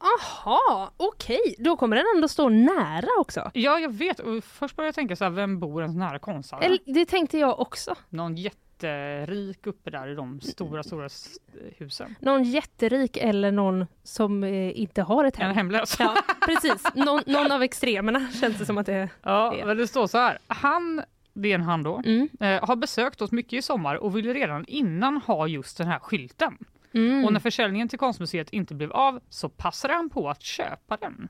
Aha, 0.00 0.90
okej. 0.96 1.54
Då 1.58 1.76
kommer 1.76 1.96
den 1.96 2.04
ändå 2.16 2.28
stå 2.28 2.48
nära 2.48 3.08
också. 3.20 3.50
Ja, 3.54 3.78
jag 3.78 3.92
vet. 3.94 4.20
Och 4.20 4.44
först 4.44 4.76
började 4.76 4.88
jag 4.88 4.94
tänka 4.94 5.16
så 5.16 5.24
här, 5.24 5.30
vem 5.30 5.58
bor 5.60 5.82
ens 5.82 5.96
nära 5.96 6.18
konsthallen? 6.18 6.66
Eller, 6.66 6.78
det 6.94 7.06
tänkte 7.06 7.38
jag 7.38 7.60
också. 7.60 7.94
Någon 8.08 8.36
jätterik 8.36 9.66
uppe 9.66 9.90
där 9.90 10.08
i 10.08 10.14
de 10.14 10.40
stora, 10.40 10.82
stora 10.82 11.06
s- 11.06 11.36
husen. 11.76 12.14
Någon 12.20 12.42
jätterik 12.44 13.16
eller 13.16 13.50
någon 13.52 13.86
som 14.02 14.44
eh, 14.44 14.80
inte 14.80 15.02
har 15.02 15.24
ett 15.24 15.38
En 15.38 15.46
hem. 15.46 15.56
hemlös. 15.56 15.96
Ja, 15.98 16.14
precis. 16.46 16.82
Någon, 16.94 17.20
någon 17.26 17.52
av 17.52 17.62
extremerna 17.62 18.28
känns 18.40 18.58
det 18.58 18.66
som 18.66 18.78
att 18.78 18.86
det 18.86 18.94
är. 18.94 19.08
Ja, 19.22 19.54
Det. 19.58 19.66
men 19.66 19.76
det 19.76 19.86
står 19.86 20.06
så 20.06 20.18
här. 20.18 20.38
Han, 20.46 21.02
det 21.34 21.50
är 21.50 21.54
en 21.54 21.62
han 21.62 21.82
då, 21.82 22.02
Mm. 22.06 22.28
eh, 22.40 22.64
har 22.68 22.76
besökt 22.76 23.22
oss 23.22 23.32
mycket 23.32 23.52
i 23.52 23.62
sommar 23.62 23.94
och 23.94 24.16
ville 24.16 24.32
redan 24.34 24.64
innan 24.68 25.16
ha 25.16 25.46
just 25.46 25.78
den 25.78 25.86
här 25.86 25.98
skylten. 25.98 26.58
Mm. 26.96 27.24
Och 27.24 27.32
när 27.32 27.40
försäljningen 27.40 27.88
till 27.88 27.98
konstmuseet 27.98 28.50
inte 28.50 28.74
blev 28.74 28.92
av 28.92 29.20
så 29.28 29.48
passade 29.48 29.94
han 29.94 30.10
på 30.10 30.28
att 30.30 30.42
köpa 30.42 30.96
den. 30.96 31.28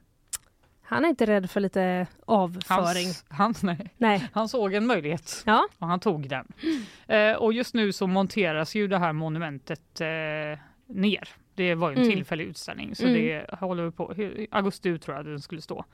Han 0.83 1.05
är 1.05 1.09
inte 1.09 1.27
rädd 1.27 1.51
för 1.51 1.61
lite 1.61 2.07
avföring. 2.27 3.07
Hans, 3.29 3.63
han, 3.63 3.77
nej, 3.77 3.91
Nej. 3.97 4.29
han 4.33 4.49
såg 4.49 4.75
en 4.75 4.87
möjlighet 4.87 5.43
Ja. 5.47 5.69
och 5.79 5.87
han 5.87 6.01
tog 6.01 6.29
den. 6.29 6.53
Eh, 7.07 7.33
och 7.33 7.53
just 7.53 7.75
nu 7.75 7.93
så 7.93 8.07
monteras 8.07 8.75
ju 8.75 8.89
det 8.89 8.99
här 8.99 9.13
monumentet 9.13 10.01
eh, 10.01 10.59
ner. 10.87 11.29
Det 11.55 11.75
var 11.75 11.91
ju 11.91 11.97
en 11.97 12.03
Mm. 12.03 12.15
tillfällig 12.17 12.45
utställning 12.45 12.95
så 12.97 13.07
Mm. 13.07 13.15
det 13.15 13.55
håller 13.61 13.85
vi 13.85 13.91
på. 13.91 14.15
Augusti 14.51 14.89
ut 14.89 15.03
tror 15.03 15.17
jag 15.17 15.27
den 15.27 15.41
skulle 15.41 15.61
stå. 15.61 15.85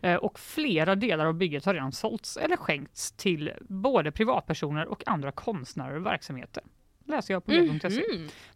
Eh, 0.00 0.14
och 0.14 0.38
flera 0.38 0.94
delar 0.94 1.26
av 1.26 1.34
bygget 1.34 1.64
har 1.64 1.74
redan 1.74 1.92
sålts 1.92 2.36
eller 2.36 2.56
skänkts 2.56 3.12
till 3.12 3.52
både 3.68 4.12
privatpersoner 4.12 4.86
och 4.86 5.02
andra 5.08 5.32
konstnärer 5.32 5.96
och 5.96 6.06
verksamheter. 6.06 6.62
Läser 7.08 7.34
jag 7.34 7.44
på 7.44 7.52
Mm. 7.52 7.66
webb.se. 7.78 8.02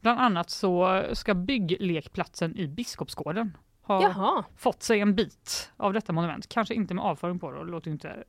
Bland 0.00 0.20
annat 0.20 0.50
så 0.50 1.02
ska 1.12 1.34
bygglekplatsen 1.34 2.56
i 2.56 2.68
Biskopsgården 2.68 3.56
har 3.82 4.02
Jaha, 4.02 4.44
fått 4.56 4.82
sig 4.82 5.00
en 5.00 5.14
bit 5.14 5.70
av 5.76 5.92
detta 5.92 6.12
monument. 6.12 6.48
Kanske 6.48 6.74
inte 6.74 6.94
med 6.94 7.04
avföring 7.04 7.38
på 7.38 7.50
det, 7.50 7.58
det 7.64 7.70
låter 7.70 7.90
inte... 7.90 8.24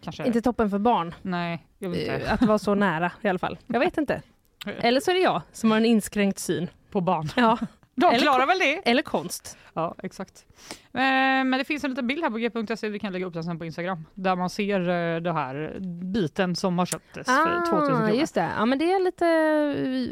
Kanske... 0.00 0.26
inte 0.26 0.40
toppen 0.42 0.70
för 0.70 0.78
barn. 0.78 1.14
Nej, 1.22 1.66
jag 1.78 1.90
vet 1.90 2.00
inte. 2.00 2.14
Eh, 2.16 2.32
Att 2.32 2.42
vara 2.42 2.58
så 2.58 2.74
nära 2.74 3.12
i 3.22 3.28
alla 3.28 3.38
fall. 3.38 3.58
Jag 3.66 3.80
vet 3.80 3.98
inte. 3.98 4.22
Eller 4.66 5.00
så 5.00 5.10
är 5.10 5.14
det 5.14 5.20
jag 5.20 5.42
som 5.52 5.70
har 5.70 5.78
en 5.78 5.84
inskränkt 5.84 6.38
syn. 6.38 6.68
På 6.90 7.00
barn. 7.00 7.28
Ja, 7.36 7.58
De 7.94 8.06
Eller 8.06 8.18
klarar 8.18 8.46
väl 8.46 8.58
det? 8.58 8.90
eller 8.90 9.02
konst. 9.02 9.58
Ja, 9.74 9.94
exakt. 10.02 10.46
Eh, 10.96 11.44
Men 11.44 11.50
det 11.58 11.64
finns 11.64 11.84
en 11.84 11.90
liten 11.90 12.06
bild 12.06 12.22
här 12.22 12.30
på 12.30 12.60
g.se, 12.62 12.88
vi 12.88 12.98
kan 12.98 13.12
lägga 13.12 13.26
upp 13.26 13.34
den 13.34 13.44
sen 13.44 13.58
på 13.58 13.64
Instagram, 13.64 14.04
där 14.14 14.36
man 14.36 14.50
ser 14.50 14.80
eh, 14.80 15.20
det 15.20 15.32
här 15.32 15.76
biten 16.12 16.56
som 16.56 16.78
har 16.78 16.86
köptes 16.86 17.26
för 17.26 17.66
2000 17.70 17.94
Ah, 17.94 17.98
kronor. 17.98 18.10
just 18.20 18.34
det. 18.34 18.50
Ja, 18.58 18.66
men 18.66 18.78
det 18.78 18.92
är 18.92 19.04
lite 19.04 19.26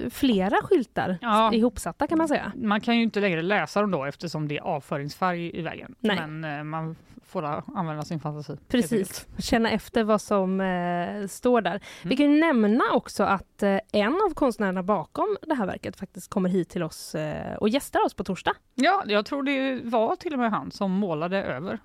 eh, 0.05 0.11
flera 0.11 0.57
skyltar 0.63 1.19
Ja. 1.21 1.53
ihopsatta 1.53 2.07
kan 2.07 2.19
man 2.19 2.29
säga. 2.29 2.53
Man 2.57 2.81
kan 2.81 2.97
ju 2.97 3.03
inte 3.03 3.21
längre 3.21 3.43
läsa 3.43 3.81
dem 3.81 3.91
då 3.91 4.05
eftersom 4.05 4.49
det 4.49 4.57
är 4.59 4.63
avföringsfärg 4.63 5.59
i 5.59 5.63
vägen. 5.63 5.95
Nej. 6.01 6.27
Men 6.27 6.69
man 6.69 6.97
får 7.27 7.63
använda 7.77 8.03
sin 8.03 8.21
fantasi. 8.21 8.57
Precis, 8.69 9.27
känna 9.39 9.71
efter 9.71 10.05
vad 10.05 10.21
som 10.21 10.61
eh, 10.61 11.27
står 11.29 11.61
där. 11.61 11.81
Vi 12.03 12.07
Mm. 12.15 12.17
kan 12.17 12.33
ju 12.33 12.41
nämna 12.41 12.85
också 12.93 13.23
att 13.25 13.63
eh, 13.63 13.79
en 13.93 14.15
av 14.15 14.35
konstnärerna 14.35 14.83
bakom 14.83 15.37
det 15.43 15.55
här 15.55 15.67
verket 15.67 15.97
faktiskt 15.97 16.31
kommer 16.31 16.49
hit 16.49 16.69
till 16.69 16.83
oss 16.83 17.15
eh, 17.15 17.55
och 17.55 17.69
gästar 17.69 18.05
oss 18.07 18.15
på 18.15 18.25
torsdag. 18.25 18.53
Ja, 18.75 19.03
jag 19.07 19.27
tror 19.27 19.43
det 19.43 19.81
var 19.85 20.17
till 20.17 20.33
och 20.33 20.39
med 20.39 20.51
han 20.51 20.71
som 20.75 20.91
målade 20.91 21.43
över 21.43 21.79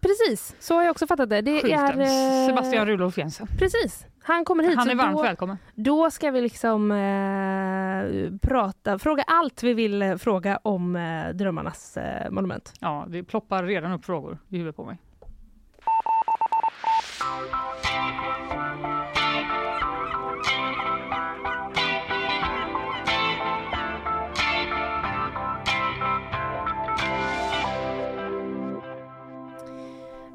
Precis, 0.00 0.56
så 0.60 0.74
har 0.74 0.82
jag 0.82 0.90
också 0.90 1.06
fattat 1.06 1.30
det. 1.30 1.40
Det 1.40 1.60
skylten. 1.62 2.00
är... 2.00 2.00
eh, 2.00 2.46
Sebastian 2.48 2.86
Rudolf 2.86 3.18
Jensen. 3.18 3.46
Precis, 3.58 4.06
han 4.22 4.44
kommer 4.44 4.64
hit. 4.64 4.76
Han 4.76 4.90
är 4.90 4.94
varmt 4.94 5.16
då, 5.16 5.22
välkommen. 5.22 5.58
då 5.74 6.10
ska 6.10 6.30
vi 6.30 6.40
liksom 6.40 6.92
eh, 6.92 8.38
prata, 8.48 8.98
fråga 8.98 9.22
allt 9.26 9.62
vi 9.62 9.74
vill 9.74 10.02
eh, 10.02 10.16
fråga 10.16 10.58
om 10.62 10.96
eh, 10.96 11.28
Drömmarnas 11.28 11.96
eh, 11.96 12.30
monument. 12.30 12.72
Ja, 12.80 13.06
det 13.08 13.24
ploppar 13.24 13.64
redan 13.64 13.92
upp 13.92 14.04
frågor 14.04 14.38
i 14.48 14.56
huvudet 14.56 14.76
på 14.76 14.84
mig. 14.84 14.98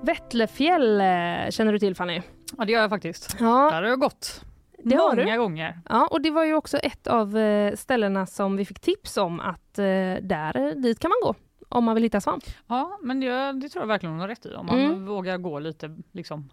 Vettlefjäll 0.06 1.01
eh, 1.01 1.49
känner 1.51 1.72
du 1.72 1.80
till 1.80 1.95
Fanny? 1.95 2.22
Ja, 2.58 2.66
det 2.66 2.72
gör 2.72 2.82
jag 2.82 2.89
faktiskt. 2.89 3.36
Ja, 3.39 3.70
Där 3.72 3.82
har 3.82 3.89
jag 3.89 3.99
gått. 3.99 4.41
Det 4.84 4.95
har 4.95 5.16
Många 5.16 5.34
du. 5.34 5.38
gånger. 5.39 5.80
Ja, 5.89 6.08
och 6.12 6.22
det 6.22 6.32
var 6.32 6.43
ju 6.43 6.53
också 6.53 6.78
ett 6.78 7.08
av 7.08 7.38
eh, 7.38 7.76
ställena 7.76 8.26
som 8.26 8.58
vi 8.58 8.66
fick 8.66 8.80
tips 8.80 9.18
om 9.18 9.39
att 9.39 9.80
eh, 9.80 9.84
där, 10.22 10.76
dit 10.82 10.99
kan 10.99 11.10
man 11.10 11.18
gå 11.24 11.36
om 11.70 11.84
man 11.84 11.95
vill 11.95 12.03
hitta 12.03 12.22
svamp. 12.22 12.43
Ja, 12.68 12.99
men 13.01 13.20
det, 13.20 13.51
det 13.53 13.70
tror 13.70 13.82
jag 13.82 13.88
verkligen 13.88 14.14
hon 14.14 14.20
har 14.22 14.28
rätt 14.28 14.45
i. 14.45 14.53
Om 14.56 14.66
man 14.66 14.80
Mm. 14.80 15.06
vågar 15.06 15.38
gå 15.38 15.60
lite 15.60 15.97
liksom, 16.12 16.49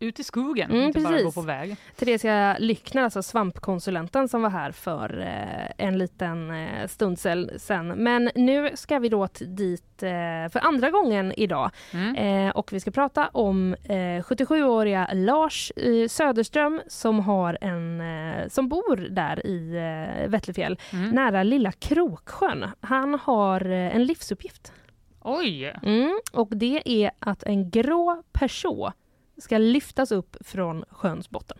ut 0.00 0.20
i 0.20 0.24
skogen, 0.24 0.70
Mm, 0.70 0.82
inte 0.84 1.00
bara 1.00 1.08
precis. 1.12 1.24
gå 1.34 1.40
på 1.40 1.46
väg. 1.46 1.76
Theresia 1.96 2.56
Lyckner, 2.58 3.02
alltså 3.02 3.22
svampkonsulenten 3.22 4.28
som 4.28 4.42
var 4.42 4.50
här 4.50 4.72
för 4.72 5.18
eh, 5.20 5.86
en 5.86 5.98
liten 5.98 6.50
eh, 6.50 6.86
stund 6.86 7.18
sen. 7.56 7.86
Men 7.86 8.30
nu 8.34 8.70
ska 8.74 8.98
vi 8.98 9.08
då 9.08 9.28
dit 9.40 10.02
eh, 10.02 10.08
för 10.52 10.58
andra 10.66 10.90
gången 10.90 11.32
idag 11.36 11.70
Mm. 11.94 12.16
eh, 12.16 12.56
och 12.56 12.72
vi 12.72 12.80
ska 12.80 12.90
prata 12.90 13.28
om 13.28 13.74
eh, 13.84 13.94
77-åriga 14.22 15.10
Lars 15.12 15.72
eh, 15.76 16.08
Söderström 16.08 16.80
som, 16.86 17.20
har 17.20 17.58
en, 17.60 18.00
eh, 18.00 18.48
som 18.48 18.68
bor 18.68 18.96
där 19.10 19.46
i 19.46 19.76
eh, 20.24 20.28
Vettlefjäll 20.28 20.78
Mm. 20.92 21.10
nära 21.10 21.42
lilla 21.42 21.72
Kroksjön. 21.72 22.64
Han 22.80 23.14
har 23.14 23.64
eh, 23.70 23.96
en 23.96 24.04
livsuppgift. 24.04 24.72
Oj! 25.20 25.74
Mm, 25.82 26.18
och 26.32 26.48
det 26.56 26.82
är 26.84 27.10
att 27.18 27.42
en 27.42 27.70
grå 27.70 28.22
person 28.32 28.92
ska 29.38 29.58
lyftas 29.58 30.12
upp 30.12 30.36
från 30.40 30.84
sjöns 30.90 31.30
botten. 31.30 31.58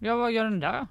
Ja, 0.00 0.16
vad 0.16 0.32
gör 0.32 0.44
den 0.44 0.60
där? 0.60 0.86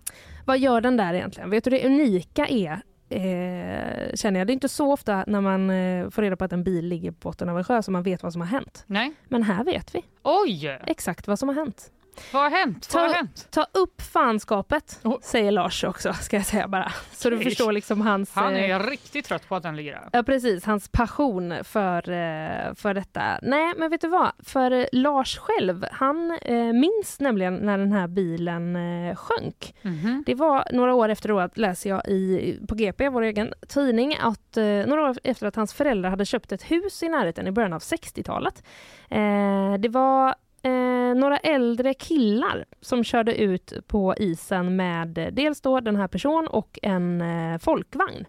Vad 0.46 0.60
gör 0.60 0.82
den 0.82 0.98
där 0.98 1.14
egentligen? 1.14 1.50
Vet 1.50 1.64
du 1.64 1.70
det 1.70 1.86
unika 1.86 2.48
är, 2.48 2.82
eh, 3.10 4.16
känner 4.16 4.40
jag, 4.40 4.48
det 4.48 4.52
är 4.52 4.54
inte 4.54 4.70
så 4.70 4.92
ofta 4.94 5.24
när 5.28 5.42
man 5.42 5.70
eh, 5.70 6.10
får 6.10 6.22
reda 6.22 6.36
på 6.36 6.46
att 6.46 6.54
en 6.54 6.64
bil 6.64 6.86
ligger 6.88 7.12
på 7.12 7.18
botten 7.30 7.50
av 7.50 7.58
en 7.58 7.64
sjö 7.64 7.82
som 7.82 7.92
man 7.92 8.04
vet 8.04 8.24
vad 8.24 8.32
som 8.32 8.42
har 8.42 8.48
hänt. 8.48 8.84
Nej. 8.88 9.14
Men 9.28 9.44
här 9.44 9.64
vet 9.64 9.96
vi 9.96 10.02
Oj! 10.24 10.80
exakt 10.88 11.28
vad 11.28 11.40
som 11.40 11.50
har 11.50 11.56
hänt. 11.56 11.92
Vad 12.34 12.44
har 12.44 12.50
hänt? 12.50 12.90
Ta- 12.90 13.00
Vad 13.00 13.08
har 13.10 13.16
hänt? 13.16 13.48
Ta 13.52 13.66
upp 13.74 14.02
fanskapet, 14.02 15.00
Oh. 15.04 15.18
säger 15.22 15.52
Lars 15.52 15.84
också, 15.84 16.14
ska 16.14 16.36
jag 16.36 16.46
säga 16.46 16.68
bara. 16.68 16.92
Så 17.12 17.30
du 17.30 17.36
Okej. 17.36 17.46
förstår 17.50 17.72
liksom 17.72 18.02
hans... 18.02 18.32
Han 18.36 18.56
eh, 18.56 18.70
är 18.76 18.80
riktigt 18.80 19.26
trött 19.26 19.48
på 19.48 19.56
att 19.56 19.64
den 19.64 19.76
ligger. 19.76 20.02
Ja 20.14 20.24
precis, 20.24 20.66
hans 20.66 20.88
passion 20.90 21.54
för, 21.64 21.98
eh, 22.10 22.74
för 22.76 22.94
detta. 22.94 23.40
Nej 23.42 23.74
men 23.78 23.90
vet 23.90 24.02
du 24.02 24.08
vad, 24.08 24.32
för 24.46 24.72
eh, 24.72 24.86
Lars 24.92 25.38
själv, 25.38 25.86
han 25.92 26.32
eh, 26.42 26.56
minns 26.74 27.20
nämligen 27.20 27.56
när 27.56 27.78
den 27.78 27.92
här 27.92 28.08
bilen 28.08 28.76
eh, 28.76 29.16
sjönk. 29.16 29.76
Mhm. 29.82 30.24
Det 30.26 30.36
var 30.36 30.68
några 30.74 30.94
år 30.94 31.10
efteråt, 31.10 31.58
läser 31.58 31.90
jag 31.90 32.08
i, 32.08 32.60
på 32.68 32.76
GP, 32.76 33.10
vår 33.10 33.22
egen 33.22 33.54
tidning, 33.68 34.18
att 34.22 34.58
eh, 34.58 34.64
några 34.66 35.10
år 35.10 35.16
efter 35.24 35.48
att 35.48 35.56
hans 35.56 35.74
föräldrar 35.74 36.10
hade 36.10 36.26
köpt 36.26 36.52
ett 36.52 36.72
hus 36.72 37.04
i 37.04 37.10
närheten 37.10 37.48
i 37.48 37.52
början 37.52 37.74
av 37.74 37.80
60-talet. 37.82 38.64
Eh, 39.10 39.74
det 39.80 39.90
var 39.90 40.36
eh, 40.66 41.16
några 41.16 41.38
äldre 41.38 41.94
killar 41.94 42.66
som 42.82 43.04
körde 43.04 43.36
ut 43.42 43.74
på 43.88 44.16
isen 44.18 44.76
med 44.76 45.18
eh, 45.18 45.28
dels 45.32 45.62
då 45.62 45.80
den 45.80 45.96
här 45.96 46.08
personen 46.08 46.48
och 46.48 46.80
en 46.82 47.22
eh, 47.22 47.58
folkvagn. 47.58 48.26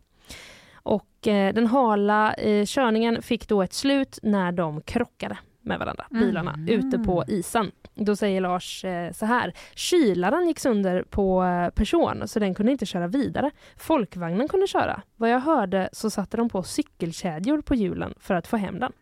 Och 0.74 1.26
eh, 1.28 1.54
den 1.54 1.66
hala 1.66 2.34
eh, 2.34 2.64
körningen 2.64 3.22
fick 3.22 3.48
då 3.48 3.62
ett 3.62 3.72
slut 3.72 4.18
när 4.22 4.52
de 4.52 4.80
krockade 4.80 5.38
med 5.60 5.78
varandra, 5.78 6.06
bilarna, 6.10 6.52
Mhm. 6.56 6.68
ute 6.68 6.98
på 6.98 7.24
isen. 7.28 7.70
Då 7.94 8.16
säger 8.16 8.40
Lars 8.40 8.84
eh, 8.84 9.12
så 9.12 9.26
här. 9.26 9.52
Kylaren 9.74 10.46
gick 10.46 10.58
sönder 10.58 11.02
på 11.10 11.44
eh, 11.44 11.68
person 11.70 12.28
så 12.28 12.38
den 12.38 12.54
kunde 12.54 12.72
inte 12.72 12.86
köra 12.86 13.06
vidare. 13.06 13.50
Folkvagnen 13.76 14.48
kunde 14.48 14.66
köra. 14.66 15.02
Vad 15.16 15.30
jag 15.30 15.40
hörde 15.40 15.88
så 15.92 16.10
satte 16.10 16.36
de 16.36 16.48
på 16.48 16.62
cykelkedjor 16.62 17.60
på 17.62 17.74
hjulen 17.74 18.14
för 18.20 18.34
att 18.34 18.46
få 18.46 18.56
hem 18.56 18.78
den. 18.78 18.92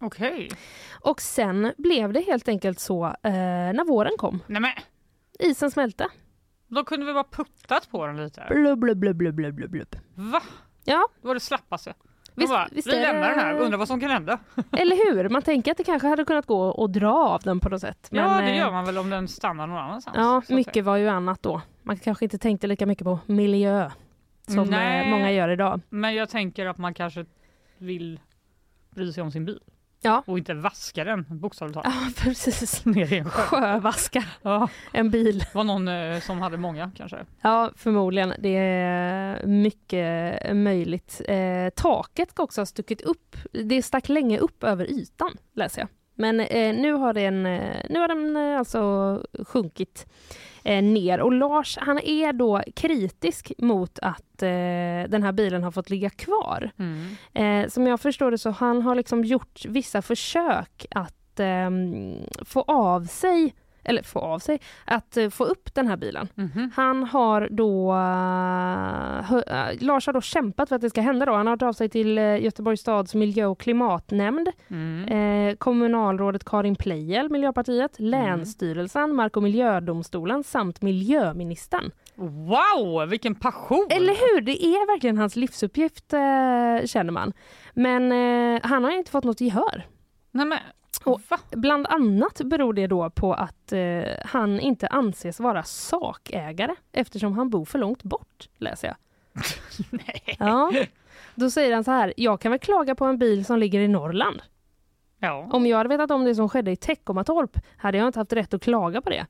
Okej. 0.00 0.48
Och 1.00 1.20
sen 1.20 1.72
blev 1.78 2.12
det 2.12 2.20
helt 2.20 2.48
enkelt 2.48 2.80
så 2.80 3.04
eh, 3.06 3.32
när 3.32 3.84
våren 3.84 4.12
kom. 4.18 4.40
Nej 4.46 4.60
men, 4.60 4.70
Isen 5.38 5.70
smälte. 5.70 6.08
då 6.68 6.84
kunde 6.84 7.06
vi 7.06 7.12
bara 7.12 7.24
puttat 7.24 7.90
på 7.90 8.06
den 8.06 8.16
lite. 8.24 8.46
Blub, 8.50 8.78
blub, 8.78 8.96
blub, 8.98 9.16
blub, 9.16 9.34
blub, 9.34 9.70
blub. 9.70 9.96
Va? 10.14 10.42
Ja, 10.84 11.08
Det 11.22 11.26
var 11.28 11.34
det 11.34 11.40
slappaste. 11.40 11.94
Visst- 12.34 12.52
bara, 12.52 12.68
visst 12.72 12.88
vi 12.88 12.92
lämnar 12.92 13.28
det- 13.28 13.28
den 13.34 13.38
här, 13.38 13.54
undrar 13.60 13.78
vad 13.78 13.88
som 13.88 14.00
kan 14.00 14.10
hända. 14.10 14.38
eller 14.72 15.12
hur? 15.14 15.28
Man 15.28 15.42
tänker 15.42 15.70
att 15.70 15.76
det 15.78 15.84
kanske 15.84 16.08
hade 16.08 16.24
kunnat 16.24 16.46
gå 16.46 16.84
att 16.84 16.92
dra 16.92 17.12
av 17.12 17.40
den 17.44 17.60
på 17.60 17.68
något 17.68 17.80
sätt. 17.80 18.08
ja, 18.10 18.28
Men, 18.28 18.44
det 18.44 18.50
eh, 18.50 18.56
gör 18.58 18.70
man 18.72 18.84
väl 18.84 18.98
om 18.98 19.10
den 19.10 19.28
stannar 19.28 19.66
någon 19.66 19.78
annanstans. 19.78 20.16
Ja, 20.48 20.54
mycket 20.54 20.84
var 20.84 20.96
ju 20.96 21.08
annat 21.08 21.42
då. 21.42 21.62
Man 21.82 21.96
kanske 21.96 22.24
inte 22.24 22.38
tänkte 22.38 22.66
lika 22.66 22.86
mycket 22.86 23.04
på 23.04 23.18
miljö 23.26 23.90
som 24.46 24.64
Nej. 24.64 25.04
eh, 25.04 25.10
många 25.10 25.32
gör 25.32 25.48
idag. 25.48 25.80
Men 25.88 26.14
jag 26.14 26.28
tänker 26.28 26.66
att 26.66 26.78
man 26.78 26.94
kanske 26.94 27.24
vill 27.78 28.20
bry 28.90 29.12
sig 29.12 29.22
om 29.22 29.30
sin 29.32 29.44
bil. 29.44 29.60
Ja. 30.02 30.22
Och 30.26 30.38
inte 30.38 30.54
vaska 30.54 31.04
den, 31.04 31.26
bokstavligt 31.28 31.74
talat, 31.74 31.94
Ja, 31.94 32.10
precis. 32.22 32.84
ner 32.84 33.12
i 33.12 33.18
en 33.18 33.30
sjö. 33.30 33.42
Sjövaska 33.42 34.24
Ja, 34.42 34.68
en 34.92 35.10
bil. 35.10 35.44
var 35.54 35.64
någon 35.64 35.88
eh, 35.88 36.20
som 36.20 36.40
hade 36.40 36.56
många 36.56 36.90
kanske. 36.96 37.26
Ja, 37.40 37.70
förmodligen. 37.76 38.34
Det 38.38 38.56
är 38.56 39.46
mycket 39.46 40.56
möjligt. 40.56 41.20
Eh, 41.28 41.68
taket 41.76 42.38
också 42.38 42.60
ha 42.60 42.66
stuckit 42.66 43.00
upp. 43.00 43.36
Det 43.52 43.82
stack 43.82 44.08
länge 44.08 44.38
upp 44.38 44.64
över 44.64 44.84
ytan, 44.90 45.30
läser 45.54 45.80
jag. 45.80 45.88
Men 46.20 46.40
eh, 46.40 46.74
nu 46.74 46.92
har 46.92 47.12
den, 47.12 47.46
eh, 47.46 47.82
nu 47.90 47.98
har 47.98 48.08
den 48.08 48.36
eh, 48.36 48.58
alltså 48.58 49.22
sjunkit 49.46 50.06
eh, 50.64 50.82
ner. 50.82 51.20
Och 51.20 51.32
Lars, 51.32 51.78
han 51.80 51.98
är 51.98 52.32
då 52.32 52.62
kritisk 52.76 53.52
mot 53.58 53.98
att 53.98 54.42
eh, 54.42 55.08
den 55.08 55.22
här 55.22 55.32
bilen 55.32 55.62
har 55.62 55.70
fått 55.70 55.90
ligga 55.90 56.10
kvar. 56.10 56.70
Mm. 56.78 57.16
Eh, 57.34 57.68
som 57.68 57.86
jag 57.86 58.00
förstår 58.00 58.30
det 58.30 58.38
så 58.38 58.50
han 58.50 58.82
har 58.82 58.94
liksom 58.94 59.24
gjort 59.24 59.64
vissa 59.64 60.02
försök 60.02 60.86
att 60.90 61.40
ehm, 61.40 62.14
få 62.44 62.60
av 62.62 63.04
sig, 63.04 63.54
eller 63.84 64.02
få 64.02 64.18
av 64.18 64.38
sig, 64.38 64.60
att 64.84 65.16
eh, 65.16 65.28
få 65.30 65.44
upp 65.44 65.74
den 65.74 65.86
här 65.86 65.96
bilen. 65.96 66.28
Mhm. 66.34 66.70
Han 66.76 67.04
har 67.04 67.48
då, 67.50 67.90
eh, 67.92 69.84
Lars 69.86 70.06
har 70.06 70.12
då 70.12 70.20
kämpat 70.20 70.68
för 70.68 70.76
att 70.76 70.82
det 70.82 70.90
ska 70.90 71.00
hända 71.00 71.26
då. 71.26 71.32
Han 71.32 71.46
har 71.46 71.52
hört 71.52 71.62
av 71.62 71.72
sig 71.72 71.88
till 71.88 72.16
Göteborgs 72.18 72.80
stads 72.80 73.14
miljö 73.14 73.46
och 73.46 73.60
klimatnämnd, 73.60 74.48
Mm. 74.68 75.04
eh, 75.48 75.54
kommunalrådet 75.56 76.44
Karin 76.44 76.76
Pleijel, 76.76 77.30
Miljöpartiet, 77.30 78.00
Länsstyrelsen, 78.00 79.14
Mark 79.14 79.36
och 79.36 79.42
miljödomstolen 79.42 80.44
samt 80.44 80.82
miljöministern. 80.82 81.90
Wow, 82.14 83.08
vilken 83.08 83.34
passion! 83.34 83.86
Eller 83.90 84.12
hur? 84.34 84.40
Det 84.40 84.64
är 84.64 84.86
verkligen 84.94 85.18
hans 85.18 85.36
livsuppgift 85.36 86.12
eh, 86.12 86.86
känner 86.86 87.10
man. 87.10 87.32
Men 87.74 88.12
eh, 88.12 88.60
han 88.62 88.84
har 88.84 88.90
inte 88.90 89.10
fått 89.10 89.24
något 89.24 89.40
gehör. 89.40 89.86
Nej, 90.30 90.46
men, 90.46 90.58
Och-? 91.04 91.20
Bland 91.50 91.86
annat 91.86 92.40
beror 92.44 92.72
det 92.72 92.86
då 92.86 93.10
på 93.10 93.34
att 93.34 93.72
eh, 93.72 94.02
han 94.24 94.60
inte 94.60 94.86
anses 94.86 95.40
vara 95.40 95.62
sakägare 95.62 96.74
eftersom 96.92 97.32
han 97.32 97.50
bor 97.50 97.64
för 97.64 97.78
långt 97.78 98.02
bort, 98.02 98.48
läser 98.58 98.88
jag. 98.88 98.96
Ja. 100.38 100.72
Då 101.34 101.50
säger 101.50 101.74
han 101.74 101.84
så 101.84 101.90
här, 101.90 102.14
jag 102.16 102.40
kan 102.40 102.50
väl 102.50 102.58
klaga 102.58 102.94
på 102.94 103.04
en 103.04 103.18
bil 103.18 103.44
som 103.44 103.58
ligger 103.58 103.80
i 103.80 103.88
Norrland. 103.88 104.42
Ja. 105.18 105.48
Om 105.52 105.66
jag 105.66 105.76
hade 105.76 105.88
vetat 105.88 106.10
om 106.10 106.24
det 106.24 106.34
som 106.34 106.48
skedde 106.48 106.70
i 106.70 106.76
Teckomatorp 106.76 107.58
hade 107.76 107.98
jag 107.98 108.06
inte 108.06 108.18
haft 108.18 108.32
rätt 108.32 108.54
att 108.54 108.62
klaga 108.62 109.00
på 109.00 109.10
det. 109.10 109.26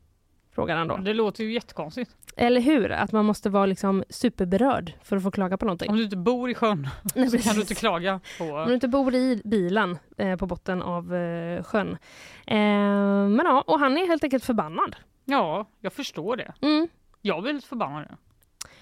Frågar 0.61 0.77
han 0.77 0.89
då. 0.89 0.97
Det 0.97 1.15
låter 1.15 1.45
ju 1.45 1.53
jättekonstigt. 1.53 2.11
Eller 2.37 2.61
hur? 2.61 2.91
Att 2.91 3.13
man 3.13 3.25
måste 3.25 3.51
vara 3.51 3.67
liksom 3.67 4.05
superberörd 4.09 4.93
för 5.03 5.17
att 5.17 5.23
få 5.23 5.31
klaga 5.31 5.57
på 5.57 5.65
någonting. 5.65 5.91
Om 5.91 5.97
du 5.97 6.05
inte 6.05 6.17
bor 6.17 6.51
i 6.51 6.55
sjön 6.55 6.89
Nej, 7.15 7.31
så 7.31 7.39
kan 7.39 7.55
du 7.55 7.61
inte 7.61 7.75
klaga 7.75 8.15
Om 8.41 8.47
du 8.47 8.65
på... 8.65 8.73
inte 8.73 8.89
bor 8.89 9.15
i 9.15 9.43
bilen 9.45 9.99
eh, 10.17 10.37
på 10.37 10.47
botten 10.47 10.83
av 10.83 11.15
eh, 11.15 11.63
sjön. 11.63 11.89
Eh, 12.47 12.57
men 13.29 13.41
ja, 13.45 13.65
och 13.67 13.79
han 13.81 13.99
är 13.99 14.07
helt 14.07 14.25
enkelt 14.25 14.45
förbannad. 14.45 14.97
Ja, 15.25 15.69
jag 15.81 15.93
förstår 15.93 16.37
det. 16.37 16.53
Mm. 16.61 16.89
Jag 17.23 17.43
blir 17.43 17.53
lite 17.53 17.69
förbannad 17.69 18.07
nu. 18.11 18.17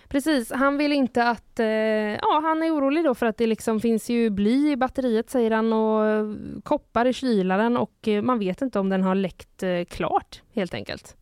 Precis, 0.08 0.52
han 0.52 0.78
vill 0.78 0.92
inte 0.92 1.28
att... 1.28 1.60
Eh, 1.60 1.66
ja, 1.66 2.40
han 2.42 2.62
är 2.62 2.74
orolig 2.74 3.04
då 3.04 3.14
för 3.14 3.26
att 3.26 3.36
det 3.36 3.46
liksom 3.46 3.80
finns 3.80 4.10
ju 4.10 4.30
bly 4.30 4.70
i 4.70 4.76
batteriet 4.76 5.30
säger 5.30 5.50
han 5.50 5.72
och 5.72 6.36
koppar 6.62 7.06
i 7.06 7.12
kylaren 7.12 7.76
och 7.76 8.08
eh, 8.08 8.22
man 8.22 8.38
vet 8.38 8.62
inte 8.62 8.78
om 8.78 8.88
den 8.88 9.02
har 9.02 9.14
läckt 9.14 9.62
eh, 9.62 9.84
klart 9.84 10.42
helt 10.54 10.74
enkelt. 10.74 11.16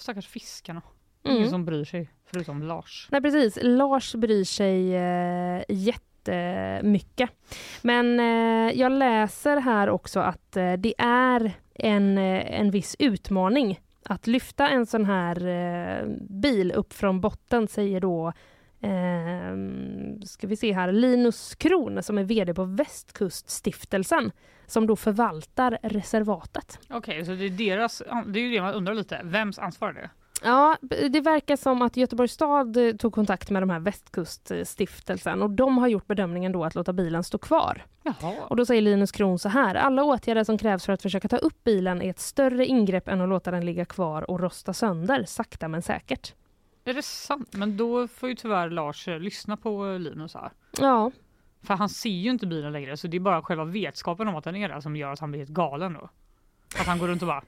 Stackars 0.00 0.26
fiskarna. 0.26 0.82
Mm. 1.24 1.36
Ingen 1.36 1.50
som 1.50 1.64
bryr 1.64 1.84
sig, 1.84 2.10
förutom 2.24 2.62
Lars. 2.62 3.08
Nej 3.10 3.20
precis, 3.20 3.58
Lars 3.62 4.14
bryr 4.14 4.44
sig 4.44 4.94
eh, 4.96 5.62
jättemycket. 5.68 7.30
Men 7.82 8.20
eh, 8.20 8.78
jag 8.80 8.92
läser 8.92 9.56
här 9.56 9.90
också 9.90 10.20
att 10.20 10.56
eh, 10.56 10.72
det 10.72 10.94
är 10.98 11.52
en, 11.74 12.18
eh, 12.18 12.60
en 12.60 12.70
viss 12.70 12.96
utmaning 12.98 13.80
att 14.04 14.26
lyfta 14.26 14.68
en 14.68 14.86
sån 14.86 15.04
här 15.04 15.46
eh, 15.46 16.06
bil 16.20 16.72
upp 16.72 16.92
från 16.92 17.20
botten, 17.20 17.68
säger 17.68 18.00
då 18.00 18.32
eh, 18.80 20.24
ska 20.26 20.46
vi 20.46 20.56
se 20.56 20.72
här, 20.72 20.92
Linus 20.92 21.54
Kron 21.54 22.02
som 22.02 22.18
är 22.18 22.24
VD 22.24 22.54
på 22.54 22.64
Västkuststiftelsen 22.64 24.32
som 24.66 24.86
då 24.86 24.96
förvaltar 24.96 25.78
reservatet. 25.82 26.78
Okej, 26.88 27.24
så 27.24 27.32
det 27.32 27.44
är 27.44 27.50
deras... 27.50 28.02
Det 28.26 28.40
är 28.40 28.42
ju 28.42 28.50
det 28.50 28.62
man 28.62 28.74
undrar 28.74 28.94
lite. 28.94 29.20
Vems 29.24 29.58
ansvar 29.58 29.88
är 29.88 29.92
det? 29.94 30.10
Ja, 30.42 30.76
det 31.10 31.20
verkar 31.20 31.56
som 31.56 31.82
att 31.82 31.96
Göteborgs 31.96 32.32
stad 32.32 32.78
tog 32.98 33.14
kontakt 33.14 33.50
med 33.50 33.62
de 33.62 33.70
här 33.70 33.80
Västkuststiftelsen 33.80 35.42
och 35.42 35.50
de 35.50 35.78
har 35.78 35.88
gjort 35.88 36.06
bedömningen 36.06 36.52
då 36.52 36.64
att 36.64 36.74
låta 36.74 36.92
bilen 36.92 37.24
stå 37.24 37.38
kvar. 37.38 37.84
Jaha. 38.02 38.34
Och 38.48 38.56
då 38.56 38.66
säger 38.66 38.82
Linus 38.82 39.12
Kron 39.12 39.38
så 39.38 39.48
här, 39.48 39.74
alla 39.74 40.04
åtgärder 40.04 40.44
som 40.44 40.58
krävs 40.58 40.86
för 40.86 40.92
att 40.92 41.02
försöka 41.02 41.28
ta 41.28 41.36
upp 41.36 41.64
bilen 41.64 42.02
är 42.02 42.10
ett 42.10 42.20
större 42.20 42.66
ingrepp 42.66 43.08
än 43.08 43.20
att 43.20 43.28
låta 43.28 43.50
den 43.50 43.64
ligga 43.64 43.84
kvar 43.84 44.30
och 44.30 44.40
rosta 44.40 44.72
sönder, 44.72 45.24
sakta 45.24 45.68
men 45.68 45.82
säkert. 45.82 46.34
Är 46.84 46.94
det 46.94 47.02
sant? 47.02 47.48
Men 47.52 47.76
då 47.76 48.08
får 48.08 48.28
ju 48.28 48.34
tyvärr 48.34 48.70
Lars 48.70 49.08
eh, 49.08 49.18
lyssna 49.20 49.56
på 49.56 49.86
eh, 49.86 49.98
Linus 49.98 50.34
här. 50.34 50.50
Ja, 50.78 51.10
För 51.62 51.74
han 51.74 51.88
ser 51.88 52.10
ju 52.10 52.30
inte 52.30 52.46
bilen 52.46 52.72
längre 52.72 52.96
så 52.96 53.06
det 53.06 53.16
är 53.16 53.20
bara 53.20 53.42
själva 53.42 53.64
vetskapen 53.64 54.28
om 54.28 54.36
att 54.36 54.44
den 54.44 54.56
är 54.56 54.68
där 54.68 54.80
som 54.80 54.96
gör 54.96 55.12
att 55.12 55.20
han 55.20 55.30
blir 55.30 55.40
helt 55.40 55.50
galen 55.50 55.92
då. 55.92 56.10
Att 56.80 56.86
han 56.86 56.98
går 56.98 57.08
runt 57.08 57.22
och 57.22 57.28
bara... 57.28 57.42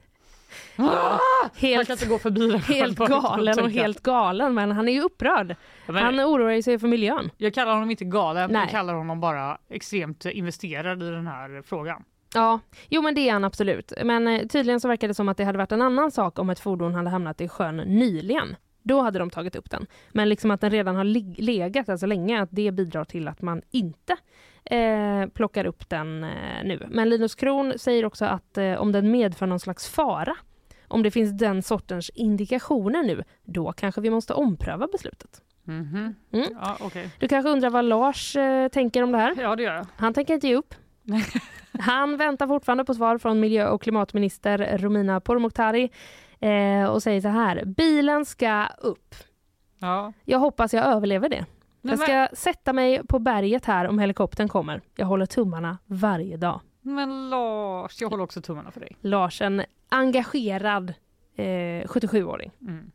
Ah! 0.75 1.19
Han 1.41 1.49
helt, 1.55 1.87
kan 1.87 1.93
inte 1.93 2.05
gå 2.05 2.19
förbi 2.19 2.47
den 2.51 2.59
helt 2.67 2.97
galen 2.97 3.59
och 3.59 3.69
helt 3.69 4.03
galen, 4.03 4.53
men 4.53 4.71
han 4.71 4.87
är 4.89 4.93
ju 4.93 5.01
upprörd. 5.01 5.55
Ja, 5.85 5.93
Han 5.93 6.19
oroar 6.19 6.61
sig 6.61 6.79
för 6.79 6.87
miljön. 6.87 7.29
Jag 7.37 7.53
kallar 7.53 7.73
honom 7.73 7.91
inte 7.91 8.05
galen, 8.05 8.51
Nej. 8.51 8.61
jag 8.61 8.69
kallar 8.69 8.93
honom 8.93 9.19
bara 9.19 9.57
extremt 9.69 10.25
investerad 10.25 11.03
i 11.03 11.09
den 11.09 11.27
här 11.27 11.61
frågan. 11.65 12.03
Ja, 12.33 12.59
jo 12.89 13.01
men 13.01 13.15
det 13.15 13.29
är 13.29 13.33
han 13.33 13.43
absolut. 13.43 13.93
Men 14.03 14.27
eh, 14.27 14.47
tydligen 14.47 14.79
så 14.79 14.87
verkar 14.87 15.07
det 15.07 15.13
som 15.13 15.29
att 15.29 15.37
det 15.37 15.43
hade 15.43 15.57
varit 15.57 15.71
en 15.71 15.81
annan 15.81 16.11
sak 16.11 16.39
om 16.39 16.49
ett 16.49 16.59
fordon 16.59 16.95
hade 16.95 17.09
hamnat 17.09 17.41
i 17.41 17.47
sjön 17.47 17.77
nyligen. 17.77 18.55
Då 18.83 19.01
hade 19.01 19.19
de 19.19 19.29
tagit 19.29 19.55
upp 19.55 19.69
den. 19.69 19.85
Men 20.11 20.29
liksom 20.29 20.51
att 20.51 20.61
den 20.61 20.71
redan 20.71 20.95
har 20.95 21.03
legat 21.41 21.89
alltså 21.89 22.05
länge, 22.05 22.41
att 22.41 22.49
det 22.51 22.71
bidrar 22.71 23.03
till 23.03 23.27
att 23.27 23.41
man 23.41 23.61
inte 23.71 24.17
eh, 24.65 25.27
plockar 25.33 25.65
upp 25.65 25.89
den 25.89 26.23
eh, 26.23 26.63
nu. 26.63 26.87
Men 26.89 27.09
Linus 27.09 27.35
Kron 27.35 27.73
säger 27.77 28.05
också 28.05 28.25
att 28.25 28.57
eh, 28.57 28.73
om 28.73 28.91
den 28.91 29.11
medför 29.11 29.47
någon 29.47 29.59
slags 29.59 29.87
fara, 29.87 30.35
om 30.87 31.03
det 31.03 31.11
finns 31.11 31.37
den 31.37 31.63
sortens 31.63 32.09
indikationer 32.09 33.03
nu, 33.03 33.23
då 33.43 33.71
kanske 33.71 34.01
vi 34.01 34.09
måste 34.09 34.33
ompröva 34.33 34.87
beslutet. 34.91 35.41
Mhm. 35.63 36.15
Mm. 36.31 36.47
Ja, 36.61 36.77
okej. 36.79 37.09
Du 37.19 37.27
kanske 37.27 37.49
undrar 37.49 37.69
vad 37.69 37.85
Lars 37.85 38.35
eh, 38.35 38.67
tänker 38.67 39.03
om 39.03 39.11
det 39.11 39.17
här? 39.17 39.35
Ja, 39.41 39.55
det 39.55 39.63
gör 39.63 39.75
jag. 39.75 39.87
Han 39.95 40.13
tänker 40.13 40.33
inte 40.33 40.47
ge 40.47 40.55
upp. 40.55 40.75
Han 41.79 42.17
väntar 42.17 42.47
fortfarande 42.47 42.85
på 42.85 42.93
svar 42.93 43.17
från 43.17 43.39
miljö 43.39 43.67
och 43.67 43.81
klimatminister 43.81 44.77
Romina 44.77 45.19
Pourmokhtari 45.19 45.91
eh, 46.43 46.85
och 46.85 47.03
säger 47.03 47.21
så 47.21 47.27
här. 47.27 47.65
Bilen 47.65 48.25
ska 48.25 48.67
upp. 48.77 49.15
Ja. 49.79 50.13
Jag 50.25 50.39
hoppas 50.39 50.73
jag 50.73 50.85
överlever 50.85 51.29
det. 51.29 51.45
Jag 51.81 51.99
ska 51.99 52.27
sätta 52.33 52.73
mig 52.73 53.07
på 53.07 53.19
berget 53.19 53.65
här 53.65 53.87
om 53.87 53.99
helikoptern 53.99 54.47
kommer. 54.47 54.81
Jag 54.95 55.05
håller 55.05 55.25
tummarna 55.25 55.77
varje 55.85 56.37
dag. 56.37 56.61
men, 56.81 56.95
men 56.95 57.29
Lars, 57.29 58.01
jag 58.01 58.09
håller 58.09 58.23
också 58.23 58.41
tummarna 58.41 58.71
för 58.71 58.79
dig. 58.79 58.97
Lars, 59.01 59.41
en 59.41 59.63
engagerad 59.89 60.93
eh, 61.35 61.43
77-åring. 61.43 62.51
Mm. 62.61 62.91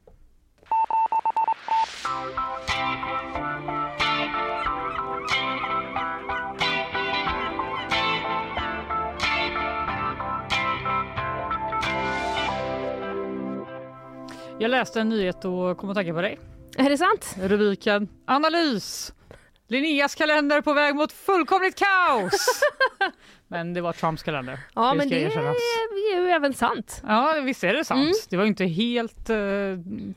Jag 14.60 14.70
läste 14.70 15.00
en 15.00 15.08
nyhet 15.08 15.44
och 15.44 15.78
kom 15.78 15.90
att 15.90 15.96
tänka 15.96 16.14
på 16.14 16.20
dig. 16.22 16.38
Är 16.76 16.90
det 16.90 16.98
sant? 16.98 17.36
Rubriken 17.42 18.08
Analys. 18.26 19.12
Linneas 19.68 20.14
kalender 20.14 20.60
på 20.60 20.72
väg 20.72 20.94
mot 20.94 21.12
fullkomligt 21.12 21.78
kaos. 21.78 22.62
Men 23.50 23.74
det 23.74 23.80
var 23.80 23.92
Trumps 23.92 24.22
kalender. 24.22 24.58
Ja, 24.74 24.90
Det 24.90 24.96
men 24.96 25.08
det 25.08 25.20
erkännas. 25.20 25.56
är 25.56 26.16
ju 26.24 26.28
även 26.30 26.54
sant. 26.54 27.02
Ja, 27.06 27.34
visst 27.42 27.64
är 27.64 27.74
det 27.74 27.84
sant. 27.84 28.00
Mm. 28.00 28.12
Det 28.30 28.36
var 28.36 28.44
inte 28.44 28.64
helt 28.64 29.30
eh, 29.30 29.36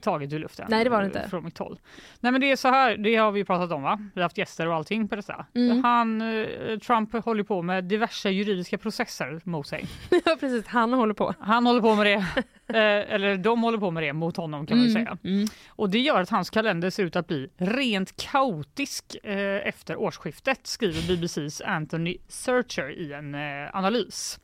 taget 0.01 0.33
ur 0.33 0.39
luften. 0.39 0.65
Nej, 0.69 0.83
det 0.83 0.89
var 0.89 0.97
det 0.97 1.03
eh, 1.03 1.07
inte. 1.07 1.29
Från 1.29 1.43
mitt 1.43 1.57
håll. 1.57 1.79
Nej, 2.19 2.31
men 2.31 2.41
det 2.41 2.51
är 2.51 2.55
så 2.55 2.67
här, 2.67 2.97
det 2.97 3.15
har 3.15 3.31
vi 3.31 3.45
pratat 3.45 3.71
om 3.71 3.81
va? 3.83 3.99
Vi 4.15 4.21
har 4.21 4.23
haft 4.25 4.37
gäster 4.37 4.67
och 4.67 4.75
allting 4.75 5.07
på 5.07 5.15
detta. 5.15 5.45
Mm. 5.55 5.83
Han, 5.83 6.21
eh, 6.21 6.77
Trump 6.79 7.25
håller 7.25 7.43
på 7.43 7.61
med 7.61 7.83
diverse 7.83 8.29
juridiska 8.29 8.77
processer 8.77 9.41
mot 9.43 9.67
sig. 9.67 9.85
ja, 10.25 10.37
precis. 10.39 10.67
Han 10.67 10.93
håller 10.93 11.13
på. 11.13 11.33
Han 11.39 11.65
håller 11.65 11.81
på 11.81 11.95
med 11.95 12.05
det, 12.05 12.25
eh, 12.75 13.13
eller 13.13 13.37
de 13.37 13.61
håller 13.63 13.77
på 13.77 13.91
med 13.91 14.03
det 14.03 14.13
mot 14.13 14.37
honom 14.37 14.65
kan 14.65 14.77
man 14.77 14.87
Mm, 14.87 14.93
säga. 15.05 15.17
mm. 15.23 15.47
Och 15.69 15.89
det 15.89 15.99
gör 15.99 16.21
att 16.21 16.29
hans 16.29 16.49
kalender 16.49 16.89
ser 16.89 17.03
ut 17.03 17.15
att 17.15 17.27
bli 17.27 17.49
rent 17.57 18.15
kaotisk 18.31 19.15
eh, 19.23 19.67
efter 19.67 19.95
årsskiftet, 19.95 20.67
skriver 20.67 21.07
BBCs 21.15 21.61
Anthony 21.61 22.17
Searcher 22.27 22.91
i 22.91 23.13
en 23.13 23.35
eh, 23.35 23.75
analys. 23.75 24.39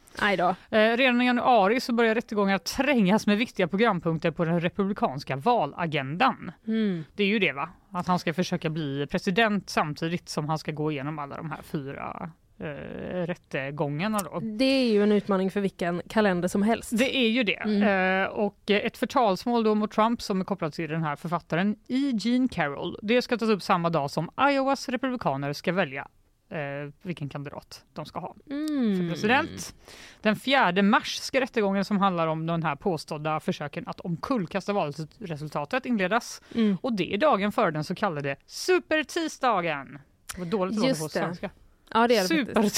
Eh, 0.69 0.97
redan 0.97 1.21
i 1.21 1.25
januari 1.25 1.79
så 1.79 1.93
börjar 1.93 2.15
rättegångar 2.15 2.57
trängas 2.57 3.27
med 3.27 3.37
viktiga 3.37 3.67
programpunkter 3.67 4.31
på 4.31 4.45
den 4.45 4.61
republikanska 4.61 5.35
valagendan. 5.35 6.51
Mm. 6.67 7.03
Det 7.15 7.23
är 7.23 7.27
ju 7.27 7.39
det 7.39 7.51
va? 7.51 7.69
Att 7.91 8.07
han 8.07 8.19
ska 8.19 8.33
försöka 8.33 8.69
bli 8.69 9.07
president 9.11 9.69
samtidigt 9.69 10.29
som 10.29 10.49
han 10.49 10.57
ska 10.59 10.71
gå 10.71 10.91
igenom 10.91 11.19
alla 11.19 11.37
de 11.37 11.51
här 11.51 11.61
fyra 11.61 12.31
eh, 12.59 13.25
rättegångarna 13.27 14.19
då. 14.19 14.39
Det 14.39 14.65
är 14.65 14.91
ju 14.91 15.03
en 15.03 15.11
utmaning 15.11 15.51
för 15.51 15.61
vilken 15.61 16.01
kalender 16.07 16.47
som 16.47 16.63
helst. 16.63 16.97
Det 16.97 17.17
är 17.17 17.29
ju 17.29 17.43
det. 17.43 17.53
Mm. 17.63 18.23
Eh, 18.23 18.29
och 18.29 18.71
ett 18.71 18.97
förtalsmål 18.97 19.63
då 19.63 19.75
mot 19.75 19.91
Trump 19.91 20.21
som 20.21 20.41
är 20.41 20.45
kopplat 20.45 20.73
till 20.73 20.89
den 20.89 21.03
här 21.03 21.15
författaren 21.15 21.75
E. 21.87 22.11
Jean 22.19 22.47
Carroll. 22.47 22.99
Det 23.01 23.21
ska 23.21 23.37
tas 23.37 23.49
upp 23.49 23.63
samma 23.63 23.89
dag 23.89 24.11
som 24.11 24.29
Iowas 24.51 24.89
republikaner 24.89 25.53
ska 25.53 25.71
välja 25.71 26.07
eh, 26.49 26.91
vilken 27.01 27.29
kandidat 27.29 27.85
de 27.93 28.05
ska 28.05 28.19
ha 28.19 28.35
Mm. 28.49 28.97
för 28.97 29.09
president. 29.09 29.75
Den 30.21 30.35
4 30.35 30.81
mars 30.81 31.15
ska 31.15 31.41
rättegången 31.41 31.85
som 31.85 31.97
handlar 31.97 32.27
om 32.27 32.45
den 32.45 32.63
här 32.63 32.75
påstådda 32.75 33.39
försöken 33.39 33.87
att 33.87 33.99
omkullkasta 33.99 34.73
valresultatet 34.73 35.85
inledas. 35.85 36.41
Mm. 36.55 36.77
Och 36.81 36.93
det 36.93 37.13
är 37.13 37.17
dagen 37.17 37.51
före 37.51 37.71
den 37.71 37.83
så 37.83 37.95
kallade 37.95 38.35
supertisdagen. 38.45 39.99
Dåligt 40.45 40.75
det 40.75 40.79
låter 40.79 40.87
Just 40.87 41.13
på 41.13 41.19
det. 41.41 41.49
Ja, 41.93 42.07
det 42.07 42.15
är 42.17 42.27
det 42.45 42.53
barnprogram. 42.53 42.69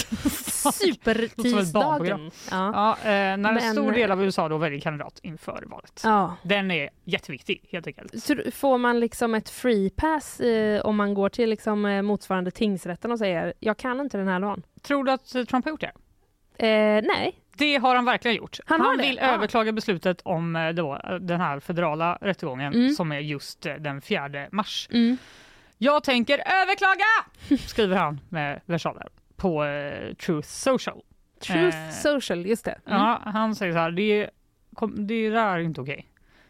Supertisdagen. 0.73 2.31
Ja. 2.51 2.71
Ja, 3.03 3.09
eh, 3.09 3.11
när 3.11 3.33
en 3.33 3.41
Men- 3.41 3.73
stor 3.73 3.91
del 3.91 4.11
av 4.11 4.23
USA 4.23 4.49
då 4.49 4.57
väljer 4.57 4.79
kandidat 4.79 5.19
inför 5.23 5.63
valet. 5.67 6.01
ja. 6.03 6.35
Den 6.43 6.71
är 6.71 6.89
jätteviktig 7.03 7.67
helt 7.71 7.87
enkelt. 7.87 8.23
Så 8.23 8.35
får 8.53 8.77
man 8.77 8.99
liksom 8.99 9.35
ett 9.35 9.49
free 9.49 9.89
pass 9.89 10.39
eh, 10.39 10.81
om 10.81 10.95
man 10.97 11.13
går 11.13 11.29
till 11.29 11.49
liksom, 11.49 11.85
eh, 11.85 12.01
motsvarande 12.01 12.51
tingsrätten 12.51 13.11
och 13.11 13.19
säger 13.19 13.53
jag 13.59 13.77
kan 13.77 13.99
inte 13.99 14.17
den 14.17 14.27
här 14.27 14.39
dagen? 14.39 14.63
Tror 14.81 15.03
du 15.03 15.11
att 15.11 15.35
eh, 15.35 15.43
Trump 15.43 15.65
har 15.65 15.71
gjort 15.71 15.81
det? 15.81 15.91
Eh, 16.67 17.03
nej. 17.03 17.39
Det 17.57 17.75
har 17.77 17.95
han 17.95 18.05
verkligen 18.05 18.37
gjort. 18.37 18.59
Han 18.65 18.97
det? 18.97 19.03
vill 19.03 19.17
Ja. 19.21 19.27
överklaga 19.27 19.71
beslutet 19.71 20.21
om 20.25 20.55
eh, 20.55 20.69
då, 20.69 20.99
den 21.21 21.41
här 21.41 21.59
federala 21.59 22.17
rättegången 22.21 22.73
Mm. 22.73 22.89
som 22.93 23.11
är 23.11 23.19
just 23.19 23.61
den 23.79 24.01
4 24.01 24.29
mars. 24.51 24.87
Mm. 24.91 25.17
Jag 25.81 26.03
tänker 26.03 26.33
överklaga! 26.33 27.05
skriver 27.67 27.95
han 27.95 28.19
med 28.29 28.61
versaler 28.65 29.07
på 29.35 29.65
eh, 29.65 30.13
Truth 30.13 30.47
Social. 30.47 31.01
Truth 31.39 31.77
Eh, 31.77 31.91
social, 31.91 32.45
just 32.45 32.65
det. 32.65 32.71
Mm. 32.85 32.99
Ja, 32.99 33.21
han 33.25 33.55
säger 33.55 33.73
så 33.73 33.79
här, 33.79 33.91
det, 33.91 34.29
kom, 34.75 35.07
det 35.07 35.29
där 35.29 35.45
är 35.45 35.59
inte 35.59 35.81
okej. 35.81 36.07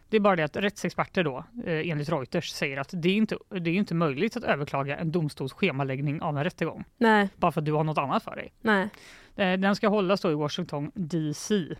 Det 0.10 0.18
är 0.18 0.22
bara 0.22 0.36
det 0.36 0.44
att 0.44 0.56
rättsexperter 0.56 1.24
då, 1.24 1.38
eh, 1.66 1.90
enligt 1.90 2.10
Reuters, 2.10 2.50
säger 2.50 2.78
att 2.78 2.90
det 2.94 3.10
är 3.10 3.16
inte 3.16 3.38
det 3.50 3.70
är 3.70 3.76
inte 3.76 3.96
möjligt 3.96 4.38
att 4.38 4.44
överklaga 4.44 4.98
en 4.98 5.12
domstols 5.12 5.54
schemaläggning 5.54 6.22
av 6.22 6.38
en 6.38 6.44
rättegång. 6.44 6.84
Nej. 6.98 7.30
Bara 7.36 7.52
för 7.52 7.62
att 7.62 7.66
du 7.66 7.74
har 7.74 7.84
något 7.84 7.98
annat 7.98 8.24
för 8.24 8.36
dig. 8.36 8.54
Nej. 8.62 8.90
Eh, 9.36 9.60
den 9.60 9.76
ska 9.76 9.88
hållas 9.88 10.22
då 10.22 10.32
i 10.32 10.36
Washington 10.36 10.92
DC. 10.96 11.76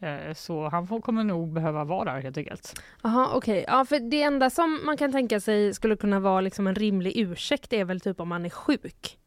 Eh, 0.00 0.34
så 0.34 0.68
han 0.68 0.86
får, 0.86 1.00
kommer 1.00 1.24
nog 1.24 1.52
behöva 1.52 1.84
vara 1.84 2.12
där 2.14 2.20
helt 2.20 2.36
enkelt. 2.38 2.82
Jaha, 3.02 3.28
okej. 3.34 3.64
Ja, 3.68 3.84
för 3.84 3.98
det 4.10 4.22
enda 4.22 4.50
som 4.50 4.80
man 4.86 4.96
kan 4.96 5.12
tänka 5.12 5.40
sig 5.40 5.74
skulle 5.74 5.96
kunna 5.96 6.20
vara 6.20 6.40
liksom 6.40 6.66
en 6.66 6.74
rimlig 6.74 7.12
ursäkt 7.16 7.72
är 7.72 7.84
väl 7.84 8.00
typ 8.00 8.20
om 8.20 8.28
man 8.28 8.44
är 8.44 8.50
sjuk. 8.50 9.18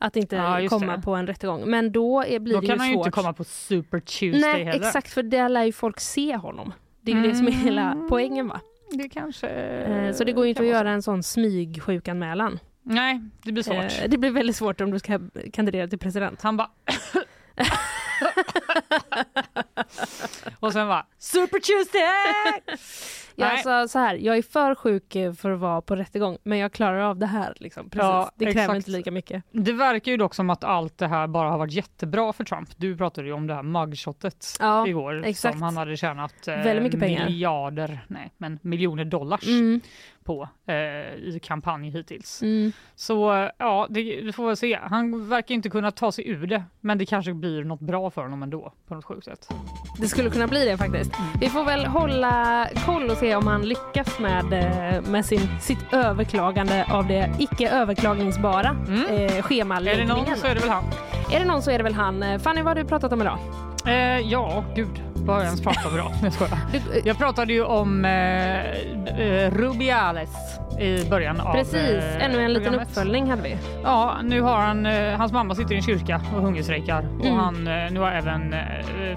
Att 0.00 0.16
inte 0.16 0.36
Ja, 0.36 0.68
komma 0.68 0.96
det. 0.96 1.02
på 1.02 1.14
en 1.14 1.26
rättegång. 1.26 1.62
Men 1.70 1.92
då 1.92 2.22
är, 2.24 2.38
blir 2.38 2.54
Då 2.54 2.60
det 2.60 2.66
kan 2.66 2.76
ju 2.76 2.80
han 2.80 2.88
ju 2.88 2.94
svårt. 2.94 3.06
inte 3.06 3.14
komma 3.14 3.32
på 3.32 3.44
Super 3.44 4.00
Tuesday 4.00 4.40
Nej, 4.52 4.64
heller. 4.64 4.86
exakt. 4.86 5.10
För 5.12 5.22
där 5.22 5.48
lär 5.48 5.64
ju 5.64 5.72
folk 5.72 6.00
se 6.00 6.36
honom. 6.36 6.72
Det 7.00 7.12
är 7.12 7.16
ju 7.16 7.22
det 7.22 7.34
som 7.34 7.46
är 7.46 7.50
hela 7.52 7.92
Mm. 7.92 8.08
poängen 8.08 8.48
va? 8.48 8.60
Det 8.92 9.08
kanske... 9.08 9.48
Eh, 9.48 10.12
Så 10.12 10.24
det 10.24 10.32
går 10.32 10.44
ju 10.44 10.48
inte 10.48 10.58
kan 10.58 10.66
att 10.66 10.72
göra 10.72 10.90
en 10.90 11.02
sån 11.02 11.22
smygsjukanmälan. 11.22 12.58
Nej, 12.82 13.20
det 13.42 13.52
blir 13.52 13.62
svårt. 13.62 13.76
Eh, 14.02 14.08
Det 14.08 14.18
blir 14.18 14.30
väldigt 14.30 14.56
svårt 14.56 14.80
om 14.80 14.90
du 14.90 14.98
ska 14.98 15.20
kandidera 15.52 15.88
till 15.88 15.98
president. 15.98 16.42
Han 16.42 16.56
bara... 16.56 16.70
och 20.60 20.72
sen 20.72 20.88
bara 20.88 21.06
Super 21.18 21.58
Tuesday! 21.58 22.76
Nej. 23.36 23.50
alltså, 23.50 23.88
så 23.92 23.98
här, 23.98 24.14
jag 24.14 24.36
är 24.36 24.42
för 24.42 24.74
sjuk 24.74 25.12
för 25.38 25.50
att 25.50 25.60
vara 25.60 25.80
på 25.80 25.96
rättegång 25.96 26.38
men 26.42 26.58
jag 26.58 26.72
klarar 26.72 26.98
av 27.00 27.18
det 27.18 27.26
här. 27.26 27.52
Liksom. 27.56 27.90
Precis. 27.90 28.02
Ja, 28.02 28.30
det 28.36 28.44
kräver 28.44 28.60
exakt. 28.60 28.76
inte 28.76 28.90
lika 28.90 29.10
mycket. 29.10 29.42
Det 29.52 29.72
verkar 29.72 30.12
ju 30.12 30.16
dock 30.18 30.34
som 30.34 30.50
att 30.50 30.64
allt 30.64 30.98
det 30.98 31.06
här 31.08 31.26
bara 31.26 31.50
har 31.50 31.58
varit 31.58 31.72
jättebra 31.72 32.32
för 32.32 32.44
Trump. 32.44 32.68
Du 32.76 32.96
pratade 32.96 33.26
ju 33.26 33.32
om 33.32 33.46
det 33.46 33.54
här 33.54 33.62
mugshotet 33.62 34.46
Ja, 34.60 34.86
igår 34.86 35.24
exakt. 35.24 35.54
som 35.54 35.62
han 35.62 35.76
hade 35.76 35.96
tjänat 35.96 36.48
eh, 36.48 36.54
Väldigt 36.56 36.82
mycket 36.82 37.00
pengar. 37.00 37.24
miljarder, 37.24 38.04
nej 38.08 38.32
men 38.36 38.58
miljoner 38.62 39.04
dollars 39.04 39.46
Mm, 39.46 39.80
på 40.24 40.48
eh, 40.66 40.74
i 41.14 41.40
kampanj 41.42 41.90
hittills. 41.90 42.42
mm. 42.42 42.72
Så 42.94 43.48
ja, 43.58 43.86
det, 43.90 44.00
vi 44.02 44.32
får 44.32 44.46
väl 44.46 44.56
se. 44.56 44.78
Han 44.82 45.28
verkar 45.28 45.54
inte 45.54 45.70
kunna 45.70 45.90
ta 45.90 46.12
sig 46.12 46.28
ur 46.28 46.46
det, 46.46 46.64
men 46.80 46.98
det 46.98 47.06
kanske 47.06 47.34
blir 47.34 47.64
något 47.64 47.80
bra 47.80 48.10
för 48.10 48.22
honom 48.22 48.42
ändå 48.42 48.72
på 48.88 48.94
något 48.94 49.04
sjukt 49.04 49.24
sätt. 49.24 49.48
Det 50.00 50.08
skulle 50.08 50.30
kunna 50.30 50.46
bli 50.46 50.64
det 50.64 50.76
faktiskt. 50.76 51.12
Vi 51.40 51.48
får 51.48 51.64
väl 51.64 51.86
hålla 51.86 52.68
koll 52.86 53.10
och 53.10 53.16
se 53.16 53.34
om 53.36 53.46
han 53.46 53.62
lyckas 53.68 54.18
med, 54.18 54.52
eh, 54.52 55.02
med 55.10 55.26
sin, 55.26 55.60
sitt 55.60 55.92
överklagande 55.92 56.86
av 56.92 57.06
det 57.08 57.30
icke 57.38 57.70
överklagningsbara 57.70 58.76
Mm. 58.88 59.06
eh, 59.06 59.12
Är 59.22 59.36
det 59.36 59.42
schemaläggningen. 59.42 60.08
någon 60.08 60.36
så 60.36 60.46
är 60.46 60.54
det 60.54 60.60
väl 60.60 60.70
han. 60.70 60.84
Är 61.32 61.38
det 61.40 61.44
någon 61.46 61.62
så 61.62 61.70
är 61.70 61.78
det 61.78 61.84
väl 61.84 61.94
han. 61.94 62.22
Eh, 62.22 62.38
Fanny, 62.38 62.62
vad 62.62 62.76
har 62.76 62.82
du 62.82 62.88
pratat 62.88 63.12
om 63.12 63.20
idag? 63.20 63.38
Eh, 63.86 64.18
ja, 64.20 64.64
gud, 64.74 65.02
vad 65.14 65.36
har 65.36 65.42
jag 65.42 65.46
ens 65.46 65.62
pratat 65.62 65.86
om 65.86 65.94
idag? 65.94 66.12
Jag 66.22 66.32
skojar. 66.32 66.58
Eh, 66.72 66.80
Jag 67.04 67.18
pratade 67.18 67.52
ju 67.52 67.62
om 67.64 68.04
eh, 68.04 68.10
eh, 69.20 69.50
Rubiales 69.50 70.30
i 70.80 71.04
början 71.10 71.40
av 71.40 71.52
precis, 71.52 71.74
eh, 72.04 72.24
ännu 72.24 72.44
en 72.44 72.52
liten 72.52 72.74
uppföljning 72.74 73.30
hade 73.30 73.42
vi. 73.42 73.56
Ja, 73.82 74.14
nu 74.22 74.40
har 74.40 74.56
han, 74.56 74.84
hans 75.20 75.32
mamma 75.32 75.54
sitter 75.54 75.72
i 75.74 75.76
en 75.76 75.82
kyrka 75.82 76.20
och 76.36 76.42
hungerstrejkar 76.42 77.04
och 77.20 77.26
Mm. 77.26 77.38
han, 77.38 77.66
eh, 77.66 77.90
nu 77.90 78.00
har 78.00 78.10
även 78.10 78.52
eh, 78.52 78.60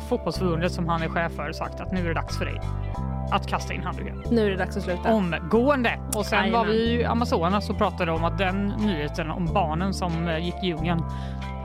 fotbollsförbundet 0.10 0.72
som 0.72 0.88
han 0.88 1.02
är 1.02 1.10
chef 1.10 1.32
för 1.36 1.52
sagt 1.52 1.82
att 1.82 1.92
nu 1.92 2.00
är 2.02 2.08
det 2.08 2.14
dags 2.14 2.38
för 2.38 2.46
dig 2.46 2.62
att 3.32 3.48
kasta 3.48 3.74
in 3.74 3.84
handduken. 3.84 4.24
Nu 4.32 4.46
är 4.46 4.50
det 4.50 4.58
dags 4.58 4.78
att 4.78 4.84
sluta. 4.84 5.14
Omgående! 5.14 6.00
Och 6.16 6.26
sen 6.26 6.40
var 6.40 6.46
Jajamän. 6.66 6.68
vi 6.68 6.78
i 7.02 7.06
Amazonas 7.06 7.70
och 7.70 7.78
pratade 7.78 8.12
om 8.12 8.24
att 8.24 8.38
den 8.38 8.68
nyheten 8.68 9.32
om 9.32 9.46
barnen 9.54 9.94
som 9.94 10.38
gick 10.42 10.56
i 10.64 10.68
djungeln 10.68 11.04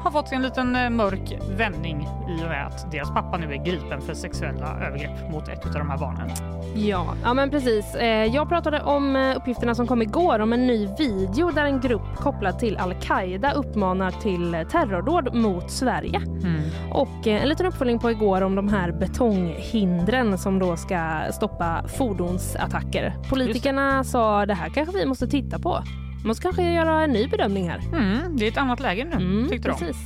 har 0.02 0.10
fått 0.10 0.32
en 0.32 0.42
liten 0.42 0.76
eh, 0.76 0.90
mörk 0.90 1.38
vändning 1.50 2.08
i 2.28 2.42
och 2.44 2.48
med 2.48 2.66
att 2.66 2.90
deras 2.90 3.10
pappa 3.10 3.36
nu 3.36 3.52
är 3.52 3.64
gripen 3.64 4.00
för 4.00 4.14
sexuella 4.14 4.66
övergrepp 4.86 5.30
mot 5.32 5.48
ett 5.48 5.66
av 5.66 5.72
de 5.72 5.90
här 5.90 5.98
barnen. 5.98 6.30
Ja, 6.74 7.06
ja 7.22 7.34
men 7.34 7.50
precis. 7.50 7.94
Eh, 7.94 8.24
Jag 8.34 8.48
pratade 8.48 8.82
om 8.82 9.16
eh, 9.16 9.36
uppgifterna 9.36 9.74
som 9.74 9.86
kom 9.86 10.02
igår 10.02 10.38
om 10.38 10.52
en 10.52 10.66
ny 10.66 10.86
video 10.98 11.50
där 11.50 11.64
en 11.64 11.80
grupp 11.80 12.16
kopplad 12.16 12.58
till 12.58 12.76
Al-Qaida 12.76 13.52
uppmanar 13.52 14.10
till 14.10 14.66
terrordåd 14.70 15.34
mot 15.34 15.70
Sverige. 15.70 16.16
Mm. 16.16 16.60
Och 16.92 17.26
en 17.26 17.48
liten 17.48 17.66
uppföljning 17.66 17.98
på 17.98 18.10
igår 18.10 18.42
om 18.42 18.54
de 18.54 18.68
här 18.68 18.92
betonghindren 18.92 20.38
som 20.38 20.58
då 20.58 20.76
ska 20.76 21.20
stoppa 21.32 21.82
fordonsattacker. 21.88 23.14
Politikerna 23.30 24.04
sa 24.04 24.46
det 24.46 24.54
här 24.54 24.68
kanske 24.68 24.98
vi 24.98 25.06
måste 25.06 25.26
titta 25.26 25.58
på. 25.58 25.82
Måste 26.24 26.42
kanske 26.42 26.62
göra 26.72 27.02
en 27.04 27.10
ny 27.10 27.28
bedömning 27.28 27.70
här. 27.70 27.80
Mm, 27.92 28.36
det 28.36 28.46
är 28.46 28.50
ett 28.50 28.56
annat 28.56 28.80
läge 28.80 29.04
nu, 29.04 29.16
Mm, 29.16 29.48
tyckte 29.48 29.68
de. 29.68 29.78
precis. 29.78 29.96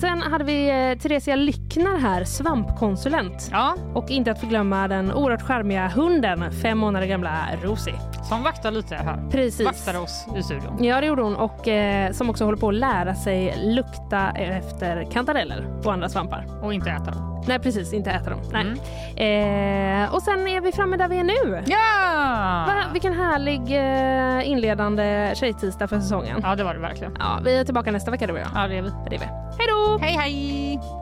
Sen 0.00 0.22
hade 0.22 0.44
vi 0.44 0.68
eh, 0.90 0.98
Theresia 0.98 1.36
Lycknar 1.36 1.98
här, 1.98 2.24
svampkonsulent. 2.24 3.48
Ja, 3.52 3.74
Och 3.94 4.10
inte 4.10 4.30
att 4.30 4.40
förglömma 4.40 4.88
den 4.88 5.12
oerhört 5.12 5.42
charmiga 5.42 5.88
hunden, 5.88 6.52
fem 6.52 6.78
månader 6.78 7.06
gamla 7.06 7.38
Rosie. 7.62 7.94
som 8.28 8.42
vaktar 8.42 8.70
lite 8.70 8.94
här. 8.94 9.28
Precis. 9.30 9.66
Vaktade 9.66 9.98
oss 9.98 10.26
i 10.38 10.42
studion. 10.42 10.84
Ja, 10.84 11.00
det 11.00 11.06
gjorde 11.06 11.22
hon. 11.22 11.36
Och 11.36 11.68
eh, 11.68 12.12
som 12.12 12.30
också 12.30 12.44
håller 12.44 12.58
på 12.58 12.68
att 12.68 12.74
lära 12.74 13.14
sig 13.14 13.54
lukta 13.64 14.30
efter 14.30 15.10
kantareller 15.12 15.66
och 15.84 15.92
andra 15.92 16.08
svampar. 16.08 16.46
Och 16.62 16.74
inte 16.74 16.90
äta 16.90 17.10
dem. 17.10 17.28
Nej, 17.48 17.58
precis. 17.58 17.92
Inte 17.92 18.10
äta 18.10 18.30
dem. 18.30 18.40
Nej. 18.52 18.62
Mm. 19.16 20.02
Eh, 20.04 20.14
och 20.14 20.22
sen 20.22 20.48
är 20.48 20.60
vi 20.60 20.72
framme 20.72 20.96
där 20.96 21.08
vi 21.08 21.18
är 21.18 21.24
nu. 21.24 21.62
Ja! 21.66 22.64
Va, 22.66 22.74
vilken 22.92 23.12
härlig 23.12 23.60
eh, 23.60 24.50
inledande 24.50 25.32
tjejtisdag 25.52 25.88
för 25.88 26.00
säsongen. 26.00 26.40
Ja, 26.42 26.56
det 26.56 26.64
var 26.64 26.74
det 26.74 26.80
verkligen. 26.80 27.16
Ja, 27.18 27.40
vi 27.44 27.56
är 27.56 27.64
tillbaka 27.64 27.92
nästa 27.92 28.10
vecka 28.10 28.26
du 28.26 28.32
och 28.32 28.38
jag. 28.38 28.48
Ja, 28.54 28.68
det 28.68 28.78
är 28.78 28.82
vi. 28.82 28.90
Det 29.10 29.16
är 29.16 29.20
vi. 29.20 29.26
Hej 29.26 29.66
då! 29.68 29.98
Hej, 30.00 30.12
hej! 30.12 31.01